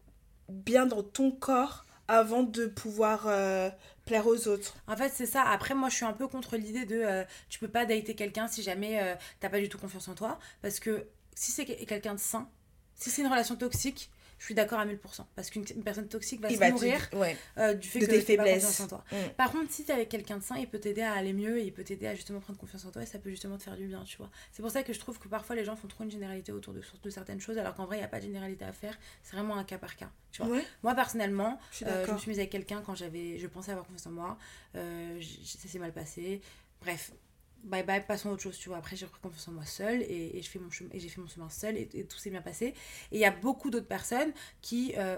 bien 0.49 0.87
dans 0.87 1.03
ton 1.03 1.31
corps 1.31 1.85
avant 2.09 2.43
de 2.43 2.67
pouvoir 2.67 3.25
euh, 3.27 3.71
plaire 4.05 4.27
aux 4.27 4.49
autres. 4.49 4.75
En 4.87 4.97
fait, 4.97 5.11
c'est 5.15 5.27
ça. 5.27 5.43
Après, 5.43 5.75
moi, 5.75 5.89
je 5.89 5.97
suis 5.97 6.05
un 6.05 6.13
peu 6.13 6.29
contre 6.29 6.57
l'idée 6.57 6.85
de 6.85 6.97
euh, 6.97 7.25
tu 7.49 7.59
peux 7.59 7.69
pas 7.69 7.85
dater 7.87 8.15
quelqu'un 8.15 8.49
si 8.49 8.63
jamais 8.63 9.01
euh, 9.03 9.15
t'as 9.41 9.49
pas 9.49 9.61
du 9.61 9.69
tout 9.69 9.79
confiance 9.79 10.09
en 10.09 10.15
toi. 10.15 10.39
Parce 10.63 10.81
que 10.81 11.07
si 11.35 11.53
c'est 11.53 11.65
que- 11.65 11.85
quelqu'un 11.85 12.15
de 12.15 12.21
sain, 12.21 12.49
Si 12.97 13.11
c'est 13.11 13.23
une 13.23 13.29
relation 13.29 13.57
toxique, 13.57 14.11
je 14.39 14.45
suis 14.45 14.55
d'accord 14.55 14.79
à 14.79 14.87
1000%. 14.87 14.99
Parce 15.37 15.51
qu'une 15.51 15.65
une 15.75 15.83
personne 15.85 16.09
toxique 16.09 16.41
va 16.41 16.49
Il 16.51 16.55
se 16.55 16.61
va 16.61 16.71
te- 16.73 17.17
ouais. 17.17 17.37
euh, 17.59 17.75
du 17.75 17.89
fait 17.89 18.01
de 18.01 18.07
que 18.07 18.11
tes 18.11 18.19
t'as 18.25 18.37
pas 18.37 18.45
faiblesses. 18.45 18.65
confiance 18.67 18.81
en 18.81 18.89
toi. 18.89 19.05
Mm. 19.13 19.31
Par 19.37 19.53
contre, 19.53 19.73
si 19.73 19.85
t'es 19.85 19.93
avec 19.93 20.09
quelqu'un 20.09 20.39
de 20.39 20.43
sain, 20.43 20.57
il 20.59 20.69
peut 20.69 20.79
t'aider 20.79 21.03
à 21.03 21.13
aller 21.15 21.33
mieux, 21.33 21.59
et 21.59 21.65
il 21.65 21.73
peut 21.73 21.85
t'aider 21.85 22.07
à 22.07 22.15
justement 22.15 22.41
prendre 22.41 22.59
confiance 22.59 22.85
en 22.85 22.91
toi 22.91 23.03
et 23.03 23.07
ça 23.07 23.19
peut 23.19 23.31
justement 23.31 23.57
te 23.59 23.63
faire 23.63 23.77
du 23.77 23.87
bien, 23.87 24.03
tu 24.05 24.17
vois. 24.19 24.31
C'est 24.53 24.63
pour 24.63 24.71
ça 24.71 24.83
que 24.83 24.93
je 24.93 24.99
trouve 24.99 25.19
que 25.19 25.29
parfois 25.29 25.57
les 25.57 25.65
gens 25.65 25.77
font 25.77 25.89
trop 25.89 26.05
une 26.05 26.11
généralité 26.11 26.53
autour 26.53 26.73
de, 26.75 26.83
de 27.03 27.11
certaines 27.11 27.41
choses 27.41 27.59
alors 27.59 27.75
qu'en 27.75 27.87
vrai, 27.87 27.97
il 27.97 28.01
n'y 28.01 28.05
a 28.05 28.09
pas 28.09 28.19
de 28.19 28.25
généralité 28.25 28.65
à 28.65 28.73
faire. 28.73 28.99
C'est 29.23 29.37
vraiment 29.37 29.57
un 29.57 29.65
cas 29.65 29.79
par 29.79 29.97
cas, 29.97 30.11
tu 30.33 30.43
vois. 30.43 30.55
Ouais, 30.57 30.65
Moi, 30.83 30.95
personnellement, 30.95 31.59
je 31.73 31.85
euh, 31.85 32.07
je 32.07 32.13
me 32.13 32.19
suis 32.19 32.29
mise 32.31 32.39
avec 32.39 32.51
quelqu'un 32.51 32.83
quand 32.85 32.95
j'avais, 32.95 33.39
je 33.39 33.47
pensais 33.47 33.71
avoir 33.73 33.87
confiance 33.87 34.07
en 34.07 34.11
moi. 34.13 34.39
Euh, 34.77 35.21
ça 35.45 35.69
s'est 35.69 35.79
mal 35.79 35.93
passé. 35.93 36.41
Bref, 36.81 37.13
bye 37.65 37.83
bye, 37.83 38.05
passons 38.07 38.29
à 38.31 38.33
autre 38.33 38.43
chose, 38.43 38.57
tu 38.59 38.69
vois. 38.69 38.79
Après, 38.79 38.95
j'ai 38.97 39.07
repris 39.07 39.21
confiance 39.21 39.49
en 39.49 39.53
moi 39.53 39.65
seule 39.67 40.03
et, 40.03 40.37
et 40.39 40.43
je 40.43 40.49
fais 40.49 40.59
mon 40.59 40.71
chemin, 40.71 40.91
et 40.93 41.01
j'ai 41.01 41.09
fait 41.09 41.21
mon 41.21 41.27
chemin 41.27 41.49
seule 41.49 41.77
et, 41.77 41.89
et 41.95 42.05
tout 42.05 42.19
s'est 42.19 42.31
bien 42.31 42.43
passé. 42.43 42.67
Et 42.67 42.75
il 43.13 43.19
y 43.19 43.25
a 43.25 43.31
beaucoup 43.31 43.71
d'autres 43.71 43.87
personnes 43.89 44.33
qui 44.63 44.95
euh, 44.97 45.17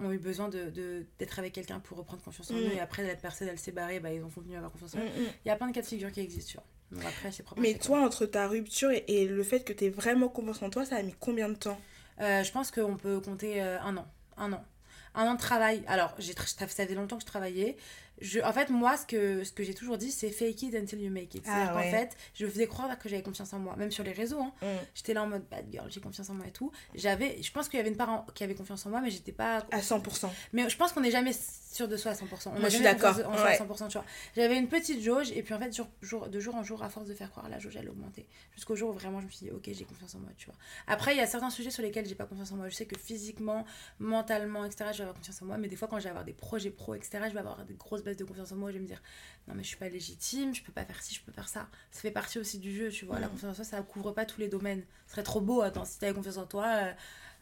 ont, 0.00 0.06
ont 0.06 0.12
eu 0.12 0.18
besoin 0.18 0.48
de, 0.48 0.70
de- 0.70 1.04
d'être 1.18 1.38
avec 1.38 1.52
quelqu'un 1.52 1.80
pour 1.80 1.98
reprendre 1.98 2.22
confiance 2.22 2.50
en 2.50 2.54
Mm. 2.54 2.58
eux 2.58 2.72
et 2.72 2.80
après, 2.80 3.06
la 3.06 3.14
personne, 3.16 3.48
elle 3.48 3.58
s'est 3.58 3.72
barrée, 3.72 4.00
bah, 4.00 4.12
ils 4.12 4.22
ont 4.22 4.30
continué 4.30 4.54
à 4.54 4.58
avoir 4.58 4.72
confiance 4.72 4.94
en 4.94 4.98
eux. 4.98 5.02
Mm, 5.04 5.22
mm. 5.24 5.32
Il 5.44 5.48
y 5.48 5.50
a 5.50 5.56
plein 5.56 5.68
de 5.68 5.72
cas 5.74 5.82
de 5.82 5.86
figure 5.86 6.10
qui 6.12 6.20
existent, 6.20 6.50
tu 6.52 6.56
vois. 6.56 6.66
Donc 6.92 7.04
après, 7.04 7.32
c'est 7.32 7.42
propre. 7.42 7.60
Mais 7.62 7.74
toi, 7.74 8.04
entre 8.04 8.26
ta 8.26 8.48
rupture 8.48 8.90
et, 8.90 9.04
et 9.08 9.26
le 9.26 9.42
fait 9.42 9.64
que 9.64 9.72
tu 9.72 9.88
vraiment 9.90 10.28
confiance 10.28 10.62
en 10.62 10.70
toi, 10.70 10.84
ça 10.84 10.96
a 10.96 11.02
mis 11.02 11.14
combien 11.18 11.48
de 11.48 11.54
temps? 11.54 11.80
Euh, 12.20 12.42
je 12.44 12.52
pense 12.52 12.70
qu'on 12.70 12.96
peut 12.96 13.20
compter 13.20 13.62
euh, 13.62 13.80
un 13.80 13.96
an. 13.96 14.06
Un 14.36 14.52
an. 14.52 14.64
Un 15.14 15.26
an 15.26 15.34
de 15.34 15.38
travail. 15.40 15.82
Alors, 15.86 16.14
ça 16.46 16.66
faisait 16.66 16.94
longtemps 16.94 17.16
que 17.16 17.22
je 17.22 17.26
travaillais. 17.26 17.76
Je, 18.20 18.40
en 18.40 18.52
fait, 18.52 18.70
moi, 18.70 18.96
ce 18.96 19.04
que, 19.06 19.42
ce 19.42 19.50
que 19.52 19.64
j'ai 19.64 19.74
toujours 19.74 19.98
dit, 19.98 20.12
c'est 20.12 20.30
fake 20.30 20.62
it 20.62 20.74
until 20.76 21.00
you 21.00 21.10
make 21.10 21.34
it. 21.34 21.44
C'est-à-dire 21.44 21.70
Ah 21.70 21.82
qu'en 21.82 21.90
fait, 21.90 22.16
je 22.34 22.46
faisais 22.46 22.66
croire 22.68 22.96
que 22.98 23.08
j'avais 23.08 23.22
confiance 23.22 23.52
en 23.52 23.58
moi, 23.58 23.74
même 23.76 23.90
sur 23.90 24.04
les 24.04 24.12
réseaux. 24.12 24.40
hein. 24.40 24.52
Mm. 24.62 24.66
J'étais 24.94 25.14
là 25.14 25.22
en 25.24 25.26
mode 25.26 25.44
bad 25.50 25.64
girl, 25.72 25.90
j'ai 25.90 26.00
confiance 26.00 26.30
en 26.30 26.34
moi 26.34 26.46
et 26.46 26.52
tout. 26.52 26.70
J'avais, 26.94 27.42
je 27.42 27.50
pense 27.50 27.68
qu'il 27.68 27.78
y 27.78 27.80
avait 27.80 27.90
une 27.90 27.96
part 27.96 28.10
en- 28.10 28.26
qui 28.34 28.44
avait 28.44 28.54
confiance 28.54 28.86
en 28.86 28.90
moi, 28.90 29.00
mais 29.00 29.10
j'étais 29.10 29.32
pas. 29.32 29.66
À 29.72 29.80
100%. 29.80 30.30
Mais 30.52 30.68
je 30.68 30.76
pense 30.76 30.92
qu'on 30.92 31.00
n'est 31.00 31.10
jamais 31.10 31.32
sûr 31.32 31.88
de 31.88 31.96
soi 31.96 32.12
à 32.12 32.14
100%. 32.14 32.50
On 32.54 32.60
Moi, 32.60 32.68
je 32.68 32.74
suis 32.74 32.84
d'accord, 32.84 33.14
confiance 33.16 33.32
en 33.32 33.36
soi 33.36 33.44
ouais. 33.46 33.54
à 33.60 33.64
100%, 33.64 33.88
tu 33.88 33.98
vois. 33.98 34.04
J'avais 34.36 34.56
une 34.58 34.68
petite 34.68 35.02
jauge, 35.02 35.32
et 35.32 35.42
puis 35.42 35.54
en 35.54 35.58
fait, 35.58 35.74
jour, 35.74 35.88
jour- 36.02 36.28
de 36.28 36.38
jour 36.38 36.54
en 36.54 36.62
jour, 36.62 36.82
à 36.84 36.90
force 36.90 37.08
de 37.08 37.14
faire 37.14 37.30
croire, 37.30 37.48
la 37.48 37.58
jauge, 37.58 37.76
elle 37.76 37.88
augmentait. 37.88 38.26
Jusqu'au 38.54 38.76
jour 38.76 38.90
où 38.90 38.92
vraiment 38.92 39.20
je 39.20 39.26
me 39.26 39.30
suis 39.30 39.46
dit, 39.46 39.50
ok, 39.50 39.64
j'ai 39.72 39.84
confiance 39.84 40.14
en 40.14 40.18
moi, 40.18 40.30
tu 40.36 40.46
vois. 40.46 40.54
Après, 40.86 41.12
il 41.14 41.16
y 41.18 41.22
a 41.22 41.26
certains 41.26 41.50
sujets 41.50 41.70
sur 41.70 41.82
lesquels 41.82 42.06
j'ai 42.06 42.14
pas 42.14 42.26
confiance 42.26 42.52
en 42.52 42.56
moi. 42.56 42.68
Je 42.68 42.74
sais 42.74 42.86
que 42.86 42.96
physiquement, 42.98 43.64
mentalement, 43.98 44.64
etc., 44.64 44.90
je 44.92 44.98
vais 44.98 45.02
avoir 45.04 45.16
confiance 45.16 45.40
en 45.42 45.46
moi, 45.46 45.56
mais 45.56 45.68
des 45.68 45.76
fois, 45.76 45.88
quand 45.88 45.98
je 45.98 46.04
vais 46.04 46.10
avoir 46.10 46.24
des 46.24 46.34
projets 46.34 46.70
pro, 46.70 46.94
etc., 46.94 47.24
je 47.28 47.32
vais 47.32 47.38
avoir 47.40 47.64
des 47.64 47.74
grosses 47.74 48.01
baisses 48.02 48.16
de 48.16 48.24
confiance 48.24 48.52
en 48.52 48.56
moi. 48.56 48.70
Je 48.70 48.76
vais 48.76 48.82
me 48.82 48.86
dire, 48.86 49.02
non, 49.48 49.54
mais 49.54 49.62
je 49.62 49.68
suis 49.68 49.76
pas 49.76 49.88
légitime, 49.88 50.54
je 50.54 50.62
peux 50.62 50.72
pas 50.72 50.84
faire 50.84 51.02
ci, 51.02 51.14
je 51.14 51.20
peux 51.22 51.32
faire 51.32 51.48
ça. 51.48 51.68
Ça 51.90 52.00
fait 52.00 52.10
partie 52.10 52.38
aussi 52.38 52.58
du 52.58 52.74
jeu, 52.74 52.90
tu 52.90 53.04
vois. 53.04 53.18
La 53.20 53.26
Mm. 53.26 53.30
confiance 53.30 53.50
en 53.52 53.54
soi, 53.54 53.64
ça 53.64 53.82
couvre 53.82 54.12
pas 54.12 54.24
tous 54.24 54.40
les 54.40 54.48
domaines. 54.48 54.82
Ce 55.06 55.12
serait 55.12 55.22
trop 55.22 55.40
beau, 55.40 55.62
attends, 55.62 55.84
si 55.84 55.98
t'avais 55.98 56.14
confiance 56.14 56.36
en 56.38 56.46
toi. 56.46 56.66
euh, 56.66 56.92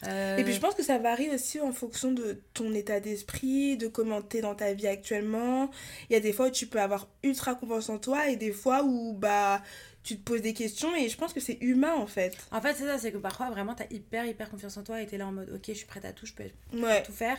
euh, 0.06 0.36
Et 0.38 0.44
puis 0.44 0.54
je 0.54 0.60
pense 0.60 0.74
que 0.74 0.82
ça 0.82 0.96
varie 0.98 1.28
aussi 1.28 1.60
en 1.60 1.72
fonction 1.72 2.10
de 2.12 2.40
ton 2.54 2.72
état 2.72 3.00
d'esprit, 3.00 3.76
de 3.76 3.86
comment 3.86 4.22
t'es 4.22 4.40
dans 4.40 4.54
ta 4.54 4.72
vie 4.72 4.86
actuellement. 4.86 5.70
Il 6.08 6.14
y 6.14 6.16
a 6.16 6.20
des 6.20 6.32
fois 6.32 6.46
où 6.48 6.50
tu 6.50 6.66
peux 6.66 6.80
avoir 6.80 7.06
ultra 7.22 7.54
confiance 7.54 7.90
en 7.90 7.98
toi 7.98 8.28
et 8.30 8.36
des 8.36 8.52
fois 8.52 8.82
où 8.82 9.12
bah 9.12 9.62
tu 10.02 10.16
te 10.16 10.22
poses 10.22 10.40
des 10.40 10.54
questions 10.54 10.96
et 10.96 11.10
je 11.10 11.16
pense 11.18 11.34
que 11.34 11.40
c'est 11.40 11.58
humain 11.60 11.92
en 11.94 12.06
fait. 12.06 12.34
En 12.50 12.62
fait, 12.62 12.72
c'est 12.72 12.84
ça, 12.86 12.98
c'est 12.98 13.12
que 13.12 13.18
parfois, 13.18 13.50
vraiment, 13.50 13.74
t'as 13.74 13.84
hyper, 13.90 14.24
hyper 14.24 14.48
confiance 14.48 14.78
en 14.78 14.82
toi 14.82 15.02
et 15.02 15.06
t'es 15.06 15.18
là 15.18 15.26
en 15.26 15.32
mode, 15.32 15.50
ok, 15.50 15.64
je 15.68 15.72
suis 15.74 15.84
prête 15.86 16.06
à 16.06 16.12
tout, 16.14 16.24
je 16.24 16.32
peux 16.32 16.44
Ouais. 16.72 17.02
tout 17.02 17.12
faire. 17.12 17.36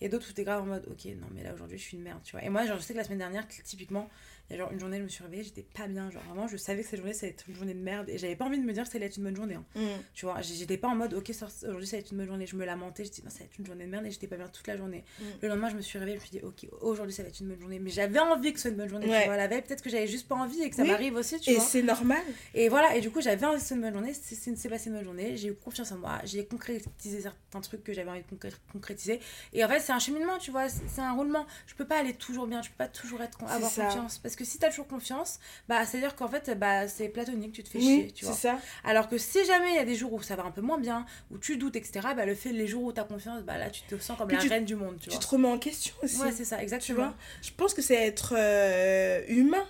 Et 0.00 0.08
d'autres 0.08 0.30
où 0.30 0.32
t'es 0.32 0.44
grave 0.44 0.62
en 0.62 0.66
mode, 0.66 0.86
ok, 0.90 1.06
non, 1.20 1.26
mais 1.34 1.42
là, 1.42 1.52
aujourd'hui, 1.52 1.78
je 1.78 1.82
suis 1.82 1.96
une 1.96 2.02
merde, 2.02 2.20
tu 2.22 2.32
vois. 2.32 2.44
Et 2.44 2.48
moi, 2.48 2.64
genre, 2.66 2.78
je 2.78 2.82
sais 2.82 2.92
que 2.92 2.98
la 2.98 3.04
semaine 3.04 3.18
dernière, 3.18 3.46
typiquement, 3.48 4.08
il 4.50 4.54
y 4.54 4.56
a 4.56 4.62
genre 4.62 4.72
une 4.72 4.80
journée, 4.80 4.98
je 4.98 5.02
me 5.02 5.08
suis 5.08 5.22
réveillée, 5.22 5.44
j'étais 5.44 5.62
pas 5.76 5.86
bien. 5.86 6.10
Genre, 6.10 6.22
vraiment, 6.24 6.48
je 6.48 6.56
savais 6.56 6.82
que 6.82 6.88
cette 6.88 6.98
journée, 6.98 7.12
ça 7.12 7.26
allait 7.26 7.34
être 7.34 7.44
une 7.48 7.54
journée 7.54 7.74
de 7.74 7.80
merde. 7.80 8.08
Et 8.08 8.16
j'avais 8.18 8.36
pas 8.36 8.46
envie 8.46 8.58
de 8.58 8.64
me 8.64 8.72
dire 8.72 8.84
que 8.84 8.88
ça 8.90 8.96
allait 8.96 9.06
être 9.06 9.16
une 9.18 9.24
bonne 9.24 9.36
journée. 9.36 9.54
hein. 9.56 9.64
Mm. 9.74 9.80
Tu 10.14 10.24
vois, 10.26 10.40
j'étais 10.40 10.76
pas 10.78 10.88
en 10.88 10.94
mode, 10.94 11.12
ok, 11.14 11.30
aujourd'hui, 11.64 11.86
ça 11.86 11.96
va 11.96 12.00
être 12.00 12.10
une 12.10 12.16
bonne 12.18 12.26
journée. 12.26 12.46
Je 12.46 12.56
me 12.56 12.64
lamentais, 12.64 13.04
je 13.04 13.10
disais, 13.10 13.22
non, 13.24 13.30
ça 13.30 13.40
va 13.40 13.44
être 13.44 13.58
une 13.58 13.66
journée 13.66 13.84
de 13.84 13.90
merde 13.90 14.06
et 14.06 14.10
j'étais 14.10 14.26
pas 14.26 14.36
bien 14.36 14.48
toute 14.48 14.66
la 14.66 14.76
journée. 14.76 15.04
Mm. 15.20 15.24
Le 15.42 15.48
lendemain, 15.48 15.68
je 15.68 15.76
me 15.76 15.82
suis 15.82 15.98
réveillée, 15.98 16.16
je 16.18 16.22
me 16.22 16.26
suis 16.26 16.38
dit, 16.38 16.44
ok, 16.44 16.80
aujourd'hui, 16.80 17.14
ça 17.14 17.22
va 17.22 17.28
être 17.28 17.40
une 17.40 17.48
bonne 17.48 17.60
journée. 17.60 17.78
Mais 17.78 17.90
j'avais 17.90 18.18
envie 18.18 18.52
que 18.52 18.58
ce 18.58 18.62
soit 18.62 18.70
une 18.70 18.76
bonne 18.78 18.88
journée. 18.88 19.06
Ouais. 19.08 19.20
Tu 19.20 19.26
vois, 19.26 19.36
la 19.36 19.46
veille, 19.48 19.62
peut-être 19.62 19.82
que 19.82 19.90
j'avais 19.90 20.06
juste 20.06 20.26
pas 20.28 20.34
envie 20.36 20.62
et 20.62 20.70
que 20.70 20.76
ça 20.76 20.82
Oui. 20.82 20.88
m'arrive 20.88 21.14
aussi, 21.16 21.38
tu 21.40 21.50
Et 21.50 21.54
vois. 21.56 21.64
c'est 21.64 21.82
normal. 21.82 22.22
Et 22.54 22.68
voilà, 22.68 22.96
et 22.96 23.00
du 23.00 23.10
coup, 23.10 23.20
j'avais 23.20 23.44
envie 23.46 23.62
de 23.62 23.74
une 23.74 23.80
bonne 23.82 23.92
journée, 23.92 24.14
c'est 24.14 24.68
passé 24.68 24.88
une 24.88 24.96
bonne 24.96 25.04
journée, 25.04 25.36
j'ai 25.36 25.48
eu 25.48 25.54
confiance 25.54 25.92
en 25.92 25.98
moi, 25.98 26.20
j'ai 26.24 26.44
concrétisé 26.46 27.20
certains 27.20 27.60
trucs 27.60 27.84
que 27.84 27.92
j'avais 27.92 28.10
envie 28.10 28.22
de 28.22 28.26
concré- 28.36 28.52
concrétiser. 28.72 29.20
Et 29.52 29.64
en 29.64 29.68
fait, 29.68 29.80
c'est 29.80 29.92
un 29.92 29.98
cheminement, 29.98 30.38
tu 30.38 30.50
vois, 30.50 30.68
c'est 30.68 31.00
un 31.00 31.12
roulement. 31.12 31.46
Je 31.66 31.74
peux 31.74 31.84
pas 31.86 31.98
aller 31.98 32.14
toujours 32.14 32.46
bien, 32.46 32.62
je 32.62 32.68
peux 32.70 32.76
pas 32.76 32.88
toujours 32.88 33.20
être, 33.22 33.38
avoir 33.44 33.60
confiance. 33.72 34.18
Parce 34.18 34.36
que 34.38 34.44
si 34.44 34.58
t'as 34.58 34.70
toujours 34.70 34.86
confiance, 34.86 35.40
bah, 35.68 35.84
c'est-à-dire 35.84 36.14
qu'en 36.16 36.28
fait, 36.28 36.56
bah, 36.58 36.86
c'est 36.88 37.08
platonique, 37.08 37.52
tu 37.52 37.62
te 37.64 37.68
fais 37.68 37.78
Oui, 37.78 37.84
chier, 38.02 38.10
tu 38.12 38.24
c'est 38.24 38.30
vois. 38.30 38.36
ça. 38.54 38.58
Alors 38.84 39.08
que 39.08 39.18
si 39.18 39.44
jamais 39.44 39.70
il 39.70 39.74
y 39.76 39.80
a 39.80 39.84
des 39.84 39.96
jours 39.96 40.12
où 40.14 40.22
ça 40.22 40.36
va 40.36 40.44
un 40.44 40.50
peu 40.52 40.60
moins 40.60 40.78
bien, 40.78 41.04
où 41.30 41.38
tu 41.38 41.56
doutes, 41.56 41.74
etc., 41.76 42.14
bah, 42.16 42.24
le 42.24 42.34
fait, 42.34 42.52
les 42.52 42.66
jours 42.68 42.84
où 42.84 42.92
t'as 42.92 43.04
confiance, 43.04 43.42
bah 43.42 43.58
là, 43.58 43.68
tu 43.68 43.82
te 43.82 43.98
sens 43.98 44.16
comme 44.16 44.28
Puis 44.28 44.36
la 44.36 44.42
tu- 44.42 44.48
reine 44.48 44.64
du 44.64 44.76
monde, 44.76 44.96
tu 45.00 45.04
Tu 45.04 45.10
vois. 45.10 45.18
te 45.18 45.26
remets 45.26 45.48
en 45.48 45.58
question 45.58 45.94
aussi. 46.02 46.20
Ouais, 46.20 46.32
c'est 46.32 46.44
ça, 46.44 46.56
tu 46.58 46.62
exactement. 46.62 46.98
vois 47.08 47.14
Je 47.42 47.50
pense 47.56 47.74
que 47.74 47.82
c'est 47.82 47.96
être 47.96 48.34
euh, 48.38 49.22
humain 49.28 49.66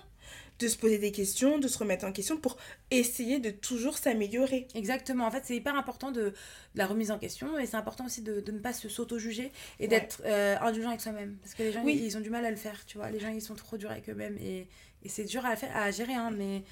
de 0.58 0.68
se 0.68 0.76
poser 0.76 0.98
des 0.98 1.12
questions, 1.12 1.58
de 1.58 1.68
se 1.68 1.78
remettre 1.78 2.04
en 2.04 2.12
question 2.12 2.36
pour 2.36 2.56
essayer 2.90 3.38
de 3.38 3.50
toujours 3.50 3.96
s'améliorer. 3.98 4.66
Exactement, 4.74 5.26
en 5.26 5.30
fait 5.30 5.42
c'est 5.44 5.54
hyper 5.56 5.76
important 5.76 6.10
de, 6.10 6.20
de 6.22 6.34
la 6.74 6.86
remise 6.86 7.10
en 7.10 7.18
question 7.18 7.58
et 7.58 7.66
c'est 7.66 7.76
important 7.76 8.06
aussi 8.06 8.22
de, 8.22 8.40
de 8.40 8.52
ne 8.52 8.58
pas 8.58 8.72
se 8.72 8.88
s'auto-juger 8.88 9.52
et 9.78 9.82
Ouais. 9.82 9.88
d'être 9.88 10.22
euh, 10.24 10.56
indulgent 10.60 10.88
avec 10.88 11.00
soi-même 11.00 11.36
parce 11.42 11.54
que 11.54 11.62
les 11.62 11.72
gens 11.72 11.82
Oui. 11.84 11.94
ils, 11.96 12.04
ils 12.06 12.16
ont 12.16 12.20
du 12.20 12.30
mal 12.30 12.44
à 12.44 12.50
le 12.50 12.56
faire, 12.56 12.84
tu 12.86 12.98
vois, 12.98 13.10
les 13.10 13.20
gens 13.20 13.28
ils 13.28 13.40
sont 13.42 13.54
trop 13.54 13.76
durs 13.76 13.90
avec 13.90 14.08
eux-mêmes 14.10 14.36
et, 14.38 14.66
et 15.04 15.08
c'est 15.08 15.24
dur 15.24 15.46
à, 15.46 15.54
faire, 15.56 15.76
à 15.76 15.90
gérer 15.90 16.14
hein, 16.14 16.30
mais 16.30 16.64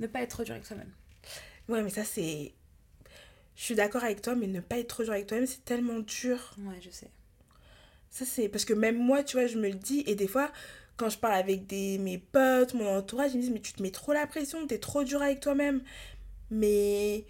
ne 0.00 0.06
pas 0.06 0.20
être 0.22 0.30
trop 0.30 0.42
dur 0.44 0.54
avec 0.54 0.66
soi-même. 0.66 0.90
Ouais, 1.68 1.82
mais 1.82 1.90
ça 1.90 2.04
c'est... 2.04 2.52
Je 3.56 3.62
suis 3.62 3.74
d'accord 3.76 4.02
avec 4.02 4.20
toi, 4.20 4.34
mais 4.34 4.48
ne 4.48 4.58
pas 4.60 4.78
être 4.78 4.88
trop 4.88 5.04
dur 5.04 5.12
avec 5.12 5.26
toi-même, 5.28 5.46
c'est 5.46 5.64
tellement 5.64 6.00
dur. 6.00 6.56
Ouais, 6.58 6.80
je 6.80 6.90
sais. 6.90 7.10
Ça, 8.10 8.24
c'est 8.24 8.48
parce 8.48 8.64
que 8.64 8.74
même 8.74 8.96
moi, 8.96 9.22
tu 9.22 9.36
vois, 9.36 9.46
je 9.46 9.58
me 9.58 9.68
le 9.68 9.74
dis. 9.76 10.02
Et 10.06 10.16
des 10.16 10.26
fois, 10.26 10.50
quand 10.96 11.08
je 11.08 11.18
parle 11.18 11.34
avec 11.34 11.66
des, 11.66 11.98
mes 11.98 12.18
potes, 12.18 12.74
mon 12.74 12.96
entourage, 12.96 13.32
ils 13.32 13.36
me 13.36 13.42
disent 13.42 13.50
Mais 13.50 13.60
tu 13.60 13.72
te 13.72 13.82
mets 13.82 13.90
trop 13.90 14.12
la 14.12 14.26
pression, 14.26 14.66
t'es 14.66 14.78
trop 14.78 15.04
dur 15.04 15.22
avec 15.22 15.40
toi-même. 15.40 15.82
Mais 16.50 17.24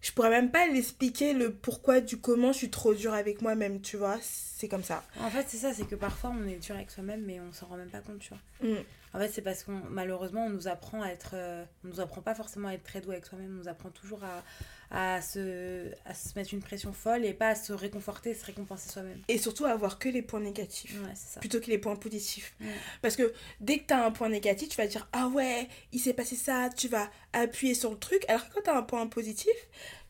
je 0.00 0.12
pourrais 0.12 0.30
même 0.30 0.50
pas 0.50 0.66
l'expliquer 0.66 1.34
le 1.34 1.52
pourquoi 1.52 2.00
du 2.00 2.18
comment 2.18 2.52
je 2.52 2.58
suis 2.58 2.70
trop 2.70 2.94
dur 2.94 3.12
avec 3.12 3.42
moi-même, 3.42 3.80
tu 3.82 3.96
vois. 3.96 4.18
C'est 4.22 4.68
comme 4.68 4.82
ça. 4.82 5.04
En 5.20 5.30
fait 5.30 5.44
c'est 5.48 5.58
ça, 5.58 5.74
c'est 5.74 5.86
que 5.86 5.94
parfois 5.94 6.32
on 6.34 6.46
est 6.46 6.56
dur 6.56 6.74
avec 6.74 6.90
soi-même 6.90 7.22
mais 7.26 7.38
on 7.40 7.52
s'en 7.52 7.66
rend 7.66 7.76
même 7.76 7.90
pas 7.90 8.00
compte, 8.00 8.18
tu 8.18 8.30
vois. 8.30 8.68
Mm. 8.68 8.82
En 9.12 9.18
fait 9.18 9.28
c'est 9.28 9.42
parce 9.42 9.62
qu'on 9.62 9.80
malheureusement 9.90 10.46
on 10.46 10.50
nous 10.50 10.68
apprend 10.68 11.02
à 11.02 11.08
être, 11.08 11.32
euh, 11.34 11.64
on 11.84 11.88
nous 11.88 12.00
apprend 12.00 12.22
pas 12.22 12.34
forcément 12.34 12.68
à 12.68 12.74
être 12.74 12.82
très 12.82 13.00
doux 13.00 13.10
avec 13.10 13.26
soi-même, 13.26 13.50
on 13.56 13.62
nous 13.62 13.68
apprend 13.68 13.90
toujours 13.90 14.24
à, 14.24 14.42
à, 14.90 15.22
se, 15.22 15.86
à 16.04 16.14
se 16.14 16.36
mettre 16.36 16.52
une 16.52 16.60
pression 16.62 16.92
folle 16.92 17.24
et 17.24 17.32
pas 17.32 17.48
à 17.50 17.54
se 17.54 17.72
réconforter, 17.72 18.34
se 18.34 18.44
récompenser 18.44 18.90
soi-même. 18.90 19.20
Et 19.28 19.38
surtout 19.38 19.64
avoir 19.64 19.98
que 19.98 20.08
les 20.08 20.22
points 20.22 20.40
négatifs. 20.40 20.94
Ouais, 21.02 21.12
c'est 21.14 21.34
ça. 21.34 21.40
Plutôt 21.40 21.60
que 21.60 21.66
les 21.70 21.78
points 21.78 21.96
positifs. 21.96 22.54
Ouais. 22.60 22.66
Parce 23.02 23.16
que 23.16 23.32
dès 23.60 23.78
que 23.78 23.84
t'as 23.86 24.04
un 24.04 24.10
point 24.10 24.28
négatif, 24.28 24.68
tu 24.70 24.76
vas 24.76 24.86
dire 24.86 25.08
Ah 25.12 25.28
ouais, 25.28 25.68
il 25.92 26.00
s'est 26.00 26.14
passé 26.14 26.34
ça, 26.36 26.70
tu 26.76 26.88
vas 26.88 27.10
appuyer 27.32 27.74
sur 27.74 27.90
le 27.92 27.98
truc. 27.98 28.24
Alors 28.28 28.48
que 28.48 28.54
quand 28.54 28.62
t'as 28.64 28.76
un 28.76 28.82
point 28.82 29.06
positif, 29.06 29.52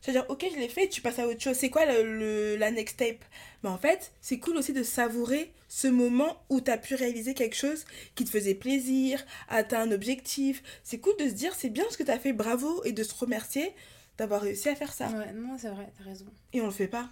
tu 0.01 0.11
vas 0.11 0.19
dire 0.19 0.25
Ok, 0.29 0.45
je 0.51 0.57
l'ai 0.59 0.69
fait, 0.69 0.87
tu 0.89 1.01
passes 1.01 1.19
à 1.19 1.27
autre 1.27 1.41
chose. 1.41 1.55
C'est 1.55 1.69
quoi 1.69 1.85
le, 1.85 2.17
le- 2.17 2.55
la 2.57 2.71
next 2.71 2.95
step? 2.95 3.23
Mais 3.63 3.69
en 3.69 3.77
fait, 3.77 4.11
c'est 4.21 4.39
cool 4.39 4.57
aussi 4.57 4.73
de 4.73 4.81
savourer 4.81 5.51
ce 5.67 5.87
moment 5.87 6.43
où 6.49 6.59
t'as 6.59 6.77
pu 6.79 6.95
réaliser 6.95 7.35
quelque 7.35 7.55
chose 7.55 7.85
qui 8.15 8.25
te 8.25 8.29
faisait 8.31 8.55
plaisir, 8.55 9.23
atteint 9.47 9.81
un 9.81 9.91
objectif. 9.91 10.63
C'est 10.83 10.97
cool 10.97 11.15
de 11.19 11.29
se 11.29 11.33
dire 11.33 11.53
C'est 11.53 11.69
bien 11.69 11.85
ce 11.91 11.97
que 11.97 12.03
t'as 12.03 12.17
fait, 12.17 12.33
bravo, 12.33 12.83
et 12.83 12.91
de 12.93 13.03
se 13.03 13.13
remercier 13.13 13.71
d'avoir 14.17 14.41
réussi 14.41 14.69
à 14.69 14.75
faire 14.75 14.93
ça. 14.93 15.07
Ouais, 15.09 15.31
non, 15.33 15.57
c'est 15.57 15.69
vrai, 15.69 15.91
t'as 15.97 16.03
raison. 16.03 16.25
Et 16.53 16.61
on 16.61 16.65
le 16.65 16.71
fait 16.71 16.87
pas. 16.87 17.09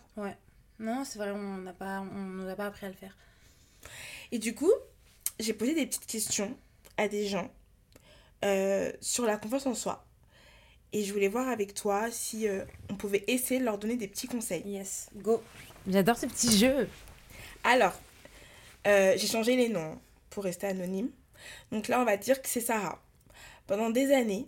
Non, 0.79 1.03
c'est 1.03 1.19
vrai, 1.19 1.31
on 1.31 1.57
n'a 1.57 1.73
pas, 1.73 2.01
on 2.01 2.19
nous 2.19 2.49
a 2.49 2.55
pas 2.55 2.67
appris 2.67 2.85
à 2.85 2.89
le 2.89 2.95
faire. 2.95 3.17
Et 4.31 4.39
du 4.39 4.55
coup, 4.55 4.71
j'ai 5.39 5.53
posé 5.53 5.73
des 5.73 5.85
petites 5.85 6.05
questions 6.05 6.55
à 6.97 7.07
des 7.07 7.27
gens 7.27 7.49
euh, 8.45 8.91
sur 9.01 9.25
la 9.25 9.37
confiance 9.37 9.65
en 9.65 9.73
soi. 9.73 10.05
Et 10.91 11.03
je 11.03 11.13
voulais 11.13 11.27
voir 11.27 11.47
avec 11.49 11.73
toi 11.73 12.09
si 12.09 12.47
euh, 12.47 12.63
on 12.89 12.95
pouvait 12.95 13.23
essayer 13.27 13.59
de 13.59 13.65
leur 13.65 13.77
donner 13.77 13.95
des 13.95 14.07
petits 14.07 14.27
conseils. 14.27 14.63
Yes, 14.65 15.09
go. 15.15 15.43
J'adore 15.87 16.17
ce 16.17 16.25
petit 16.25 16.57
jeu. 16.57 16.87
Alors, 17.63 17.93
euh, 18.87 19.13
j'ai 19.17 19.27
changé 19.27 19.55
les 19.55 19.69
noms 19.69 19.99
pour 20.29 20.43
rester 20.43 20.67
anonyme. 20.67 21.09
Donc 21.71 21.87
là, 21.87 22.01
on 22.01 22.05
va 22.05 22.17
dire 22.17 22.41
que 22.41 22.49
c'est 22.49 22.61
Sarah. 22.61 23.01
Pendant 23.67 23.89
des 23.89 24.11
années, 24.13 24.47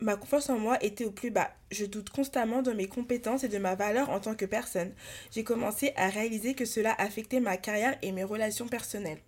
ma 0.00 0.16
confiance 0.16 0.50
en 0.50 0.58
moi 0.58 0.82
était 0.82 1.04
au 1.04 1.10
plus 1.10 1.30
bas. 1.30 1.50
Je 1.70 1.84
doute 1.84 2.10
constamment 2.10 2.62
de 2.62 2.72
mes 2.72 2.88
compétences 2.88 3.44
et 3.44 3.48
de 3.48 3.58
ma 3.58 3.74
valeur 3.74 4.10
en 4.10 4.20
tant 4.20 4.34
que 4.34 4.44
personne. 4.44 4.92
J'ai 5.30 5.44
commencé 5.44 5.92
à 5.96 6.08
réaliser 6.08 6.54
que 6.54 6.64
cela 6.64 6.94
affectait 6.98 7.40
ma 7.40 7.56
carrière 7.56 7.96
et 8.02 8.12
mes 8.12 8.24
relations 8.24 8.68
personnelles. 8.68 9.20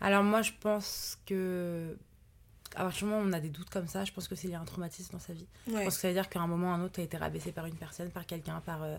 Alors 0.00 0.24
moi, 0.24 0.42
je 0.42 0.52
pense 0.60 1.18
que 1.26 1.96
qu'à 2.74 2.82
partir 2.82 3.06
du 3.06 3.12
moment 3.12 3.24
où 3.24 3.28
on 3.28 3.32
a 3.32 3.40
des 3.40 3.48
doutes 3.50 3.70
comme 3.70 3.86
ça, 3.86 4.04
je 4.04 4.12
pense 4.12 4.28
que 4.28 4.34
c'est 4.34 4.48
lié 4.48 4.54
à 4.54 4.60
un 4.60 4.64
traumatisme 4.64 5.12
dans 5.12 5.18
sa 5.18 5.32
vie. 5.32 5.46
Je 5.66 5.72
Ouais. 5.72 5.84
pense 5.84 5.94
que 5.96 6.00
ça 6.00 6.08
veut 6.08 6.14
dire 6.14 6.28
qu'à 6.28 6.40
un 6.40 6.46
moment 6.46 6.68
ou 6.68 6.70
à 6.70 6.74
un 6.74 6.82
autre, 6.84 6.94
tu 6.94 7.00
as 7.00 7.04
été 7.04 7.16
rabaissé 7.16 7.52
par 7.52 7.66
une 7.66 7.74
personne, 7.74 8.10
par 8.10 8.26
quelqu'un, 8.26 8.60
par, 8.60 8.82
euh, 8.82 8.96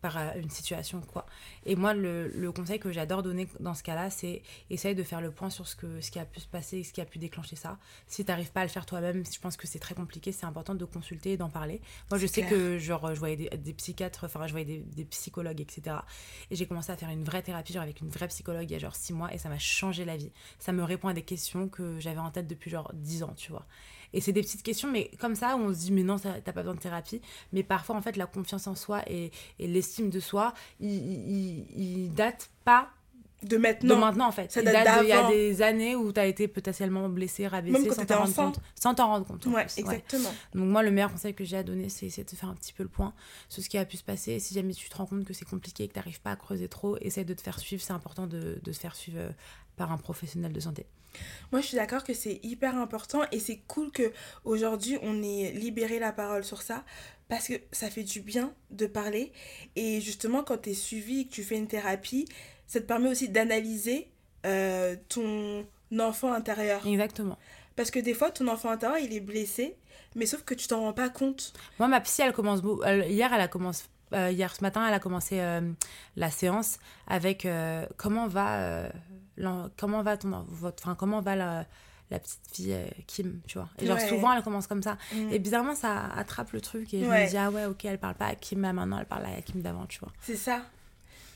par 0.00 0.16
euh, 0.18 0.30
une 0.36 0.50
situation, 0.50 1.00
quoi. 1.00 1.26
Et 1.66 1.76
moi, 1.76 1.94
le, 1.94 2.28
le 2.28 2.52
conseil 2.52 2.78
que 2.78 2.92
j'adore 2.92 3.22
donner 3.22 3.48
dans 3.60 3.74
ce 3.74 3.82
cas-là, 3.82 4.10
c'est 4.10 4.42
essaye 4.70 4.94
de 4.94 5.02
faire 5.02 5.20
le 5.20 5.30
point 5.30 5.50
sur 5.50 5.66
ce, 5.66 5.76
que, 5.76 6.00
ce 6.00 6.10
qui 6.10 6.18
a 6.18 6.24
pu 6.24 6.40
se 6.40 6.46
passer, 6.46 6.82
ce 6.84 6.92
qui 6.92 7.00
a 7.00 7.04
pu 7.04 7.18
déclencher 7.18 7.56
ça. 7.56 7.78
Si 8.06 8.24
tu 8.24 8.30
n'arrives 8.30 8.52
pas 8.52 8.60
à 8.60 8.64
le 8.64 8.70
faire 8.70 8.86
toi-même, 8.86 9.24
je 9.24 9.38
pense 9.40 9.56
que 9.56 9.66
c'est 9.66 9.78
très 9.78 9.94
compliqué, 9.94 10.32
c'est 10.32 10.46
important 10.46 10.74
de 10.74 10.84
consulter 10.84 11.32
et 11.32 11.36
d'en 11.36 11.50
parler. 11.50 11.80
Moi, 12.10 12.18
je 12.18 12.26
sais 12.26 12.42
clair. 12.42 12.50
que 12.50 12.78
genre, 12.78 13.14
je 13.14 13.18
voyais 13.18 13.36
des, 13.36 13.48
des 13.50 13.72
psychiatres, 13.72 14.24
enfin, 14.24 14.46
je 14.46 14.52
voyais 14.52 14.66
des, 14.66 14.78
des 14.78 15.04
psychologues, 15.04 15.60
etc. 15.60 15.96
Et 16.50 16.56
j'ai 16.56 16.66
commencé 16.66 16.92
à 16.92 16.96
faire 16.96 17.10
une 17.10 17.24
vraie 17.24 17.42
thérapie, 17.42 17.72
genre 17.72 17.82
avec 17.82 18.00
une 18.00 18.08
vraie 18.10 18.28
psychologue 18.28 18.64
il 18.70 18.72
y 18.72 18.76
a 18.76 18.78
genre 18.78 18.94
six 18.96 19.12
mois, 19.12 19.32
et 19.32 19.38
ça 19.38 19.48
m'a 19.48 19.58
changé 19.58 20.04
la 20.04 20.16
vie. 20.16 20.30
Ça 20.58 20.72
me 20.72 20.82
répond 20.82 21.08
à 21.08 21.14
des 21.14 21.22
questions 21.22 21.68
que 21.68 21.98
j'avais 22.00 22.18
en 22.18 22.30
tête 22.30 22.46
depuis 22.46 22.70
genre 22.70 22.90
10 22.94 23.13
ans, 23.22 23.34
tu 23.36 23.50
vois. 23.52 23.66
Et 24.12 24.20
c'est 24.20 24.32
des 24.32 24.42
petites 24.42 24.62
questions, 24.62 24.90
mais 24.90 25.10
comme 25.18 25.34
ça, 25.34 25.56
où 25.56 25.60
on 25.60 25.74
se 25.74 25.78
dit, 25.80 25.92
mais 25.92 26.02
non, 26.04 26.18
t'as 26.18 26.40
pas 26.40 26.52
besoin 26.52 26.74
de 26.74 26.80
thérapie. 26.80 27.20
Mais 27.52 27.62
parfois, 27.64 27.96
en 27.96 28.02
fait, 28.02 28.16
la 28.16 28.26
confiance 28.26 28.66
en 28.66 28.74
soi 28.76 29.02
et, 29.10 29.30
et 29.58 29.66
l'estime 29.66 30.08
de 30.10 30.20
soi, 30.20 30.54
il, 30.80 30.88
il, 30.90 31.30
il- 31.76 32.04
il 32.04 32.12
date 32.14 32.48
pas 32.64 32.90
De 33.42 33.48
de 33.48 33.56
maintenant. 33.56 33.98
maintenant, 33.98 34.28
en 34.28 34.32
fait. 34.32 34.52
ça 34.52 34.60
il 34.60 34.66
date 34.66 35.00
d'il 35.00 35.08
y 35.08 35.12
a 35.12 35.28
des 35.28 35.62
années 35.62 35.96
où 35.96 36.12
t'as 36.12 36.26
été 36.26 36.46
potentiellement 36.46 37.08
blessé, 37.08 37.48
rabaissé, 37.48 37.90
sans 37.90 38.06
t'en 38.06 38.18
rendre 38.20 38.34
compte. 38.34 38.60
Sans 38.80 38.94
t'en 38.94 39.06
rendre 39.08 39.26
compte. 39.26 39.44
Ouais, 39.46 39.64
plus, 39.66 39.78
exactement. 39.80 40.32
donc 40.54 40.64
moi, 40.68 40.82
le 40.84 40.92
meilleur 40.92 41.10
conseil 41.10 41.34
que 41.34 41.44
j'ai 41.44 41.56
à 41.56 41.62
donner, 41.64 41.88
c'est 41.88 42.06
essayer 42.06 42.22
de 42.24 42.30
faire 42.30 42.48
un 42.48 42.54
petit 42.54 42.72
peu 42.72 42.84
le 42.84 42.88
point 42.88 43.12
sur 43.48 43.64
ce 43.64 43.68
qui 43.68 43.76
a 43.78 43.84
pu 43.84 43.96
se 43.96 44.04
passer. 44.04 44.32
Et 44.34 44.38
si 44.38 44.54
jamais 44.54 44.72
tu 44.74 44.88
te 44.88 44.96
rends 44.96 45.06
compte 45.06 45.24
que 45.24 45.34
c'est 45.34 45.44
compliqué 45.44 45.82
et 45.82 45.88
que 45.88 45.92
tu 45.92 45.98
n'arrives 45.98 46.20
pas 46.20 46.30
à 46.30 46.36
creuser 46.36 46.68
trop, 46.68 46.96
essaye 47.00 47.24
de 47.24 47.34
te 47.34 47.42
faire 47.42 47.58
suivre. 47.58 47.82
C'est 47.82 47.92
important 47.92 48.28
de, 48.28 48.60
de 48.62 48.72
se 48.72 48.78
faire 48.78 48.94
suivre 48.94 49.18
euh, 49.18 49.30
par 49.76 49.92
un 49.92 49.98
professionnel 49.98 50.52
de 50.52 50.60
santé. 50.60 50.86
Moi, 51.52 51.60
je 51.60 51.66
suis 51.68 51.76
d'accord 51.76 52.02
que 52.02 52.12
c'est 52.14 52.40
hyper 52.42 52.76
important 52.76 53.20
et 53.30 53.38
c'est 53.38 53.58
cool 53.68 53.92
que 53.92 54.12
aujourd'hui 54.44 54.98
on 55.02 55.22
ait 55.22 55.52
libéré 55.52 55.98
la 56.00 56.12
parole 56.12 56.42
sur 56.44 56.62
ça 56.62 56.84
parce 57.28 57.46
que 57.48 57.54
ça 57.72 57.88
fait 57.88 58.02
du 58.02 58.20
bien 58.20 58.52
de 58.70 58.86
parler 58.86 59.32
et 59.76 60.00
justement 60.00 60.42
quand 60.42 60.58
tu 60.62 60.70
es 60.70 60.74
suivi 60.74 61.20
et 61.20 61.24
que 61.26 61.32
tu 61.32 61.44
fais 61.44 61.56
une 61.56 61.68
thérapie, 61.68 62.26
ça 62.66 62.80
te 62.80 62.84
permet 62.86 63.08
aussi 63.08 63.28
d'analyser 63.28 64.10
euh, 64.44 64.96
ton 65.08 65.64
enfant 66.00 66.32
intérieur 66.32 66.84
Exactement. 66.86 67.38
parce 67.76 67.90
que 67.92 68.00
des 68.00 68.12
fois 68.14 68.30
ton 68.30 68.48
enfant 68.48 68.70
intérieur 68.70 68.98
il 68.98 69.14
est 69.14 69.20
blessé 69.20 69.76
mais 70.16 70.26
sauf 70.26 70.42
que 70.42 70.54
tu 70.54 70.66
t'en 70.68 70.80
rends 70.80 70.92
pas 70.92 71.08
compte. 71.08 71.52
Moi, 71.78 71.88
ma 71.88 72.00
psy, 72.00 72.22
elle 72.22 72.32
commence... 72.32 72.60
elle- 72.84 73.10
hier, 73.10 73.32
elle 73.32 73.40
a 73.40 73.48
commencé... 73.48 73.84
euh, 74.12 74.30
hier 74.30 74.54
ce 74.54 74.62
matin, 74.62 74.86
elle 74.86 74.94
a 74.94 75.00
commencé 75.00 75.40
euh, 75.40 75.60
la 76.14 76.30
séance 76.30 76.78
avec 77.08 77.46
comment 77.96 78.28
va 78.28 78.90
comment 79.76 80.02
va 80.02 80.16
ton 80.16 80.44
votre 80.48 80.82
enfin 80.84 80.94
comment 80.94 81.20
va 81.20 81.36
la, 81.36 81.66
la 82.10 82.18
petite 82.18 82.40
fille 82.52 82.72
euh, 82.72 82.86
Kim 83.06 83.40
tu 83.46 83.58
vois? 83.58 83.68
Et 83.78 83.86
genre 83.86 83.96
Ouais. 83.98 84.08
souvent 84.08 84.32
elle 84.32 84.42
commence 84.42 84.66
comme 84.66 84.82
ça 84.82 84.96
Mm. 85.12 85.32
et 85.32 85.38
bizarrement 85.38 85.74
ça 85.74 86.06
attrape 86.16 86.52
le 86.52 86.60
truc 86.60 86.92
et 86.94 87.00
je 87.00 87.04
me 87.04 87.28
dis 87.28 87.36
ah 87.36 87.50
ouais 87.50 87.64
ok 87.66 87.84
elle 87.84 87.98
parle 87.98 88.14
pas 88.14 88.26
à 88.26 88.34
Kim 88.34 88.60
là 88.62 88.72
maintenant 88.72 88.98
elle 88.98 89.06
parle 89.06 89.26
à 89.26 89.40
Kim 89.42 89.60
d'avant 89.62 89.86
tu 89.86 89.98
vois? 90.00 90.12
C'est 90.20 90.36
ça. 90.36 90.64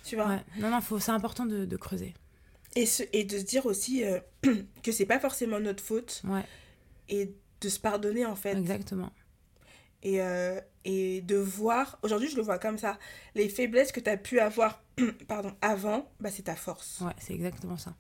Tu 0.05 0.17
vois? 0.17 0.29
ouais 0.29 0.41
non 0.57 0.71
non 0.71 0.81
faut 0.81 0.99
c'est 0.99 1.13
important 1.13 1.45
de, 1.47 1.65
de 1.65 1.77
creuser 1.77 2.15
Et, 2.77 2.87
ce- 2.87 3.03
et 3.13 3.25
de 3.25 3.39
se 3.39 3.45
dire 3.45 3.67
aussi 3.67 4.05
euh, 4.05 4.21
que 4.83 4.93
c'est 4.93 5.07
pas 5.07 5.19
forcément 5.21 5.59
notre 5.61 5.83
faute 5.83 6.23
ouais 6.25 6.45
et 7.09 7.35
de 7.61 7.69
se 7.69 7.81
pardonner 7.81 8.25
en 8.27 8.37
fait. 8.37 8.57
exactement 8.57 9.11
et, 10.03 10.23
euh, 10.23 10.61
et 10.85 11.23
de 11.23 11.35
voir, 11.37 11.99
aujourd'hui 12.03 12.29
je 12.31 12.37
le 12.37 12.43
vois 12.43 12.59
comme 12.61 12.79
ça, 12.79 12.99
les 13.35 13.49
faiblesses 13.49 13.91
que 13.91 13.99
tu 14.01 14.09
as 14.09 14.17
pu 14.17 14.39
avoir 14.39 14.83
pardon, 15.29 15.55
avant, 15.61 16.09
bah, 16.21 16.31
c'est 16.31 16.43
ta 16.43 16.57
force. 16.57 17.01
ouais 17.01 17.13
c'est 17.19 17.35
exactement 17.35 17.77
ça 17.77 17.95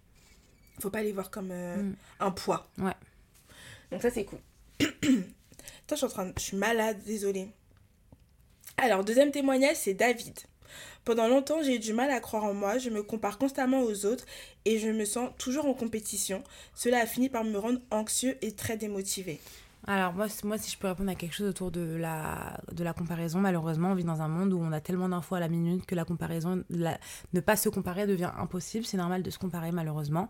Faut 0.80 0.90
pas 0.90 1.02
les 1.02 1.12
voir 1.12 1.30
comme 1.30 1.50
euh, 1.50 1.76
Mm. 1.82 1.96
un 2.20 2.30
poids. 2.30 2.66
Ouais. 2.78 2.92
Donc 3.90 4.02
ça 4.02 4.10
c'est 4.10 4.24
cool. 4.24 4.38
Toi 4.80 4.88
je 5.90 5.96
suis 5.96 6.04
en 6.04 6.08
train 6.08 6.26
de... 6.26 6.32
Je 6.36 6.42
suis 6.42 6.56
malade, 6.56 6.98
désolée. 7.04 7.48
Alors, 8.76 9.02
deuxième 9.04 9.32
témoignage, 9.32 9.76
c'est 9.76 9.94
David. 9.94 10.38
Pendant 11.04 11.26
longtemps, 11.26 11.62
j'ai 11.62 11.76
eu 11.76 11.78
du 11.78 11.92
mal 11.94 12.10
à 12.10 12.20
croire 12.20 12.44
en 12.44 12.54
moi, 12.54 12.78
je 12.78 12.90
me 12.90 13.02
compare 13.02 13.38
constamment 13.38 13.80
aux 13.82 14.04
autres 14.06 14.24
et 14.66 14.78
je 14.78 14.88
me 14.88 15.04
sens 15.04 15.30
toujours 15.38 15.64
en 15.66 15.74
compétition. 15.74 16.44
Cela 16.74 17.00
a 17.00 17.06
fini 17.06 17.28
par 17.28 17.42
me 17.44 17.58
rendre 17.58 17.80
anxieux 17.90 18.36
et 18.42 18.52
très 18.52 18.76
démotivé. 18.76 19.40
Alors 19.90 20.12
moi, 20.12 20.26
moi, 20.44 20.58
si 20.58 20.70
je 20.70 20.76
peux 20.76 20.86
répondre 20.86 21.10
à 21.10 21.14
quelque 21.14 21.34
chose 21.34 21.48
autour 21.48 21.70
de 21.70 21.96
la, 21.96 22.60
de 22.72 22.84
la 22.84 22.92
comparaison, 22.92 23.38
malheureusement, 23.40 23.92
on 23.92 23.94
vit 23.94 24.04
dans 24.04 24.20
un 24.20 24.28
monde 24.28 24.52
où 24.52 24.60
on 24.60 24.70
a 24.70 24.82
tellement 24.82 25.08
d'infos 25.08 25.36
à 25.36 25.40
la 25.40 25.48
minute 25.48 25.86
que 25.86 25.94
la 25.94 26.04
comparaison, 26.04 26.62
ne 26.68 27.40
pas 27.40 27.56
se 27.56 27.70
comparer 27.70 28.06
devient 28.06 28.30
impossible. 28.36 28.84
C'est 28.84 28.98
normal 28.98 29.22
de 29.22 29.30
se 29.30 29.38
comparer, 29.38 29.72
malheureusement. 29.72 30.28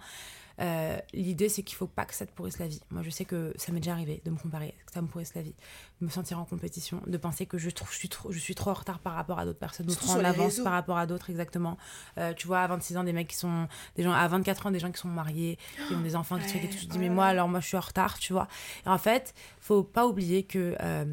Euh, 0.61 0.98
L'idée, 1.12 1.48
c'est 1.48 1.62
qu'il 1.62 1.76
faut 1.76 1.86
pas 1.86 2.04
que 2.04 2.14
ça 2.14 2.26
te 2.26 2.32
pourrisse 2.32 2.59
la 2.59 2.66
vie. 2.66 2.80
Moi, 2.90 3.02
je 3.02 3.11
sais 3.11 3.24
que 3.24 3.52
ça 3.56 3.72
m'est 3.72 3.80
déjà 3.80 3.92
arrivé 3.92 4.20
de 4.24 4.30
me 4.30 4.36
comparer, 4.36 4.74
que 4.86 4.92
ça 4.92 5.02
me 5.02 5.06
pourrisse 5.06 5.34
la 5.34 5.42
vie, 5.42 5.54
de 6.00 6.06
me 6.06 6.11
sentir 6.11 6.38
en 6.38 6.44
compétition, 6.44 7.00
de 7.06 7.16
penser 7.16 7.46
que 7.46 7.59
je, 7.59 7.70
trouve, 7.70 7.90
je, 7.92 7.98
suis, 7.98 8.09
trop, 8.09 8.32
je 8.32 8.38
suis 8.38 8.54
trop 8.54 8.70
en 8.70 8.74
retard 8.74 8.98
par 8.98 9.14
rapport 9.14 9.38
à 9.38 9.44
d'autres 9.44 9.59
personnes, 9.59 9.88
ou 9.90 9.94
trop 9.94 10.12
en 10.12 10.24
avance 10.24 10.59
par 10.61 10.72
rapport 10.72 10.98
à 10.98 11.06
d'autres, 11.06 11.30
exactement. 11.30 11.76
Euh, 12.18 12.32
tu 12.34 12.46
vois, 12.46 12.61
à 12.61 12.66
26 12.66 12.96
ans, 12.96 13.04
des 13.04 13.12
mecs 13.12 13.28
qui 13.28 13.36
sont. 13.36 13.68
Des 13.96 14.02
gens, 14.02 14.12
à 14.12 14.26
24 14.26 14.66
ans, 14.66 14.70
des 14.70 14.80
gens 14.80 14.90
qui 14.90 15.00
sont 15.00 15.09
mariés, 15.09 15.59
qui 15.86 15.94
ont 15.94 16.00
des 16.00 16.16
enfants, 16.16 16.36
qui 16.38 16.44
Ouais, 16.44 16.48
truc 16.48 16.64
et 16.64 16.68
tout. 16.68 16.78
Je 16.78 16.86
dis, 16.86 16.96
oh 16.96 16.98
mais 16.98 17.09
là 17.09 17.14
moi, 17.14 17.26
alors 17.26 17.48
moi, 17.48 17.61
je 17.61 17.66
suis 17.66 17.76
en 17.76 17.80
retard, 17.80 18.18
tu 18.18 18.32
vois. 18.32 18.48
Et 18.86 18.88
en 18.88 18.98
fait, 18.98 19.34
faut 19.61 19.82
pas 19.82 20.06
oublier 20.06 20.42
que 20.42 20.76
euh, 20.80 21.04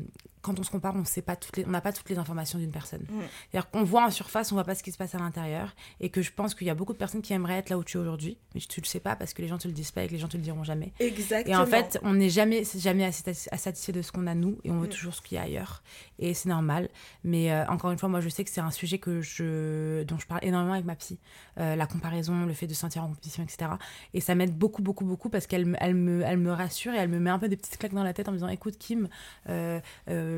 quand 0.45 0.59
on 0.59 0.63
se 0.63 0.69
compare, 0.71 0.95
on 0.95 1.03
sait 1.05 1.21
pas 1.21 1.35
toutes 1.35 1.57
les, 1.57 1.65
on 1.65 1.69
n'a 1.71 1.81
pas 1.81 1.91
toutes 1.91 2.09
les 2.09 2.17
informations 2.17 2.59
d'une 2.59 2.71
personne. 2.71 3.01
Mm. 3.09 3.21
C'est-à-dire 3.51 3.69
qu'on 3.71 3.83
voit 3.83 4.05
en 4.05 4.11
surface, 4.11 4.51
on 4.51 4.55
voit 4.55 4.63
pas 4.63 4.75
ce 4.75 4.83
qui 4.83 4.91
se 4.91 4.97
passe 4.97 5.15
à 5.15 5.17
l'intérieur, 5.19 5.75
et 5.99 6.09
que 6.09 6.21
je 6.21 6.31
pense 6.31 6.53
qu'il 6.55 6.67
y 6.67 6.69
a 6.69 6.75
beaucoup 6.75 6.93
de 6.93 6.97
personnes 6.97 7.21
qui 7.21 7.33
aimeraient 7.33 7.57
être 7.57 7.69
là 7.69 7.77
où 7.77 7.83
tu 7.83 7.97
es 7.97 7.99
aujourd'hui, 7.99 8.37
mais 8.53 8.61
tu 8.61 8.79
le 8.81 8.85
sais 8.85 8.99
pas 8.99 9.15
parce 9.15 9.33
que 9.33 9.41
les 9.41 9.47
gens 9.47 9.57
te 9.57 9.67
le 9.67 9.73
disent 9.73 9.91
pas 9.91 10.03
et 10.03 10.07
que 10.07 10.13
les 10.13 10.19
gens 10.19 10.27
te 10.27 10.37
le 10.37 10.43
diront 10.43 10.63
jamais. 10.63 10.93
Exactement. 10.99 11.53
Et 11.53 11.57
en 11.57 11.65
fait, 11.65 11.99
on 12.03 12.13
n'est 12.13 12.29
jamais, 12.29 12.63
jamais 12.77 13.05
assez, 13.05 13.33
satisfait 13.33 13.91
de 13.91 14.01
ce 14.01 14.11
qu'on 14.11 14.27
a 14.27 14.35
nous, 14.35 14.57
et 14.63 14.71
on 14.71 14.79
veut 14.79 14.87
Mm. 14.87 14.89
toujours 14.91 15.13
ce 15.15 15.21
qu'il 15.21 15.35
y 15.35 15.39
a 15.39 15.43
ailleurs. 15.43 15.83
Et 16.19 16.33
c'est 16.33 16.49
normal. 16.49 16.89
Mais 17.23 17.51
euh, 17.51 17.65
encore 17.67 17.91
une 17.91 17.97
fois, 17.97 18.09
moi, 18.09 18.21
je 18.21 18.29
sais 18.29 18.43
que 18.43 18.49
c'est 18.51 18.61
un 18.61 18.71
sujet 18.71 18.99
que 18.99 19.21
je, 19.21 20.03
dont 20.03 20.19
je 20.19 20.27
parle 20.27 20.41
énormément 20.43 20.73
avec 20.73 20.85
ma 20.85 20.95
psy. 20.95 21.17
Euh, 21.59 21.75
la 21.75 21.87
comparaison, 21.87 22.45
le 22.45 22.53
fait 22.53 22.67
de 22.67 22.73
se 22.73 22.79
sentir 22.81 23.03
en 23.03 23.07
compétition, 23.07 23.43
etc. 23.43 23.71
Et 24.13 24.21
ça 24.21 24.35
m'aide 24.35 24.55
beaucoup, 24.57 24.81
beaucoup, 24.81 25.05
beaucoup 25.05 25.29
parce 25.29 25.47
qu'elle 25.47 25.65
me- 25.65 25.77
elle 25.79 25.95
me, 25.95 26.21
elle 26.21 26.37
me 26.37 26.51
rassure 26.51 26.93
et 26.93 26.97
elle 26.97 27.09
me 27.09 27.19
met 27.19 27.29
un 27.29 27.39
peu 27.39 27.47
des 27.47 27.57
petites 27.57 27.77
claques 27.77 27.93
dans 27.93 28.03
la 28.03 28.13
tête 28.13 28.27
en 28.27 28.31
me 28.31 28.37
disant 28.37 28.47
Écoute, 28.49 28.77
Kim, 28.77 29.07
euh, 29.49 29.79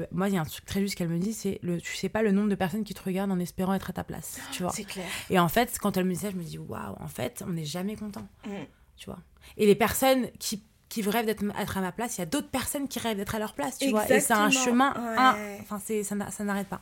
euh, 0.01 0.05
moi, 0.11 0.29
il 0.29 0.35
y 0.35 0.37
a 0.37 0.41
un 0.41 0.45
truc 0.45 0.65
très 0.65 0.79
juste 0.79 0.95
qu'elle 0.95 1.09
me 1.09 1.19
dit 1.19 1.33
c'est 1.33 1.59
le, 1.61 1.79
tu 1.81 1.95
sais 1.95 2.09
pas 2.09 2.21
le 2.21 2.31
nombre 2.31 2.49
de 2.49 2.55
personnes 2.55 2.83
qui 2.83 2.93
te 2.93 3.03
regardent 3.03 3.31
en 3.31 3.39
espérant 3.39 3.73
être 3.73 3.89
à 3.89 3.93
ta 3.93 4.03
place. 4.03 4.39
Tu 4.51 4.63
vois. 4.63 4.71
c'est 4.71 4.83
clair. 4.83 5.05
Et 5.29 5.39
en 5.39 5.49
fait, 5.49 5.77
quand 5.79 5.97
elle 5.97 6.05
me 6.05 6.13
dit 6.13 6.19
ça, 6.19 6.31
je 6.31 6.35
me 6.35 6.43
dis 6.43 6.57
Waouh, 6.57 6.95
en 6.99 7.07
fait, 7.07 7.43
on 7.45 7.51
n'est 7.51 7.65
jamais 7.65 7.95
content. 7.95 8.27
Mm. 8.45 8.51
Tu 8.95 9.05
vois. 9.05 9.19
Et 9.57 9.65
les 9.65 9.75
personnes 9.75 10.29
qui 10.39 10.63
qui 10.89 11.01
rêvent 11.01 11.25
d'être 11.25 11.43
être 11.59 11.77
à 11.77 11.81
ma 11.81 11.91
place, 11.91 12.17
il 12.17 12.21
y 12.21 12.23
a 12.23 12.25
d'autres 12.25 12.49
personnes 12.49 12.87
qui 12.87 12.99
rêvent 12.99 13.17
d'être 13.17 13.35
à 13.35 13.39
leur 13.39 13.53
place, 13.53 13.77
tu 13.77 13.89
vois. 13.89 14.09
Et 14.09 14.21
c'est 14.21 14.33
un 14.33 14.49
chemin, 14.49 14.93
un- 14.95 15.35
enfin 15.61 15.81
c'est 15.83 16.03
ça 16.03 16.15
n'arrête 16.15 16.67
pas. 16.67 16.81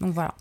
Donc 0.00 0.12
voilà. 0.12 0.34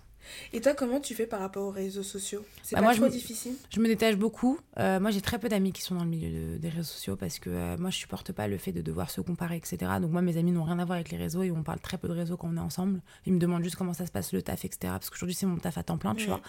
Et 0.53 0.61
toi, 0.61 0.73
comment 0.73 0.99
tu 0.99 1.13
fais 1.15 1.25
par 1.25 1.39
rapport 1.39 1.63
aux 1.63 1.71
réseaux 1.71 2.03
sociaux? 2.03 2.45
C'est 2.63 2.75
Bah, 2.75 2.81
pas 2.81 2.87
moi, 2.87 2.95
trop 2.95 3.07
difficile? 3.07 3.53
Je 3.73 3.79
me 3.79 3.87
détache 3.87 4.15
beaucoup. 4.15 4.59
Euh, 4.79 4.99
moi, 4.99 5.11
j'ai 5.11 5.21
très 5.21 5.39
peu 5.39 5.49
d'amis 5.49 5.71
qui 5.71 5.81
sont 5.81 5.95
dans 5.95 6.03
le 6.03 6.09
milieu 6.09 6.29
de- 6.29 6.57
des 6.57 6.69
réseaux 6.69 6.83
sociaux 6.83 7.15
parce 7.15 7.39
que 7.39 7.49
euh, 7.49 7.77
moi, 7.77 7.89
je 7.89 7.97
supporte 7.97 8.31
pas 8.31 8.47
le 8.47 8.57
fait 8.57 8.71
de 8.71 8.81
devoir 8.81 9.09
se 9.09 9.21
comparer, 9.21 9.57
etc. 9.57 9.77
Donc 10.01 10.11
moi, 10.11 10.21
mes 10.21 10.37
amis 10.37 10.51
n'ont 10.51 10.63
rien 10.63 10.79
à 10.79 10.85
voir 10.85 10.95
avec 10.97 11.11
les 11.11 11.17
réseaux 11.17 11.43
et 11.43 11.51
on 11.51 11.63
parle 11.63 11.79
très 11.79 11.97
peu 11.97 12.07
de 12.07 12.13
réseaux 12.13 12.37
quand 12.37 12.49
on 12.51 12.57
est 12.57 12.61
ensemble. 12.61 13.01
Ils 13.25 13.33
me 13.33 13.39
demandent 13.39 13.63
juste 13.63 13.75
comment 13.75 13.93
ça 13.93 14.05
se 14.05 14.11
passe 14.11 14.33
le 14.33 14.41
taf, 14.41 14.65
etc. 14.65 14.77
Parce 14.93 15.09
qu'aujourd'hui, 15.09 15.35
c'est 15.35 15.45
mon 15.45 15.57
taf 15.57 15.77
à 15.77 15.83
temps 15.83 15.97
plein, 15.97 16.15
tu 16.15 16.27
vois. 16.27 16.41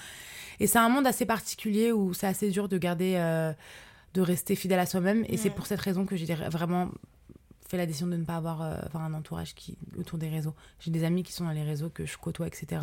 Et 0.60 0.66
c'est 0.66 0.78
un 0.78 0.88
monde 0.88 1.06
assez 1.06 1.26
particulier 1.26 1.92
où 1.92 2.12
c'est 2.14 2.26
assez 2.26 2.50
dur 2.50 2.68
de 2.68 2.78
garder, 2.78 3.14
euh, 3.16 3.52
de 4.14 4.20
rester 4.20 4.54
fidèle 4.56 4.78
à 4.78 4.86
soi-même. 4.86 5.24
Et 5.28 5.36
c'est 5.36 5.50
pour 5.50 5.66
cette 5.66 5.80
raison 5.80 6.04
que 6.06 6.16
j'ai 6.16 6.26
vraiment 6.34 6.90
fait 7.72 7.78
la 7.78 7.86
décision 7.86 8.06
de 8.06 8.16
ne 8.16 8.24
pas 8.24 8.36
avoir, 8.36 8.60
euh, 8.62 8.76
un 8.94 9.14
entourage 9.14 9.54
qui 9.54 9.76
autour 9.98 10.18
des 10.18 10.28
réseaux. 10.28 10.54
J'ai 10.78 10.90
des 10.90 11.04
amis 11.04 11.22
qui 11.22 11.32
sont 11.32 11.44
dans 11.44 11.50
les 11.52 11.62
réseaux 11.64 11.88
que 11.88 12.04
je 12.04 12.16
côtoie, 12.18 12.46
etc. 12.46 12.82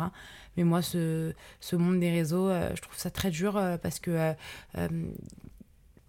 Mais 0.56 0.64
moi, 0.64 0.82
ce, 0.82 1.32
ce 1.60 1.76
monde 1.76 2.00
des 2.00 2.10
réseaux, 2.10 2.48
euh, 2.48 2.72
je 2.74 2.82
trouve 2.82 2.96
ça 2.98 3.10
très 3.10 3.30
dur 3.30 3.56
euh, 3.56 3.76
parce 3.78 4.00
que 4.00 4.34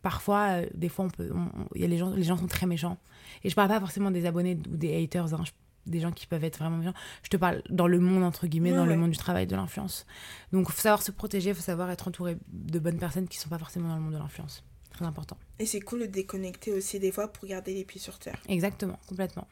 parfois, 0.01 0.61
des 0.73 0.89
fois, 0.89 1.05
on 1.05 1.09
peut, 1.09 1.29
y 1.75 1.83
a 1.83 1.87
les 1.87 1.97
gens, 1.97 2.09
les 2.09 2.23
gens 2.23 2.37
sont 2.37 2.47
très 2.47 2.65
méchants. 2.65 2.97
Et 3.43 3.49
je 3.49 3.55
parle 3.55 3.69
pas 3.69 3.79
forcément 3.79 4.11
des 4.11 4.25
abonnés 4.25 4.57
ou 4.71 4.77
des 4.77 5.01
haters, 5.03 5.33
hein, 5.33 5.43
je- 5.45 5.51
des 5.85 5.99
gens 5.99 6.11
qui 6.11 6.27
peuvent 6.27 6.43
être 6.43 6.57
vraiment 6.59 6.77
méchants. 6.77 6.93
Je 7.23 7.29
te 7.29 7.37
parle 7.37 7.61
dans 7.69 7.87
le 7.87 7.99
monde 7.99 8.23
entre 8.23 8.47
guillemets, 8.47 8.71
Ouais, 8.71 8.77
dans 8.77 8.85
le 8.85 8.95
monde 8.97 9.11
du 9.11 9.17
travail, 9.17 9.47
de 9.47 9.55
l'influence. 9.55 10.05
Donc, 10.51 10.67
il 10.69 10.73
faut 10.73 10.81
savoir 10.81 11.01
se 11.01 11.11
protéger, 11.11 11.49
il 11.49 11.55
faut 11.55 11.61
savoir 11.61 11.89
être 11.91 12.07
entouré 12.07 12.37
de 12.51 12.79
bonnes 12.79 12.99
personnes 12.99 13.27
qui 13.27 13.37
sont 13.37 13.49
pas 13.49 13.57
forcément 13.59 13.89
dans 13.89 13.95
le 13.95 14.01
monde 14.01 14.13
de 14.13 14.17
l'influence. 14.19 14.63
Très 14.91 15.05
important. 15.05 15.37
Et 15.59 15.65
c'est 15.65 15.81
cool 15.81 16.01
de 16.01 16.05
déconnecter 16.05 16.71
aussi 16.71 16.99
des 16.99 17.11
fois 17.11 17.27
pour 17.27 17.47
garder 17.47 17.73
les 17.73 17.85
pieds 17.85 18.01
sur 18.01 18.19
terre. 18.19 18.39
Exactement, 18.47 18.99
complètement. 19.07 19.47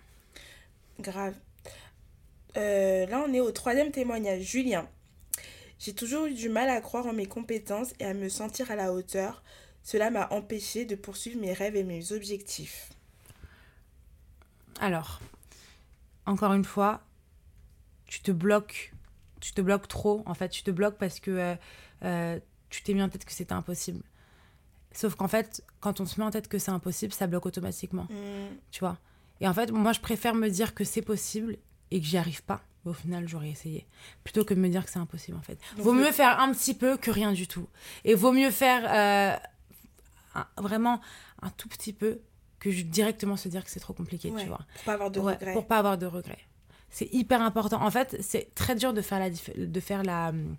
Grave. 1.00 1.36
Euh, 2.58 3.06
là, 3.06 3.24
on 3.28 3.34
est 3.34 3.40
au 3.40 3.52
troisième 3.52 3.92
témoignage. 3.92 4.42
Julien. 4.42 4.88
J'ai 5.80 5.94
toujours 5.94 6.26
eu 6.26 6.34
du 6.34 6.50
mal 6.50 6.70
à 6.70 6.82
croire 6.82 7.06
en 7.06 7.14
mes 7.14 7.26
compétences 7.26 7.94
et 8.00 8.06
à 8.06 8.14
me 8.14 8.28
sentir 8.28 8.70
à 8.70 8.76
la 8.76 8.92
hauteur. 8.92 9.44
Cela 9.84 10.12
m'a 10.12 10.28
empêché 10.32 10.86
de 10.86 10.96
poursuivre 10.96 11.40
mes 11.40 11.54
rêves 11.54 11.76
et 11.76 11.84
mes 11.84 12.12
objectifs. 12.12 12.90
Alors, 14.82 15.22
encore 16.26 16.54
une 16.54 16.66
fois, 16.66 17.02
tu 18.06 18.22
te 18.22 18.32
bloques, 18.32 18.94
tu 19.40 19.54
te 19.54 19.62
bloques 19.62 19.88
trop. 19.88 20.22
En 20.26 20.34
fait, 20.34 20.50
tu 20.50 20.64
te 20.64 20.72
bloques 20.72 20.98
parce 20.98 21.20
que 21.20 21.32
euh, 21.32 21.56
euh, 22.04 22.40
tu 22.70 22.84
t'es 22.84 22.94
mis 22.94 23.02
en 23.02 23.10
tête 23.10 23.24
que 23.24 23.32
c'était 23.32 23.54
impossible. 23.54 24.04
Sauf 24.92 25.16
qu'en 25.16 25.28
fait, 25.28 25.64
quand 25.80 26.00
on 26.02 26.06
se 26.06 26.20
met 26.20 26.26
en 26.26 26.32
tête 26.32 26.48
que 26.48 26.58
c'est 26.58 26.72
impossible, 26.72 27.14
ça 27.14 27.28
bloque 27.28 27.46
automatiquement. 27.46 28.08
Hmm, 28.10 28.56
Tu 28.72 28.80
vois 28.80 28.98
Et 29.42 29.48
en 29.48 29.54
fait, 29.54 29.72
moi, 29.72 29.94
je 29.94 30.00
préfère 30.00 30.34
me 30.36 30.50
dire 30.50 30.74
que 30.74 30.84
c'est 30.84 31.02
possible 31.04 31.58
et 31.92 32.00
que 32.02 32.06
j'y 32.06 32.18
arrive 32.18 32.44
pas. 32.44 32.62
Au 32.86 32.94
final, 32.94 33.28
j'aurais 33.28 33.50
essayé. 33.50 33.86
Plutôt 34.24 34.46
que 34.46 34.54
de 34.54 34.60
me 34.60 34.70
dire 34.70 34.84
que 34.86 34.90
c'est 34.92 35.00
impossible, 35.00 35.38
en 35.38 35.42
fait. 35.42 35.60
Donc, 35.76 35.86
vaut 35.86 35.94
mieux 35.94 36.12
faire 36.12 36.40
un 36.40 36.52
petit 36.54 36.74
peu 36.74 36.98
que 36.98 37.12
rien 37.12 37.34
du 37.34 37.48
tout. 37.48 37.68
Et 38.04 38.16
vaut 38.16 38.32
mieux 38.32 38.52
faire 38.52 38.84
euh, 38.88 39.38
un- 40.36 40.48
vraiment 40.62 41.02
un 41.42 41.50
tout 41.52 41.68
petit 41.68 41.94
peu 41.94 42.22
que 42.60 42.70
directement 42.70 43.38
se 43.38 43.48
dire 43.50 43.64
que 43.64 43.70
c'est 43.70 43.80
trop 43.80 43.94
compliqué, 43.94 44.32
Ouais, 44.32 44.42
tu 44.42 44.48
vois. 44.48 44.60
Pour 44.76 44.84
pas 44.86 44.94
avoir 44.94 45.12
de 45.12 45.20
Ouais, 45.20 45.34
regrets. 45.34 45.54
pour 45.54 45.68
pas 45.68 45.78
avoir 45.78 45.98
de 45.98 46.06
regrets. 46.06 46.40
C'est 46.90 47.08
hyper 47.14 47.42
important. 47.42 47.82
En 47.84 47.92
fait, 47.92 48.18
c'est 48.22 48.54
très 48.56 48.76
dur 48.76 48.94
de 48.94 49.02
faire, 49.02 49.20
la, 49.20 49.30
de 49.30 49.80
faire 49.80 50.04
la, 50.04 50.30
hum, 50.30 50.56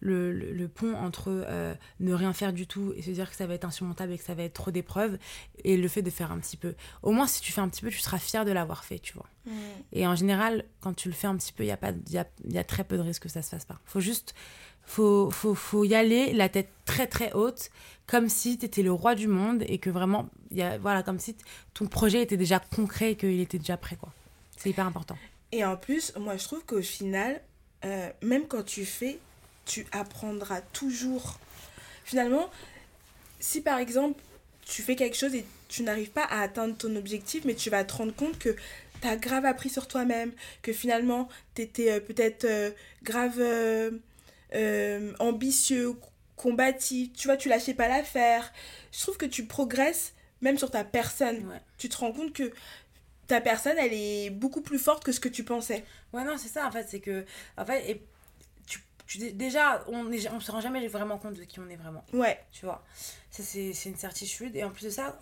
le, 0.00 0.32
le- 0.32 0.52
le 0.52 0.68
pont 0.68 0.94
entre 0.96 1.26
euh, 1.28 1.74
ne 2.00 2.12
rien 2.14 2.32
faire 2.32 2.52
du 2.52 2.66
tout 2.66 2.92
et 2.96 3.02
se 3.02 3.10
dire 3.10 3.30
que 3.30 3.36
ça 3.36 3.46
va 3.46 3.54
être 3.54 3.64
insurmontable 3.64 4.12
et 4.12 4.18
que 4.18 4.24
ça 4.24 4.34
va 4.34 4.42
être 4.44 4.54
trop 4.54 4.70
d'épreuves 4.70 5.18
et 5.64 5.76
le 5.76 5.88
fait 5.88 6.02
de 6.02 6.10
faire 6.10 6.32
un 6.32 6.38
petit 6.38 6.56
peu. 6.56 6.74
Au 7.02 7.12
moins, 7.12 7.26
si 7.26 7.40
tu 7.42 7.52
fais 7.52 7.60
un 7.60 7.68
petit 7.68 7.82
peu, 7.82 7.90
tu 7.90 7.98
seras 8.00 8.18
fier 8.18 8.44
de 8.44 8.50
l'avoir 8.52 8.84
fait, 8.84 8.98
tu 8.98 9.12
vois. 9.12 9.26
Mm. 9.46 9.50
Et 9.92 10.06
en 10.06 10.14
général, 10.14 10.64
quand 10.80 10.94
tu 10.94 11.08
le 11.08 11.14
fais 11.14 11.26
un 11.26 11.36
petit 11.36 11.52
peu, 11.52 11.62
il 11.64 11.68
y, 11.68 11.70
a 11.72 11.76
pas- 11.76 11.92
y 12.10 12.18
a, 12.18 12.26
y 12.48 12.58
a 12.58 12.64
très 12.64 12.84
peu 12.84 12.96
de 12.96 13.02
risques 13.02 13.24
que 13.24 13.28
ça 13.28 13.42
se 13.42 13.50
fasse 13.50 13.64
pas. 13.64 13.78
faut 13.84 14.00
juste 14.00 14.34
faut, 14.82 15.30
faut, 15.30 15.54
faut 15.54 15.84
y 15.84 15.94
aller, 15.94 16.32
la 16.32 16.48
tête 16.48 16.68
très 16.84 17.06
très 17.06 17.32
haute, 17.32 17.70
comme 18.08 18.28
si 18.28 18.58
tu 18.58 18.66
étais 18.66 18.82
le 18.82 18.90
roi 18.92 19.14
du 19.14 19.28
monde 19.28 19.62
et 19.68 19.78
que 19.78 19.88
vraiment, 19.90 20.28
y 20.50 20.62
a, 20.62 20.78
voilà, 20.78 21.02
comme 21.04 21.20
si 21.20 21.36
ton 21.74 21.86
projet 21.86 22.22
était 22.22 22.36
déjà 22.36 22.58
concret 22.58 23.12
et 23.12 23.16
qu'il 23.16 23.38
était 23.40 23.58
déjà 23.58 23.76
prêt. 23.76 23.94
quoi. 23.96 24.12
C'est 24.56 24.70
hyper 24.70 24.86
important. 24.86 25.16
Et 25.52 25.64
en 25.64 25.76
plus, 25.76 26.12
moi, 26.18 26.36
je 26.36 26.44
trouve 26.44 26.64
qu'au 26.64 26.82
final, 26.82 27.40
euh, 27.84 28.10
même 28.22 28.48
quand 28.48 28.64
tu 28.64 28.84
fais, 28.84 29.18
tu 29.64 29.86
apprendras 29.92 30.60
toujours. 30.60 31.38
Finalement, 32.04 32.50
si 33.38 33.60
par 33.60 33.78
exemple, 33.78 34.20
tu 34.64 34.82
fais 34.82 34.96
quelque 34.96 35.16
chose 35.16 35.34
et 35.34 35.44
tu 35.68 35.82
n'arrives 35.82 36.10
pas 36.10 36.24
à 36.24 36.42
atteindre 36.42 36.76
ton 36.76 36.94
objectif, 36.96 37.44
mais 37.44 37.54
tu 37.54 37.70
vas 37.70 37.84
te 37.84 37.92
rendre 37.94 38.14
compte 38.14 38.38
que 38.38 38.56
tu 39.00 39.08
as 39.08 39.16
grave 39.16 39.44
appris 39.44 39.70
sur 39.70 39.88
toi-même, 39.88 40.32
que 40.62 40.72
finalement, 40.72 41.28
tu 41.54 41.62
étais 41.62 42.00
peut-être 42.00 42.44
euh, 42.44 42.70
grave 43.02 43.36
euh, 43.38 43.90
euh, 44.54 45.12
ambitieux, 45.18 45.94
combatif, 46.36 47.12
tu 47.14 47.28
vois, 47.28 47.36
tu 47.36 47.48
lâchais 47.48 47.74
pas 47.74 47.88
l'affaire. 47.88 48.52
Je 48.92 49.00
trouve 49.00 49.16
que 49.16 49.26
tu 49.26 49.44
progresses 49.44 50.12
même 50.40 50.58
sur 50.58 50.70
ta 50.70 50.84
personne. 50.84 51.36
Ouais. 51.48 51.60
Tu 51.78 51.88
te 51.88 51.96
rends 51.96 52.12
compte 52.12 52.32
que 52.32 52.52
ta 53.26 53.40
personne, 53.40 53.76
elle 53.78 53.92
est 53.92 54.30
beaucoup 54.30 54.60
plus 54.60 54.78
forte 54.78 55.04
que 55.04 55.12
ce 55.12 55.20
que 55.20 55.28
tu 55.28 55.44
pensais. 55.44 55.84
Ouais, 56.12 56.24
non, 56.24 56.36
c'est 56.38 56.48
ça 56.48 56.66
en 56.66 56.70
fait. 56.70 56.86
C'est 56.88 57.00
que, 57.00 57.24
en 57.56 57.64
fait, 57.64 57.90
et 57.90 58.02
tu- 59.18 59.32
déjà, 59.32 59.84
on 59.88 60.10
est, 60.12 60.28
on 60.30 60.40
se 60.40 60.50
rend 60.52 60.60
jamais 60.60 60.86
vraiment 60.88 61.18
compte 61.18 61.34
de 61.34 61.44
qui 61.44 61.60
on 61.60 61.68
est 61.68 61.76
vraiment. 61.76 62.04
Ouais, 62.12 62.38
Tu 62.52 62.64
vois, 62.64 62.84
ça 63.30 63.42
c'est 63.42 63.72
c'est 63.72 63.88
une 63.88 63.96
certitude. 63.96 64.54
Et 64.56 64.64
en 64.64 64.70
plus 64.70 64.84
de 64.84 64.90
ça, 64.90 65.18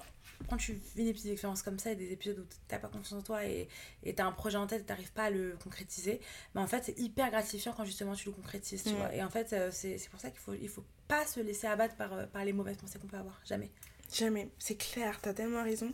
quand 0.49 0.57
tu 0.57 0.74
vis 0.95 1.05
des 1.07 1.12
petites 1.12 1.32
expériences 1.32 1.62
comme 1.62 1.78
ça 1.80 1.91
et 1.91 1.97
des 1.97 2.12
épisodes 2.12 2.39
où 2.39 2.47
t'as 2.68 2.78
pas 2.78 2.86
confiance 2.89 3.12
en 3.20 3.22
toi 3.22 3.45
et 3.45 3.68
et 4.05 4.14
t'as 4.14 4.24
un 4.24 4.32
projet 4.32 4.57
en 4.57 4.66
tête 4.66 4.82
et 4.82 4.84
t'arrives 4.84 5.12
pas 5.12 5.24
à 5.24 5.30
le 5.30 5.57
concrétiser, 5.62 6.20
mais 6.55 6.61
en 6.61 6.66
fait 6.68 6.84
c'est 6.84 6.99
hyper 6.99 7.30
gratifiant 7.30 7.72
quand 7.76 7.84
justement 7.84 8.14
tu 8.14 8.26
le 8.28 8.32
concrétises, 8.34 8.84
tu 8.84 8.91
vois. 8.95 9.12
Et 9.14 9.22
en 9.22 9.30
fait, 9.30 9.53
euh, 9.53 9.70
c'est 9.72 9.99
c'est 9.99 10.09
pour 10.11 10.20
ça 10.20 10.30
qu'il 10.30 10.39
faut, 10.41 10.55
il 10.55 10.68
faut 10.68 10.84
pas 11.09 11.26
se 11.26 11.41
laisser 11.41 11.66
abattre 11.66 11.97
par, 11.97 12.12
euh, 12.12 12.26
par 12.26 12.45
les 12.45 12.53
mauvaises 12.53 12.76
pensées 12.76 12.99
qu'on 12.99 13.07
peut 13.09 13.16
avoir. 13.16 13.41
Jamais. 13.47 13.70
jamais. 14.14 14.49
C'est 14.59 14.76
clair, 14.76 15.18
t'as 15.22 15.32
tellement 15.34 15.62
raison. 15.64 15.91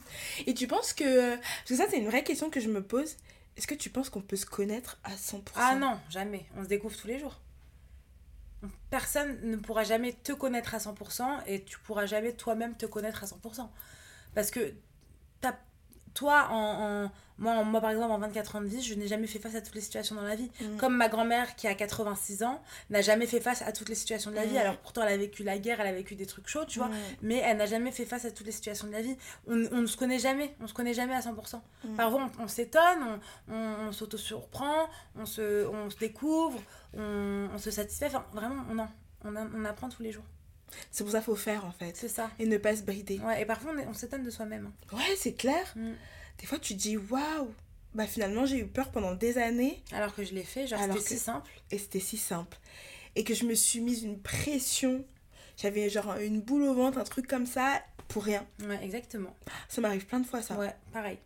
Et 0.47 0.53
tu 0.55 0.66
penses 0.66 0.92
que... 0.92 1.36
Parce 1.36 1.68
que 1.68 1.76
ça, 1.76 1.86
c'est 1.88 1.99
une 1.99 2.07
vraie 2.09 2.24
question 2.24 2.51
que 2.51 2.59
je 2.61 2.68
me 2.68 2.82
pose. 2.82 3.16
Est-ce 3.57 3.66
que 3.68 3.74
tu 3.76 3.90
penses 3.90 4.11
qu'on 4.11 4.20
peut 4.22 4.34
se 4.36 4.45
connaître 4.47 4.99
à 5.05 5.14
100% 5.14 5.40
Ah 5.55 5.76
non, 5.76 6.01
jamais. 6.11 6.45
On 6.57 6.64
se 6.64 6.68
découvre 6.68 6.97
tous 6.97 7.07
les 7.07 7.18
jours. 7.20 7.40
Personne 8.91 9.39
ne 9.43 9.57
pourra 9.57 9.85
jamais 9.85 10.12
te 10.12 10.33
connaître 10.33 10.75
à 10.75 10.79
100% 10.79 11.41
et 11.47 11.65
tu 11.65 11.79
pourras 11.81 12.07
jamais 12.07 12.33
toi-même 12.33 12.77
te 12.77 12.87
connaître 12.87 13.23
à 13.25 13.27
100%. 13.27 13.71
Parce 14.35 14.51
que 14.51 14.75
t'as- 15.41 15.59
toi, 16.15 16.49
en- 16.51 17.11
moi, 17.39 17.64
moi, 17.64 17.80
par 17.80 17.91
exemple, 17.91 18.12
en 18.12 18.18
24 18.18 18.57
ans 18.57 18.61
de 18.61 18.66
vie, 18.66 18.80
je 18.82 18.95
n'ai 18.95 19.09
jamais 19.09 19.26
fait 19.26 19.39
face 19.41 19.55
à 19.57 19.61
toutes 19.61 19.74
les 19.74 19.80
situations 19.80 20.14
dans 20.14 20.22
la 20.22 20.37
vie. 20.37 20.51
Mm. 20.61 20.76
Comme 20.76 20.97
ma 20.97 21.09
grand-mère, 21.09 21.57
qui 21.57 21.66
a 21.66 21.74
86 21.74 22.43
ans, 22.45 22.62
n'a 22.91 23.01
jamais 23.01 23.26
fait 23.26 23.41
face 23.41 23.62
à 23.62 23.72
toutes 23.72 23.89
les 23.89 23.95
situations 23.97 24.30
de 24.30 24.37
la 24.37 24.45
vie. 24.47 24.55
Mm. 24.55 24.59
Alors 24.59 24.76
pourtant, 24.78 25.03
elle 25.03 25.12
a 25.12 25.16
vécu 25.16 25.43
la 25.43 25.59
guerre, 25.59 25.80
elle 25.80 25.89
a 25.89 25.93
vécu 25.93 26.14
des 26.14 26.26
trucs 26.26 26.47
chauds, 26.49 26.64
tu 26.64 26.78
vois. 26.78 26.89
Mm. 26.89 26.95
Mais 27.22 27.37
elle 27.39 27.57
n'a 27.57 27.66
jamais 27.66 27.91
fait 27.91 28.05
face 28.05 28.24
à 28.24 28.30
toutes 28.30 28.47
les 28.47 28.53
situations 28.53 28.87
de 28.87 28.93
la 28.93 29.03
vie. 29.03 29.16
On, 29.49 29.55
on 29.72 29.80
ne 29.82 29.87
se 29.87 29.97
connaît 29.97 30.18
jamais. 30.20 30.55
On 30.61 30.66
se 30.68 30.74
connaît 30.74 30.95
jamais 30.95 31.14
à 31.14 31.20
100%. 31.20 31.61
Mm. 31.85 31.95
Parfois, 31.97 32.30
on, 32.39 32.43
on 32.45 32.49
s'étonne, 32.49 33.20
on, 33.49 33.55
on, 33.55 33.93
s'auto-surprend, 33.93 34.89
on 35.16 35.26
se, 35.26 35.66
on 35.66 35.91
se 35.91 35.97
découvre, 35.97 36.61
on, 36.97 37.49
on 37.53 37.59
se 37.59 37.70
satisfait. 37.70 38.07
Enfin, 38.07 38.24
vraiment, 38.32 38.62
on, 38.70 38.78
en- 38.78 38.91
on, 39.24 39.35
a- 39.37 39.49
on 39.57 39.64
apprend 39.64 39.89
tous 39.89 40.03
les 40.03 40.12
jours. 40.12 40.24
C'est 40.91 41.05
pour 41.05 41.12
ça 41.12 41.18
qu'il 41.18 41.26
faut 41.26 41.37
faire, 41.37 41.64
en 41.64 41.70
fait. 41.72 41.97
C'est 41.97 42.09
ça. 42.09 42.30
Et 42.39 42.47
ne 42.47 42.59
pas 42.59 42.74
se 42.74 42.82
brider. 42.82 43.18
Ouais, 43.20 43.43
et 43.43 43.45
parfois, 43.45 43.72
on 43.89 43.95
s'étonne 43.95 44.24
de 44.24 44.30
soi-même. 44.30 44.72
hein. 44.93 44.97
Ouais, 44.97 45.14
c'est 45.16 45.35
clair. 45.35 45.72
Des 46.39 46.47
fois, 46.47 46.59
tu 46.59 46.74
te 46.74 46.80
dis, 46.80 46.97
waouh 46.97 47.53
Bah 47.95 48.07
finalement, 48.07 48.45
j'ai 48.47 48.59
eu 48.59 48.66
peur 48.66 48.91
pendant 48.91 49.14
des 49.14 49.39
années 49.39 49.82
Alors 49.93 50.14
que 50.14 50.24
je 50.24 50.35
l'ai 50.35 50.43
fait, 50.45 50.66
genre, 50.66 50.80
c'était 50.80 51.01
si 51.01 51.18
simple. 51.18 51.51
et 51.70 51.78
c'était 51.78 52.01
si 52.01 52.16
simple. 52.16 52.59
Et 53.16 53.24
que 53.24 53.35
je 53.35 53.45
me 53.45 53.55
suis 53.55 53.80
mise 53.80 54.03
une 54.03 54.20
pression. 54.20 55.05
J'avais 55.57 55.89
genre 55.89 56.16
une 56.16 56.41
boule 56.41 56.62
au 56.64 56.74
ventre, 56.74 56.99
un 56.99 57.05
truc 57.05 57.26
comme 57.28 57.47
ça, 57.47 57.82
pour 58.09 58.24
rien. 58.24 58.45
Ouais, 58.61 58.82
exactement. 58.85 59.35
Ça 59.68 59.80
m'arrive 59.80 60.05
plein 60.07 60.20
de 60.20 60.26
fois, 60.26 60.43
ça. 60.43 60.57
Ouais, 60.59 60.74
pareil. 60.93 61.18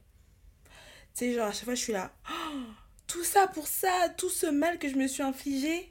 Tu 1.15 1.25
sais, 1.25 1.35
genre 1.35 1.47
à 1.49 1.53
chaque 1.53 1.65
fois, 1.65 1.75
je 1.75 1.81
suis 1.83 1.93
là. 1.95 2.13
Oh, 2.31 2.59
tout 3.07 3.25
ça 3.25 3.49
pour 3.49 3.67
ça, 3.67 4.11
tout 4.19 4.29
ce 4.29 4.47
mal 4.47 4.79
que 4.79 4.89
je 4.89 4.97
me 4.97 5.09
suis 5.09 5.23
infligé 5.23 5.91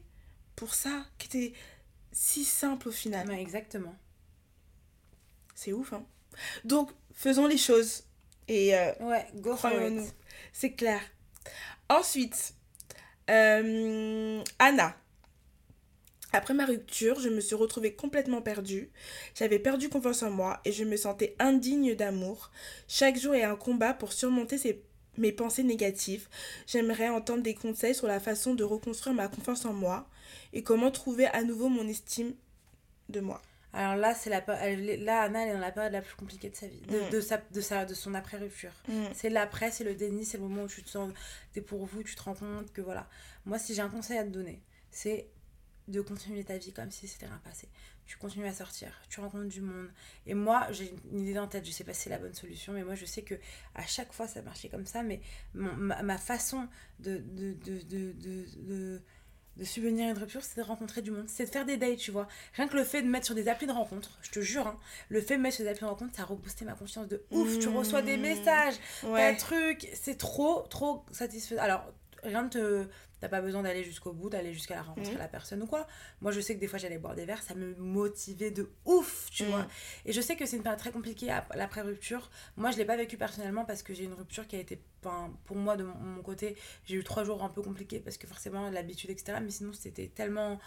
pour 0.55 0.75
ça, 0.75 1.05
qui 1.17 1.27
était 1.27 1.53
si 2.11 2.45
simple 2.45 2.89
au 2.89 2.91
final. 2.91 3.27
Ouais, 3.27 3.41
exactement. 3.41 3.95
C'est 5.55 5.73
ouf, 5.73 5.93
hein. 5.93 6.05
Donc, 6.63 6.91
faisons 7.13 7.47
les 7.47 7.57
choses. 7.57 8.03
Et 8.47 8.75
euh, 8.75 8.91
Ouais, 9.01 9.25
go 9.35 9.55
for 9.55 9.71
croyons-nous. 9.71 10.07
C'est 10.53 10.71
clair. 10.71 11.01
Ensuite, 11.89 12.53
euh, 13.29 14.41
Anna. 14.59 14.95
Après 16.33 16.53
ma 16.53 16.65
rupture, 16.65 17.19
je 17.19 17.29
me 17.29 17.39
suis 17.39 17.55
retrouvée 17.55 17.93
complètement 17.93 18.41
perdue. 18.41 18.91
J'avais 19.33 19.59
perdu 19.59 19.89
confiance 19.89 20.23
en 20.23 20.29
moi 20.29 20.59
et 20.65 20.71
je 20.73 20.83
me 20.83 20.97
sentais 20.97 21.35
indigne 21.39 21.95
d'amour. 21.95 22.51
Chaque 22.87 23.17
jour 23.17 23.33
est 23.33 23.43
un 23.43 23.55
combat 23.55 23.93
pour 23.93 24.11
surmonter 24.11 24.57
ces- 24.57 24.83
mes 25.17 25.31
pensées 25.31 25.63
négatives. 25.63 26.27
J'aimerais 26.67 27.07
entendre 27.09 27.43
des 27.43 27.55
conseils 27.55 27.95
sur 27.95 28.07
la 28.07 28.19
façon 28.19 28.53
de 28.55 28.63
reconstruire 28.65 29.15
ma 29.15 29.29
confiance 29.29 29.65
en 29.65 29.73
moi 29.73 30.07
et 30.53 30.63
comment 30.63 30.91
trouver 30.91 31.27
à 31.27 31.43
nouveau 31.43 31.69
mon 31.69 31.87
estime 31.87 32.33
de 33.09 33.21
moi. 33.21 33.41
Alors 33.77 33.95
là, 33.95 34.13
c'est 34.15 34.29
la, 34.31 34.39
là, 34.97 35.21
Anna, 35.21 35.43
elle 35.43 35.49
est 35.49 35.53
dans 35.53 35.59
la 35.59 35.71
période 35.71 35.93
la 35.93 36.01
plus 36.01 36.15
compliquée 36.15 36.49
de 36.49 36.55
sa 36.55 36.67
vie, 36.67 36.81
de, 36.81 36.99
Mm. 36.99 37.09
de, 37.11 37.21
sa, 37.21 37.37
de, 37.37 37.61
sa, 37.61 37.85
de 37.85 37.93
son 37.93 38.13
après-rupture. 38.15 38.73
C'est 39.13 39.29
l'après, 39.29 39.69
c'est 39.71 39.83
le 39.83 39.93
déni, 39.93 40.25
c'est 40.25 40.37
le 40.37 40.43
moment 40.43 40.63
où 40.63 40.67
tu 40.67 40.81
te 40.83 40.89
sens 40.89 41.13
dépourvu, 41.53 42.03
tu 42.03 42.15
te 42.15 42.23
rends 42.23 42.33
compte 42.33 42.73
que 42.73 42.81
voilà. 42.81 43.07
Moi, 43.45 43.59
si 43.59 43.75
j'ai 43.75 43.81
un 43.83 43.89
conseil 43.89 44.17
à 44.17 44.23
te 44.23 44.29
donner, 44.29 44.61
c'est 44.89 45.27
de 45.87 46.01
continuer 46.01 46.43
ta 46.43 46.57
vie 46.57 46.73
comme 46.73 46.89
si 46.91 47.07
c'était 47.07 47.27
rien 47.27 47.39
passé. 47.43 47.69
Tu 48.07 48.17
continues 48.17 48.47
à 48.47 48.53
sortir, 48.53 48.89
tu 49.09 49.19
rencontres 49.19 49.47
du 49.49 49.61
monde. 49.61 49.89
Et 50.25 50.33
moi, 50.33 50.67
j'ai 50.71 50.93
une 51.11 51.19
idée 51.27 51.37
en 51.39 51.47
tête, 51.47 51.65
je 51.65 51.71
sais 51.71 51.83
pas 51.83 51.93
si 51.93 52.03
c'est 52.03 52.09
la 52.09 52.17
bonne 52.17 52.33
solution, 52.33 52.73
mais 52.73 52.83
moi, 52.83 52.95
je 52.95 53.05
sais 53.05 53.21
que 53.21 53.35
à 53.75 53.85
chaque 53.85 54.11
fois, 54.13 54.27
ça 54.27 54.41
marchait 54.41 54.69
comme 54.69 54.85
ça. 54.85 55.03
Mais 55.03 55.21
mon- 55.53 55.73
ma, 55.75 56.01
ma 56.03 56.17
façon 56.17 56.67
de, 56.99 57.17
de, 57.17 57.53
de, 57.53 57.81
de, 57.83 59.01
de, 59.57 59.63
subvenir 59.63 60.07
à 60.07 60.11
une 60.11 60.17
rupture, 60.17 60.43
c'est 60.43 60.57
de 60.59 60.65
rencontrer 60.65 61.01
du 61.01 61.11
monde, 61.11 61.25
c'est 61.27 61.45
de 61.45 61.49
faire 61.49 61.65
des 61.65 61.77
dates, 61.77 61.97
tu 61.97 62.11
vois. 62.11 62.27
Rien 62.55 62.67
que 62.67 62.75
le 62.75 62.83
fait 62.83 63.01
de 63.01 63.07
mettre 63.07 63.25
sur 63.25 63.35
des 63.35 63.47
applis 63.47 63.67
de 63.67 63.71
rencontre, 63.71 64.17
je 64.21 64.31
te 64.31 64.39
jure, 64.39 64.67
hein, 64.67 64.79
le 65.09 65.21
fait 65.21 65.37
de 65.37 65.41
mettre 65.41 65.55
sur 65.55 65.63
des 65.65 65.69
applis 65.71 65.85
de 65.85 65.89
rencontre, 65.89 66.15
ça 66.15 66.23
a 66.23 66.25
reboosté 66.25 66.65
ma 66.65 66.73
confiance 66.73 67.07
de 67.07 67.23
ouf. 67.31 67.59
Tu 67.59 67.67
reçois 67.69 68.01
des 68.01 68.17
Mmh. 68.17 68.21
messages, 68.21 68.75
un 69.03 69.09
Ouais. 69.11 69.35
truc, 69.37 69.89
c'est 69.93 70.17
trop, 70.17 70.61
trop 70.69 71.03
satisfaisant. 71.11 71.61
Alors, 71.61 71.83
rien 72.27 72.43
ne 72.43 72.49
te. 72.49 72.85
T'as 73.19 73.29
pas 73.29 73.41
besoin 73.41 73.63
d'aller 73.63 73.83
jusqu'au 73.83 74.13
bout, 74.13 74.29
d'aller 74.29 74.53
jusqu'à 74.53 74.75
la 74.75 74.83
rencontrer 74.83 75.13
Mhm. 75.13 75.17
la 75.19 75.27
personne 75.27 75.63
ou 75.63 75.65
quoi. 75.65 75.87
Moi, 76.21 76.31
je 76.31 76.39
sais 76.39 76.53
que 76.55 76.59
des 76.59 76.67
fois, 76.67 76.77
j'allais 76.77 76.99
boire 76.99 77.15
des 77.15 77.25
verres, 77.25 77.41
ça 77.41 77.55
me 77.55 77.73
motivait 77.75 78.51
de 78.51 78.69
ouf, 78.85 79.27
tu 79.31 79.43
Mhm. 79.43 79.49
vois. 79.49 79.67
Et 80.05 80.13
je 80.13 80.21
sais 80.21 80.35
que 80.35 80.45
c'est 80.45 80.55
une 80.57 80.61
période 80.61 80.79
très 80.79 80.91
compliquée 80.91 81.31
ap- 81.31 81.51
l'après-rupture. 81.55 82.29
Moi, 82.57 82.69
je 82.69 82.77
l'ai 82.77 82.85
pas 82.85 82.95
vécu 82.95 83.17
personnellement 83.17 83.65
parce 83.65 83.81
que 83.81 83.93
j'ai 83.95 84.03
une 84.03 84.13
rupture 84.13 84.47
qui 84.47 84.55
a 84.55 84.59
été. 84.59 84.79
enfin, 85.03 85.31
pour 85.45 85.55
moi, 85.55 85.77
de 85.77 85.83
mon, 85.83 85.95
mon 85.95 86.21
côté, 86.21 86.57
j'ai 86.85 86.95
eu 86.95 87.03
trois 87.03 87.23
jours 87.23 87.41
un 87.43 87.49
peu 87.49 87.61
compliqués 87.61 87.99
parce 87.99 88.17
que 88.17 88.27
forcément, 88.27 88.69
l'habitude, 88.69 89.09
etc. 89.09 89.39
Mais 89.41 89.51
sinon, 89.51 89.71
c'était 89.73 90.07
tellement 90.13 90.59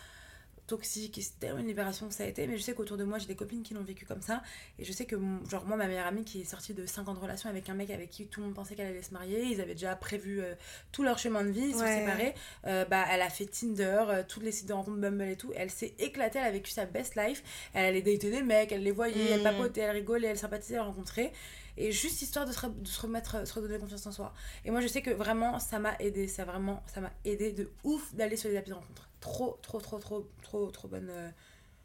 toxique 0.70 1.18
et 1.18 1.22
c'était 1.22 1.48
une 1.50 1.66
libération 1.66 2.10
ça 2.10 2.24
a 2.24 2.26
été. 2.26 2.46
Mais 2.46 2.56
je 2.56 2.62
sais 2.62 2.72
qu'autour 2.74 2.96
de 2.96 3.04
moi, 3.04 3.18
j'ai 3.18 3.26
des 3.26 3.34
copines 3.36 3.62
qui 3.62 3.74
l'ont 3.74 3.82
vécu 3.82 4.04
comme 4.06 4.22
ça. 4.22 4.42
Et 4.78 4.84
je 4.84 4.92
sais 4.92 5.04
que, 5.04 5.16
genre, 5.50 5.64
moi, 5.66 5.76
ma 5.76 5.86
meilleure 5.86 6.06
amie 6.06 6.24
qui 6.24 6.40
est 6.40 6.44
sortie 6.44 6.72
de 6.74 6.86
5 6.86 7.08
ans 7.08 7.14
de 7.14 7.18
relation 7.18 7.50
avec 7.50 7.68
un 7.68 7.74
mec 7.74 7.90
avec 7.90 8.10
qui 8.10 8.26
tout 8.26 8.40
le 8.40 8.46
monde 8.46 8.54
pensait 8.54 8.74
qu'elle 8.74 8.86
allait 8.88 9.02
se 9.02 9.12
marier, 9.12 9.42
ils 9.44 9.60
avaient 9.60 9.74
déjà 9.74 9.94
prévu 9.96 10.40
euh, 10.40 10.54
tout 10.92 11.02
leur 11.02 11.18
chemin 11.18 11.44
de 11.44 11.50
vie, 11.50 11.60
ils 11.68 11.72
se 11.72 11.78
sont 11.78 11.84
Ouais. 11.84 11.98
séparés. 11.98 12.34
Euh, 12.66 12.84
bah, 12.84 13.04
elle 13.10 13.22
a 13.22 13.28
fait 13.30 13.46
Tinder, 13.46 14.04
euh, 14.08 14.22
tous 14.26 14.40
les 14.40 14.52
sites 14.52 14.68
de 14.68 14.72
rencontres 14.72 14.98
Bumble 14.98 15.24
et 15.28 15.36
tout. 15.36 15.52
Elle 15.56 15.70
s'est 15.70 15.94
éclatée, 15.98 16.38
elle 16.38 16.46
a 16.46 16.50
vécu 16.50 16.70
sa 16.70 16.86
best 16.86 17.16
life. 17.16 17.42
Elle 17.74 17.84
allait 17.84 18.02
dater 18.02 18.30
des 18.30 18.42
mecs, 18.42 18.72
elle 18.72 18.82
les 18.82 18.92
voyait, 18.92 19.30
elle 19.30 19.40
Mm. 19.40 19.44
papotait, 19.44 19.80
elle 19.82 19.90
rigolait, 19.90 20.28
elle 20.28 20.38
sympathisait, 20.38 20.74
elle 20.76 20.80
rencontrait. 20.82 21.32
Et 21.76 21.92
juste 21.92 22.20
histoire 22.22 22.46
de 22.46 22.52
se, 22.52 22.60
re- 22.60 22.80
de 22.82 22.86
se 22.88 23.00
remettre, 23.00 23.46
se 23.46 23.52
redonner 23.54 23.78
confiance 23.78 24.06
en 24.06 24.12
soi. 24.12 24.34
Et 24.64 24.70
moi, 24.70 24.80
je 24.80 24.86
sais 24.88 25.02
que 25.02 25.10
vraiment, 25.10 25.58
ça 25.58 25.78
m'a 25.78 25.94
aidé. 26.00 26.26
Ça 26.28 26.44
vraiment, 26.44 26.82
ça 26.92 27.00
m'a 27.00 27.10
aidé 27.24 27.52
de 27.52 27.70
ouf 27.84 28.12
d'aller 28.14 28.36
sur 28.36 28.50
les 28.50 28.56
applis 28.56 28.70
de 28.70 28.76
rencontre. 28.76 29.08
Trop, 29.20 29.58
trop, 29.62 29.80
trop, 29.80 29.98
trop, 29.98 30.26
trop, 30.42 30.70
trop 30.70 30.88
bonne, 30.88 31.08
euh, 31.10 31.28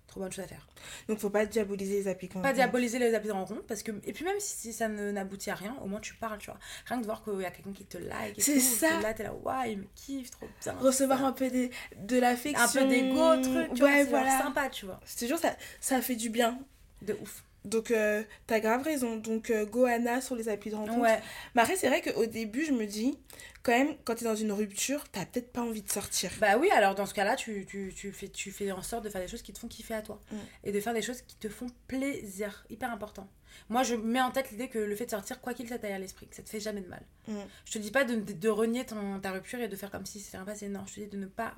trop 0.08 0.22
bonne 0.22 0.32
chose 0.32 0.46
à 0.46 0.48
faire. 0.48 0.68
Donc, 1.10 1.20
faut 1.20 1.30
pas 1.30 1.46
diaboliser 1.46 1.96
les 1.96 2.08
applis. 2.08 2.28
Pas 2.30 2.54
diaboliser 2.54 2.98
les 3.00 3.14
applis 3.14 3.28
de 3.28 3.34
rencontre 3.34 3.64
parce 3.64 3.84
que 3.84 3.92
et 4.06 4.14
puis 4.14 4.24
même 4.24 4.40
si, 4.40 4.56
si 4.56 4.74
ça 4.74 4.88
n'aboutit 4.88 5.50
à 5.50 5.56
rien, 5.56 5.76
au 5.84 5.88
moins 5.88 6.00
tu 6.00 6.14
parles, 6.16 6.38
tu 6.38 6.50
vois. 6.50 6.60
Rien 6.86 6.98
que 6.98 7.02
de 7.02 7.08
voir 7.08 7.24
qu'il 7.24 7.42
y 7.42 7.46
a 7.46 7.52
quelqu'un 7.52 7.74
qui 7.74 7.86
te 7.86 7.98
like. 7.98 8.42
C'est 8.42 8.60
ça. 8.60 8.88
t'es 8.90 9.02
Là, 9.02 9.14
t'es 9.14 9.24
là, 9.24 9.34
waouh, 9.34 9.66
il 9.70 9.78
me 9.80 9.86
kiffe, 9.96 10.32
trop 10.32 10.48
bien. 10.64 10.74
Recevoir 10.80 11.26
un 11.26 11.34
peu 11.34 11.50
de, 11.50 11.70
de 11.98 12.18
l'affection. 12.20 12.64
un 12.64 12.68
peu 12.84 12.88
d'égo, 12.88 13.42
truc, 13.42 13.74
tu 13.74 13.84
Ouais, 13.84 14.04
voilà. 14.06 14.40
sympa, 14.40 14.70
tu 14.70 14.86
vois. 14.86 15.00
C'est 15.06 15.26
toujours 15.26 15.40
ça, 15.40 15.56
ça 15.82 16.02
fait 16.02 16.16
du 16.16 16.30
bien. 16.30 16.60
De 17.02 17.18
ouf. 17.22 17.44
Donc, 17.66 17.92
euh, 17.92 18.24
t'as 18.48 18.60
grave 18.60 18.84
raison. 18.84 19.18
Donc, 19.18 19.50
euh, 19.50 19.66
Gohanna 19.66 20.22
sur 20.22 20.36
les 20.36 20.50
applis 20.50 20.72
de 20.72 20.76
rencontre. 20.76 21.00
Ouais. 21.00 21.20
Mais 21.56 21.62
après, 21.62 21.76
c'est 21.76 21.88
vrai 21.88 22.02
qu'au 22.02 22.26
début, 22.26 22.64
je 22.64 22.72
me 22.72 22.86
dis, 22.86 23.18
quand 23.64 23.72
même, 23.72 23.96
quand 24.04 24.16
t'es 24.16 24.26
dans 24.26 24.36
une 24.36 24.52
rupture, 24.52 25.10
t'as 25.12 25.26
peut-être 25.26 25.52
pas 25.52 25.62
envie 25.62 25.82
de 25.82 25.90
sortir. 25.90 26.32
Bah 26.40 26.58
oui, 26.58 26.70
alors 26.72 26.94
dans 26.96 27.06
ce 27.06 27.14
cas-là, 27.14 27.36
tu, 27.36 27.66
tu, 27.66 27.92
tu, 27.96 28.12
fais, 28.12 28.28
tu 28.28 28.52
fais 28.52 28.72
en 28.72 28.84
sorte 28.84 29.04
de 29.04 29.10
faire 29.10 29.22
des 29.22 29.28
choses 29.28 29.42
qui 29.42 29.54
te 29.54 29.60
font 29.60 29.68
kiffer 29.68 29.96
à 29.96 30.02
toi. 30.02 30.22
Mm. 30.32 30.36
Et 30.66 30.72
de 30.72 30.80
faire 30.80 30.94
des 30.94 31.02
choses 31.02 31.22
qui 31.22 31.36
te 31.36 31.50
font 31.50 31.68
plaisir. 31.88 32.66
Hyper 32.70 32.92
important. 32.92 33.28
Moi, 33.70 33.84
je 33.84 33.96
mets 33.96 34.22
en 34.22 34.32
tête 34.32 34.52
l'idée 34.52 34.68
que 34.68 34.78
le 34.78 34.96
fait 34.96 35.06
de 35.06 35.12
sortir, 35.12 35.42
quoi 35.42 35.54
qu'il 35.54 35.68
ça 35.68 35.80
t'aille 35.80 35.94
à 35.94 36.00
l'esprit, 36.00 36.28
que 36.28 36.36
ça 36.36 36.44
te 36.44 36.50
fait 36.50 36.60
jamais 36.60 36.82
de 36.82 36.88
mal. 36.88 37.04
Mm. 37.28 37.38
Je 37.66 37.72
te 37.72 37.78
dis 37.80 37.92
pas 37.92 38.04
de, 38.04 38.16
de, 38.16 38.34
de 38.34 38.50
renier 38.50 38.86
ton, 38.86 39.20
ta 39.20 39.32
rupture 39.32 39.60
et 39.60 39.68
de 39.68 39.76
faire 39.76 39.90
comme 39.90 40.06
si 40.06 40.20
c'était 40.20 40.38
rien 40.38 40.46
passé. 40.46 40.70
Non, 40.70 40.86
je 40.86 40.96
te 40.96 41.00
dis 41.00 41.08
de 41.08 41.18
ne 41.18 41.26
pas. 41.26 41.56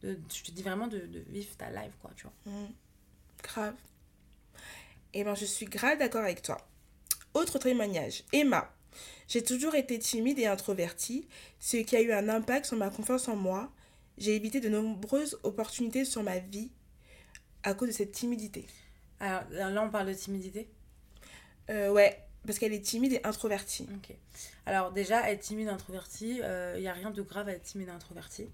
De, 0.00 0.18
je 0.34 0.42
te 0.42 0.50
dis 0.50 0.62
vraiment 0.62 0.86
de, 0.86 0.98
de 0.98 1.22
vivre 1.28 1.54
ta 1.56 1.70
life, 1.70 1.92
quoi, 2.00 2.10
tu 2.16 2.24
vois. 2.24 2.52
Mm. 2.52 2.68
Grave. 3.42 3.74
Eh 5.14 5.24
ben, 5.24 5.34
je 5.34 5.44
suis 5.44 5.66
grave 5.66 5.98
d'accord 5.98 6.22
avec 6.22 6.42
toi. 6.42 6.56
Autre 7.34 7.58
témoignage. 7.58 8.24
Emma. 8.32 8.72
J'ai 9.28 9.42
toujours 9.42 9.74
été 9.74 9.98
timide 9.98 10.38
et 10.38 10.46
introvertie, 10.46 11.26
ce 11.58 11.78
qui 11.78 11.96
a 11.96 12.02
eu 12.02 12.12
un 12.12 12.28
impact 12.28 12.66
sur 12.66 12.76
ma 12.76 12.90
confiance 12.90 13.28
en 13.28 13.36
moi. 13.36 13.72
J'ai 14.18 14.34
évité 14.34 14.60
de 14.60 14.68
nombreuses 14.68 15.38
opportunités 15.42 16.04
sur 16.04 16.22
ma 16.22 16.38
vie 16.38 16.70
à 17.62 17.74
cause 17.74 17.88
de 17.88 17.94
cette 17.94 18.12
timidité. 18.12 18.66
Alors 19.20 19.44
là, 19.50 19.82
on 19.82 19.90
parle 19.90 20.08
de 20.08 20.14
timidité? 20.14 20.68
Euh, 21.70 21.90
ouais, 21.90 22.18
parce 22.44 22.58
qu'elle 22.58 22.74
est 22.74 22.84
timide 22.84 23.14
et 23.14 23.20
introvertie. 23.24 23.88
Ok. 23.96 24.14
Alors 24.66 24.92
déjà, 24.92 25.30
être 25.30 25.40
timide, 25.40 25.68
introverti, 25.68 26.40
il 26.74 26.80
n'y 26.80 26.88
a 26.88 26.92
rien 26.92 27.10
de 27.10 27.22
grave 27.22 27.48
à 27.48 27.52
être 27.52 27.62
timide 27.62 27.88
et 27.88 27.92
introverti. 27.92 28.48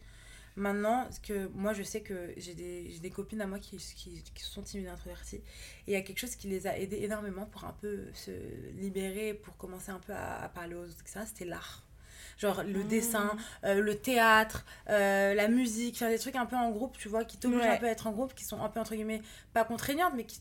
Maintenant, 0.59 1.07
ce 1.11 1.21
que 1.21 1.47
moi 1.55 1.73
je 1.73 1.83
sais 1.83 2.01
que 2.01 2.33
j'ai 2.37 2.55
des, 2.55 2.99
des 3.01 3.11
copines 3.11 3.41
à 3.41 3.47
moi 3.47 3.59
qui, 3.59 3.77
qui, 3.77 4.23
qui 4.35 4.43
sont 4.45 4.63
timides 4.63 4.87
et 4.87 4.91
introverties. 4.91 5.37
Et 5.37 5.43
il 5.89 5.93
y 5.93 5.97
a 5.97 6.03
quelque 6.03 6.19
chose 6.19 6.35
qui 6.37 6.49
les 6.49 6.67
a 6.67 6.77
aidées 6.77 6.99
énormément 7.03 7.47
pour 7.47 7.65
un 7.65 7.75
peu 7.81 8.07
se 8.13 8.33
libérer, 8.77 9.35
pour 9.35 9.57
commencer 9.57 9.91
un 9.91 10.01
peu 10.01 10.13
à, 10.13 10.43
à 10.43 10.49
parler 10.49 10.75
aux 10.75 10.83
autres, 10.85 11.01
etc. 11.03 11.21
C'était 11.27 11.45
l'art. 11.45 11.85
Genre 12.39 12.63
le 12.63 12.85
Mmh. 12.85 12.89
dessin, 12.89 13.37
euh, 13.65 13.81
le 13.81 13.97
théâtre, 13.97 14.65
euh, 14.89 15.35
la 15.35 15.49
musique, 15.49 15.97
faire 15.99 16.09
des 16.11 16.19
trucs 16.19 16.37
un 16.37 16.47
peu 16.47 16.57
en 16.57 16.71
groupe, 16.71 16.97
tu 16.99 17.09
vois, 17.09 17.25
qui 17.25 17.37
t'obligent 17.39 17.61
Ouais. 17.63 17.69
un 17.69 17.77
peu 17.79 17.87
à 17.87 17.91
être 17.91 18.07
en 18.07 18.13
groupe, 18.13 18.35
qui 18.35 18.45
sont 18.45 18.61
un 18.63 18.69
peu 18.69 18.79
entre 18.81 18.95
guillemets 18.95 19.23
pas 19.53 19.65
contraignantes, 19.65 20.13
mais 20.17 20.25
qui 20.25 20.41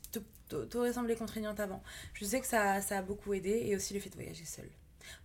t'auraient 0.69 0.93
semblé 0.93 1.15
contraignantes 1.15 1.59
avant. 1.59 1.81
Je 2.13 2.23
sais 2.25 2.39
que 2.39 2.47
ça, 2.47 2.81
ça 2.81 2.99
a 2.99 3.01
beaucoup 3.01 3.33
aidé 3.33 3.63
et 3.65 3.75
aussi 3.75 3.93
le 3.93 3.99
fait 3.99 4.09
de 4.09 4.15
voyager 4.15 4.45
seul. 4.45 4.69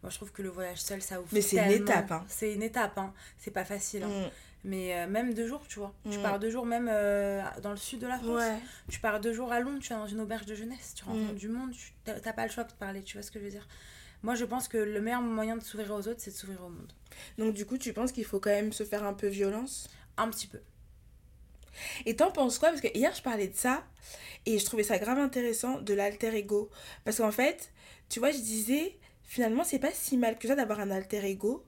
Moi, 0.03 0.11
je 0.11 0.16
trouve 0.16 0.30
que 0.32 0.43
le 0.43 0.49
voyage 0.49 0.80
seul, 0.80 1.03
ça 1.03 1.20
ouvre 1.20 1.28
Mais 1.32 1.40
c'est 1.40 1.57
une 1.57 1.70
étape, 1.72 2.11
hein. 2.12 2.24
C'est 2.28 2.53
une 2.55 2.62
étape, 2.62 2.97
hein. 2.99 3.12
C'est 3.38 3.51
pas 3.51 3.64
facile. 3.64 4.05
hein. 4.05 4.09
Mm. 4.26 4.30
Mais 4.65 4.95
euh, 4.97 5.09
même 5.09 5.35
deux 5.35 5.47
jours, 5.49 5.67
tu 5.69 5.81
vois. 5.81 5.93
Tu 6.11 6.19
Mm. 6.19 6.23
pars 6.23 6.39
deux 6.39 6.51
jours 6.51 6.67
même 6.67 6.89
euh, 6.91 7.43
dans 7.63 7.71
le 7.73 7.77
sud 7.77 7.99
de 8.01 8.07
la 8.07 8.19
France. 8.19 8.29
Ouais. 8.43 8.59
Tu 8.89 9.01
pars 9.01 9.19
deux 9.21 9.33
jours 9.33 9.51
à 9.51 9.59
Londres, 9.61 9.79
tu 9.81 9.93
vas 9.93 9.99
dans 9.99 10.07
une 10.07 10.21
auberge 10.21 10.47
de 10.47 10.55
jeunesse, 10.55 10.95
tu 10.95 11.05
rencontres 11.05 11.33
Mm. 11.33 11.37
du 11.37 11.49
monde, 11.49 11.73
tu 11.73 11.93
t'as 12.05 12.33
pas 12.33 12.47
le 12.47 12.53
choix 12.53 12.63
de 12.65 12.73
parler, 12.75 13.03
tu 13.03 13.17
vois 13.17 13.23
ce 13.23 13.31
que 13.33 13.41
je 13.41 13.45
veux 13.45 13.51
dire. 13.51 13.67
Moi, 14.23 14.37
je 14.37 14.45
pense 14.45 14.69
que 14.69 14.79
le 14.79 15.01
meilleur 15.01 15.21
moyen 15.21 15.57
de 15.57 15.65
s'ouvrir 15.65 15.91
aux 15.93 16.07
autres, 16.07 16.21
c'est 16.21 16.31
de 16.31 16.37
s'ouvrir 16.37 16.63
au 16.65 16.69
monde. 16.69 16.93
Donc 17.39 17.55
du 17.55 17.67
coup, 17.67 17.77
tu 17.77 17.93
penses 17.93 18.13
qu'il 18.13 18.25
faut 18.25 18.39
quand 18.39 18.51
même 18.51 18.73
se 18.73 18.85
faire 18.85 19.03
un 19.03 19.15
peu 19.15 19.27
violence? 19.27 19.89
Un 20.17 20.29
petit 20.31 20.47
peu. 20.47 20.61
Et 22.07 22.15
t'en 22.17 22.31
penses 22.31 22.59
quoi? 22.59 22.69
Parce 22.69 22.81
que 22.81 22.89
hier, 22.97 23.13
je 23.15 23.23
parlais 23.23 23.49
de 23.49 23.57
ça 23.57 23.83
et 24.47 24.59
je 24.59 24.65
trouvais 24.65 24.83
ça 24.83 24.99
grave 24.99 25.19
intéressant 25.19 25.81
de 25.81 25.95
l'alter 25.95 26.35
ego. 26.37 26.71
Parce 27.05 27.17
qu'en 27.19 27.33
fait, 27.33 27.73
tu 28.09 28.21
vois, 28.21 28.31
je 28.31 28.39
disais, 28.39 28.97
finalement, 29.25 29.65
c'est 29.65 29.79
pas 29.79 29.91
si 29.93 30.17
mal 30.17 30.39
que 30.39 30.47
ça 30.49 30.55
d'avoir 30.55 30.81
un 30.81 30.91
alter 30.91 31.25
ego. 31.25 31.65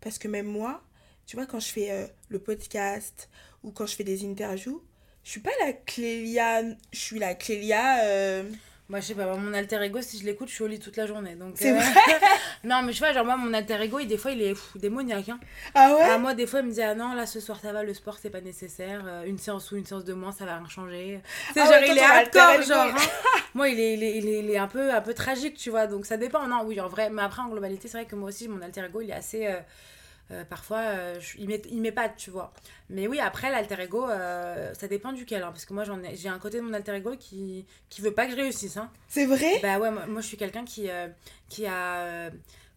Parce 0.00 0.18
que 0.18 0.28
même 0.28 0.46
moi, 0.46 0.82
tu 1.26 1.36
vois, 1.36 1.46
quand 1.46 1.60
je 1.60 1.68
fais 1.68 1.90
euh, 1.90 2.06
le 2.28 2.38
podcast 2.38 3.28
ou 3.62 3.70
quand 3.72 3.86
je 3.86 3.96
fais 3.96 4.04
des 4.04 4.24
interviews, 4.24 4.82
je 5.24 5.30
suis 5.30 5.40
pas 5.40 5.50
la 5.64 5.72
Clélia, 5.72 6.62
je 6.92 6.98
suis 6.98 7.18
la 7.18 7.34
Clélia. 7.34 8.04
euh, 8.04 8.44
Moi, 8.88 9.00
je 9.00 9.06
sais 9.06 9.14
pas, 9.16 9.34
mon 9.36 9.52
alter 9.52 9.82
ego, 9.82 10.00
si 10.00 10.20
je 10.20 10.24
l'écoute, 10.24 10.48
je 10.48 10.54
suis 10.54 10.62
au 10.62 10.68
lit 10.68 10.78
toute 10.78 10.96
la 10.96 11.06
journée. 11.06 11.34
Donc, 11.34 11.54
C'est 11.56 11.72
euh, 11.72 11.74
vrai 11.74 11.84
Non, 12.64 12.82
mais 12.82 12.92
je 12.92 13.00
vois, 13.00 13.12
genre, 13.12 13.24
moi, 13.24 13.36
mon 13.36 13.52
alter 13.52 13.82
ego, 13.82 13.98
il, 13.98 14.06
des 14.06 14.16
fois, 14.18 14.30
il 14.30 14.40
est 14.40 14.54
fou, 14.54 14.78
démoniaque. 14.78 15.28
Hein. 15.28 15.40
Ah 15.74 15.92
ouais? 15.96 16.02
Ah, 16.04 16.18
moi, 16.18 16.34
des 16.34 16.46
fois, 16.46 16.60
il 16.60 16.66
me 16.66 16.72
dit, 16.72 16.80
ah 16.82 16.94
non, 16.94 17.12
là, 17.14 17.26
ce 17.26 17.40
soir, 17.40 17.58
ça 17.60 17.72
va, 17.72 17.82
le 17.82 17.92
sport, 17.92 18.18
c'est 18.22 18.30
pas 18.30 18.40
nécessaire. 18.40 19.24
une 19.26 19.38
séance 19.38 19.72
ou 19.72 19.76
une 19.76 19.84
séance 19.84 20.04
de 20.04 20.12
moins, 20.14 20.30
ça 20.30 20.44
va 20.44 20.58
rien 20.58 20.68
changer. 20.68 21.20
C'est 21.52 21.60
Ah 21.60 21.64
genre, 21.64 21.80
ouais, 21.80 21.88
il 21.90 21.98
est 21.98 22.02
hardcore, 22.02 22.62
genre. 22.62 22.94
hein. 22.96 23.08
moi, 23.54 23.68
il 23.68 23.80
est, 23.80 23.94
il, 23.94 24.04
est, 24.04 24.18
il, 24.18 24.28
est, 24.28 24.38
il 24.38 24.50
est 24.52 24.58
un, 24.58 24.68
peu, 24.68 24.92
un 24.94 25.00
peu 25.00 25.14
tragique, 25.14 25.56
tu 25.56 25.70
vois. 25.70 25.88
Donc, 25.88 26.06
ça 26.06 26.16
dépend. 26.16 26.46
Non, 26.46 26.62
oui, 26.64 26.80
en 26.80 26.86
vrai. 26.88 27.10
Mais 27.10 27.22
après, 27.22 27.42
en 27.42 27.48
globalité, 27.48 27.88
c'est 27.88 27.98
vrai 27.98 28.06
que 28.06 28.14
moi 28.14 28.28
aussi, 28.28 28.46
mon 28.46 28.62
alter 28.62 28.84
ego, 28.84 29.00
il 29.00 29.10
est 29.10 29.14
assez. 29.14 29.46
euh, 29.48 29.58
euh, 30.30 30.44
parfois, 30.44 30.78
euh, 30.80 31.20
je- 31.20 31.38
il 31.38 31.48
m'é- 31.48 31.62
il 31.70 31.80
m'épate, 31.80 32.16
tu 32.16 32.30
vois. 32.30 32.52
Mais 32.90 33.06
oui, 33.06 33.20
après, 33.20 33.50
l'alter 33.50 33.80
ego, 33.80 34.08
euh, 34.08 34.74
ça 34.74 34.88
dépend 34.88 35.12
duquel. 35.12 35.42
hein, 35.42 35.48
parce 35.52 35.64
que 35.64 35.72
moi, 35.74 35.84
j'en 35.84 36.02
ai- 36.02 36.16
j'ai 36.16 36.28
un 36.28 36.38
côté 36.38 36.56
de 36.58 36.62
mon 36.62 36.72
alter 36.72 36.94
ego 36.96 37.16
qui, 37.18 37.64
qui 37.88 38.00
veut 38.00 38.12
pas 38.12 38.26
que 38.26 38.32
je 38.32 38.36
réussisse. 38.36 38.76
Hein. 38.76 38.90
C'est 39.08 39.26
vrai? 39.26 39.60
Bah 39.62 39.78
ouais, 39.78 39.90
moi, 39.90 40.06
moi, 40.06 40.20
je 40.20 40.26
suis 40.26 40.36
quelqu'un 40.36 40.64
qui, 40.64 40.88
qui 41.48 41.66
a. 41.66 42.30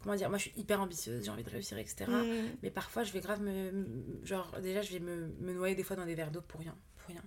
comment 0.04 0.16
dire 0.16 0.30
Moi, 0.30 0.38
je 0.38 0.43
suis 0.50 0.54
hyper 0.60 0.80
ambitieuse, 0.82 1.24
j'ai 1.24 1.32
envie 1.32 1.43
de 1.43 1.50
réussir, 1.50 1.78
etc. 1.78 2.06
Mm. 2.08 2.58
Mais 2.64 2.70
parfois, 2.70 3.04
je 3.04 3.12
vais 3.12 3.20
grave 3.20 3.41
me. 3.41 3.86
Genre, 4.24 4.52
déjà, 4.62 4.82
je 4.82 4.91
vais 4.93 5.00
me, 5.00 5.28
me 5.39 5.54
noyer 5.54 5.76
des 5.76 5.84
fois 5.84 5.95
dans 5.95 6.06
des 6.06 6.16
verres 6.16 6.32
d'eau 6.32 6.41
pour 6.41 6.60
rien. 6.62 6.76
Pour 7.00 7.10
rien. 7.14 7.24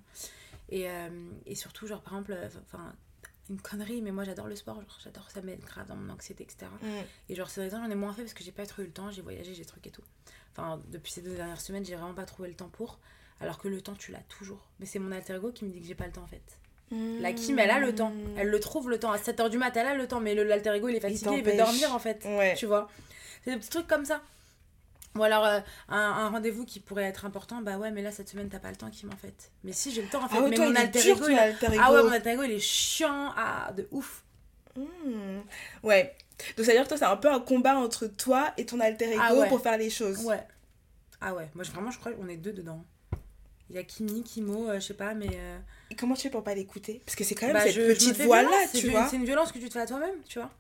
Et, 0.71 0.87
et 1.47 1.55
surtout, 1.55 1.87
genre, 1.87 2.01
par 2.01 2.15
exemple, 2.15 2.35
enfin, 2.67 2.95
une 3.51 3.61
connerie, 3.61 4.03
mais 4.03 4.13
moi, 4.13 4.25
j'adore 4.25 4.47
le 4.47 4.57
sport. 4.57 4.77
Genre, 4.77 4.99
j'adore, 5.03 5.31
ça 5.31 5.43
m'aide 5.43 5.61
grave 5.61 5.87
dans 5.89 5.97
mon 5.97 6.13
anxiété, 6.13 6.45
etc. 6.45 6.67
Mm. 6.81 6.87
Et 7.29 7.35
genre, 7.35 7.51
ces 7.51 7.69
temps, 7.69 7.83
j'en 7.83 7.91
ai 7.91 7.95
moins 7.95 8.13
fait 8.13 8.23
parce 8.23 8.35
que 8.35 8.45
j'ai 8.45 8.53
pas 8.53 8.67
trop 8.67 8.83
eu 8.83 8.87
le 8.87 8.93
temps. 8.93 9.11
J'ai 9.11 9.23
voyagé, 9.23 9.55
j'ai 9.55 9.65
truc 9.65 9.87
et 9.87 9.91
tout. 9.91 10.03
Enfin, 10.53 10.81
depuis 10.89 11.13
ces 11.13 11.23
deux 11.23 11.35
dernières 11.35 11.61
semaines, 11.61 11.85
j'ai 11.85 11.95
vraiment 11.95 12.15
pas 12.15 12.25
trouvé 12.25 12.49
le 12.49 12.55
temps 12.55 12.69
pour. 12.69 12.99
Alors 13.41 13.59
que 13.59 13.69
le 13.69 13.81
temps, 13.81 13.95
tu 13.95 14.13
l'as 14.13 14.23
toujours. 14.29 14.69
Mais 14.79 14.87
c'est 14.87 14.99
mon 14.99 15.11
alter 15.11 15.35
ego 15.35 15.51
qui 15.51 15.65
me 15.65 15.71
dit 15.71 15.81
que 15.81 15.87
j'ai 15.87 15.95
pas 15.95 16.07
le 16.07 16.13
temps, 16.13 16.23
en 16.23 16.29
fait. 16.29 16.59
La 17.21 17.33
Kim, 17.33 17.59
elle 17.59 17.71
a 17.71 17.79
le 17.79 17.95
temps. 17.95 18.11
Mm. 18.11 18.39
Elle 18.39 18.49
le 18.49 18.61
trouve 18.61 18.91
le 18.91 18.99
temps. 18.99 19.13
À 19.13 19.17
7h 19.17 19.49
du 19.49 19.59
mat, 19.59 19.75
elle 19.77 19.87
a 19.87 19.95
le 19.95 20.07
temps. 20.07 20.21
Mais 20.21 20.35
l'alter 20.35 20.75
ego, 20.77 20.89
il 20.89 20.97
est 20.97 21.01
fatigué, 21.01 21.31
il, 21.39 21.43
veut 21.43 21.53
t'empêche. 21.53 21.57
dormir, 21.57 21.95
en 21.95 21.99
fait. 21.99 22.25
Ouais. 22.25 22.55
Tu 22.57 22.67
vois 22.67 22.89
C'est 23.45 23.53
des 23.53 23.57
petits 23.57 23.71
trucs 23.71 23.87
comme 23.87 24.05
ça. 24.05 24.23
Ou 25.17 25.23
alors, 25.25 25.45
euh, 25.45 25.61
un, 25.91 25.99
un 25.99 26.29
rendez-vous 26.31 26.65
qui 26.65 26.81
pourrait 26.81 27.05
être 27.05 27.25
important, 27.27 27.61
bah 27.61 27.77
ouais, 27.77 27.91
mais 27.91 28.01
là, 28.01 28.11
cette 28.11 28.31
semaine, 28.31 28.49
t'as 28.49 28.59
pas 28.59 28.71
le 28.71 28.77
temps, 28.77 28.89
Kim, 28.91 29.11
en 29.13 29.17
fait. 29.17 29.51
Mais 29.63 29.73
si, 29.73 29.93
j'ai 29.93 30.01
le 30.03 30.09
temps, 30.09 30.25
en 30.25 30.29
fait. 30.29 30.37
Ah 30.39 30.43
ouais, 30.43 30.49
mais 30.51 30.57
toi, 30.57 30.69
mon 30.71 30.75
alter 30.77 31.11
ego, 31.11 31.29
il- 31.29 31.39
alter 31.39 31.67
ego. 31.67 31.77
Ah 31.81 31.93
ouais, 31.93 32.03
mon 32.03 32.13
alter 32.13 32.31
ego, 32.31 32.43
il 32.45 32.53
est 32.53 32.59
chiant 32.61 33.33
ah, 33.37 33.73
de 33.77 33.87
ouf. 33.91 34.25
Hmm. 34.75 35.41
Ouais. 35.83 36.17
Donc, 36.57 36.65
ça 36.65 36.73
veut 36.73 36.79
dire 36.79 36.85
que 36.85 36.89
toi, 36.89 36.97
c'est 36.97 37.05
un 37.05 37.17
peu 37.19 37.31
un 37.31 37.41
combat 37.41 37.77
entre 37.77 38.07
toi 38.07 38.53
et 38.57 38.65
ton 38.65 38.81
alter 38.81 39.11
ego 39.13 39.21
Ah 39.23 39.35
ouais. 39.35 39.49
pour 39.49 39.61
faire 39.61 39.77
les 39.77 39.91
choses. 39.91 40.25
Ouais. 40.25 40.43
Ah 41.21 41.35
ouais, 41.35 41.49
moi, 41.55 41.63
vraiment, 41.65 41.91
je 41.91 41.99
crois 41.99 42.13
qu'on 42.13 42.29
est 42.29 42.37
deux 42.37 42.53
dedans. 42.53 42.83
Il 43.71 43.77
y 43.77 43.79
a 43.79 43.85
Kimi, 43.85 44.23
Kimo, 44.23 44.69
euh, 44.69 44.81
je 44.81 44.87
sais 44.87 44.95
pas, 44.95 45.15
mais. 45.15 45.29
euh, 45.35 45.59
Et 45.91 45.95
comment 45.95 46.15
tu 46.15 46.23
fais 46.23 46.31
pour 46.31 46.43
pas 46.45 46.55
l'écouter? 46.55 47.01
Parce 47.07 47.17
que 47.17 47.25
c'est 47.25 47.35
quand 47.35 47.47
même 47.47 47.55
bah, 47.55 47.63
cette 47.63 47.75
je- 47.75 47.83
petite 47.87 48.17
violence, 48.17 48.51
c'est 48.73 48.79
tu 48.81 48.89
vois. 48.89 49.07
C'est 49.09 49.17
une 49.17 49.25
violence 49.25 49.53
que 49.53 49.59
tu 49.59 49.69
te 49.69 49.73
fais 49.75 49.81
à 49.81 49.87
toi-même, 49.87 50.17
tu 50.27 50.39
vois. 50.39 50.51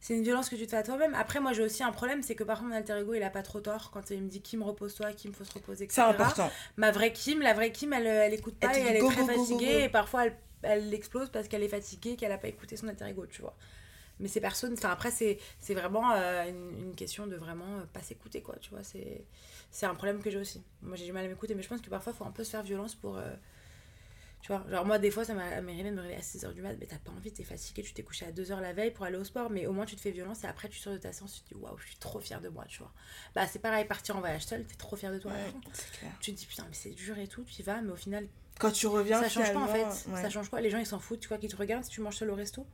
C'est 0.00 0.14
une 0.14 0.22
violence 0.22 0.48
que 0.48 0.56
tu 0.56 0.64
te 0.64 0.70
fais 0.70 0.78
à 0.78 0.82
toi-même. 0.82 1.14
Après, 1.14 1.40
moi, 1.40 1.52
j'ai 1.52 1.62
aussi 1.62 1.82
un 1.82 1.92
problème, 1.92 2.22
c'est 2.22 2.34
que 2.34 2.42
par 2.44 2.58
contre, 2.58 2.70
mon 2.70 2.76
alter 2.76 2.98
ego, 2.98 3.14
il 3.14 3.22
a 3.22 3.30
pas 3.30 3.42
trop 3.42 3.60
tort 3.60 3.90
quand 3.90 4.10
il 4.10 4.22
me 4.22 4.28
dit 4.28 4.40
Kim, 4.40 4.62
repose-toi, 4.62 5.12
Kim, 5.12 5.32
faut 5.34 5.44
se 5.44 5.52
reposer, 5.52 5.84
etc. 5.84 6.02
C'est 6.02 6.14
important. 6.14 6.50
Ma 6.76 6.90
vraie 6.90 7.12
Kim, 7.12 7.42
la 7.42 7.52
vraie 7.52 7.70
Kim, 7.70 7.92
elle, 7.92 8.06
elle 8.06 8.34
écoute 8.34 8.54
pas 8.54 8.68
Elle 8.72 8.78
et 8.78 8.88
elle 8.88 8.96
est 8.96 9.10
très 9.10 9.22
go, 9.22 9.26
fatiguée 9.26 9.72
go. 9.72 9.78
et 9.80 9.88
parfois 9.90 10.26
elle, 10.26 10.36
elle 10.62 10.94
explose 10.94 11.28
parce 11.30 11.48
qu'elle 11.48 11.62
est 11.62 11.68
fatiguée, 11.68 12.16
qu'elle 12.16 12.32
a 12.32 12.38
pas 12.38 12.48
écouté 12.48 12.76
son 12.76 12.88
alter 12.88 13.06
ego, 13.08 13.26
tu 13.26 13.42
vois. 13.42 13.54
Mais 14.20 14.28
c'est 14.28 14.40
personne, 14.40 14.74
enfin 14.74 14.90
après 14.90 15.10
c'est 15.10 15.38
vraiment 15.70 16.12
euh, 16.12 16.46
une, 16.46 16.88
une 16.88 16.94
question 16.94 17.26
de 17.26 17.36
vraiment 17.36 17.78
euh, 17.78 17.84
pas 17.90 18.02
s'écouter 18.02 18.42
quoi, 18.42 18.54
tu 18.60 18.68
vois, 18.68 18.82
c'est 18.82 19.24
c'est 19.70 19.86
un 19.86 19.94
problème 19.94 20.22
que 20.22 20.28
j'ai 20.30 20.36
aussi. 20.38 20.62
Moi 20.82 20.96
j'ai 20.96 21.06
du 21.06 21.12
mal 21.12 21.24
à 21.24 21.28
m'écouter 21.28 21.54
mais 21.54 21.62
je 21.62 21.68
pense 21.68 21.80
que 21.80 21.88
parfois 21.88 22.12
faut 22.12 22.24
un 22.26 22.30
peu 22.30 22.44
se 22.44 22.50
faire 22.50 22.62
violence 22.62 22.94
pour 22.94 23.16
euh, 23.16 23.32
tu 24.42 24.52
vois, 24.52 24.64
genre 24.70 24.86
moi 24.86 24.98
des 24.98 25.10
fois 25.10 25.24
ça 25.24 25.34
m'a 25.34 25.60
m'est 25.60 25.72
arrivé 25.72 25.90
de 25.90 25.94
me 25.96 26.00
réveiller 26.00 26.18
à 26.18 26.22
6h 26.22 26.52
du 26.54 26.62
mat, 26.62 26.74
mais 26.80 26.86
t'as 26.86 26.98
pas 26.98 27.10
envie, 27.12 27.32
t'es 27.32 27.44
fatigué, 27.44 27.82
tu 27.82 27.92
t'es 27.92 28.02
couché 28.02 28.24
à 28.26 28.32
2h 28.32 28.60
la 28.60 28.72
veille 28.72 28.90
pour 28.90 29.04
aller 29.04 29.16
au 29.18 29.24
sport, 29.24 29.50
mais 29.50 29.66
au 29.66 29.72
moins 29.72 29.84
tu 29.86 29.96
te 29.96 30.00
fais 30.00 30.10
violence 30.10 30.44
et 30.44 30.46
après 30.46 30.68
tu 30.68 30.78
sors 30.78 30.92
de 30.94 30.98
ta 30.98 31.12
séance, 31.12 31.34
tu 31.34 31.42
te 31.42 31.48
dis 31.48 31.54
waouh, 31.54 31.76
je 31.78 31.86
suis 31.86 31.96
trop 31.98 32.20
fière 32.20 32.40
de 32.40 32.48
moi, 32.48 32.64
tu 32.66 32.78
vois. 32.78 32.92
Bah 33.34 33.46
c'est 33.46 33.58
pareil, 33.58 33.84
partir 33.84 34.16
en 34.16 34.20
voyage 34.20 34.46
seul, 34.46 34.64
t'es 34.64 34.76
trop 34.76 34.96
fière 34.96 35.12
de 35.12 35.18
toi. 35.18 35.32
Ouais, 35.32 35.54
clair. 35.98 36.12
Tu 36.20 36.32
te 36.32 36.38
dis 36.38 36.46
putain 36.46 36.64
mais 36.68 36.74
c'est 36.74 36.90
dur 36.90 37.18
et 37.18 37.28
tout, 37.28 37.44
tu 37.44 37.60
y 37.60 37.62
vas 37.64 37.82
mais 37.82 37.92
au 37.92 37.96
final 37.96 38.26
Quand 38.58 38.70
tu 38.72 38.86
reviens, 38.86 39.20
ça 39.20 39.28
change 39.28 39.52
quoi 39.52 39.62
en 39.62 39.68
fait 39.68 39.84
ouais. 40.10 40.22
Ça 40.22 40.30
change 40.30 40.48
quoi? 40.48 40.60
Les 40.60 40.70
gens 40.70 40.78
ils 40.78 40.86
s'en 40.86 40.98
foutent, 41.00 41.20
tu 41.20 41.28
vois, 41.28 41.38
qu'ils 41.38 41.50
te 41.50 41.56
regardent 41.56 41.84
si 41.84 41.90
tu 41.90 42.00
manges 42.00 42.16
seul 42.16 42.30
au 42.30 42.34
resto? 42.34 42.66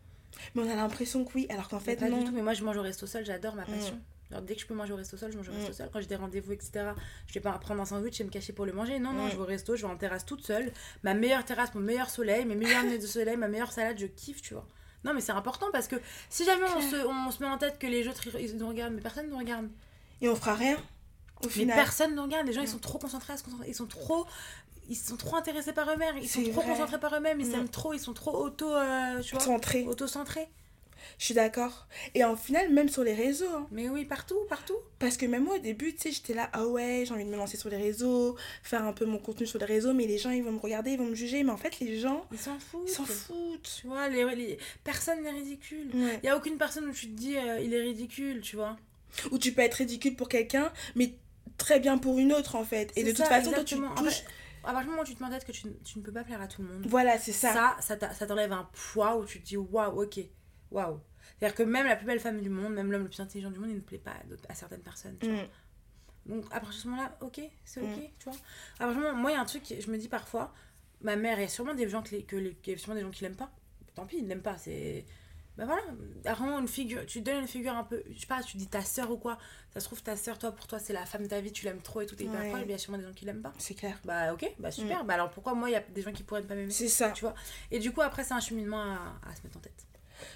Mais 0.54 0.62
on 0.62 0.70
a 0.70 0.74
l'impression 0.74 1.24
que 1.24 1.32
oui, 1.34 1.46
alors 1.48 1.68
qu'en 1.68 1.80
fait, 1.80 1.96
Pas 1.96 2.08
non. 2.10 2.18
du 2.18 2.24
tout, 2.24 2.32
mais 2.32 2.42
moi 2.42 2.52
je 2.52 2.62
mange 2.62 2.76
au 2.76 2.82
resto 2.82 3.06
seul, 3.06 3.24
j'adore 3.24 3.54
ma 3.56 3.62
Mm. 3.62 3.70
passion. 3.70 4.00
Genre, 4.30 4.42
dès 4.42 4.54
que 4.56 4.60
je 4.60 4.66
peux 4.66 4.74
manger 4.74 4.92
au 4.92 4.96
resto 4.96 5.16
seul, 5.16 5.30
je 5.30 5.36
mange 5.36 5.48
au 5.48 5.52
Mm. 5.52 5.56
resto 5.58 5.72
seul. 5.72 5.88
Quand 5.92 6.00
j'ai 6.00 6.06
des 6.06 6.16
rendez-vous, 6.16 6.52
etc., 6.52 6.90
je 7.28 7.34
vais 7.34 7.40
pas 7.40 7.52
prendre 7.58 7.80
un 7.80 7.84
sandwich 7.84 8.20
et 8.20 8.24
me 8.24 8.30
cacher 8.30 8.52
pour 8.52 8.66
le 8.66 8.72
manger. 8.72 8.98
Non, 8.98 9.12
non, 9.12 9.26
Mm. 9.26 9.30
je 9.30 9.36
vais 9.36 9.42
au 9.42 9.46
resto, 9.46 9.76
je 9.76 9.86
vais 9.86 9.92
en 9.92 9.96
terrasse 9.96 10.24
toute 10.26 10.44
seule. 10.44 10.72
Ma 11.04 11.14
meilleure 11.14 11.44
terrasse, 11.44 11.74
mon 11.74 11.80
meilleur 11.80 12.10
soleil, 12.10 12.44
mes 12.44 12.56
meilleurs 12.56 12.82
nez 12.84 12.98
de 12.98 13.06
soleil, 13.06 13.36
ma 13.36 13.46
meilleure 13.48 13.72
salade, 13.72 13.98
je 13.98 14.06
kiffe, 14.06 14.42
tu 14.42 14.54
vois. 14.54 14.66
Non, 15.04 15.14
mais 15.14 15.20
c'est 15.20 15.32
important 15.32 15.66
parce 15.72 15.86
que 15.86 15.96
si 16.28 16.44
jamais 16.44 16.64
on 16.76 16.80
se, 16.80 16.96
on 17.06 17.30
se 17.30 17.40
met 17.42 17.48
en 17.48 17.58
tête 17.58 17.78
que 17.78 17.86
les 17.86 18.08
autres 18.08 18.36
ils 18.40 18.56
nous 18.56 18.66
regardent, 18.66 18.94
mais 18.94 19.00
personne 19.00 19.28
nous 19.28 19.38
regarde. 19.38 19.68
Et 20.20 20.28
on 20.28 20.34
fera 20.34 20.54
rien. 20.54 20.76
Au 21.42 21.46
Mais 21.46 21.50
final. 21.52 21.76
personne 21.76 22.14
ne 22.16 22.20
regarde, 22.20 22.46
les 22.46 22.52
gens 22.52 22.62
ils 22.62 22.68
sont 22.68 22.78
trop 22.78 22.98
concentrés 22.98 23.34
à 23.34 23.36
se 23.36 23.44
concentrer, 23.44 23.68
ils 23.68 23.74
sont 23.74 23.86
trop 23.86 24.26
ils 24.88 24.94
sont 24.96 25.16
trop 25.16 25.34
intéressés 25.36 25.72
par 25.72 25.90
eux-mêmes, 25.90 26.16
ils 26.18 26.28
sont 26.28 26.42
trop 26.44 26.52
vrai. 26.60 26.64
concentrés 26.70 27.00
par 27.00 27.12
eux-mêmes, 27.16 27.40
ils 27.40 27.46
Mm. 27.48 27.50
s'aiment 27.50 27.68
trop, 27.68 27.92
ils 27.92 27.98
sont 28.00 28.14
trop 28.14 28.36
auto, 28.36 28.72
euh, 28.72 29.20
tu 29.20 29.34
vois, 29.34 29.44
Centré. 29.44 29.84
auto-centrés. 29.84 30.48
Je 31.18 31.24
suis 31.26 31.34
d'accord. 31.34 31.86
Et 32.14 32.24
en 32.24 32.36
final, 32.36 32.72
même 32.72 32.88
sur 32.88 33.02
les 33.04 33.14
réseaux. 33.14 33.48
hein. 33.48 33.66
Mais 33.70 33.88
oui, 33.88 34.04
partout, 34.04 34.38
partout. 34.48 34.76
Parce 34.98 35.16
que 35.16 35.26
même 35.26 35.44
moi, 35.44 35.56
au 35.56 35.58
début, 35.58 35.94
tu 35.94 36.02
sais, 36.02 36.12
j'étais 36.12 36.34
là, 36.34 36.48
ah 36.52 36.66
ouais, 36.66 37.04
j'ai 37.06 37.12
envie 37.14 37.24
de 37.24 37.30
me 37.30 37.36
lancer 37.36 37.56
sur 37.56 37.68
les 37.68 37.76
réseaux, 37.76 38.36
faire 38.62 38.84
un 38.84 38.92
peu 38.92 39.04
mon 39.06 39.18
contenu 39.18 39.46
sur 39.46 39.58
les 39.58 39.64
réseaux, 39.66 39.92
mais 39.94 40.06
les 40.06 40.18
gens, 40.18 40.30
ils 40.30 40.42
vont 40.42 40.52
me 40.52 40.58
regarder, 40.58 40.92
ils 40.92 40.98
vont 40.98 41.06
me 41.06 41.14
juger. 41.14 41.42
Mais 41.42 41.52
en 41.52 41.56
fait, 41.56 41.78
les 41.80 41.98
gens, 41.98 42.26
Ils 42.32 42.38
s'en 42.38 42.58
foutent. 42.58 42.82
ils 42.88 42.92
s'en 42.92 43.04
foutent. 43.04 43.78
Tu 43.80 43.86
vois, 43.86 44.08
les, 44.08 44.24
les- 44.34 44.58
personne 44.84 45.22
n'est 45.22 45.30
ridicule. 45.30 45.88
Ouais. 45.94 46.20
Il 46.22 46.26
y 46.26 46.28
a 46.28 46.36
aucune 46.36 46.58
personne 46.58 46.86
où 46.88 46.92
tu 46.92 47.06
te 47.08 47.12
dis, 47.16 47.36
euh, 47.36 47.60
il 47.60 47.72
est 47.74 47.80
ridicule, 47.80 48.40
tu 48.40 48.56
vois. 48.56 48.76
Ou 49.30 49.38
tu 49.38 49.52
peux 49.52 49.62
être 49.62 49.74
ridicule 49.74 50.16
pour 50.16 50.28
quelqu'un, 50.28 50.72
mais 50.94 51.14
très 51.56 51.80
bien 51.80 51.96
pour 51.98 52.18
une 52.18 52.32
autre, 52.32 52.56
en 52.56 52.64
fait. 52.64 52.92
Et 52.96 53.02
de 53.04 53.12
toute 53.12 53.24
façon, 53.26 53.50
toi, 53.52 53.64
tu. 53.64 53.74
En 53.76 53.94
touches. 53.94 54.20
fait, 54.20 54.24
à 54.64 54.72
partir 54.72 54.82
du 54.82 54.90
moment 54.90 55.02
où 55.02 55.06
tu 55.06 55.14
te 55.14 55.22
mets 55.22 55.28
en 55.28 55.30
tête 55.32 55.44
que 55.46 55.52
tu, 55.52 55.62
tu 55.84 55.98
ne 56.00 56.02
peux 56.04 56.10
pas 56.12 56.24
plaire 56.24 56.42
à 56.42 56.48
tout 56.48 56.60
le 56.60 56.68
monde, 56.68 56.84
Voilà, 56.88 57.18
c'est 57.18 57.30
ça. 57.32 57.76
ça, 57.80 57.96
ça 58.12 58.26
t'enlève 58.26 58.52
un 58.52 58.68
poids 58.92 59.16
où 59.16 59.24
tu 59.24 59.40
te 59.40 59.46
dis, 59.46 59.56
waouh, 59.56 60.02
ok, 60.02 60.18
waouh. 60.70 61.00
C'est-à-dire 61.38 61.56
que 61.56 61.62
même 61.64 61.86
la 61.86 61.96
plus 61.96 62.06
belle 62.06 62.20
femme 62.20 62.40
du 62.40 62.48
monde, 62.50 62.72
même 62.74 62.90
l'homme 62.92 63.02
le 63.02 63.08
plus 63.08 63.20
intelligent 63.20 63.50
du 63.50 63.58
monde, 63.58 63.70
il 63.70 63.76
ne 63.76 63.80
plaît 63.80 63.98
pas 63.98 64.14
à, 64.48 64.54
certaines 64.54 64.80
personnes. 64.82 65.16
tu 65.20 65.26
vois. 65.30 65.42
Mm. 65.42 65.48
Donc 66.26 66.44
à 66.46 66.60
partir 66.60 66.68
de 66.70 66.74
ce 66.74 66.88
moment-là, 66.88 67.16
ok, 67.20 67.40
c'est 67.64 67.80
ok, 67.80 67.88
Mm. 67.88 68.00
tu 68.18 68.30
vois. 68.30 68.88
Du 68.92 68.98
moment, 68.98 69.14
moi, 69.14 69.30
il 69.30 69.34
y 69.34 69.36
a 69.36 69.40
un 69.40 69.44
truc, 69.44 69.64
que 69.68 69.80
je 69.80 69.90
me 69.90 69.98
dis 69.98 70.08
parfois, 70.08 70.52
ma 71.02 71.16
mère, 71.16 71.38
il 71.38 71.42
y 71.42 71.44
a 71.44 71.48
sûrement 71.48 71.74
des 71.74 71.88
gens, 71.88 72.02
que 72.02 72.10
les, 72.16 72.22
que 72.24 72.36
les- 72.36 72.74
a 72.74 72.78
sûrement 72.78 72.94
des 72.96 73.02
gens 73.02 73.10
qui 73.10 73.22
l'aiment 73.24 73.36
pas. 73.36 73.50
Tant 73.94 74.06
pis, 74.06 74.18
ils 74.18 74.26
l'aiment 74.28 74.42
pas, 74.42 74.56
c'est. 74.56 75.04
Bah 75.56 75.64
voilà, 75.64 75.80
vraiment 76.36 76.58
une 76.58 76.68
figure, 76.68 77.06
tu 77.06 77.22
donnes 77.22 77.38
une 77.40 77.48
figure 77.48 77.72
un 77.74 77.84
peu, 77.84 78.02
je 78.10 78.20
sais 78.20 78.26
pas, 78.26 78.42
tu 78.42 78.58
dis 78.58 78.66
ta 78.68 78.82
sœur 78.82 79.10
ou 79.10 79.16
quoi, 79.16 79.38
ça 79.72 79.80
se 79.80 79.86
trouve 79.86 80.02
ta 80.02 80.14
sœur, 80.14 80.38
toi, 80.38 80.52
pour 80.52 80.66
toi, 80.66 80.78
c'est 80.78 80.92
la 80.92 81.06
femme 81.06 81.22
de 81.22 81.28
ta 81.28 81.40
vie, 81.40 81.50
tu 81.50 81.64
l'aimes 81.64 81.80
trop 81.80 82.02
et 82.02 82.06
tout, 82.06 82.14
t'es 82.14 82.24
hyper 82.24 82.38
Ouais. 82.40 82.60
il 82.62 82.70
y 82.70 82.74
a 82.74 82.76
sûrement 82.78 82.98
des 82.98 83.04
gens 83.04 83.12
qui 83.14 83.24
l'aiment 83.24 83.40
pas. 83.40 83.54
C'est 83.56 83.72
clair. 83.72 83.98
Bah 84.04 84.34
ok, 84.34 84.46
bah 84.58 84.70
super, 84.70 85.02
bah 85.06 85.14
alors 85.14 85.30
pourquoi 85.30 85.54
moi, 85.54 85.70
il 85.70 85.72
y 85.72 85.76
a 85.76 85.80
des 85.80 86.02
gens 86.02 86.12
qui 86.12 86.24
pourraient 86.24 86.42
ne 86.42 86.46
pas 86.46 86.54
m'aimer? 86.56 86.70
C'est 86.70 86.88
ça. 86.88 87.10
tu 87.12 87.22
vois. 87.22 87.34
Et 87.70 87.78
du 87.78 87.90
coup, 87.90 88.02
après, 88.02 88.22
c'est 88.22 88.34
un 88.34 88.40
cheminement 88.40 88.82
à, 88.82 89.18
à 89.30 89.34
se 89.34 89.42
mettre 89.44 89.56
en 89.56 89.60
tête. 89.60 89.85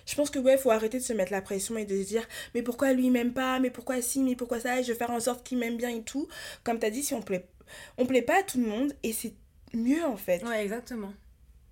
Je 0.06 0.14
pense 0.14 0.30
que 0.30 0.38
ouais, 0.38 0.58
faut 0.58 0.70
arrêter 0.70 0.98
de 0.98 1.04
se 1.04 1.12
mettre 1.12 1.32
la 1.32 1.42
pression 1.42 1.76
et 1.76 1.84
de 1.84 1.96
se 2.02 2.06
dire 2.08 2.26
mais 2.54 2.62
pourquoi 2.62 2.92
lui 2.92 3.06
il 3.06 3.10
m'aime 3.12 3.32
pas, 3.32 3.58
mais 3.60 3.70
pourquoi 3.70 4.00
si, 4.02 4.20
mais 4.20 4.36
pourquoi 4.36 4.60
ça, 4.60 4.80
et 4.80 4.82
je 4.84 4.92
vais 4.92 4.98
faire 4.98 5.10
en 5.10 5.20
sorte 5.20 5.44
qu'il 5.46 5.58
m'aime 5.58 5.76
bien 5.76 5.90
et 5.90 6.02
tout. 6.02 6.28
Comme 6.64 6.78
t'as 6.78 6.90
dit, 6.90 7.02
si 7.02 7.14
on 7.14 7.22
plaît, 7.22 7.46
on 7.98 8.06
plaît 8.06 8.22
pas 8.22 8.40
à 8.40 8.42
tout 8.42 8.58
le 8.58 8.66
monde 8.66 8.92
et 9.02 9.12
c'est 9.12 9.34
mieux 9.72 10.04
en 10.04 10.16
fait. 10.16 10.42
Ouais, 10.44 10.62
exactement. 10.62 11.12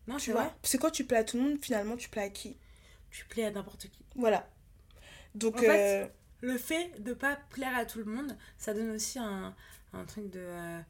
Non, 0.07 0.17
tu 0.17 0.33
vois 0.33 0.53
Parce 0.63 0.73
que 0.73 0.79
quand 0.79 0.91
tu 0.91 1.05
plais 1.05 1.19
à 1.19 1.25
tout 1.25 1.37
le 1.37 1.43
monde, 1.43 1.59
finalement 1.61 1.97
tu 1.97 2.09
plais 2.09 2.23
à 2.23 2.29
qui? 2.31 2.57
Tu 3.11 3.25
plais 3.27 3.45
à 3.45 3.51
n'importe 3.51 3.83
qui. 3.91 4.05
Voilà. 4.17 4.49
Donc 5.35 5.57
En 5.57 5.59
fait, 5.59 6.05
euh, 6.05 6.07
Le 6.41 6.57
fait 6.59 6.91
de 7.03 7.13
pas 7.13 7.37
plaire 7.51 7.77
à 7.77 7.85
tout 7.85 7.99
le 7.99 8.05
monde, 8.05 8.37
ça 8.59 8.75
donne 8.75 8.91
aussi 8.91 9.19
un, 9.19 9.55
un 9.93 10.05
truc 10.05 10.31
de. 10.31 10.41
euh, 10.41 10.81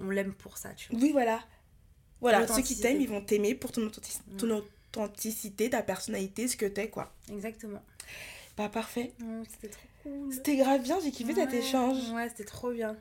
on 0.00 0.10
l'aime 0.10 0.34
pour 0.34 0.58
ça, 0.58 0.70
tu 0.74 0.90
vois. 0.90 1.00
oui 1.00 1.12
voilà. 1.12 1.40
Voilà, 2.20 2.46
ceux 2.46 2.62
qui 2.62 2.76
t'aiment, 2.80 3.00
ils 3.00 3.08
vont 3.08 3.20
t'aimer 3.20 3.54
pour 3.54 3.70
ton, 3.72 3.82
authentici- 3.86 4.20
ton 4.38 4.64
ta 5.70 5.82
personnalité, 5.82 6.48
ce 6.48 6.56
que 6.56 6.66
t'es 6.66 6.88
quoi. 6.88 7.12
Exactement. 7.30 7.82
Bah 8.56 8.68
parfait. 8.68 9.12
C'était 9.50 9.68
trop 9.68 9.88
cool. 10.02 10.32
C'était 10.32 10.56
grave 10.56 10.82
bien, 10.82 10.98
j'ai 11.02 11.10
kiffé 11.10 11.34
cet 11.34 11.52
échange. 11.52 12.10
Ouais, 12.10 12.28
c'était 12.28 12.44
trop 12.44 12.70
bien. 12.70 12.96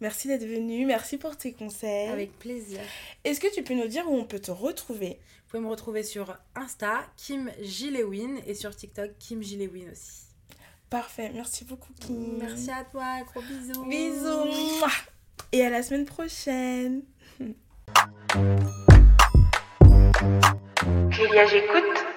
Merci 0.00 0.28
d'être 0.28 0.46
venu, 0.46 0.86
merci 0.86 1.16
pour 1.16 1.36
tes 1.36 1.52
conseils. 1.52 2.08
Avec 2.08 2.38
plaisir. 2.38 2.80
Est-ce 3.24 3.40
que 3.40 3.52
tu 3.52 3.62
peux 3.62 3.74
nous 3.74 3.88
dire 3.88 4.08
où 4.08 4.14
on 4.14 4.24
peut 4.24 4.38
te 4.38 4.50
retrouver? 4.50 5.18
Vous 5.18 5.50
pouvez 5.50 5.62
me 5.62 5.68
retrouver 5.68 6.02
sur 6.02 6.36
Insta, 6.54 7.04
Kim 7.16 7.50
Gilewin, 7.60 8.36
et 8.46 8.54
sur 8.54 8.74
TikTok, 8.74 9.10
Kim 9.18 9.42
Gilewin 9.42 9.90
aussi. 9.90 10.24
Parfait, 10.90 11.30
merci 11.34 11.64
beaucoup 11.64 11.92
Kim. 11.98 12.38
Merci 12.38 12.70
à 12.70 12.84
toi, 12.84 13.22
gros 13.22 13.42
bisous. 13.42 13.84
Bisous. 13.84 14.84
Et 15.52 15.64
à 15.64 15.70
la 15.70 15.82
semaine 15.82 16.04
prochaine. 16.04 17.02
Julia, 21.16 21.46
j'écoute. 21.46 22.13